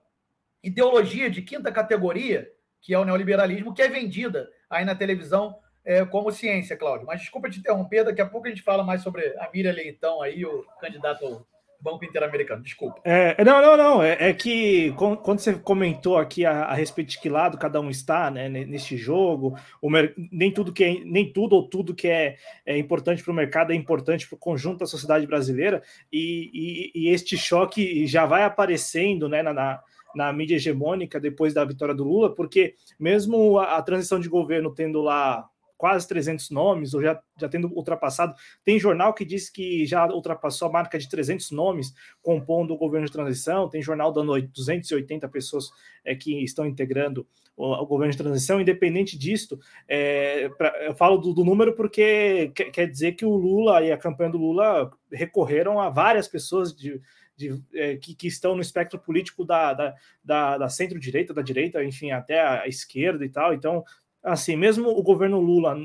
ideologia 0.64 1.30
de 1.30 1.42
quinta 1.42 1.72
categoria, 1.72 2.52
que 2.82 2.94
é 2.94 3.00
o 3.00 3.06
neoliberalismo, 3.06 3.74
que 3.74 3.82
é 3.82 3.88
vendida 3.88 4.50
aí 4.70 4.86
na 4.86 4.96
televisão 4.96 5.60
é, 5.84 6.06
como 6.06 6.32
ciência, 6.32 6.78
Cláudio. 6.78 7.08
Mas 7.08 7.22
desculpa 7.22 7.50
te 7.50 7.60
interromper, 7.60 8.04
daqui 8.04 8.22
a 8.22 8.30
pouco 8.30 8.48
a 8.48 8.50
gente 8.50 8.62
fala 8.62 8.84
mais 8.84 9.02
sobre 9.02 9.26
a 9.40 9.50
Miriam 9.52 9.74
Leitão 9.74 10.22
aí, 10.22 10.46
o 10.46 10.64
candidato 10.80 11.46
Banco 11.82 12.04
Interamericano, 12.04 12.62
desculpa. 12.62 13.00
É, 13.06 13.42
não, 13.44 13.62
não, 13.62 13.78
não. 13.78 14.04
É, 14.04 14.30
é, 14.30 14.34
que 14.34 14.92
quando 14.94 15.40
você 15.40 15.54
comentou 15.54 16.18
aqui 16.18 16.46
a, 16.46 16.66
a, 16.66 16.74
respeito 16.74 17.12
de 17.12 17.20
que 17.20 17.30
lado 17.30 17.58
cada 17.58 17.80
um 17.80 17.90
está 17.90 18.30
né, 18.30 18.50
neste 18.50 18.98
jogo, 18.98 19.58
o, 19.82 19.90
nem 20.32 20.52
tudo 20.52 20.74
que 20.74 20.84
é, 20.84 21.00
nem 21.06 21.32
tudo 21.32 21.56
ou 21.56 21.70
tudo 21.70 21.96
que 21.96 22.08
é, 22.08 22.36
é 22.66 22.78
importante 22.78 23.24
para 23.24 23.32
o 23.32 23.36
mercado 23.36 23.72
é 23.72 23.76
importante 23.76 24.28
para 24.28 24.36
o 24.36 24.40
conjunto 24.40 24.80
da 24.80 24.86
sociedade 24.86 25.26
brasileira, 25.26 25.82
e, 26.12 26.52
e, 26.54 27.08
e, 27.08 27.10
este 27.10 27.38
choque 27.38 28.06
já 28.06 28.26
vai 28.26 28.44
aparecendo 28.44 29.30
né, 29.30 29.42
na, 29.42 29.54
na, 29.54 29.80
na, 30.14 30.34
mídia 30.34 30.56
hegemônica 30.56 31.20
depois 31.20 31.54
da 31.54 31.64
vitória 31.64 31.96
do 31.96 32.04
Lula, 32.04 32.36
porque 32.36 32.76
mesmo 33.00 33.58
a, 33.58 33.78
a 33.78 33.82
transição 33.82 34.20
de 34.20 34.28
governo 34.28 34.74
tendo 34.74 35.02
lá 35.02 35.48
quase 35.80 36.06
300 36.10 36.50
nomes, 36.50 36.94
ou 36.94 37.02
já, 37.02 37.18
já 37.38 37.48
tendo 37.48 37.70
ultrapassado. 37.74 38.36
Tem 38.66 38.78
jornal 38.78 39.14
que 39.14 39.24
diz 39.24 39.50
que 39.50 39.86
já 39.86 40.06
ultrapassou 40.08 40.68
a 40.68 40.72
marca 40.72 41.00
de 41.00 41.08
300 41.08 41.52
nomes 41.52 41.94
compondo 42.22 42.74
o 42.74 42.78
governo 42.78 43.08
de 43.08 43.14
transição, 43.14 43.70
tem 43.70 43.82
jornal 43.82 44.12
dando 44.12 44.40
280 44.42 45.30
pessoas 45.30 45.72
é, 46.04 46.14
que 46.14 46.44
estão 46.44 46.66
integrando 46.66 47.26
o, 47.56 47.72
o, 47.82 47.86
governo 47.86 48.12
de 48.12 48.18
transição. 48.18 48.60
Independente 48.60 49.18
disto, 49.18 49.58
é, 49.88 50.50
pra, 50.50 50.68
eu 50.84 50.94
falo 50.94 51.18
do, 51.18 51.34
do 51.34 51.46
número 51.46 51.74
porque 51.74 52.52
quer, 52.54 52.72
quer 52.72 52.86
dizer 52.86 53.14
que 53.14 53.26
o 53.26 53.34
Lula 53.38 53.82
e 53.82 53.90
a 53.90 53.98
campanha 53.98 54.32
do 54.32 54.38
Lula 54.38 54.92
recorreram 55.10 55.80
a 55.80 55.90
várias 55.90 56.28
pessoas 56.28 56.76
de, 56.76 57.00
de, 57.38 57.58
é, 57.74 57.96
que, 57.96 58.14
que, 58.14 58.28
estão 58.28 58.54
no 58.54 58.62
espectro 58.62 59.00
político 59.00 59.46
da, 59.46 59.74
da, 59.74 59.96
da, 60.22 60.58
da 60.58 60.68
centro-direita, 60.68 61.34
da 61.34 61.42
direita, 61.42 61.82
enfim, 61.86 62.12
até 62.12 62.42
a 62.42 62.68
esquerda 62.68 63.24
e 63.24 63.30
tal. 63.30 63.54
Então, 63.54 63.86
assim, 64.24 64.56
mesmo 64.56 64.90
o 64.90 65.02
governo 65.02 65.40
Lula, 65.40 65.78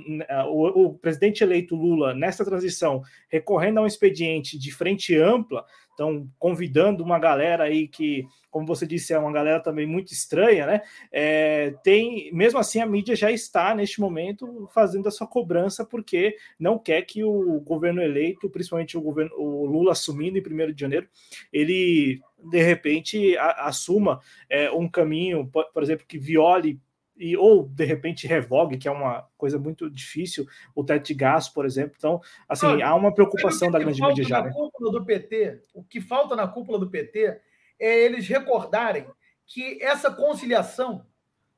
o, 0.48 0.86
o, 0.86 0.94
presidente 0.98 1.44
eleito 1.44 1.76
Lula, 1.76 2.14
nessa 2.14 2.44
transição, 2.44 3.02
recorrendo 3.28 3.78
a 3.78 3.82
um 3.82 3.86
expediente 3.86 4.58
de 4.58 4.72
frente 4.72 5.16
ampla, 5.16 5.64
então 5.94 6.28
convidando 6.38 7.04
uma 7.04 7.18
galera 7.18 7.64
aí 7.64 7.86
que, 7.86 8.26
como 8.50 8.66
você 8.66 8.84
disse, 8.84 9.12
é 9.12 9.18
uma 9.18 9.32
galera 9.32 9.60
também 9.60 9.86
muito 9.86 10.12
estranha, 10.12 10.66
né? 10.66 10.82
É, 11.12 11.72
tem, 11.84 12.32
mesmo 12.32 12.58
assim, 12.58 12.80
a 12.80 12.86
mídia 12.86 13.14
já 13.14 13.30
está 13.30 13.74
neste 13.74 14.00
momento 14.00 14.68
fazendo 14.74 15.06
a 15.06 15.12
sua 15.12 15.26
cobrança 15.26 15.84
porque 15.84 16.36
não 16.58 16.78
quer 16.78 17.02
que 17.02 17.22
o 17.22 17.60
governo 17.60 18.02
eleito, 18.02 18.50
principalmente 18.50 18.98
o 18.98 19.00
governo 19.00 19.32
o 19.36 19.64
Lula 19.66 19.92
assumindo 19.92 20.36
em 20.36 20.40
1 20.40 20.72
de 20.72 20.80
janeiro, 20.80 21.08
ele 21.52 22.20
de 22.50 22.62
repente 22.62 23.36
a, 23.38 23.68
assuma 23.68 24.20
é, 24.50 24.70
um 24.72 24.88
caminho, 24.88 25.46
por, 25.46 25.64
por 25.72 25.82
exemplo, 25.82 26.04
que 26.06 26.18
viole 26.18 26.80
e, 27.16 27.36
ou 27.36 27.66
de 27.68 27.84
repente 27.84 28.26
revogue, 28.26 28.76
que 28.76 28.88
é 28.88 28.90
uma 28.90 29.28
coisa 29.36 29.58
muito 29.58 29.88
difícil, 29.88 30.46
o 30.74 30.82
teto 30.84 31.06
de 31.06 31.14
gás, 31.14 31.48
por 31.48 31.64
exemplo. 31.64 31.94
Então, 31.96 32.20
assim, 32.48 32.82
há 32.82 32.94
uma 32.94 33.14
preocupação 33.14 33.70
da 33.70 33.78
grande 33.78 34.02
mídia 34.02 34.24
já. 34.24 34.42
Né? 34.42 34.50
cúpula 34.52 34.92
do 34.92 35.04
PT, 35.04 35.62
o 35.72 35.84
que 35.84 36.00
falta 36.00 36.34
na 36.34 36.48
cúpula 36.48 36.78
do 36.78 36.90
PT 36.90 37.40
é 37.78 38.04
eles 38.04 38.26
recordarem 38.26 39.06
que 39.46 39.82
essa 39.82 40.10
conciliação 40.10 41.06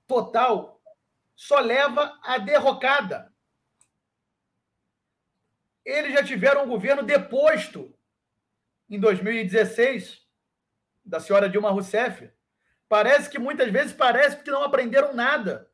total 0.07 0.81
só 1.35 1.61
leva 1.61 2.19
à 2.23 2.39
derrocada. 2.39 3.33
Eles 5.85 6.13
já 6.13 6.25
tiveram 6.25 6.65
um 6.65 6.69
governo 6.69 7.03
deposto 7.03 7.95
em 8.91 8.99
2016 8.99 10.27
da 11.05 11.21
senhora 11.21 11.49
Dilma 11.49 11.71
Rousseff 11.71 12.29
Parece 12.89 13.29
que 13.29 13.39
muitas 13.39 13.71
vezes 13.71 13.93
parece 13.93 14.43
que 14.43 14.51
não 14.51 14.63
aprenderam 14.63 15.15
nada. 15.15 15.71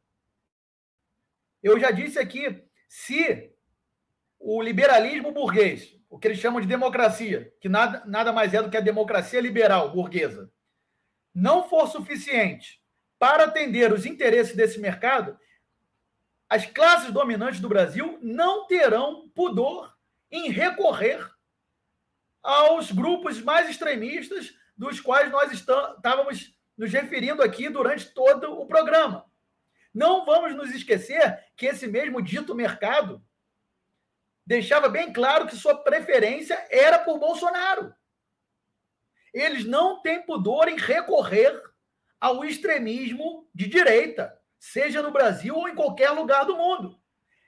Eu 1.63 1.79
já 1.79 1.91
disse 1.91 2.19
aqui, 2.19 2.65
se 2.89 3.53
o 4.39 4.61
liberalismo 4.61 5.31
burguês, 5.31 5.97
o 6.11 6.19
que 6.19 6.29
eles 6.29 6.39
chamam 6.39 6.61
de 6.61 6.67
democracia, 6.67 7.55
que 7.61 7.69
nada, 7.69 8.03
nada 8.07 8.33
mais 8.33 8.53
é 8.53 8.63
do 8.63 8.71
que 8.71 8.77
a 8.77 8.81
democracia 8.81 9.41
liberal 9.41 9.93
burguesa, 9.93 10.51
não 11.35 11.69
for 11.69 11.87
suficiente 11.89 12.83
para 13.19 13.45
atender 13.45 13.93
os 13.93 14.05
interesses 14.05 14.57
desse 14.57 14.81
mercado, 14.81 15.39
as 16.49 16.67
classes 16.67 17.13
dominantes 17.13 17.61
do 17.61 17.69
Brasil 17.69 18.19
não 18.21 18.67
terão 18.67 19.29
pudor 19.31 19.97
em 20.31 20.51
recorrer 20.51 21.27
aos 22.43 22.91
grupos 22.91 23.41
mais 23.41 23.71
extremistas 23.71 24.53
dos 24.77 25.01
quais 25.01 25.31
nós 25.31 25.53
estávamos 25.53 26.53
nos 26.83 26.93
referindo 26.93 27.45
aqui 27.45 27.69
durante 27.69 28.13
todo 28.13 28.59
o 28.59 28.67
programa. 28.67 29.31
Não 29.95 30.25
vamos 30.25 30.57
nos 30.57 30.75
esquecer 30.75 31.39
que 31.57 31.67
esse 31.67 31.87
mesmo 31.87 32.21
dito 32.21 32.57
mercado 32.57 33.25
deixava 34.45 34.89
bem 34.89 35.13
claro 35.13 35.47
que 35.47 35.55
sua 35.55 35.77
preferência 35.77 36.67
era 36.69 36.99
por 36.99 37.21
Bolsonaro. 37.21 37.95
Eles 39.33 39.65
não 39.65 40.03
têm 40.03 40.23
pudor 40.23 40.67
em 40.67 40.77
recorrer 40.77 41.57
ao 42.21 42.45
extremismo 42.45 43.49
de 43.55 43.69
direita, 43.69 44.37
seja 44.59 45.01
no 45.01 45.13
Brasil 45.13 45.55
ou 45.55 45.69
em 45.69 45.77
qualquer 45.77 46.11
lugar 46.11 46.45
do 46.45 46.57
mundo. 46.57 47.01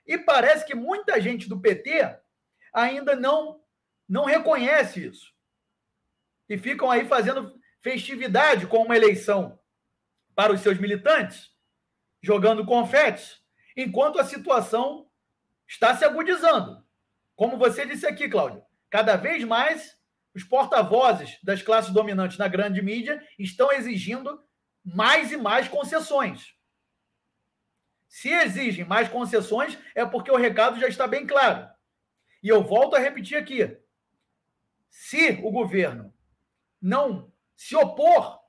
E 0.07 0.17
parece 0.17 0.65
que 0.65 0.73
muita 0.73 1.19
gente 1.19 1.49
do 1.49 1.59
PT 1.59 2.17
ainda 2.71 3.17
não 3.17 3.61
não 4.07 4.23
reconhece 4.23 5.05
isso. 5.05 5.33
E 6.47 6.57
ficam 6.57 6.89
aí 6.89 7.05
fazendo 7.05 7.59
festividade 7.85 8.65
com 8.65 8.81
uma 8.81 8.95
eleição 8.95 9.59
para 10.33 10.51
os 10.51 10.61
seus 10.61 10.79
militantes, 10.79 11.51
jogando 12.19 12.65
confetes, 12.65 13.39
enquanto 13.77 14.17
a 14.17 14.23
situação 14.23 15.07
está 15.67 15.95
se 15.95 16.03
agudizando. 16.03 16.83
Como 17.35 17.59
você 17.59 17.85
disse 17.85 18.07
aqui, 18.07 18.27
Cláudio, 18.27 18.65
cada 18.89 19.15
vez 19.15 19.43
mais 19.43 19.95
os 20.33 20.43
porta-vozes 20.43 21.37
das 21.43 21.61
classes 21.61 21.93
dominantes 21.93 22.39
na 22.39 22.47
grande 22.47 22.81
mídia 22.81 23.23
estão 23.37 23.71
exigindo 23.71 24.43
mais 24.83 25.31
e 25.31 25.37
mais 25.37 25.67
concessões. 25.67 26.55
Se 28.07 28.29
exigem 28.29 28.83
mais 28.83 29.09
concessões, 29.09 29.77
é 29.93 30.03
porque 30.03 30.31
o 30.31 30.37
recado 30.37 30.79
já 30.79 30.87
está 30.87 31.05
bem 31.05 31.27
claro. 31.27 31.69
E 32.41 32.49
eu 32.49 32.63
volto 32.63 32.95
a 32.95 32.99
repetir 32.99 33.37
aqui: 33.37 33.77
se 34.89 35.39
o 35.43 35.51
governo 35.51 36.11
não 36.81 37.34
se 37.55 37.75
opor 37.75 38.39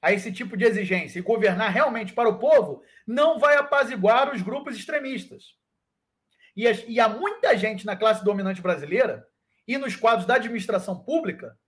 a 0.00 0.12
esse 0.12 0.32
tipo 0.32 0.56
de 0.56 0.64
exigência 0.64 1.18
e 1.18 1.22
governar 1.22 1.72
realmente 1.72 2.12
para 2.12 2.28
o 2.28 2.38
povo, 2.38 2.82
não 3.06 3.38
vai 3.38 3.56
apaziguar 3.56 4.32
os 4.32 4.42
grupos 4.42 4.76
extremistas. 4.76 5.56
E, 6.56 6.64
e 6.88 7.00
há 7.00 7.08
muita 7.08 7.56
gente 7.56 7.84
na 7.84 7.96
classe 7.96 8.24
dominante 8.24 8.60
brasileira 8.60 9.26
e 9.66 9.76
nos 9.76 9.96
quadros 9.96 10.26
da 10.26 10.36
administração 10.36 10.98
pública 10.98 11.58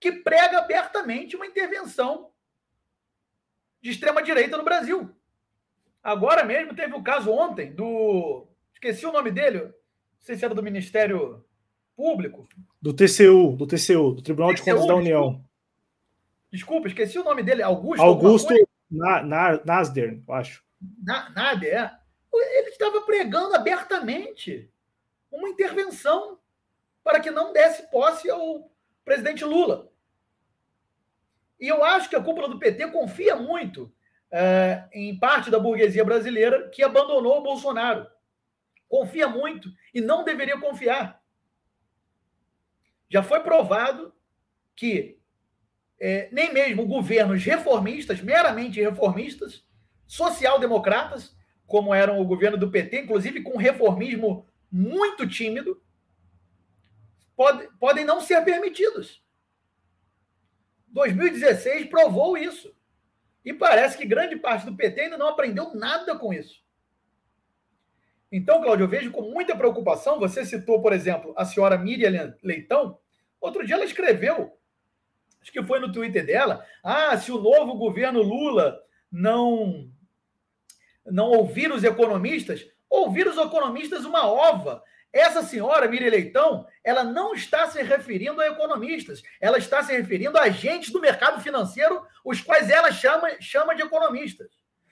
que 0.00 0.12
prega 0.12 0.58
abertamente 0.58 1.34
uma 1.34 1.46
intervenção 1.46 2.30
de 3.80 3.90
extrema-direita 3.90 4.56
no 4.56 4.64
Brasil. 4.64 5.14
Agora 6.02 6.44
mesmo 6.44 6.74
teve 6.74 6.94
o 6.94 7.02
caso 7.02 7.30
ontem 7.30 7.72
do. 7.72 8.46
Esqueci 8.72 9.04
o 9.04 9.12
nome 9.12 9.30
dele, 9.30 9.64
não 9.64 9.72
sei 10.20 10.36
se 10.36 10.44
era 10.44 10.54
do 10.54 10.62
Ministério 10.62 11.44
Público. 11.96 12.48
Do 12.80 12.94
TCU, 12.94 13.56
do 13.56 13.66
TCU, 13.66 14.12
do 14.12 14.22
Tribunal 14.22 14.54
TCU, 14.54 14.64
de 14.64 14.70
Contas 14.70 14.86
da 14.86 14.94
União. 14.94 15.44
Desculpa, 16.50 16.88
esqueci 16.88 17.18
o 17.18 17.24
nome 17.24 17.42
dele. 17.42 17.62
Augusto. 17.62 18.02
Augusto 18.02 18.54
na, 18.90 19.22
na, 19.22 19.60
Nasder, 19.64 20.22
eu 20.26 20.34
acho. 20.34 20.64
Na, 21.02 21.30
Nader, 21.30 21.74
é. 21.74 21.98
Ele 22.32 22.68
estava 22.68 23.02
pregando 23.02 23.54
abertamente 23.54 24.70
uma 25.30 25.48
intervenção 25.48 26.38
para 27.02 27.20
que 27.20 27.30
não 27.30 27.52
desse 27.52 27.90
posse 27.90 28.30
ao 28.30 28.70
presidente 29.04 29.44
Lula. 29.44 29.90
E 31.58 31.66
eu 31.66 31.82
acho 31.82 32.08
que 32.08 32.16
a 32.16 32.22
cúpula 32.22 32.48
do 32.48 32.58
PT 32.58 32.88
confia 32.88 33.34
muito 33.34 33.92
é, 34.30 34.88
em 34.92 35.18
parte 35.18 35.50
da 35.50 35.58
burguesia 35.58 36.04
brasileira 36.04 36.68
que 36.68 36.82
abandonou 36.82 37.38
o 37.38 37.42
Bolsonaro. 37.42 38.06
Confia 38.88 39.28
muito 39.28 39.70
e 39.92 40.00
não 40.00 40.24
deveria 40.24 40.58
confiar. 40.60 41.20
Já 43.10 43.22
foi 43.22 43.40
provado 43.40 44.14
que 44.76 45.17
é, 46.00 46.28
nem 46.30 46.52
mesmo 46.52 46.86
governos 46.86 47.42
reformistas, 47.44 48.20
meramente 48.20 48.80
reformistas, 48.80 49.64
social-democratas, 50.06 51.36
como 51.66 51.92
eram 51.92 52.20
o 52.20 52.24
governo 52.24 52.56
do 52.56 52.70
PT, 52.70 53.02
inclusive 53.02 53.42
com 53.42 53.58
reformismo 53.58 54.46
muito 54.70 55.26
tímido, 55.26 55.82
pode, 57.36 57.68
podem 57.78 58.04
não 58.04 58.20
ser 58.20 58.42
permitidos. 58.44 59.22
2016 60.88 61.86
provou 61.86 62.36
isso. 62.36 62.74
E 63.44 63.52
parece 63.52 63.96
que 63.96 64.06
grande 64.06 64.36
parte 64.36 64.66
do 64.66 64.76
PT 64.76 65.02
ainda 65.02 65.18
não 65.18 65.28
aprendeu 65.28 65.74
nada 65.74 66.16
com 66.18 66.32
isso. 66.32 66.62
Então, 68.30 68.60
Cláudio, 68.60 68.84
eu 68.84 68.88
vejo 68.88 69.10
com 69.10 69.22
muita 69.22 69.56
preocupação. 69.56 70.18
Você 70.18 70.44
citou, 70.44 70.82
por 70.82 70.92
exemplo, 70.92 71.32
a 71.36 71.44
senhora 71.44 71.78
Miriam 71.78 72.36
Leitão. 72.42 72.98
Outro 73.40 73.64
dia 73.64 73.76
ela 73.76 73.84
escreveu 73.84 74.57
acho 75.40 75.52
que 75.52 75.62
foi 75.62 75.80
no 75.80 75.92
Twitter 75.92 76.24
dela, 76.24 76.64
ah, 76.82 77.16
se 77.16 77.32
o 77.32 77.40
novo 77.40 77.74
governo 77.74 78.22
Lula 78.22 78.78
não 79.10 79.90
não 81.10 81.30
ouvir 81.30 81.72
os 81.72 81.84
economistas, 81.84 82.66
ouvir 82.88 83.26
os 83.26 83.38
economistas 83.38 84.04
uma 84.04 84.26
ova. 84.26 84.82
Essa 85.12 85.42
senhora, 85.42 85.88
Miriam 85.88 86.10
Leitão, 86.10 86.66
ela 86.84 87.02
não 87.02 87.32
está 87.34 87.66
se 87.66 87.82
referindo 87.82 88.40
a 88.40 88.46
economistas, 88.46 89.22
ela 89.40 89.56
está 89.56 89.82
se 89.82 89.96
referindo 89.96 90.36
a 90.36 90.42
agentes 90.42 90.90
do 90.92 91.00
mercado 91.00 91.40
financeiro, 91.40 92.02
os 92.22 92.42
quais 92.42 92.68
ela 92.68 92.92
chama, 92.92 93.40
chama 93.40 93.74
de 93.74 93.82
economistas. 93.82 94.48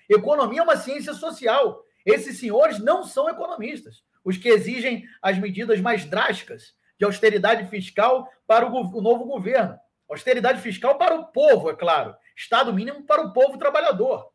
Economia 0.08 0.60
é 0.60 0.62
uma 0.62 0.76
ciência 0.76 1.12
social. 1.12 1.84
Esses 2.04 2.38
senhores 2.38 2.78
não 2.78 3.04
são 3.04 3.28
economistas, 3.28 4.02
os 4.24 4.38
que 4.38 4.48
exigem 4.48 5.04
as 5.20 5.38
medidas 5.38 5.80
mais 5.80 6.04
drásticas 6.04 6.74
de 6.98 7.04
austeridade 7.04 7.68
fiscal 7.68 8.30
para 8.46 8.66
o, 8.66 8.96
o 8.96 9.02
novo 9.02 9.24
governo. 9.24 9.78
Austeridade 10.08 10.60
fiscal 10.60 10.96
para 10.96 11.14
o 11.14 11.26
povo, 11.26 11.70
é 11.70 11.76
claro. 11.76 12.16
Estado 12.36 12.72
mínimo 12.72 13.04
para 13.04 13.22
o 13.22 13.32
povo 13.32 13.58
trabalhador. 13.58 14.32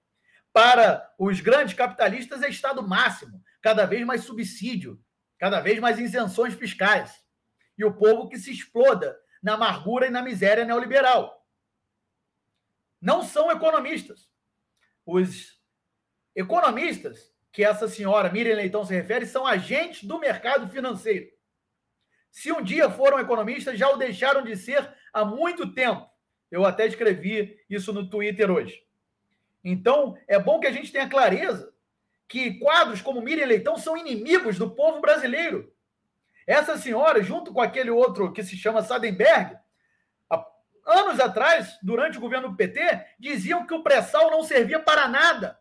Para 0.52 1.10
os 1.18 1.40
grandes 1.40 1.74
capitalistas 1.74 2.44
é 2.44 2.50
Estado 2.50 2.86
máximo, 2.86 3.42
cada 3.62 3.86
vez 3.86 4.06
mais 4.06 4.24
subsídio, 4.24 5.02
cada 5.38 5.62
vez 5.62 5.80
mais 5.80 5.98
isenções 5.98 6.54
fiscais. 6.54 7.24
E 7.78 7.86
o 7.86 7.94
povo 7.94 8.28
que 8.28 8.38
se 8.38 8.52
exploda 8.52 9.18
na 9.42 9.54
amargura 9.54 10.08
e 10.08 10.12
na 10.12 10.22
miséria 10.22 10.66
neoliberal. 10.66 11.46
Não 13.02 13.24
são 13.24 13.50
economistas. 13.50 14.30
Os 15.06 15.60
economistas 16.36 17.32
que 17.52 17.64
essa 17.64 17.88
senhora 17.88 18.32
Miriam 18.32 18.56
Leitão 18.56 18.86
se 18.86 18.94
refere 18.94 19.26
são 19.26 19.48
agentes 19.48 20.04
do 20.04 20.20
mercado 20.20 20.68
financeiro. 20.70 21.28
Se 22.30 22.52
um 22.52 22.62
dia 22.62 22.90
foram 22.90 23.20
economistas, 23.20 23.78
já 23.78 23.90
o 23.90 23.98
deixaram 23.98 24.44
de 24.44 24.56
ser 24.56 24.96
há 25.14 25.26
muito 25.26 25.74
tempo. 25.74 26.10
Eu 26.50 26.66
até 26.66 26.86
escrevi 26.86 27.60
isso 27.70 27.94
no 27.94 28.10
Twitter 28.10 28.52
hoje. 28.52 28.84
Então, 29.64 30.18
é 30.28 30.40
bom 30.40 30.60
que 30.60 30.68
a 30.68 30.72
gente 30.72 30.92
tenha 30.92 31.10
clareza 31.10 31.72
que 32.28 32.60
quadros 32.60 33.02
como 33.02 33.22
Miriam 33.22 33.46
Leitão 33.46 33.78
são 33.78 33.98
inimigos 33.98 34.58
do 34.58 34.72
povo 34.72 35.02
brasileiro. 35.02 35.74
Essa 36.48 36.78
senhora, 36.78 37.22
junto 37.22 37.54
com 37.54 37.62
aquele 37.62 37.90
outro 37.90 38.32
que 38.32 38.44
se 38.44 38.56
chama 38.56 38.82
Sadenberg, 38.82 39.58
anos 40.86 41.20
atrás, 41.20 41.78
durante 41.82 42.18
o 42.18 42.22
governo 42.22 42.50
do 42.50 42.56
PT, 42.56 42.80
diziam 43.20 43.66
que 43.66 43.74
o 43.74 43.84
pré-sal 43.84 44.32
não 44.32 44.44
servia 44.44 44.80
para 44.80 45.08
nada, 45.08 45.60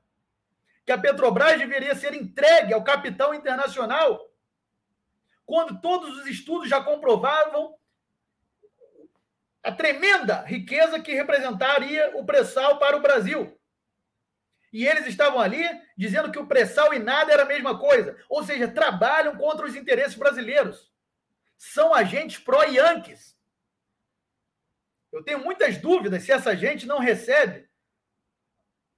que 0.86 0.92
a 0.92 0.98
Petrobras 0.98 1.58
deveria 1.58 1.94
ser 1.94 2.14
entregue 2.14 2.72
ao 2.72 2.84
capital 2.84 3.34
internacional, 3.34 4.30
quando 5.44 5.80
todos 5.80 6.18
os 6.18 6.26
estudos 6.26 6.68
já 6.68 6.82
comprovavam 6.82 7.74
a 9.62 9.72
tremenda 9.72 10.42
riqueza 10.42 11.00
que 11.00 11.12
representaria 11.12 12.12
o 12.16 12.24
pré-sal 12.24 12.78
para 12.78 12.96
o 12.96 13.00
Brasil. 13.00 13.58
E 14.72 14.86
eles 14.86 15.06
estavam 15.06 15.40
ali 15.40 15.64
dizendo 15.96 16.30
que 16.30 16.38
o 16.38 16.46
pré-sal 16.46 16.94
e 16.94 16.98
nada 16.98 17.32
era 17.32 17.42
a 17.42 17.46
mesma 17.46 17.78
coisa. 17.78 18.16
Ou 18.28 18.44
seja, 18.44 18.68
trabalham 18.68 19.36
contra 19.36 19.66
os 19.66 19.74
interesses 19.74 20.14
brasileiros. 20.14 20.90
São 21.58 21.92
agentes 21.92 22.38
pró-Yankees. 22.38 23.36
Eu 25.12 25.24
tenho 25.24 25.40
muitas 25.40 25.76
dúvidas 25.76 26.22
se 26.22 26.30
essa 26.30 26.56
gente 26.56 26.86
não 26.86 26.98
recebe 26.98 27.68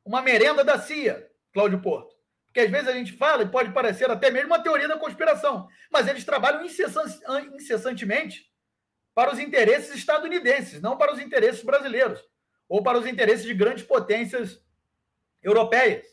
uma 0.05 0.21
merenda 0.21 0.63
da 0.63 0.79
CIA, 0.79 1.31
Cláudio 1.53 1.81
Porto. 1.81 2.15
Porque 2.47 2.61
às 2.61 2.71
vezes 2.71 2.89
a 2.89 2.93
gente 2.93 3.13
fala 3.13 3.43
e 3.43 3.49
pode 3.49 3.73
parecer 3.73 4.11
até 4.11 4.31
mesmo 4.31 4.49
uma 4.49 4.63
teoria 4.63 4.87
da 4.87 4.99
conspiração, 4.99 5.67
mas 5.91 6.07
eles 6.07 6.23
trabalham 6.23 6.63
incessantemente 6.63 8.52
para 9.15 9.33
os 9.33 9.39
interesses 9.39 9.95
estadunidenses, 9.95 10.81
não 10.81 10.97
para 10.97 11.13
os 11.13 11.21
interesses 11.21 11.63
brasileiros 11.63 12.23
ou 12.69 12.83
para 12.83 12.99
os 12.99 13.07
interesses 13.07 13.45
de 13.45 13.55
grandes 13.55 13.85
potências 13.85 14.65
europeias. 15.43 16.07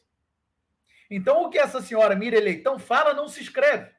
Então, 1.10 1.44
o 1.44 1.50
que 1.50 1.58
essa 1.58 1.82
senhora 1.82 2.16
Mira 2.16 2.40
Leitão 2.40 2.78
fala 2.78 3.14
não 3.14 3.28
se 3.28 3.42
escreve. 3.42 3.90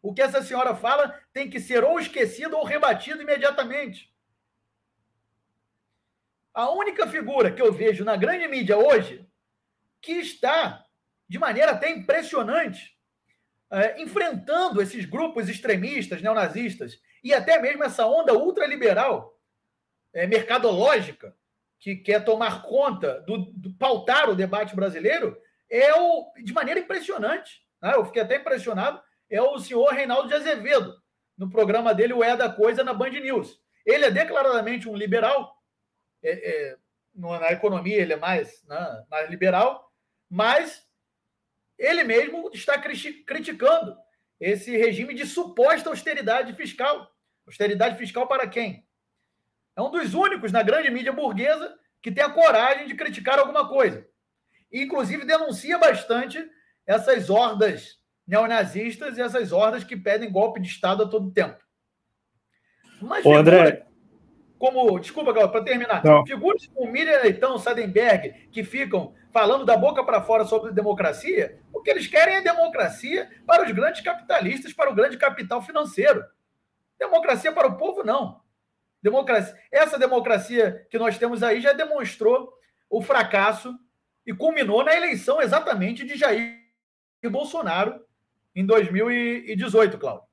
O 0.00 0.14
que 0.14 0.22
essa 0.22 0.42
senhora 0.42 0.74
fala 0.74 1.20
tem 1.32 1.50
que 1.50 1.60
ser 1.60 1.84
ou 1.84 2.00
esquecido 2.00 2.56
ou 2.56 2.64
rebatido 2.64 3.20
imediatamente. 3.20 4.14
A 6.54 6.70
única 6.70 7.06
figura 7.06 7.52
que 7.52 7.60
eu 7.60 7.72
vejo 7.72 8.04
na 8.04 8.16
grande 8.16 8.48
mídia 8.48 8.76
hoje 8.78 9.26
que 10.00 10.12
está, 10.12 10.84
de 11.28 11.38
maneira 11.38 11.72
até 11.72 11.90
impressionante, 11.90 12.98
é, 13.70 14.00
enfrentando 14.00 14.80
esses 14.80 15.04
grupos 15.04 15.48
extremistas, 15.48 16.22
neonazistas, 16.22 16.98
e 17.22 17.34
até 17.34 17.58
mesmo 17.58 17.84
essa 17.84 18.06
onda 18.06 18.34
ultraliberal, 18.34 19.38
é, 20.12 20.26
mercadológica, 20.26 21.34
que 21.78 21.96
quer 21.96 22.24
tomar 22.24 22.62
conta 22.62 23.20
do, 23.22 23.38
do, 23.52 23.72
pautar 23.74 24.28
o 24.28 24.34
debate 24.34 24.76
brasileiro 24.76 25.40
é 25.70 25.94
o 25.94 26.30
de 26.44 26.52
maneira 26.52 26.78
impressionante. 26.78 27.62
Né? 27.80 27.94
Eu 27.94 28.04
fiquei 28.04 28.22
até 28.22 28.36
impressionado. 28.36 29.00
É 29.30 29.40
o 29.40 29.58
senhor 29.58 29.88
Reinaldo 29.92 30.28
de 30.28 30.34
Azevedo, 30.34 31.00
no 31.38 31.48
programa 31.48 31.94
dele, 31.94 32.12
o 32.12 32.22
É 32.22 32.36
da 32.36 32.50
Coisa, 32.50 32.84
na 32.84 32.92
Band 32.92 33.10
News. 33.10 33.58
Ele 33.86 34.04
é 34.04 34.10
declaradamente 34.10 34.88
um 34.88 34.94
liberal. 34.94 35.56
É, 36.22 36.50
é, 36.50 36.76
na 37.14 37.50
economia, 37.52 37.96
ele 37.96 38.12
é 38.12 38.16
mais, 38.16 38.62
né, 38.66 39.04
mais 39.10 39.30
liberal, 39.30 39.90
mas 40.28 40.86
ele 41.78 42.04
mesmo 42.04 42.50
está 42.52 42.78
criticando 42.78 43.96
esse 44.40 44.76
regime 44.76 45.14
de 45.14 45.26
suposta 45.26 45.90
austeridade 45.90 46.52
fiscal. 46.54 47.14
Austeridade 47.46 47.98
fiscal 47.98 48.26
para 48.26 48.46
quem? 48.46 48.86
É 49.76 49.82
um 49.82 49.90
dos 49.90 50.14
únicos 50.14 50.50
na 50.50 50.62
grande 50.62 50.90
mídia 50.90 51.12
burguesa 51.12 51.76
que 52.00 52.10
tem 52.10 52.24
a 52.24 52.30
coragem 52.30 52.86
de 52.86 52.94
criticar 52.94 53.38
alguma 53.38 53.68
coisa. 53.68 54.06
E, 54.72 54.82
inclusive, 54.82 55.24
denuncia 55.24 55.78
bastante 55.78 56.42
essas 56.86 57.28
hordas 57.28 57.98
neonazistas 58.26 59.18
e 59.18 59.22
essas 59.22 59.52
hordas 59.52 59.84
que 59.84 59.96
pedem 59.96 60.30
golpe 60.30 60.60
de 60.60 60.68
Estado 60.68 61.02
a 61.02 61.08
todo 61.08 61.32
tempo. 61.32 61.58
Mas 63.02 63.24
Ô, 63.24 63.34
André... 63.34 63.86
como, 64.58 64.98
desculpa, 64.98 65.32
para 65.32 65.64
terminar, 65.64 66.04
Não. 66.04 66.24
figuras 66.24 66.66
como 66.68 66.90
Miriam 66.90 67.20
Leitão, 67.20 67.58
Sadenberg, 67.58 68.48
que 68.50 68.62
ficam 68.62 69.14
falando 69.32 69.64
da 69.64 69.76
boca 69.76 70.04
para 70.04 70.22
fora 70.22 70.44
sobre 70.44 70.72
democracia, 70.72 71.58
o 71.72 71.80
que 71.80 71.90
eles 71.90 72.06
querem 72.06 72.36
é 72.36 72.42
democracia 72.42 73.28
para 73.46 73.64
os 73.64 73.72
grandes 73.72 74.00
capitalistas, 74.00 74.72
para 74.72 74.90
o 74.90 74.94
grande 74.94 75.16
capital 75.16 75.62
financeiro. 75.62 76.24
Democracia 76.98 77.52
para 77.52 77.68
o 77.68 77.76
povo, 77.76 78.02
não. 78.02 78.40
Democracia. 79.02 79.54
Essa 79.72 79.98
democracia 79.98 80.86
que 80.90 80.98
nós 80.98 81.16
temos 81.16 81.42
aí 81.42 81.60
já 81.60 81.72
demonstrou 81.72 82.52
o 82.88 83.00
fracasso 83.00 83.74
e 84.26 84.34
culminou 84.34 84.84
na 84.84 84.94
eleição 84.94 85.40
exatamente 85.40 86.04
de 86.04 86.16
Jair 86.16 86.58
Bolsonaro 87.30 88.00
em 88.54 88.66
2018, 88.66 89.96
Cláudio. 89.96 90.24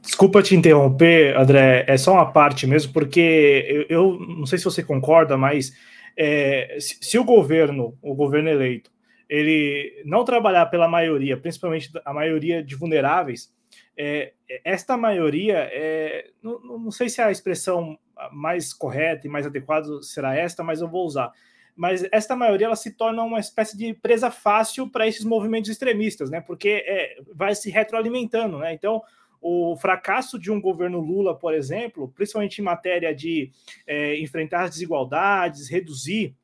Desculpa 0.00 0.42
te 0.42 0.54
interromper, 0.54 1.36
André, 1.36 1.84
é 1.88 1.96
só 1.96 2.12
uma 2.12 2.32
parte 2.32 2.64
mesmo, 2.66 2.92
porque 2.92 3.86
eu, 3.88 4.12
eu 4.12 4.18
não 4.20 4.46
sei 4.46 4.56
se 4.56 4.64
você 4.64 4.82
concorda, 4.82 5.36
mas 5.36 5.72
é, 6.16 6.78
se, 6.80 6.98
se, 7.00 7.18
o 7.18 7.24
governo, 7.24 7.98
o 8.00 8.14
governo 8.14 8.48
eleito, 8.48 8.90
ele 9.28 10.02
não 10.04 10.24
trabalhar 10.24 10.66
pela 10.66 10.88
maioria, 10.88 11.36
principalmente 11.36 11.90
a 12.04 12.12
maioria 12.12 12.62
de 12.62 12.74
vulneráveis, 12.74 13.54
é, 13.96 14.32
esta 14.64 14.96
maioria, 14.96 15.68
é, 15.72 16.30
não, 16.42 16.60
não, 16.60 16.90
sei 16.90 17.08
se 17.08 17.20
a 17.20 17.30
expressão 17.30 17.98
mais 18.32 18.72
correta 18.72 19.26
e 19.26 19.30
mais 19.30 19.46
adequada 19.46 20.02
será 20.02 20.34
esta, 20.34 20.62
mas 20.62 20.80
eu 20.80 20.88
vou 20.88 21.06
usar. 21.06 21.32
Mas 21.74 22.06
esta 22.10 22.36
maioria 22.36 22.66
ela 22.66 22.76
se 22.76 22.92
torna 22.92 23.22
uma 23.22 23.40
espécie 23.40 23.76
de 23.76 23.92
presa 23.94 24.30
fácil 24.30 24.88
para 24.90 25.06
esses 25.06 25.24
movimentos 25.24 25.70
extremistas, 25.70 26.30
né? 26.30 26.40
Porque 26.40 26.84
é, 26.86 27.16
vai 27.34 27.54
se 27.54 27.70
retroalimentando, 27.70 28.58
né? 28.58 28.72
Então, 28.72 29.02
o 29.40 29.76
fracasso 29.76 30.38
de 30.38 30.50
um 30.50 30.60
governo 30.60 31.00
Lula, 31.00 31.36
por 31.36 31.54
exemplo, 31.54 32.08
principalmente 32.14 32.60
em 32.60 32.64
matéria 32.64 33.14
de 33.14 33.50
é, 33.86 34.18
enfrentar 34.20 34.64
as 34.64 34.70
desigualdades, 34.70 35.68
reduzir 35.68 36.34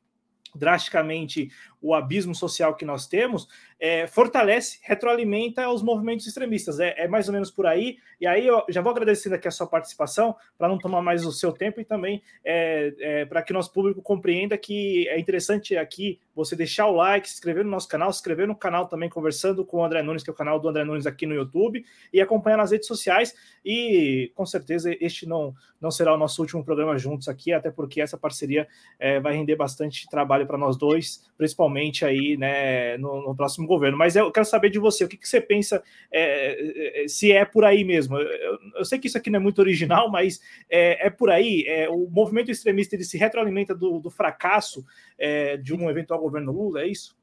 drasticamente 0.55 1.51
o 1.83 1.93
abismo 1.93 2.33
social 2.33 2.73
que 2.75 2.85
nós 2.85 3.05
temos, 3.05 3.47
é, 3.77 4.07
fortalece, 4.07 4.79
retroalimenta 4.81 5.69
os 5.69 5.83
movimentos 5.83 6.25
extremistas. 6.25 6.79
É, 6.79 6.95
é, 6.97 7.07
mais 7.09 7.27
ou 7.27 7.33
menos 7.33 7.51
por 7.51 7.65
aí. 7.65 7.97
E 8.21 8.25
aí 8.25 8.47
eu 8.47 8.63
já 8.69 8.81
vou 8.81 8.89
agradecendo 8.89 9.35
aqui 9.35 9.49
a 9.49 9.51
sua 9.51 9.67
participação, 9.67 10.33
para 10.57 10.69
não 10.69 10.77
tomar 10.77 11.01
mais 11.01 11.25
o 11.25 11.31
seu 11.33 11.51
tempo 11.51 11.81
e 11.81 11.85
também 11.85 12.23
é, 12.45 12.93
é 12.99 13.25
para 13.25 13.41
que 13.41 13.51
nosso 13.51 13.73
público 13.73 14.01
compreenda 14.01 14.57
que 14.57 15.07
é 15.09 15.19
interessante 15.19 15.75
aqui 15.75 16.19
você 16.33 16.55
deixar 16.55 16.87
o 16.87 16.95
like, 16.95 17.27
se 17.27 17.35
inscrever 17.35 17.65
no 17.65 17.69
nosso 17.69 17.87
canal, 17.89 18.11
se 18.11 18.19
inscrever 18.19 18.47
no 18.47 18.55
canal 18.55 18.87
também, 18.87 19.09
conversando 19.09 19.65
com 19.65 19.77
o 19.77 19.85
André 19.85 20.01
Nunes, 20.01 20.23
que 20.23 20.29
é 20.29 20.33
o 20.33 20.35
canal 20.35 20.59
do 20.59 20.69
André 20.69 20.85
Nunes 20.85 21.05
aqui 21.05 21.25
no 21.25 21.35
YouTube, 21.35 21.85
e 22.11 22.21
acompanhar 22.21 22.57
nas 22.57 22.71
redes 22.71 22.87
sociais. 22.87 23.35
E 23.65 24.31
com 24.33 24.45
certeza 24.45 24.95
este 24.99 25.27
não, 25.27 25.53
não 25.79 25.91
será 25.91 26.13
o 26.13 26.17
nosso 26.17 26.41
último 26.41 26.63
programa 26.63 26.97
juntos 26.97 27.27
aqui, 27.27 27.51
até 27.51 27.69
porque 27.69 28.01
essa 28.01 28.17
parceria 28.17 28.67
é, 28.97 29.19
vai 29.19 29.33
render 29.35 29.55
bastante 29.57 30.07
trabalho 30.09 30.47
para 30.47 30.57
nós 30.57 30.77
dois, 30.77 31.29
principalmente 31.37 31.72
aí 32.05 32.37
né, 32.37 32.97
no, 32.97 33.21
no 33.21 33.35
próximo 33.35 33.67
governo. 33.67 33.97
Mas 33.97 34.15
eu 34.15 34.31
quero 34.31 34.45
saber 34.45 34.69
de 34.69 34.79
você, 34.79 35.03
o 35.03 35.07
que, 35.07 35.17
que 35.17 35.27
você 35.27 35.41
pensa, 35.41 35.83
é, 36.11 37.03
é, 37.03 37.07
se 37.07 37.31
é 37.31 37.45
por 37.45 37.65
aí 37.65 37.83
mesmo? 37.83 38.17
Eu, 38.17 38.59
eu, 38.75 38.85
sei 38.85 38.99
que 38.99 39.07
isso 39.07 39.17
aqui 39.17 39.29
não 39.29 39.39
é 39.39 39.41
muito 39.41 39.59
original, 39.59 40.09
mas 40.09 40.39
é, 40.69 41.07
é 41.07 41.09
por 41.09 41.29
aí. 41.29 41.63
É, 41.67 41.89
o 41.89 42.09
movimento 42.09 42.51
extremista 42.51 42.95
ele 42.95 43.03
se 43.03 43.17
retroalimenta 43.17 43.73
do, 43.73 43.99
do 43.99 44.09
fracasso 44.09 44.85
é, 45.17 45.57
de 45.57 45.73
um 45.73 45.89
eventual 45.89 46.19
governo 46.19 46.51
Lula, 46.51 46.81
é 46.81 46.87
isso? 46.87 47.17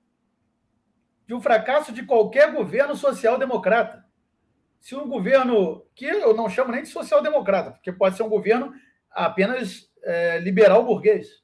De 1.26 1.34
um 1.34 1.40
fracasso 1.40 1.92
de 1.92 2.04
qualquer 2.04 2.52
governo 2.52 2.96
social-democrata. 2.96 4.04
Se 4.80 4.94
um 4.96 5.08
governo, 5.08 5.84
que 5.94 6.06
eu 6.06 6.34
não 6.34 6.48
chamo 6.48 6.72
nem 6.72 6.82
de 6.82 6.88
social-democrata, 6.88 7.72
porque 7.72 7.92
pode 7.92 8.16
ser 8.16 8.22
um 8.22 8.28
governo 8.28 8.72
apenas 9.10 9.90
é, 10.02 10.38
liberal 10.38 10.84
burguês. 10.84 11.40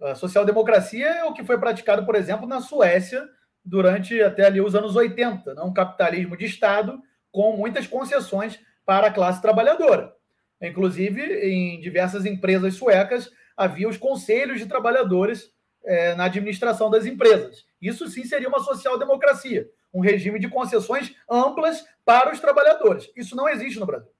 A 0.00 0.14
social-democracia 0.14 1.06
é 1.06 1.24
o 1.24 1.32
que 1.32 1.44
foi 1.44 1.58
praticado, 1.58 2.04
por 2.04 2.14
exemplo, 2.14 2.46
na 2.46 2.60
Suécia 2.60 3.26
durante 3.64 4.22
até 4.22 4.44
ali 4.44 4.60
os 4.60 4.74
anos 4.74 4.94
80, 4.94 5.54
né? 5.54 5.62
um 5.62 5.72
capitalismo 5.72 6.36
de 6.36 6.44
Estado 6.44 7.00
com 7.32 7.56
muitas 7.56 7.86
concessões 7.86 8.60
para 8.84 9.08
a 9.08 9.12
classe 9.12 9.42
trabalhadora. 9.42 10.14
Inclusive, 10.62 11.20
em 11.22 11.80
diversas 11.80 12.24
empresas 12.24 12.74
suecas, 12.74 13.30
havia 13.56 13.88
os 13.88 13.96
conselhos 13.96 14.58
de 14.58 14.66
trabalhadores 14.66 15.50
é, 15.84 16.14
na 16.14 16.24
administração 16.24 16.90
das 16.90 17.06
empresas. 17.06 17.64
Isso 17.80 18.08
sim 18.08 18.24
seria 18.24 18.48
uma 18.48 18.60
social-democracia, 18.60 19.68
um 19.92 20.00
regime 20.00 20.38
de 20.38 20.48
concessões 20.48 21.14
amplas 21.28 21.84
para 22.04 22.32
os 22.32 22.40
trabalhadores. 22.40 23.10
Isso 23.16 23.34
não 23.34 23.48
existe 23.48 23.78
no 23.78 23.86
Brasil. 23.86 24.10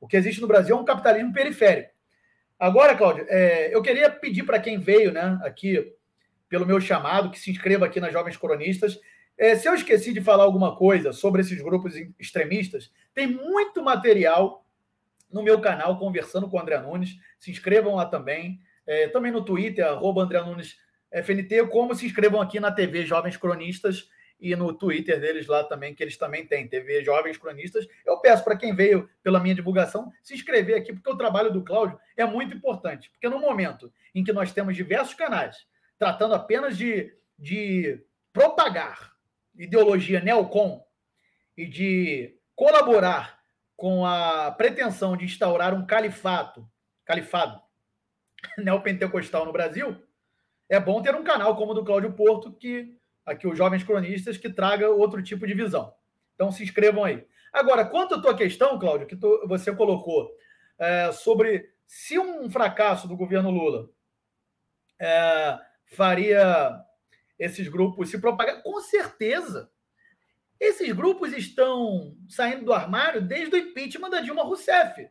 O 0.00 0.06
que 0.06 0.16
existe 0.16 0.40
no 0.40 0.48
Brasil 0.48 0.76
é 0.76 0.80
um 0.80 0.84
capitalismo 0.84 1.32
periférico. 1.32 1.92
Agora, 2.60 2.94
Cláudio, 2.94 3.24
é, 3.30 3.74
eu 3.74 3.80
queria 3.80 4.10
pedir 4.10 4.42
para 4.42 4.60
quem 4.60 4.78
veio 4.78 5.10
né, 5.10 5.40
aqui 5.42 5.94
pelo 6.46 6.66
meu 6.66 6.78
chamado, 6.78 7.30
que 7.30 7.40
se 7.40 7.50
inscreva 7.50 7.86
aqui 7.86 7.98
nas 7.98 8.12
Jovens 8.12 8.36
Cronistas. 8.36 9.00
É, 9.38 9.56
se 9.56 9.66
eu 9.66 9.74
esqueci 9.74 10.12
de 10.12 10.20
falar 10.20 10.44
alguma 10.44 10.76
coisa 10.76 11.10
sobre 11.10 11.40
esses 11.40 11.58
grupos 11.62 11.94
extremistas, 12.18 12.92
tem 13.14 13.26
muito 13.26 13.82
material 13.82 14.66
no 15.32 15.42
meu 15.42 15.58
canal 15.58 15.98
conversando 15.98 16.50
com 16.50 16.58
o 16.58 16.60
André 16.60 16.78
Nunes. 16.82 17.16
Se 17.38 17.50
inscrevam 17.50 17.94
lá 17.94 18.04
também. 18.04 18.60
É, 18.86 19.08
também 19.08 19.32
no 19.32 19.42
Twitter, 19.42 19.86
arroba 19.86 20.22
André 20.22 20.42
Nunes 20.42 20.76
FNT, 21.10 21.66
como 21.70 21.94
se 21.94 22.04
inscrevam 22.04 22.42
aqui 22.42 22.60
na 22.60 22.70
TV 22.70 23.06
Jovens 23.06 23.38
Cronistas 23.38 24.10
e 24.40 24.56
no 24.56 24.72
Twitter 24.72 25.20
deles 25.20 25.46
lá 25.46 25.62
também, 25.62 25.94
que 25.94 26.02
eles 26.02 26.16
também 26.16 26.46
têm, 26.46 26.66
TV 26.66 27.04
Jovens 27.04 27.36
Cronistas. 27.36 27.86
Eu 28.06 28.18
peço 28.18 28.42
para 28.42 28.56
quem 28.56 28.74
veio 28.74 29.08
pela 29.22 29.38
minha 29.38 29.54
divulgação 29.54 30.10
se 30.22 30.34
inscrever 30.34 30.76
aqui, 30.76 30.92
porque 30.92 31.10
o 31.10 31.16
trabalho 31.16 31.52
do 31.52 31.62
Cláudio 31.62 31.98
é 32.16 32.24
muito 32.24 32.54
importante. 32.54 33.10
Porque 33.10 33.28
no 33.28 33.38
momento 33.38 33.92
em 34.14 34.24
que 34.24 34.32
nós 34.32 34.52
temos 34.52 34.74
diversos 34.74 35.14
canais 35.14 35.66
tratando 35.98 36.34
apenas 36.34 36.78
de, 36.78 37.14
de 37.38 38.02
propagar 38.32 39.12
ideologia 39.54 40.18
neocon 40.20 40.82
e 41.54 41.66
de 41.66 42.38
colaborar 42.56 43.38
com 43.76 44.06
a 44.06 44.50
pretensão 44.52 45.14
de 45.14 45.26
instaurar 45.26 45.74
um 45.74 45.84
califato, 45.84 46.66
califado 47.04 47.60
neopentecostal 48.56 49.44
no 49.44 49.52
Brasil, 49.52 50.02
é 50.70 50.80
bom 50.80 51.02
ter 51.02 51.14
um 51.14 51.24
canal 51.24 51.54
como 51.56 51.72
o 51.72 51.74
do 51.74 51.84
Cláudio 51.84 52.12
Porto 52.12 52.50
que 52.52 52.96
aqui 53.30 53.46
os 53.46 53.56
jovens 53.56 53.84
cronistas, 53.84 54.36
que 54.36 54.50
traga 54.50 54.90
outro 54.90 55.22
tipo 55.22 55.46
de 55.46 55.54
visão. 55.54 55.94
Então 56.34 56.50
se 56.50 56.62
inscrevam 56.62 57.04
aí. 57.04 57.26
Agora, 57.52 57.84
quanto 57.84 58.14
à 58.14 58.20
tua 58.20 58.36
questão, 58.36 58.78
Cláudio, 58.78 59.06
que 59.06 59.16
tu, 59.16 59.46
você 59.46 59.74
colocou 59.74 60.30
é, 60.78 61.12
sobre 61.12 61.68
se 61.86 62.18
um 62.18 62.50
fracasso 62.50 63.08
do 63.08 63.16
governo 63.16 63.50
Lula 63.50 63.88
é, 65.00 65.58
faria 65.86 66.78
esses 67.38 67.68
grupos 67.68 68.10
se 68.10 68.20
propagar, 68.20 68.62
com 68.62 68.80
certeza. 68.80 69.70
Esses 70.58 70.92
grupos 70.92 71.32
estão 71.32 72.14
saindo 72.28 72.66
do 72.66 72.72
armário 72.72 73.22
desde 73.22 73.54
o 73.54 73.58
impeachment 73.58 74.10
da 74.10 74.20
Dilma 74.20 74.42
Rousseff. 74.42 75.08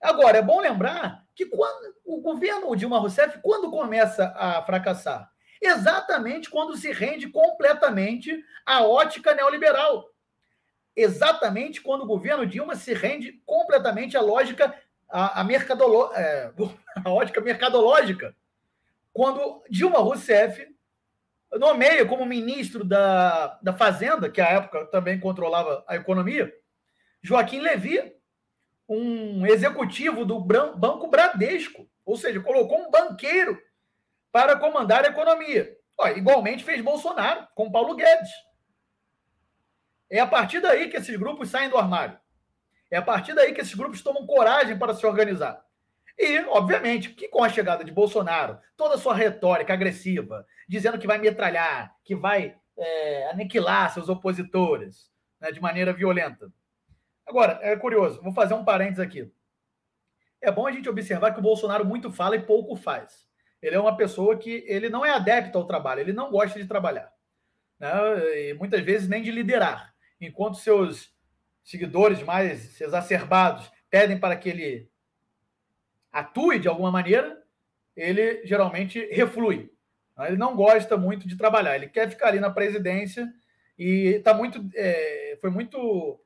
Agora, 0.00 0.38
é 0.38 0.42
bom 0.42 0.60
lembrar 0.60 1.24
que 1.34 1.46
quando 1.46 1.94
o 2.04 2.20
governo 2.20 2.74
Dilma 2.74 2.98
Rousseff, 2.98 3.38
quando 3.42 3.70
começa 3.70 4.32
a 4.36 4.62
fracassar? 4.62 5.30
Exatamente 5.60 6.50
quando 6.50 6.76
se 6.76 6.92
rende 6.92 7.28
completamente 7.28 8.44
à 8.64 8.82
ótica 8.82 9.34
neoliberal. 9.34 10.10
Exatamente 10.94 11.80
quando 11.80 12.02
o 12.02 12.06
governo 12.06 12.46
Dilma 12.46 12.74
se 12.74 12.94
rende 12.94 13.40
completamente 13.44 14.16
à 14.16 14.20
lógica, 14.20 14.74
à, 15.08 15.40
à, 15.40 15.44
mercadolo, 15.44 16.12
é, 16.14 16.52
à 17.04 17.10
ótica 17.10 17.40
mercadológica. 17.40 18.34
Quando 19.12 19.62
Dilma 19.70 19.98
Rousseff 19.98 20.66
nomeia 21.52 22.04
como 22.04 22.26
ministro 22.26 22.84
da, 22.84 23.58
da 23.62 23.72
Fazenda, 23.72 24.30
que 24.30 24.40
à 24.40 24.48
época 24.48 24.86
também 24.86 25.18
controlava 25.18 25.84
a 25.86 25.96
economia, 25.96 26.52
Joaquim 27.22 27.60
Levy, 27.60 28.14
um 28.88 29.46
executivo 29.46 30.24
do 30.24 30.38
Banco 30.38 31.08
Bradesco, 31.08 31.88
ou 32.04 32.16
seja, 32.16 32.40
colocou 32.40 32.78
um 32.78 32.90
banqueiro 32.90 33.60
para 34.36 34.58
comandar 34.58 35.02
a 35.02 35.08
economia. 35.08 35.74
Ó, 35.96 36.08
igualmente 36.08 36.62
fez 36.62 36.82
Bolsonaro 36.82 37.48
com 37.54 37.72
Paulo 37.72 37.94
Guedes. 37.96 38.28
É 40.10 40.20
a 40.20 40.26
partir 40.26 40.60
daí 40.60 40.90
que 40.90 40.98
esses 40.98 41.16
grupos 41.16 41.48
saem 41.48 41.70
do 41.70 41.78
armário. 41.78 42.20
É 42.90 42.98
a 42.98 43.02
partir 43.02 43.32
daí 43.32 43.54
que 43.54 43.62
esses 43.62 43.72
grupos 43.72 44.02
tomam 44.02 44.26
coragem 44.26 44.78
para 44.78 44.94
se 44.94 45.06
organizar. 45.06 45.64
E, 46.18 46.38
obviamente, 46.48 47.14
que 47.14 47.28
com 47.28 47.42
a 47.42 47.48
chegada 47.48 47.82
de 47.82 47.90
Bolsonaro, 47.90 48.60
toda 48.76 48.96
a 48.96 48.98
sua 48.98 49.14
retórica 49.14 49.72
agressiva, 49.72 50.46
dizendo 50.68 50.98
que 50.98 51.06
vai 51.06 51.16
metralhar, 51.16 51.96
que 52.04 52.14
vai 52.14 52.58
é, 52.76 53.30
aniquilar 53.30 53.90
seus 53.90 54.10
opositores 54.10 55.10
né, 55.40 55.50
de 55.50 55.62
maneira 55.62 55.94
violenta. 55.94 56.52
Agora, 57.26 57.58
é 57.62 57.74
curioso, 57.74 58.20
vou 58.20 58.34
fazer 58.34 58.52
um 58.52 58.66
parênteses 58.66 59.00
aqui. 59.00 59.32
É 60.42 60.52
bom 60.52 60.66
a 60.66 60.72
gente 60.72 60.90
observar 60.90 61.32
que 61.32 61.38
o 61.38 61.42
Bolsonaro 61.42 61.86
muito 61.86 62.12
fala 62.12 62.36
e 62.36 62.42
pouco 62.42 62.76
faz 62.76 63.25
ele 63.60 63.76
é 63.76 63.80
uma 63.80 63.96
pessoa 63.96 64.36
que 64.36 64.64
ele 64.66 64.88
não 64.88 65.04
é 65.04 65.10
adepto 65.10 65.58
ao 65.58 65.66
trabalho, 65.66 66.00
ele 66.00 66.12
não 66.12 66.30
gosta 66.30 66.58
de 66.58 66.66
trabalhar. 66.66 67.10
Né? 67.78 67.90
E 68.48 68.54
muitas 68.54 68.80
vezes 68.82 69.08
nem 69.08 69.22
de 69.22 69.30
liderar. 69.30 69.94
Enquanto 70.20 70.58
seus 70.58 71.14
seguidores 71.64 72.22
mais 72.22 72.80
exacerbados 72.80 73.70
pedem 73.90 74.18
para 74.18 74.36
que 74.36 74.48
ele 74.48 74.90
atue 76.12 76.58
de 76.58 76.68
alguma 76.68 76.90
maneira, 76.90 77.42
ele 77.94 78.46
geralmente 78.46 79.04
reflui. 79.12 79.70
Né? 80.16 80.28
Ele 80.28 80.36
não 80.36 80.54
gosta 80.54 80.96
muito 80.96 81.26
de 81.26 81.36
trabalhar, 81.36 81.76
ele 81.76 81.88
quer 81.88 82.08
ficar 82.08 82.28
ali 82.28 82.40
na 82.40 82.50
presidência 82.50 83.30
e 83.78 84.20
tá 84.20 84.32
muito, 84.32 84.64
é, 84.74 85.36
foi 85.40 85.50
muito 85.50 86.20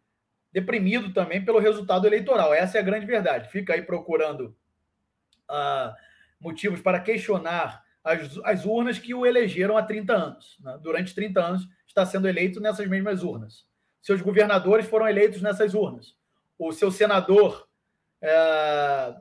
deprimido 0.53 1.13
também 1.13 1.45
pelo 1.45 1.59
resultado 1.59 2.07
eleitoral. 2.07 2.53
Essa 2.53 2.79
é 2.79 2.81
a 2.81 2.85
grande 2.85 3.07
verdade. 3.07 3.51
Fica 3.51 3.75
aí 3.75 3.83
procurando 3.83 4.57
uh, 5.49 5.95
motivos 6.41 6.81
para 6.81 7.01
questionar 7.01 7.85
as, 8.03 8.39
as 8.45 8.65
urnas 8.65 8.99
que 8.99 9.15
o 9.15 9.27
elegeram 9.27 9.77
há 9.77 9.83
30 9.83 10.13
anos. 10.13 10.57
Né? 10.61 10.79
Durante 10.83 11.15
30 11.15 11.41
anos 11.41 11.69
está 11.87 12.07
sendo 12.07 12.29
eleito 12.29 12.61
nessas 12.61 12.89
mesmas 12.89 13.23
urnas. 13.23 13.67
Seus 14.01 14.23
governadores 14.23 14.87
foram 14.87 15.09
eleitos 15.09 15.43
nessas 15.43 15.75
urnas. 15.75 16.17
O 16.59 16.73
seu 16.73 16.91
senador 16.91 17.69
é, 18.23 19.15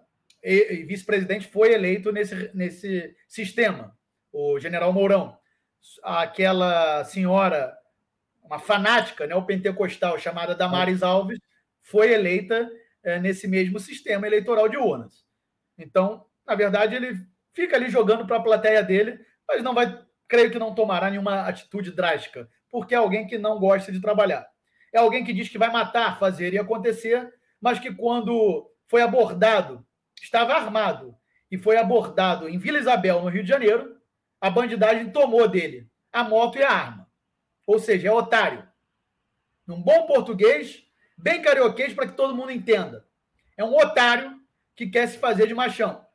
e, 0.44 0.74
e 0.74 0.84
vice-presidente 0.84 1.48
foi 1.48 1.74
eleito 1.74 2.12
nesse, 2.12 2.52
nesse 2.54 3.16
sistema, 3.28 3.98
o 4.32 4.60
general 4.60 4.94
Mourão. 4.94 5.38
Aquela 6.04 7.04
senhora, 7.06 7.74
uma 8.44 8.60
fanática 8.60 9.26
neopentecostal 9.26 10.18
chamada 10.20 10.56
Damares 10.56 11.04
Alves, 11.04 11.40
foi 11.82 12.14
eleita 12.14 12.70
é, 13.04 13.20
nesse 13.20 13.48
mesmo 13.48 13.80
sistema 13.80 14.28
eleitoral 14.28 14.68
de 14.68 14.78
urnas. 14.78 15.26
Então, 15.78 16.26
na 16.50 16.56
verdade, 16.56 16.96
ele 16.96 17.16
fica 17.54 17.76
ali 17.76 17.90
jogando 17.90 18.26
para 18.26 18.38
a 18.38 18.42
plateia 18.42 18.82
dele, 18.82 19.24
mas 19.48 19.62
não 19.62 19.76
vai, 19.76 20.04
creio 20.28 20.50
que 20.50 20.58
não 20.58 20.74
tomará 20.74 21.08
nenhuma 21.08 21.42
atitude 21.42 21.92
drástica, 21.92 22.50
porque 22.72 22.96
é 22.96 22.98
alguém 22.98 23.28
que 23.28 23.38
não 23.38 23.60
gosta 23.60 23.92
de 23.92 24.02
trabalhar. 24.02 24.48
É 24.92 24.98
alguém 24.98 25.24
que 25.24 25.32
diz 25.32 25.48
que 25.48 25.60
vai 25.60 25.72
matar, 25.72 26.18
fazer 26.18 26.52
e 26.52 26.58
acontecer, 26.58 27.32
mas 27.62 27.78
que 27.78 27.94
quando 27.94 28.68
foi 28.88 29.04
abordado, 29.04 29.86
estava 30.20 30.56
armado 30.56 31.16
e 31.52 31.58
foi 31.58 31.78
abordado 31.78 32.50
em 32.50 32.58
Vila 32.58 32.80
Isabel, 32.80 33.22
no 33.22 33.30
Rio 33.30 33.44
de 33.44 33.50
Janeiro, 33.50 33.96
a 34.42 34.50
bandidagem 34.50 35.12
tomou 35.12 35.48
dele 35.48 35.88
a 36.12 36.24
moto 36.24 36.58
e 36.58 36.64
a 36.64 36.72
arma. 36.72 37.08
Ou 37.68 37.78
seja, 37.78 38.08
é 38.08 38.12
otário. 38.12 38.68
Num 39.68 39.84
bom 39.84 40.08
português, 40.08 40.84
bem 41.16 41.44
carioquês 41.44 41.94
para 41.94 42.08
que 42.08 42.14
todo 42.14 42.36
mundo 42.36 42.52
entenda. 42.52 43.06
É 43.56 43.64
um 43.64 43.76
otário 43.76 44.36
que 44.76 44.88
quer 44.88 45.08
se 45.08 45.20
fazer 45.20 45.46
de 45.46 45.54
machão 45.54 46.09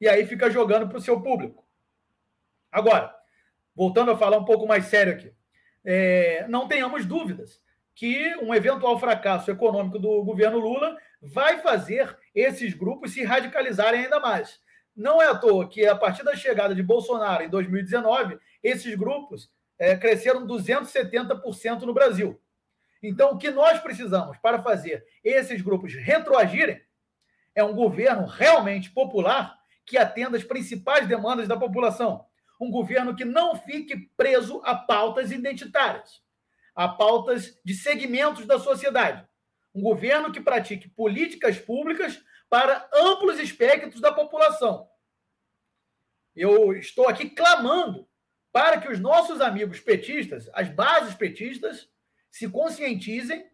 e 0.00 0.08
aí 0.08 0.26
fica 0.26 0.50
jogando 0.50 0.88
para 0.88 0.98
o 0.98 1.00
seu 1.00 1.20
público. 1.20 1.64
Agora, 2.72 3.14
voltando 3.74 4.10
a 4.12 4.16
falar 4.16 4.38
um 4.38 4.44
pouco 4.44 4.66
mais 4.66 4.86
sério 4.86 5.12
aqui, 5.12 5.32
é, 5.84 6.46
não 6.48 6.66
tenhamos 6.66 7.04
dúvidas 7.04 7.60
que 7.94 8.34
um 8.36 8.54
eventual 8.54 8.98
fracasso 8.98 9.50
econômico 9.50 9.98
do 9.98 10.24
governo 10.24 10.58
Lula 10.58 10.96
vai 11.20 11.58
fazer 11.58 12.16
esses 12.34 12.72
grupos 12.72 13.12
se 13.12 13.22
radicalizarem 13.22 14.04
ainda 14.04 14.18
mais. 14.18 14.58
Não 14.96 15.20
é 15.20 15.26
à 15.26 15.34
toa 15.34 15.68
que, 15.68 15.86
a 15.86 15.94
partir 15.94 16.22
da 16.24 16.34
chegada 16.34 16.74
de 16.74 16.82
Bolsonaro 16.82 17.42
em 17.42 17.48
2019, 17.48 18.38
esses 18.62 18.94
grupos 18.94 19.50
é, 19.78 19.96
cresceram 19.96 20.46
270% 20.46 21.82
no 21.82 21.92
Brasil. 21.92 22.40
Então, 23.02 23.32
o 23.32 23.38
que 23.38 23.50
nós 23.50 23.78
precisamos 23.80 24.36
para 24.38 24.62
fazer 24.62 25.04
esses 25.24 25.60
grupos 25.62 25.94
retroagirem 25.94 26.82
é 27.54 27.64
um 27.64 27.74
governo 27.74 28.26
realmente 28.26 28.90
popular 28.90 29.59
que 29.90 29.98
atenda 29.98 30.36
às 30.36 30.44
principais 30.44 31.08
demandas 31.08 31.48
da 31.48 31.56
população. 31.56 32.24
Um 32.60 32.70
governo 32.70 33.16
que 33.16 33.24
não 33.24 33.56
fique 33.56 33.96
preso 34.16 34.62
a 34.64 34.76
pautas 34.76 35.32
identitárias, 35.32 36.22
a 36.76 36.88
pautas 36.88 37.58
de 37.64 37.74
segmentos 37.74 38.46
da 38.46 38.56
sociedade. 38.56 39.26
Um 39.74 39.82
governo 39.82 40.30
que 40.30 40.40
pratique 40.40 40.88
políticas 40.88 41.58
públicas 41.58 42.22
para 42.48 42.88
amplos 42.94 43.40
espectros 43.40 44.00
da 44.00 44.12
população. 44.12 44.88
Eu 46.36 46.72
estou 46.72 47.08
aqui 47.08 47.28
clamando 47.28 48.08
para 48.52 48.80
que 48.80 48.88
os 48.88 49.00
nossos 49.00 49.40
amigos 49.40 49.80
petistas, 49.80 50.48
as 50.54 50.68
bases 50.68 51.14
petistas, 51.16 51.88
se 52.30 52.48
conscientizem 52.48 53.44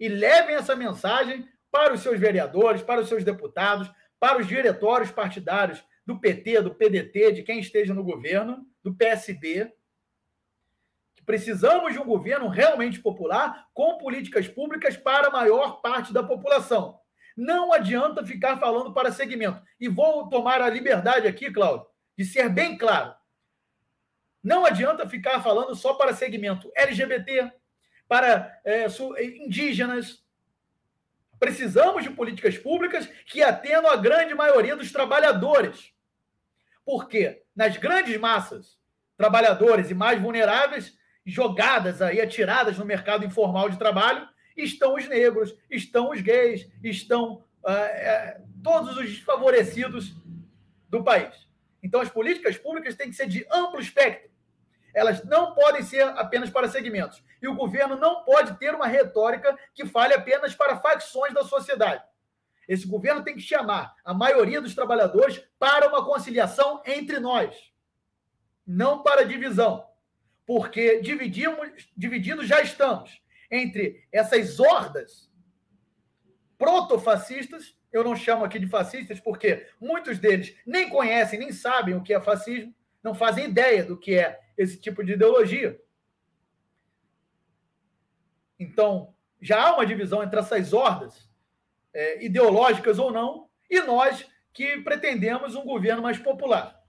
e 0.00 0.08
levem 0.08 0.54
essa 0.54 0.74
mensagem 0.74 1.46
para 1.70 1.92
os 1.92 2.00
seus 2.00 2.18
vereadores, 2.18 2.80
para 2.80 3.02
os 3.02 3.08
seus 3.08 3.22
deputados, 3.22 3.90
para 4.18 4.38
os 4.38 4.46
diretórios 4.46 5.10
partidários 5.10 5.84
do 6.06 6.18
PT, 6.18 6.60
do 6.62 6.74
PDT, 6.74 7.32
de 7.32 7.42
quem 7.42 7.58
esteja 7.58 7.94
no 7.94 8.04
governo, 8.04 8.66
do 8.82 8.94
PSB, 8.94 9.72
que 11.14 11.24
precisamos 11.24 11.92
de 11.92 11.98
um 11.98 12.04
governo 12.04 12.48
realmente 12.48 13.00
popular 13.00 13.68
com 13.72 13.98
políticas 13.98 14.46
públicas 14.46 14.96
para 14.96 15.28
a 15.28 15.30
maior 15.30 15.80
parte 15.80 16.12
da 16.12 16.22
população. 16.22 17.00
Não 17.36 17.72
adianta 17.72 18.24
ficar 18.24 18.58
falando 18.58 18.92
para 18.92 19.10
segmento. 19.10 19.60
E 19.80 19.88
vou 19.88 20.28
tomar 20.28 20.60
a 20.62 20.70
liberdade 20.70 21.26
aqui, 21.26 21.50
Cláudio, 21.50 21.86
de 22.16 22.24
ser 22.24 22.48
bem 22.48 22.78
claro. 22.78 23.14
Não 24.42 24.64
adianta 24.64 25.08
ficar 25.08 25.42
falando 25.42 25.74
só 25.74 25.94
para 25.94 26.14
segmento 26.14 26.70
LGBT, 26.76 27.50
para 28.06 28.60
é, 28.64 28.86
indígenas, 29.38 30.23
Precisamos 31.38 32.02
de 32.02 32.10
políticas 32.10 32.56
públicas 32.56 33.06
que 33.26 33.42
atendam 33.42 33.90
a 33.90 33.96
grande 33.96 34.34
maioria 34.34 34.76
dos 34.76 34.92
trabalhadores. 34.92 35.92
Porque 36.84 37.42
nas 37.54 37.76
grandes 37.76 38.18
massas, 38.18 38.78
trabalhadores 39.16 39.90
e 39.90 39.94
mais 39.94 40.20
vulneráveis, 40.20 40.96
jogadas 41.24 42.02
aí, 42.02 42.20
atiradas 42.20 42.78
no 42.78 42.84
mercado 42.84 43.24
informal 43.24 43.68
de 43.70 43.78
trabalho, 43.78 44.28
estão 44.56 44.94
os 44.94 45.08
negros, 45.08 45.56
estão 45.70 46.10
os 46.10 46.20
gays, 46.20 46.68
estão 46.82 47.44
é, 47.66 47.72
é, 47.72 48.40
todos 48.62 48.96
os 48.96 49.08
desfavorecidos 49.08 50.14
do 50.88 51.02
país. 51.02 51.34
Então, 51.82 52.00
as 52.00 52.08
políticas 52.08 52.56
públicas 52.56 52.94
têm 52.94 53.08
que 53.08 53.16
ser 53.16 53.26
de 53.26 53.46
amplo 53.50 53.80
espectro. 53.80 54.30
Elas 54.94 55.24
não 55.24 55.54
podem 55.54 55.82
ser 55.82 56.02
apenas 56.02 56.48
para 56.48 56.68
segmentos. 56.68 57.22
E 57.42 57.48
o 57.48 57.54
governo 57.54 57.96
não 57.96 58.24
pode 58.24 58.56
ter 58.58 58.74
uma 58.74 58.86
retórica 58.86 59.58
que 59.74 59.84
fale 59.84 60.14
apenas 60.14 60.54
para 60.54 60.78
facções 60.78 61.34
da 61.34 61.42
sociedade. 61.42 62.02
Esse 62.68 62.86
governo 62.86 63.22
tem 63.22 63.34
que 63.34 63.42
chamar 63.42 63.94
a 64.04 64.14
maioria 64.14 64.60
dos 64.60 64.74
trabalhadores 64.74 65.42
para 65.58 65.88
uma 65.88 66.04
conciliação 66.04 66.80
entre 66.86 67.18
nós, 67.18 67.72
não 68.66 69.02
para 69.02 69.24
divisão. 69.26 69.86
Porque 70.46 71.00
dividimos, 71.00 71.90
divididos 71.96 72.46
já 72.46 72.60
estamos 72.62 73.22
entre 73.50 74.06
essas 74.10 74.58
hordas 74.60 75.30
protofascistas, 76.56 77.76
eu 77.92 78.02
não 78.02 78.16
chamo 78.16 78.44
aqui 78.44 78.58
de 78.58 78.66
fascistas 78.66 79.20
porque 79.20 79.66
muitos 79.80 80.18
deles 80.18 80.56
nem 80.66 80.88
conhecem, 80.88 81.38
nem 81.38 81.52
sabem 81.52 81.94
o 81.94 82.02
que 82.02 82.14
é 82.14 82.20
fascismo, 82.20 82.74
não 83.02 83.14
fazem 83.14 83.46
ideia 83.46 83.84
do 83.84 83.98
que 83.98 84.14
é 84.14 84.40
esse 84.56 84.78
tipo 84.78 85.04
de 85.04 85.12
ideologia. 85.12 85.80
Então, 88.58 89.14
já 89.40 89.62
há 89.62 89.74
uma 89.74 89.86
divisão 89.86 90.22
entre 90.22 90.38
essas 90.38 90.72
hordas, 90.72 91.28
é, 91.92 92.24
ideológicas 92.24 92.98
ou 92.98 93.12
não, 93.12 93.48
e 93.70 93.80
nós 93.80 94.26
que 94.52 94.78
pretendemos 94.82 95.54
um 95.54 95.64
governo 95.64 96.02
mais 96.02 96.18
popular. 96.18 96.80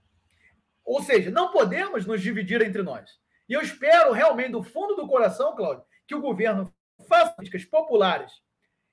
Ou 0.83 1.01
seja, 1.01 1.31
não 1.31 1.51
podemos 1.51 2.05
nos 2.05 2.21
dividir 2.21 2.61
entre 2.61 2.83
nós. 2.83 3.19
E 3.49 3.53
eu 3.53 3.61
espero 3.61 4.11
realmente, 4.11 4.51
do 4.51 4.63
fundo 4.63 4.95
do 4.95 5.07
coração, 5.07 5.55
Cláudio, 5.55 5.83
que 6.07 6.15
o 6.15 6.21
governo 6.21 6.71
faça 7.07 7.33
políticas 7.33 7.65
populares 7.65 8.31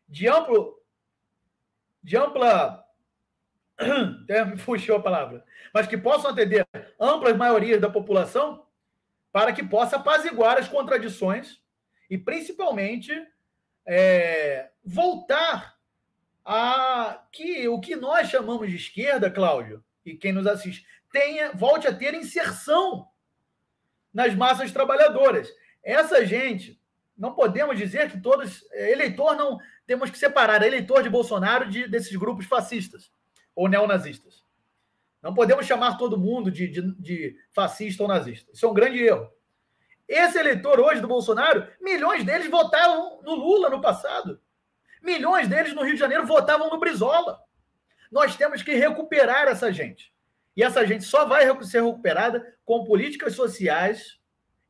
de 0.09 0.27
amplo 0.27 0.81
de 2.03 2.17
ampla 2.17 2.85
até 4.25 4.45
me 4.45 4.57
fugiu 4.57 4.97
a 4.97 5.03
palavra, 5.03 5.45
mas 5.73 5.87
que 5.87 5.97
possam 5.97 6.31
atender 6.31 6.67
amplas 6.99 7.37
maiorias 7.37 7.81
da 7.81 7.89
população 7.89 8.62
para 9.33 9.53
que 9.53 9.63
possa 9.63 9.97
apaziguar 9.97 10.59
as 10.59 10.69
contradições 10.69 11.61
e 12.11 12.19
principalmente 12.19 13.11
é, 13.87 14.71
voltar 14.85 15.77
a 16.45 17.25
que 17.33 17.67
o 17.69 17.81
que 17.81 17.97
nós 17.97 18.29
chamamos 18.29 18.69
de 18.69 18.77
esquerda, 18.77 19.31
Cláudio, 19.31 19.83
e 20.05 20.15
quem 20.15 20.33
nos 20.33 20.47
assiste, 20.47 20.87
tenha, 21.11 21.53
volte 21.53 21.87
a 21.87 21.95
ter 21.95 22.15
inserção 22.15 23.09
nas 24.13 24.35
massas 24.35 24.71
trabalhadoras. 24.71 25.49
Essa 25.83 26.25
gente, 26.27 26.81
não 27.17 27.35
podemos 27.35 27.79
dizer 27.79 28.11
que 28.11 28.21
todos. 28.21 28.65
Eleitor 28.73 29.37
não. 29.37 29.59
Temos 29.87 30.11
que 30.11 30.19
separar 30.19 30.63
eleitor 30.63 31.03
de 31.03 31.11
Bolsonaro 31.11 31.69
de, 31.69 31.87
desses 31.89 32.15
grupos 32.17 32.47
fascistas 32.47 33.11
ou 33.55 33.69
neonazistas. 33.69 34.42
Não 35.23 35.33
podemos 35.33 35.67
chamar 35.67 35.97
todo 35.97 36.19
mundo 36.19 36.51
de, 36.51 36.67
de, 36.67 36.83
de 37.01 37.37
fascista 37.53 38.03
ou 38.03 38.09
nazista. 38.09 38.51
Isso 38.53 38.67
é 38.67 38.69
um 38.69 38.75
grande 38.75 38.99
erro. 38.99 39.31
Esse 40.09 40.39
eleitor 40.39 40.81
hoje 40.81 41.01
do 41.01 41.07
Bolsonaro, 41.07 41.67
milhões 41.81 42.25
deles 42.25 42.51
votaram 42.51 43.23
no 43.23 43.35
Lula 43.35 43.71
no 43.71 43.81
passado. 43.81 44.41
Milhões 45.01 45.49
deles 45.49 45.75
no 45.75 45.83
Rio 45.83 45.95
de 45.95 46.01
Janeiro 46.01 46.27
votavam 46.27 46.69
no 46.69 46.79
Brizola. 46.79 47.41
Nós 48.11 48.37
temos 48.37 48.63
que 48.63 48.75
recuperar 48.75 49.49
essa 49.49 49.73
gente. 49.73 50.13
E 50.57 50.63
essa 50.63 50.87
gente 50.87 51.05
só 51.05 51.25
vai 51.25 51.47
ser 51.65 51.83
recuperada 51.83 52.57
com 52.65 52.85
políticas 52.85 53.35
sociais 53.35 54.19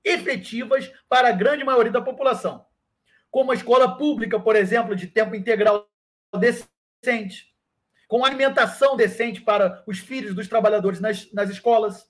efetivas 0.04 0.92
para 1.08 1.28
a 1.28 1.32
grande 1.32 1.64
maioria 1.64 1.92
da 1.92 2.00
população. 2.00 2.64
Como 3.30 3.50
a 3.50 3.54
escola 3.54 3.96
pública, 3.96 4.38
por 4.38 4.54
exemplo, 4.54 4.94
de 4.94 5.06
tempo 5.06 5.34
integral 5.34 5.88
decente, 6.38 7.51
com 8.12 8.26
alimentação 8.26 8.94
decente 8.94 9.40
para 9.40 9.82
os 9.86 9.98
filhos 9.98 10.34
dos 10.34 10.47
trabalhadores 10.47 11.01
nas, 11.01 11.32
nas 11.32 11.48
escolas. 11.48 12.06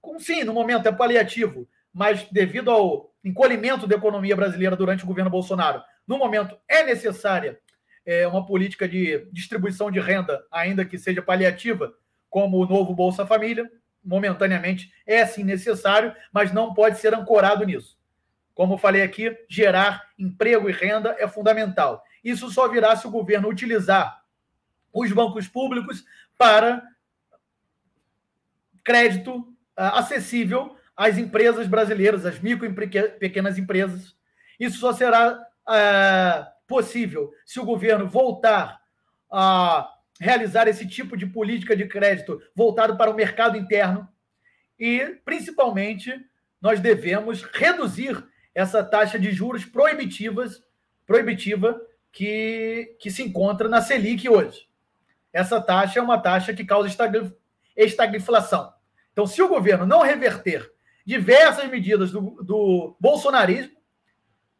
Com, 0.00 0.16
sim, 0.20 0.44
no 0.44 0.54
momento 0.54 0.86
é 0.86 0.92
paliativo, 0.92 1.68
mas 1.92 2.22
devido 2.30 2.70
ao 2.70 3.12
encolhimento 3.24 3.84
da 3.84 3.96
economia 3.96 4.36
brasileira 4.36 4.76
durante 4.76 5.02
o 5.02 5.06
governo 5.08 5.32
Bolsonaro, 5.32 5.82
no 6.06 6.16
momento 6.16 6.56
é 6.68 6.84
necessária 6.84 7.58
é, 8.06 8.24
uma 8.28 8.46
política 8.46 8.88
de 8.88 9.26
distribuição 9.32 9.90
de 9.90 9.98
renda, 9.98 10.46
ainda 10.48 10.84
que 10.84 10.96
seja 10.96 11.20
paliativa, 11.20 11.92
como 12.30 12.58
o 12.58 12.64
novo 12.64 12.94
Bolsa 12.94 13.26
Família 13.26 13.68
momentaneamente 14.04 14.92
é 15.04 15.26
sim 15.26 15.42
necessário, 15.42 16.14
mas 16.32 16.52
não 16.52 16.72
pode 16.72 16.98
ser 16.98 17.14
ancorado 17.14 17.66
nisso. 17.66 17.98
Como 18.54 18.78
falei 18.78 19.02
aqui, 19.02 19.36
gerar 19.48 20.04
emprego 20.16 20.70
e 20.70 20.72
renda 20.72 21.16
é 21.18 21.26
fundamental. 21.26 22.00
Isso 22.22 22.48
só 22.48 22.68
virá 22.68 22.94
se 22.94 23.08
o 23.08 23.10
governo 23.10 23.48
utilizar 23.48 24.21
os 24.92 25.10
bancos 25.12 25.48
públicos 25.48 26.04
para 26.36 26.82
crédito 28.84 29.46
ah, 29.76 30.00
acessível 30.00 30.76
às 30.96 31.18
empresas 31.18 31.66
brasileiras, 31.66 32.26
às 32.26 32.38
micro 32.40 32.66
e 32.66 33.08
pequenas 33.18 33.58
empresas. 33.58 34.14
Isso 34.58 34.78
só 34.78 34.92
será 34.92 35.40
ah, 35.66 36.52
possível 36.66 37.32
se 37.44 37.60
o 37.60 37.64
governo 37.64 38.06
voltar 38.06 38.80
a 39.30 39.88
realizar 40.20 40.68
esse 40.68 40.86
tipo 40.86 41.16
de 41.16 41.26
política 41.26 41.74
de 41.74 41.86
crédito 41.86 42.40
voltado 42.54 42.96
para 42.96 43.10
o 43.10 43.14
mercado 43.14 43.56
interno 43.56 44.08
e, 44.78 45.18
principalmente, 45.24 46.14
nós 46.60 46.80
devemos 46.80 47.42
reduzir 47.42 48.22
essa 48.54 48.84
taxa 48.84 49.18
de 49.18 49.32
juros 49.32 49.64
proibitivas, 49.64 50.62
proibitiva 51.06 51.80
que, 52.12 52.96
que 53.00 53.10
se 53.10 53.22
encontra 53.22 53.68
na 53.68 53.80
Selic 53.80 54.28
hoje. 54.28 54.68
Essa 55.32 55.60
taxa 55.60 55.98
é 55.98 56.02
uma 56.02 56.18
taxa 56.18 56.52
que 56.52 56.64
causa 56.64 56.90
estagflação. 57.76 58.72
Então, 59.12 59.26
se 59.26 59.40
o 59.42 59.48
governo 59.48 59.86
não 59.86 60.02
reverter 60.02 60.70
diversas 61.04 61.68
medidas 61.68 62.10
do, 62.10 62.42
do 62.42 62.96
bolsonarismo, 63.00 63.76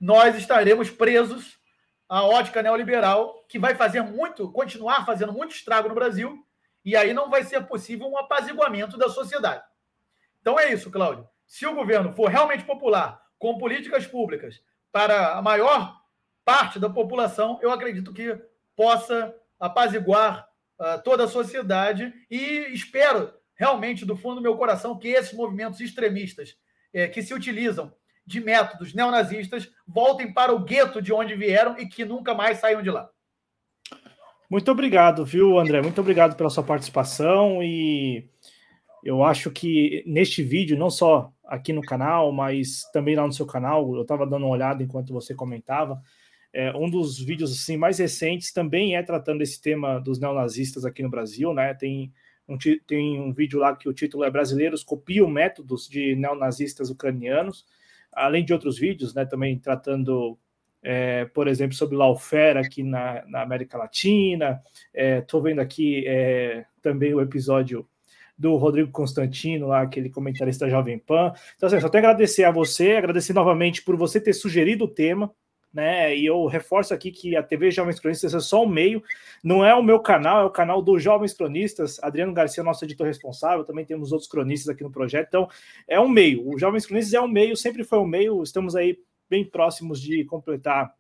nós 0.01 0.37
estaremos 0.37 0.91
presos 0.91 1.61
a 2.09 2.25
ótica 2.25 2.63
neoliberal, 2.63 3.45
que 3.49 3.59
vai 3.59 3.75
fazer 3.75 4.03
muito, 4.03 4.51
continuar 4.51 5.07
fazendo 5.07 5.33
muito 5.33 5.55
estrago 5.55 5.89
no 5.89 5.95
Brasil, 5.95 6.45
e 6.85 6.95
aí 6.97 7.15
não 7.15 7.31
vai 7.31 7.45
ser 7.45 7.65
possível 7.67 8.07
um 8.07 8.19
apaziguamento 8.19 8.99
da 8.99 9.09
sociedade. 9.09 9.63
Então 10.41 10.59
é 10.59 10.73
isso, 10.73 10.91
Cláudio. 10.91 11.27
Se 11.47 11.67
o 11.67 11.75
governo 11.75 12.13
for 12.13 12.29
realmente 12.29 12.65
popular, 12.65 13.23
com 13.39 13.57
políticas 13.57 14.07
públicas 14.07 14.63
para 14.91 15.39
a 15.39 15.43
maior 15.43 16.03
parte 16.45 16.79
da 16.79 16.91
população, 16.91 17.59
eu 17.63 17.71
acredito 17.71 18.13
que 18.13 18.39
possa 18.77 19.35
apaziguar 19.59 20.47
toda 21.05 21.25
a 21.25 21.29
sociedade 21.29 22.13
e 22.31 22.73
espero 22.73 23.33
realmente, 23.63 24.05
do 24.05 24.17
fundo 24.17 24.37
do 24.37 24.43
meu 24.43 24.57
coração, 24.57 24.99
que 24.99 25.09
esses 25.09 25.33
movimentos 25.33 25.81
extremistas 25.81 26.57
eh, 26.93 27.07
que 27.07 27.23
se 27.23 27.33
utilizam 27.33 27.93
de 28.27 28.41
métodos 28.41 28.93
neonazistas 28.93 29.71
voltem 29.87 30.33
para 30.33 30.53
o 30.53 30.65
gueto 30.65 31.01
de 31.01 31.13
onde 31.13 31.35
vieram 31.37 31.79
e 31.79 31.87
que 31.87 32.05
nunca 32.05 32.35
mais 32.35 32.59
saiam 32.59 32.83
de 32.83 32.91
lá. 32.91 33.09
Muito 34.51 34.71
obrigado, 34.71 35.25
viu, 35.25 35.59
André? 35.59 35.81
Muito 35.81 36.01
obrigado 36.01 36.37
pela 36.37 36.51
sua 36.51 36.63
participação 36.63 37.63
e 37.63 38.29
eu 39.05 39.25
acho 39.25 39.51
que 39.51 40.03
neste 40.07 40.43
vídeo, 40.43 40.77
não 40.77 40.91
só 40.91 41.33
aqui 41.45 41.73
no 41.73 41.83
canal, 41.83 42.33
mas 42.33 42.83
também 42.93 43.15
lá 43.15 43.27
no 43.27 43.33
seu 43.33 43.47
canal, 43.47 43.95
eu 43.95 44.03
estava 44.03 44.27
dando 44.27 44.45
uma 44.45 44.55
olhada 44.55 44.83
enquanto 44.83 45.13
você 45.13 45.35
comentava. 45.35 46.03
É, 46.53 46.77
um 46.77 46.89
dos 46.91 47.19
vídeos 47.19 47.53
assim 47.53 47.77
mais 47.77 47.99
recentes 47.99 48.53
também 48.53 48.97
é 48.97 49.03
tratando 49.03 49.43
esse 49.43 49.61
tema 49.61 49.99
dos 49.99 50.19
neonazistas 50.19 50.85
aqui 50.85 51.03
no 51.03 51.11
Brasil, 51.11 51.55
né? 51.55 51.73
Tem 51.75 52.13
um, 52.49 52.59
tem 52.87 53.21
um 53.21 53.33
vídeo 53.33 53.59
lá 53.59 53.75
que 53.75 53.89
o 53.89 53.95
título 53.95 54.25
é 54.25 54.31
Brasileiros 54.31 54.85
copiam 54.85 55.29
métodos 55.29 55.89
de 55.89 56.15
neonazistas 56.15 56.91
ucranianos 56.91 57.65
além 58.13 58.45
de 58.45 58.53
outros 58.53 58.79
vídeos, 58.79 59.15
né, 59.15 59.25
também 59.25 59.59
tratando, 59.59 60.39
é, 60.83 61.25
por 61.27 61.49
exemplo, 61.49 61.75
sobre 61.75 61.97
lawfare 61.97 62.59
aqui 62.59 62.83
na, 62.83 63.25
na 63.27 63.43
América 63.43 63.79
Latina. 63.79 64.61
Estou 64.93 65.41
é, 65.41 65.45
vendo 65.45 65.61
aqui 65.61 66.05
é, 66.07 66.65
também 66.83 67.15
o 67.15 67.21
episódio 67.21 67.89
do 68.37 68.57
Rodrigo 68.57 68.91
Constantino, 68.91 69.69
lá, 69.69 69.83
aquele 69.83 70.11
comentarista 70.11 70.69
Jovem 70.69 70.99
Pan. 70.99 71.33
Então, 71.57 71.67
assim, 71.67 71.81
só 71.81 71.89
tenho 71.89 72.05
a 72.05 72.09
agradecer 72.09 72.45
a 72.45 72.51
você, 72.51 72.93
agradecer 72.93 73.33
novamente 73.33 73.83
por 73.83 73.97
você 73.97 74.21
ter 74.21 74.33
sugerido 74.33 74.85
o 74.85 74.89
tema 74.89 75.33
né? 75.73 76.17
E 76.17 76.27
eu 76.27 76.47
reforço 76.47 76.93
aqui 76.93 77.11
que 77.11 77.37
a 77.37 77.43
TV 77.43 77.71
Jovens 77.71 77.99
Cronistas 77.99 78.35
é 78.35 78.41
só 78.41 78.65
um 78.65 78.69
meio, 78.69 79.03
não 79.43 79.65
é 79.65 79.75
o 79.75 79.83
meu 79.83 80.01
canal, 80.01 80.43
é 80.43 80.45
o 80.45 80.51
canal 80.51 80.83
dos 80.83 81.03
Jovens 81.03 81.33
Cronistas. 81.33 82.03
Adriano 82.03 82.33
Garcia, 82.33 82.63
nosso 82.63 82.85
editor 82.85 83.07
responsável, 83.07 83.65
também 83.65 83.85
temos 83.85 84.13
outros 84.13 84.29
cronistas 84.29 84.69
aqui 84.69 84.83
no 84.83 84.91
projeto. 84.91 85.29
Então, 85.29 85.49
é 85.89 85.99
um 85.99 86.09
meio. 86.09 86.47
O 86.49 86.59
Jovens 86.59 86.87
Cronistas 86.87 87.15
é 87.15 87.21
um 87.21 87.29
meio, 87.29 87.57
sempre 87.57 87.85
foi 87.85 87.99
um 87.99 88.07
meio. 88.07 88.43
Estamos 88.43 88.77
aí 88.77 88.99
bem 89.29 89.45
próximos 89.45 90.01
de 90.01 90.25
completar 90.25 90.95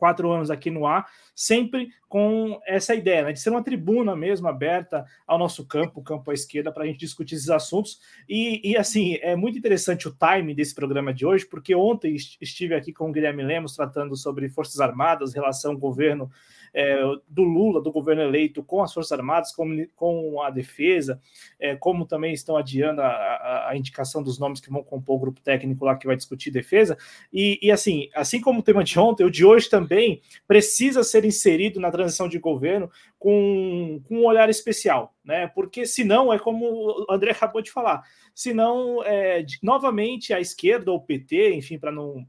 quatro 0.00 0.30
anos 0.30 0.50
aqui 0.50 0.70
no 0.70 0.86
ar, 0.86 1.06
sempre 1.34 1.90
com 2.10 2.60
essa 2.66 2.92
ideia 2.92 3.22
né, 3.22 3.32
de 3.32 3.38
ser 3.38 3.50
uma 3.50 3.62
tribuna 3.62 4.16
mesmo 4.16 4.48
aberta 4.48 5.06
ao 5.24 5.38
nosso 5.38 5.64
campo, 5.64 6.02
campo 6.02 6.32
à 6.32 6.34
esquerda, 6.34 6.72
para 6.72 6.82
a 6.82 6.86
gente 6.88 6.98
discutir 6.98 7.36
esses 7.36 7.48
assuntos. 7.48 8.00
E, 8.28 8.60
e, 8.68 8.76
assim, 8.76 9.14
é 9.22 9.36
muito 9.36 9.56
interessante 9.56 10.08
o 10.08 10.16
time 10.16 10.52
desse 10.52 10.74
programa 10.74 11.14
de 11.14 11.24
hoje, 11.24 11.46
porque 11.46 11.72
ontem 11.72 12.16
estive 12.40 12.74
aqui 12.74 12.92
com 12.92 13.08
o 13.08 13.12
Guilherme 13.12 13.44
Lemos 13.44 13.76
tratando 13.76 14.16
sobre 14.16 14.48
Forças 14.48 14.80
Armadas, 14.80 15.32
relação 15.32 15.76
governo 15.76 16.28
é, 16.72 17.00
do 17.28 17.42
Lula, 17.42 17.80
do 17.80 17.92
governo 17.92 18.22
eleito, 18.22 18.62
com 18.62 18.82
as 18.82 18.92
Forças 18.92 19.12
Armadas, 19.12 19.52
com, 19.52 19.86
com 19.96 20.42
a 20.42 20.50
defesa, 20.50 21.20
é, 21.58 21.76
como 21.76 22.06
também 22.06 22.32
estão 22.32 22.56
adiando 22.56 23.00
a, 23.02 23.06
a, 23.06 23.70
a, 23.70 23.76
indicação 23.76 24.22
dos 24.22 24.38
nomes 24.38 24.60
que 24.60 24.70
vão 24.70 24.82
compor 24.82 25.16
o 25.16 25.20
grupo 25.20 25.40
técnico 25.40 25.84
lá 25.84 25.96
que 25.96 26.06
vai 26.06 26.16
discutir 26.16 26.50
defesa. 26.50 26.96
E, 27.32 27.58
e 27.62 27.70
assim, 27.70 28.08
assim 28.14 28.40
como 28.40 28.60
o 28.60 28.62
tema 28.62 28.84
de 28.84 28.98
ontem, 28.98 29.24
o 29.24 29.30
de 29.30 29.44
hoje 29.44 29.68
também 29.68 30.20
precisa 30.46 31.02
ser 31.02 31.24
inserido 31.24 31.80
na 31.80 31.90
transição 32.00 32.28
de 32.28 32.38
governo 32.38 32.90
com, 33.18 34.00
com 34.06 34.16
um 34.16 34.24
olhar 34.24 34.48
especial, 34.48 35.14
né? 35.24 35.46
Porque 35.48 35.86
senão 35.86 36.32
é 36.32 36.38
como 36.38 36.66
o 36.66 37.06
André 37.10 37.30
acabou 37.32 37.62
de 37.62 37.70
falar, 37.70 38.02
senão 38.34 39.02
é, 39.04 39.44
novamente 39.62 40.32
a 40.32 40.40
esquerda 40.40 40.90
ou 40.90 40.98
o 40.98 41.02
PT, 41.02 41.54
enfim, 41.54 41.78
para 41.78 41.92
não 41.92 42.26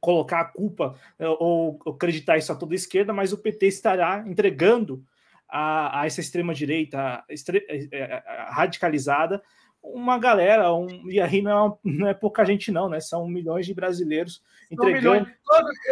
colocar 0.00 0.40
a 0.40 0.44
culpa 0.44 0.94
eh, 1.18 1.26
ou 1.26 1.80
acreditar 1.86 2.36
isso 2.36 2.52
a 2.52 2.54
toda 2.54 2.74
a 2.74 2.76
esquerda, 2.76 3.12
mas 3.12 3.32
o 3.32 3.38
PT 3.38 3.66
estará 3.66 4.22
entregando 4.26 5.02
a, 5.48 6.00
a 6.00 6.06
essa 6.06 6.20
extrema-direita 6.20 7.24
eh, 7.28 7.88
eh, 7.90 8.22
radicalizada 8.50 9.42
uma 9.82 10.18
galera, 10.18 10.72
um, 10.74 11.08
e 11.08 11.20
aí 11.20 11.40
não 11.40 11.66
é, 11.66 11.78
não 11.84 12.08
é, 12.08 12.14
pouca 12.14 12.44
gente, 12.44 12.72
não, 12.72 12.88
né? 12.88 12.98
São 12.98 13.28
milhões 13.28 13.66
de 13.66 13.74
brasileiros 13.74 14.42
entregando. 14.68 15.30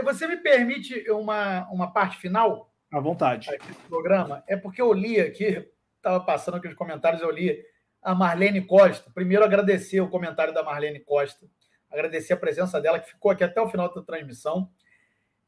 Você 0.02 0.26
me 0.26 0.36
permite 0.36 1.08
uma, 1.10 1.68
uma 1.70 1.92
parte 1.92 2.18
final? 2.18 2.73
À 2.92 3.00
vontade. 3.00 3.50
Aqui 3.50 3.72
do 3.72 3.88
programa? 3.88 4.44
É 4.46 4.56
porque 4.56 4.80
eu 4.80 4.92
li 4.92 5.20
aqui, 5.20 5.68
estava 5.96 6.20
passando 6.20 6.56
aqui 6.56 6.68
os 6.68 6.74
comentários, 6.74 7.22
eu 7.22 7.30
li 7.30 7.60
a 8.02 8.14
Marlene 8.14 8.60
Costa. 8.60 9.10
Primeiro, 9.12 9.44
agradecer 9.44 10.00
o 10.00 10.08
comentário 10.08 10.54
da 10.54 10.62
Marlene 10.62 11.00
Costa 11.00 11.46
agradecer 11.94 12.32
a 12.32 12.36
presença 12.36 12.80
dela, 12.80 12.98
que 12.98 13.10
ficou 13.10 13.30
aqui 13.30 13.44
até 13.44 13.60
o 13.60 13.68
final 13.68 13.92
da 13.92 14.02
transmissão. 14.02 14.68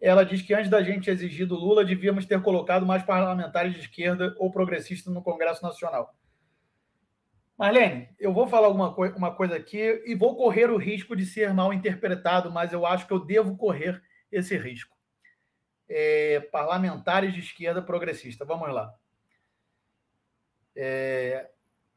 Ela 0.00 0.24
diz 0.24 0.42
que 0.42 0.54
antes 0.54 0.70
da 0.70 0.82
gente 0.82 1.10
exigir 1.10 1.46
do 1.46 1.56
Lula, 1.56 1.84
devíamos 1.84 2.24
ter 2.24 2.40
colocado 2.40 2.86
mais 2.86 3.02
parlamentares 3.02 3.74
de 3.74 3.80
esquerda 3.80 4.34
ou 4.38 4.50
progressistas 4.50 5.12
no 5.12 5.22
Congresso 5.22 5.62
Nacional. 5.62 6.14
Marlene, 7.58 8.08
eu 8.18 8.32
vou 8.32 8.46
falar 8.46 8.66
alguma 8.66 8.94
coi 8.94 9.10
uma 9.12 9.34
coisa 9.34 9.56
aqui 9.56 10.02
e 10.06 10.14
vou 10.14 10.36
correr 10.36 10.70
o 10.70 10.76
risco 10.76 11.16
de 11.16 11.24
ser 11.24 11.52
mal 11.54 11.72
interpretado, 11.72 12.50
mas 12.50 12.72
eu 12.72 12.84
acho 12.86 13.06
que 13.06 13.12
eu 13.12 13.24
devo 13.24 13.56
correr 13.56 14.00
esse 14.30 14.56
risco. 14.58 14.94
É, 15.88 16.40
parlamentares 16.52 17.32
de 17.32 17.40
esquerda 17.40 17.80
progressista. 17.80 18.44
Vamos 18.44 18.72
lá. 18.72 18.92
É, 20.74 21.48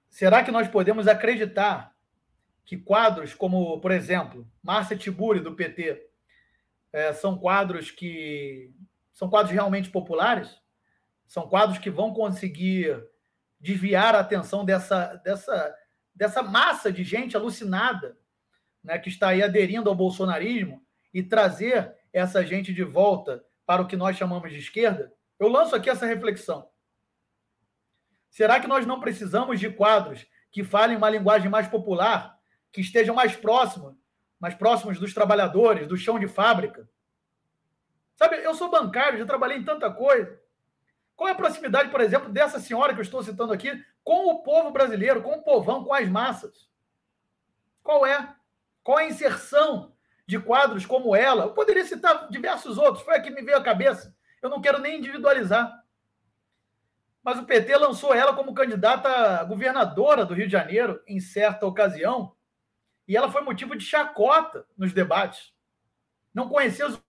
será 0.10 0.44
que 0.44 0.52
nós 0.52 0.68
podemos 0.68 1.08
acreditar 1.08 1.96
que 2.64 2.78
quadros 2.78 3.34
como, 3.34 3.82
por 3.82 3.92
exemplo, 3.92 4.48
Márcia 4.62 4.96
Tiburi, 4.96 5.40
do 5.40 5.56
PT, 5.56 6.08
é, 6.94 7.14
são 7.14 7.38
quadros 7.38 7.90
que 7.90 8.74
são 9.12 9.30
quadros 9.30 9.52
realmente 9.52 9.90
populares? 9.90 10.62
São 11.28 11.48
quadros 11.48 11.80
que 11.80 11.90
vão 11.90 12.14
conseguir 12.14 13.04
desviar 13.60 14.16
a 14.16 14.20
atenção 14.20 14.64
dessa, 14.64 15.16
dessa, 15.16 15.76
dessa 16.16 16.42
massa 16.42 16.92
de 16.92 17.04
gente 17.04 17.36
alucinada 17.36 18.18
né, 18.84 18.98
que 18.98 19.10
está 19.10 19.30
aí 19.30 19.44
aderindo 19.44 19.90
ao 19.90 19.96
bolsonarismo 19.96 20.84
e 21.14 21.22
trazer 21.22 21.94
essa 22.14 22.46
gente 22.46 22.74
de 22.74 22.84
volta 22.84 23.44
para 23.70 23.84
o 23.84 23.88
que 23.88 23.96
nós 23.96 24.18
chamamos 24.18 24.52
de 24.52 24.58
esquerda? 24.58 25.14
Eu 25.38 25.48
lanço 25.48 25.76
aqui 25.76 25.92
essa 25.92 26.08
reflexão. 26.08 26.68
Será 28.28 28.60
que 28.60 28.66
nós 28.66 28.84
não 28.84 29.00
precisamos 29.00 29.60
de 29.60 29.70
quadros 29.70 30.26
que 30.52 30.64
falem 30.64 30.98
uma 30.98 31.08
linguagem 31.08 31.52
mais 31.52 31.68
popular 31.68 32.36
que 32.72 32.82
estejam 32.82 33.14
mais 33.14 33.36
próximos, 33.36 33.96
mais 34.40 34.56
próximos 34.56 34.98
dos 34.98 35.14
trabalhadores, 35.14 35.88
do 35.88 35.96
chão 35.96 36.18
de 36.18 36.28
fábrica. 36.28 36.90
Sabe, 38.16 38.38
eu 38.38 38.56
sou 38.56 38.72
bancário, 38.72 39.20
já 39.20 39.26
trabalhei 39.28 39.60
em 39.60 39.64
tanta 39.64 39.92
coisa. 39.92 40.42
Qual 41.16 41.28
é 41.28 41.34
a 41.34 41.36
proximidade, 41.36 41.92
por 41.92 42.02
exemplo, 42.02 42.30
dessa 42.30 42.60
senhora 42.60 42.96
que 42.96 43.00
eu 43.00 43.04
estou 43.04 43.22
citando 43.22 43.54
aqui 43.54 43.70
com 44.04 44.32
o 44.32 44.42
povo 44.42 44.72
brasileiro, 44.72 45.22
com 45.22 45.34
o 45.34 45.44
povão, 45.44 45.84
com 45.84 45.94
as 45.94 46.10
massas? 46.10 46.68
Qual 47.84 48.04
é? 48.04 48.36
Qual 48.84 49.00
é 49.00 49.04
a 49.04 49.10
inserção 49.10 49.96
de 50.30 50.40
quadros 50.40 50.86
como 50.86 51.16
ela? 51.16 51.46
Eu 51.46 51.54
poderia 51.54 51.84
citar 51.84 52.30
diversos 52.30 52.78
outros, 52.78 53.04
foi 53.04 53.16
a 53.16 53.20
que 53.20 53.32
me 53.32 53.42
veio 53.42 53.58
à 53.58 53.64
cabeça. 53.64 54.16
Eu 54.44 54.50
não 54.52 54.62
quero 54.62 54.78
nem 54.78 55.00
individualizar. 55.00 55.84
Mas 57.24 57.40
o 57.40 57.46
PT 57.46 57.76
lançou 57.78 58.14
ela 58.14 58.36
como 58.36 58.54
candidata 58.54 59.44
governadora 59.46 60.24
do 60.24 60.36
Rio 60.36 60.46
de 60.46 60.52
Janeiro 60.52 61.02
em 61.08 61.20
certa 61.20 61.66
ocasião, 61.66 62.36
e 63.08 63.18
ela 63.18 63.32
foi 63.32 63.42
motivo 63.42 63.76
de 63.76 63.84
chacota 63.84 64.68
nos 64.78 64.94
debates. 64.94 65.52
Não 66.32 66.48
conhecia 66.48 66.86
as 66.86 67.02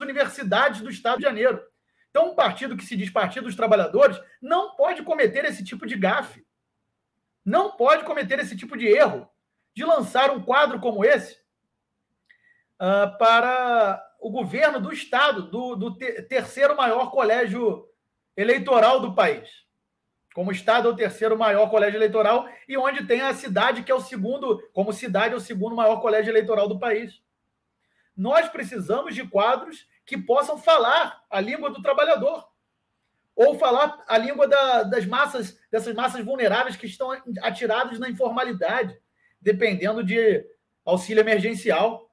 universidades 0.00 0.80
do 0.80 0.88
Estado 0.88 1.18
de 1.18 1.24
Janeiro. 1.24 1.62
Então, 2.08 2.30
um 2.30 2.34
partido 2.34 2.74
que 2.74 2.86
se 2.86 2.96
diz 2.96 3.10
Partido 3.10 3.44
dos 3.44 3.54
Trabalhadores 3.54 4.18
não 4.40 4.74
pode 4.76 5.02
cometer 5.02 5.44
esse 5.44 5.62
tipo 5.62 5.86
de 5.86 5.94
gafe. 5.94 6.42
Não 7.44 7.76
pode 7.76 8.02
cometer 8.04 8.38
esse 8.38 8.56
tipo 8.56 8.78
de 8.78 8.86
erro 8.86 9.28
de 9.74 9.84
lançar 9.84 10.30
um 10.30 10.42
quadro 10.42 10.80
como 10.80 11.04
esse 11.04 11.44
uh, 12.80 13.16
para 13.18 14.02
o 14.20 14.30
governo 14.30 14.80
do 14.80 14.92
Estado, 14.92 15.50
do, 15.50 15.76
do 15.76 15.96
terceiro 15.96 16.76
maior 16.76 17.10
colégio 17.10 17.86
eleitoral 18.36 19.00
do 19.00 19.14
país 19.14 19.66
como 20.36 20.52
estado 20.52 20.86
é 20.86 20.92
o 20.92 20.94
terceiro 20.94 21.38
maior 21.38 21.70
colégio 21.70 21.96
eleitoral 21.96 22.46
e 22.68 22.76
onde 22.76 23.06
tem 23.06 23.22
a 23.22 23.32
cidade 23.32 23.82
que 23.82 23.90
é 23.90 23.94
o 23.94 24.02
segundo, 24.02 24.62
como 24.74 24.92
cidade 24.92 25.32
é 25.32 25.36
o 25.38 25.40
segundo 25.40 25.74
maior 25.74 25.96
colégio 26.02 26.30
eleitoral 26.30 26.68
do 26.68 26.78
país. 26.78 27.22
Nós 28.14 28.46
precisamos 28.46 29.14
de 29.14 29.26
quadros 29.26 29.88
que 30.04 30.18
possam 30.18 30.58
falar 30.58 31.24
a 31.30 31.40
língua 31.40 31.70
do 31.70 31.80
trabalhador 31.80 32.46
ou 33.34 33.58
falar 33.58 34.04
a 34.06 34.18
língua 34.18 34.46
da, 34.46 34.82
das 34.82 35.06
massas, 35.06 35.58
dessas 35.70 35.94
massas 35.94 36.22
vulneráveis 36.22 36.76
que 36.76 36.84
estão 36.84 37.12
atiradas 37.40 37.98
na 37.98 38.10
informalidade, 38.10 38.94
dependendo 39.40 40.04
de 40.04 40.44
auxílio 40.84 41.22
emergencial. 41.22 42.05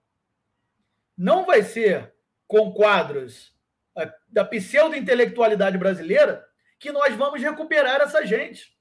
Não 1.24 1.46
vai 1.46 1.64
ser 1.64 2.14
com 2.46 2.74
quadros 2.74 3.56
eh, 3.98 4.14
da 4.28 4.44
pseudo-intelectualidade 4.44 5.78
brasileira 5.78 6.46
que 6.78 6.92
nós 6.92 7.16
vamos 7.16 7.42
recuperar 7.42 8.02
essa 8.02 8.26
gente. 8.26 8.78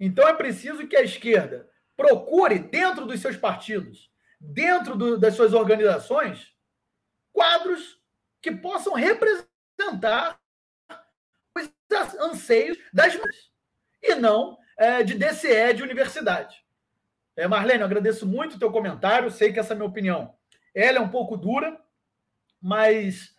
Então 0.00 0.26
é 0.26 0.32
preciso 0.32 0.88
que 0.88 0.96
a 0.96 1.02
esquerda 1.02 1.70
procure, 1.94 2.58
dentro 2.58 3.04
dos 3.04 3.20
seus 3.20 3.36
partidos, 3.36 4.10
dentro 4.40 4.96
do, 4.96 5.18
das 5.18 5.34
suas 5.34 5.52
organizações, 5.52 6.56
quadros 7.30 8.00
que 8.40 8.52
possam 8.52 8.94
representar 8.94 10.40
os 11.54 12.14
anseios 12.18 12.78
das 12.90 13.20
e 14.02 14.14
não 14.14 14.56
é, 14.78 15.02
de 15.02 15.12
DCE 15.12 15.74
de 15.74 15.82
universidade. 15.82 16.61
É, 17.36 17.48
Marlene, 17.48 17.80
eu 17.80 17.86
agradeço 17.86 18.26
muito 18.26 18.56
o 18.56 18.58
teu 18.58 18.70
comentário, 18.70 19.30
sei 19.30 19.52
que 19.52 19.58
essa 19.58 19.72
é 19.72 19.74
a 19.74 19.76
minha 19.76 19.88
opinião. 19.88 20.34
Ela 20.74 20.98
é 20.98 21.00
um 21.00 21.08
pouco 21.08 21.36
dura, 21.36 21.78
mas 22.60 23.34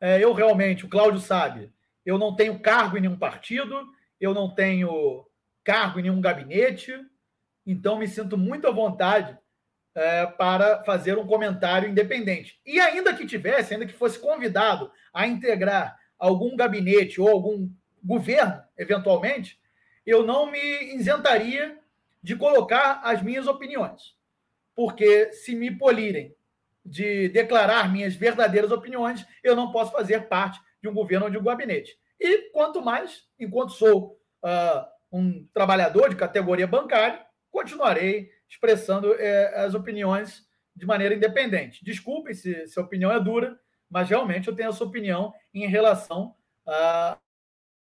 é, 0.00 0.22
eu 0.22 0.32
realmente, 0.32 0.84
o 0.84 0.88
Cláudio 0.88 1.20
sabe, 1.20 1.72
eu 2.04 2.18
não 2.18 2.36
tenho 2.36 2.58
cargo 2.60 2.96
em 2.96 3.00
nenhum 3.00 3.18
partido, 3.18 3.86
eu 4.20 4.34
não 4.34 4.54
tenho 4.54 5.26
cargo 5.64 5.98
em 5.98 6.02
nenhum 6.02 6.20
gabinete, 6.20 6.94
então 7.66 7.98
me 7.98 8.06
sinto 8.06 8.36
muito 8.36 8.66
à 8.66 8.70
vontade 8.70 9.36
é, 9.94 10.26
para 10.26 10.82
fazer 10.84 11.18
um 11.18 11.26
comentário 11.26 11.88
independente. 11.88 12.60
E 12.64 12.78
ainda 12.78 13.14
que 13.14 13.26
tivesse, 13.26 13.74
ainda 13.74 13.86
que 13.86 13.92
fosse 13.92 14.18
convidado 14.18 14.90
a 15.12 15.26
integrar 15.26 15.98
algum 16.18 16.56
gabinete 16.56 17.20
ou 17.20 17.28
algum 17.28 17.70
governo, 18.02 18.62
eventualmente, 18.76 19.58
eu 20.06 20.24
não 20.24 20.50
me 20.50 20.94
isentaria 20.94 21.78
de 22.22 22.36
colocar 22.36 23.00
as 23.02 23.22
minhas 23.22 23.46
opiniões. 23.46 24.16
Porque 24.74 25.32
se 25.32 25.54
me 25.54 25.70
polirem 25.76 26.34
de 26.84 27.28
declarar 27.28 27.90
minhas 27.92 28.14
verdadeiras 28.14 28.70
opiniões, 28.70 29.26
eu 29.42 29.54
não 29.54 29.70
posso 29.70 29.92
fazer 29.92 30.28
parte 30.28 30.60
de 30.82 30.88
um 30.88 30.94
governo 30.94 31.26
ou 31.26 31.30
de 31.30 31.38
um 31.38 31.42
gabinete. 31.42 31.98
E 32.20 32.50
quanto 32.50 32.82
mais, 32.82 33.24
enquanto 33.38 33.72
sou 33.72 34.18
uh, 34.42 34.86
um 35.12 35.46
trabalhador 35.52 36.10
de 36.10 36.16
categoria 36.16 36.66
bancária, 36.66 37.24
continuarei 37.50 38.30
expressando 38.48 39.14
eh, 39.14 39.52
as 39.56 39.74
opiniões 39.74 40.46
de 40.74 40.86
maneira 40.86 41.14
independente. 41.14 41.84
Desculpem 41.84 42.34
se, 42.34 42.66
se 42.66 42.78
a 42.78 42.82
opinião 42.82 43.12
é 43.12 43.20
dura, 43.20 43.58
mas 43.90 44.08
realmente 44.08 44.48
eu 44.48 44.54
tenho 44.54 44.70
essa 44.70 44.84
opinião 44.84 45.34
em 45.52 45.66
relação 45.66 46.34
uh, 46.66 47.18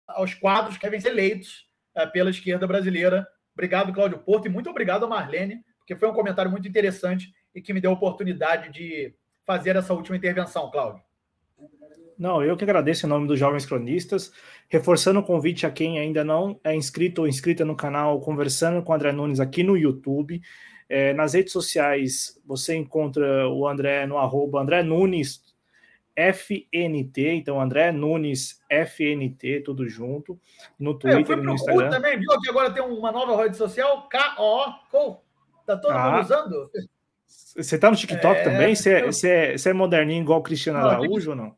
aos 0.06 0.34
quadros 0.34 0.76
que 0.76 0.82
devem 0.82 1.00
ser 1.00 1.10
eleitos 1.10 1.68
uh, 1.96 2.10
pela 2.10 2.30
esquerda 2.30 2.66
brasileira. 2.66 3.26
Obrigado, 3.58 3.92
Cláudio 3.92 4.20
Porto, 4.20 4.46
e 4.46 4.48
muito 4.48 4.70
obrigado 4.70 5.04
a 5.04 5.08
Marlene, 5.08 5.64
porque 5.80 5.96
foi 5.96 6.08
um 6.08 6.12
comentário 6.12 6.48
muito 6.48 6.68
interessante 6.68 7.34
e 7.52 7.60
que 7.60 7.72
me 7.72 7.80
deu 7.80 7.90
a 7.90 7.94
oportunidade 7.94 8.70
de 8.70 9.12
fazer 9.44 9.74
essa 9.74 9.92
última 9.92 10.16
intervenção, 10.16 10.70
Cláudio. 10.70 11.02
Não, 12.16 12.40
eu 12.40 12.56
que 12.56 12.62
agradeço 12.62 13.04
em 13.04 13.08
nome 13.08 13.26
dos 13.26 13.36
Jovens 13.36 13.66
Cronistas, 13.66 14.32
reforçando 14.68 15.18
o 15.18 15.24
convite 15.24 15.66
a 15.66 15.72
quem 15.72 15.98
ainda 15.98 16.22
não 16.22 16.60
é 16.62 16.72
inscrito 16.72 17.22
ou 17.22 17.26
inscrita 17.26 17.64
no 17.64 17.74
canal 17.74 18.20
Conversando 18.20 18.80
com 18.80 18.94
André 18.94 19.10
Nunes 19.10 19.40
aqui 19.40 19.64
no 19.64 19.76
YouTube. 19.76 20.40
É, 20.88 21.12
nas 21.12 21.34
redes 21.34 21.52
sociais, 21.52 22.40
você 22.46 22.76
encontra 22.76 23.48
o 23.48 23.66
André 23.66 24.06
no 24.06 24.18
arroba 24.18 24.60
André 24.60 24.84
Nunes 24.84 25.42
FNT, 26.18 27.34
então 27.34 27.60
André 27.60 27.92
Nunes 27.92 28.60
FNT, 28.68 29.60
tudo 29.60 29.88
junto, 29.88 30.40
no 30.76 30.98
Twitter 30.98 31.38
e 31.38 31.42
no 31.42 31.54
Instagram. 31.54 31.90
também, 31.90 32.18
viu 32.18 32.40
que 32.40 32.50
agora 32.50 32.72
tem 32.72 32.82
uma 32.82 33.12
nova 33.12 33.40
rede 33.40 33.56
social, 33.56 34.08
KO, 34.08 35.22
tá 35.64 35.76
todo 35.76 35.92
ah, 35.92 36.10
mundo 36.10 36.22
usando? 36.22 36.70
Você 37.56 37.78
tá 37.78 37.88
no 37.88 37.96
TikTok 37.96 38.40
é, 38.40 38.42
também? 38.42 38.74
Você 38.74 38.94
é, 38.94 39.06
você, 39.06 39.30
é, 39.30 39.58
você 39.58 39.70
é 39.70 39.72
moderninho 39.72 40.22
igual 40.22 40.40
o 40.40 40.42
Cristiano 40.42 40.80
não, 40.80 40.88
Araújo 40.88 41.30
ou 41.30 41.36
não? 41.36 41.56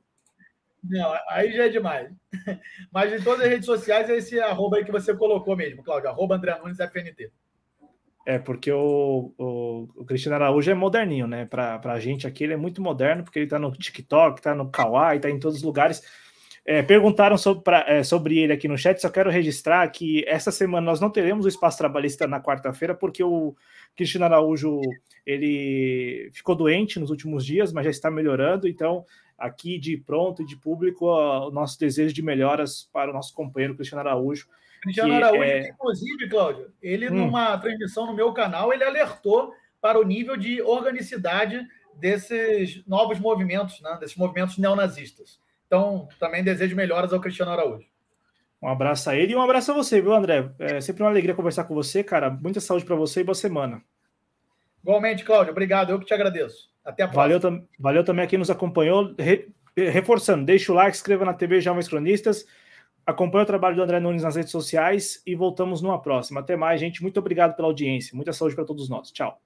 Não, 0.85 1.15
aí 1.31 1.53
já 1.53 1.65
é 1.65 1.69
demais. 1.69 2.11
Mas 2.93 3.13
em 3.13 3.23
todas 3.23 3.45
as 3.45 3.51
redes 3.51 3.67
sociais 3.67 4.11
é 4.11 4.17
esse 4.17 4.39
arroba 4.41 4.77
aí 4.77 4.85
que 4.85 4.93
você 4.93 5.15
colocou 5.15 5.57
mesmo, 5.57 5.83
Cláudio, 5.83 6.11
arroba 6.11 6.37
André 6.37 6.59
Nunes 6.59 6.79
FNT. 6.79 7.33
É, 8.27 8.39
porque 8.39 8.71
o, 8.71 9.33
o, 9.39 9.89
o, 9.97 10.05
Cristiano 10.05 10.37
Araújo 10.37 10.71
é 10.71 10.75
moderninho, 10.75 11.27
né? 11.27 11.47
Para 11.47 11.81
a 11.85 11.99
gente 11.99 12.27
aqui, 12.27 12.45
ele 12.45 12.53
é 12.53 12.57
muito 12.57 12.83
moderno, 12.83 13.25
porque 13.25 13.39
ele 13.39 13.47
está 13.47 13.59
no 13.59 13.73
TikTok, 13.73 14.39
está 14.39 14.55
no 14.55 14.71
Kawaii, 14.71 15.17
está 15.17 15.31
em 15.31 15.39
todos 15.39 15.59
os 15.59 15.63
lugares. 15.63 16.03
É, 16.65 16.83
perguntaram 16.83 17.39
sobre, 17.39 17.65
pra, 17.65 17.85
é, 17.89 18.03
sobre 18.03 18.39
ele 18.39 18.53
aqui 18.53 18.69
no 18.69 18.77
chat, 18.77 19.01
só 19.01 19.09
quero 19.09 19.31
registrar 19.31 19.89
que 19.89 20.23
essa 20.29 20.53
semana 20.53 20.85
nós 20.85 21.01
não 21.01 21.11
teremos 21.11 21.47
o 21.47 21.49
espaço 21.49 21.79
trabalhista 21.79 22.27
na 22.27 22.41
quarta-feira, 22.41 22.95
porque 22.95 23.25
o 23.25 23.57
Cristiano 23.97 24.27
Araújo 24.27 24.81
ele 25.25 26.31
ficou 26.33 26.55
doente 26.55 27.01
nos 27.01 27.11
últimos 27.11 27.45
dias, 27.45 27.73
mas 27.73 27.85
já 27.85 27.91
está 27.91 28.11
melhorando, 28.11 28.69
então 28.69 29.05
aqui 29.39 29.79
de 29.79 29.97
pronto 29.97 30.43
e 30.43 30.47
de 30.47 30.55
público 30.55 31.07
o 31.07 31.51
nosso 31.51 31.81
desejo 31.81 32.15
de 32.15 32.23
melhoras 32.23 32.89
para 32.93 33.11
o 33.11 33.15
nosso 33.15 33.35
companheiro 33.35 33.75
Cristiano 33.75 34.01
Araújo. 34.01 34.47
Cristiano 34.81 35.15
Araújo, 35.15 35.43
é... 35.43 35.69
inclusive, 35.69 36.29
Cláudio, 36.29 36.73
ele 36.83 37.09
hum. 37.09 37.15
numa 37.15 37.57
transmissão 37.59 38.07
no 38.07 38.15
meu 38.15 38.33
canal, 38.33 38.73
ele 38.73 38.85
alertou 38.85 39.53
para 39.81 39.99
o 39.99 40.05
nível 40.05 40.37
de 40.37 40.61
organicidade 40.63 41.67
desses 41.95 42.85
novos 42.87 43.19
movimentos, 43.19 43.81
né, 43.81 43.97
desses 44.01 44.17
movimentos 44.17 44.59
neonazistas. 44.59 45.41
Então, 45.67 46.09
também 46.19 46.43
desejo 46.43 46.75
melhoras 46.75 47.13
ao 47.13 47.21
Cristiano 47.21 47.53
Araújo. 47.53 47.87
Um 48.63 48.69
abraço 48.69 49.09
a 49.09 49.17
ele 49.17 49.33
e 49.33 49.37
um 49.37 49.41
abraço 49.41 49.71
a 49.71 49.75
você, 49.75 50.01
viu, 50.03 50.13
André? 50.13 50.51
É 50.59 50.81
sempre 50.81 51.03
uma 51.03 51.09
alegria 51.09 51.35
conversar 51.35 51.65
com 51.65 51.75
você, 51.75 52.05
cara. 52.05 52.29
Muita 52.29 52.61
saúde 52.61 52.85
para 52.85 52.97
você 52.97 53.21
e 53.21 53.25
boa 53.25 53.35
semana. 53.35 53.83
Igualmente, 54.83 55.25
Cláudio. 55.25 55.53
Obrigado. 55.53 55.91
Eu 55.91 55.99
que 55.99 56.05
te 56.05 56.13
agradeço. 56.13 56.71
Até 56.85 57.05
a 57.05 57.09
próxima. 57.09 57.39
Valeu, 57.39 57.67
valeu 57.79 58.05
também 58.05 58.25
a 58.25 58.29
quem 58.29 58.39
nos 58.39 58.51
acompanhou. 58.51 59.15
Re, 59.19 59.49
reforçando, 59.77 60.45
deixa 60.45 60.73
o 60.73 60.75
like, 60.75 60.97
inscreva 60.97 61.25
na 61.25 61.33
TV 61.33 61.61
Jovens 61.61 61.89
Cronistas. 61.89 62.45
Acompanhe 63.11 63.43
o 63.43 63.47
trabalho 63.47 63.77
do 63.77 63.83
André 63.83 63.99
Nunes 63.99 64.23
nas 64.23 64.37
redes 64.37 64.53
sociais 64.53 65.21
e 65.27 65.35
voltamos 65.35 65.83
numa 65.83 66.01
próxima. 66.01 66.41
Até 66.41 66.57
mais, 66.57 66.81
gente. 66.81 67.03
Muito 67.03 67.19
obrigado 67.19 67.57
pela 67.57 67.69
audiência. 67.69 68.15
Muita 68.15 68.33
saúde 68.33 68.55
para 68.55 68.65
todos 68.65 68.89
nós. 68.89 69.11
Tchau. 69.11 69.41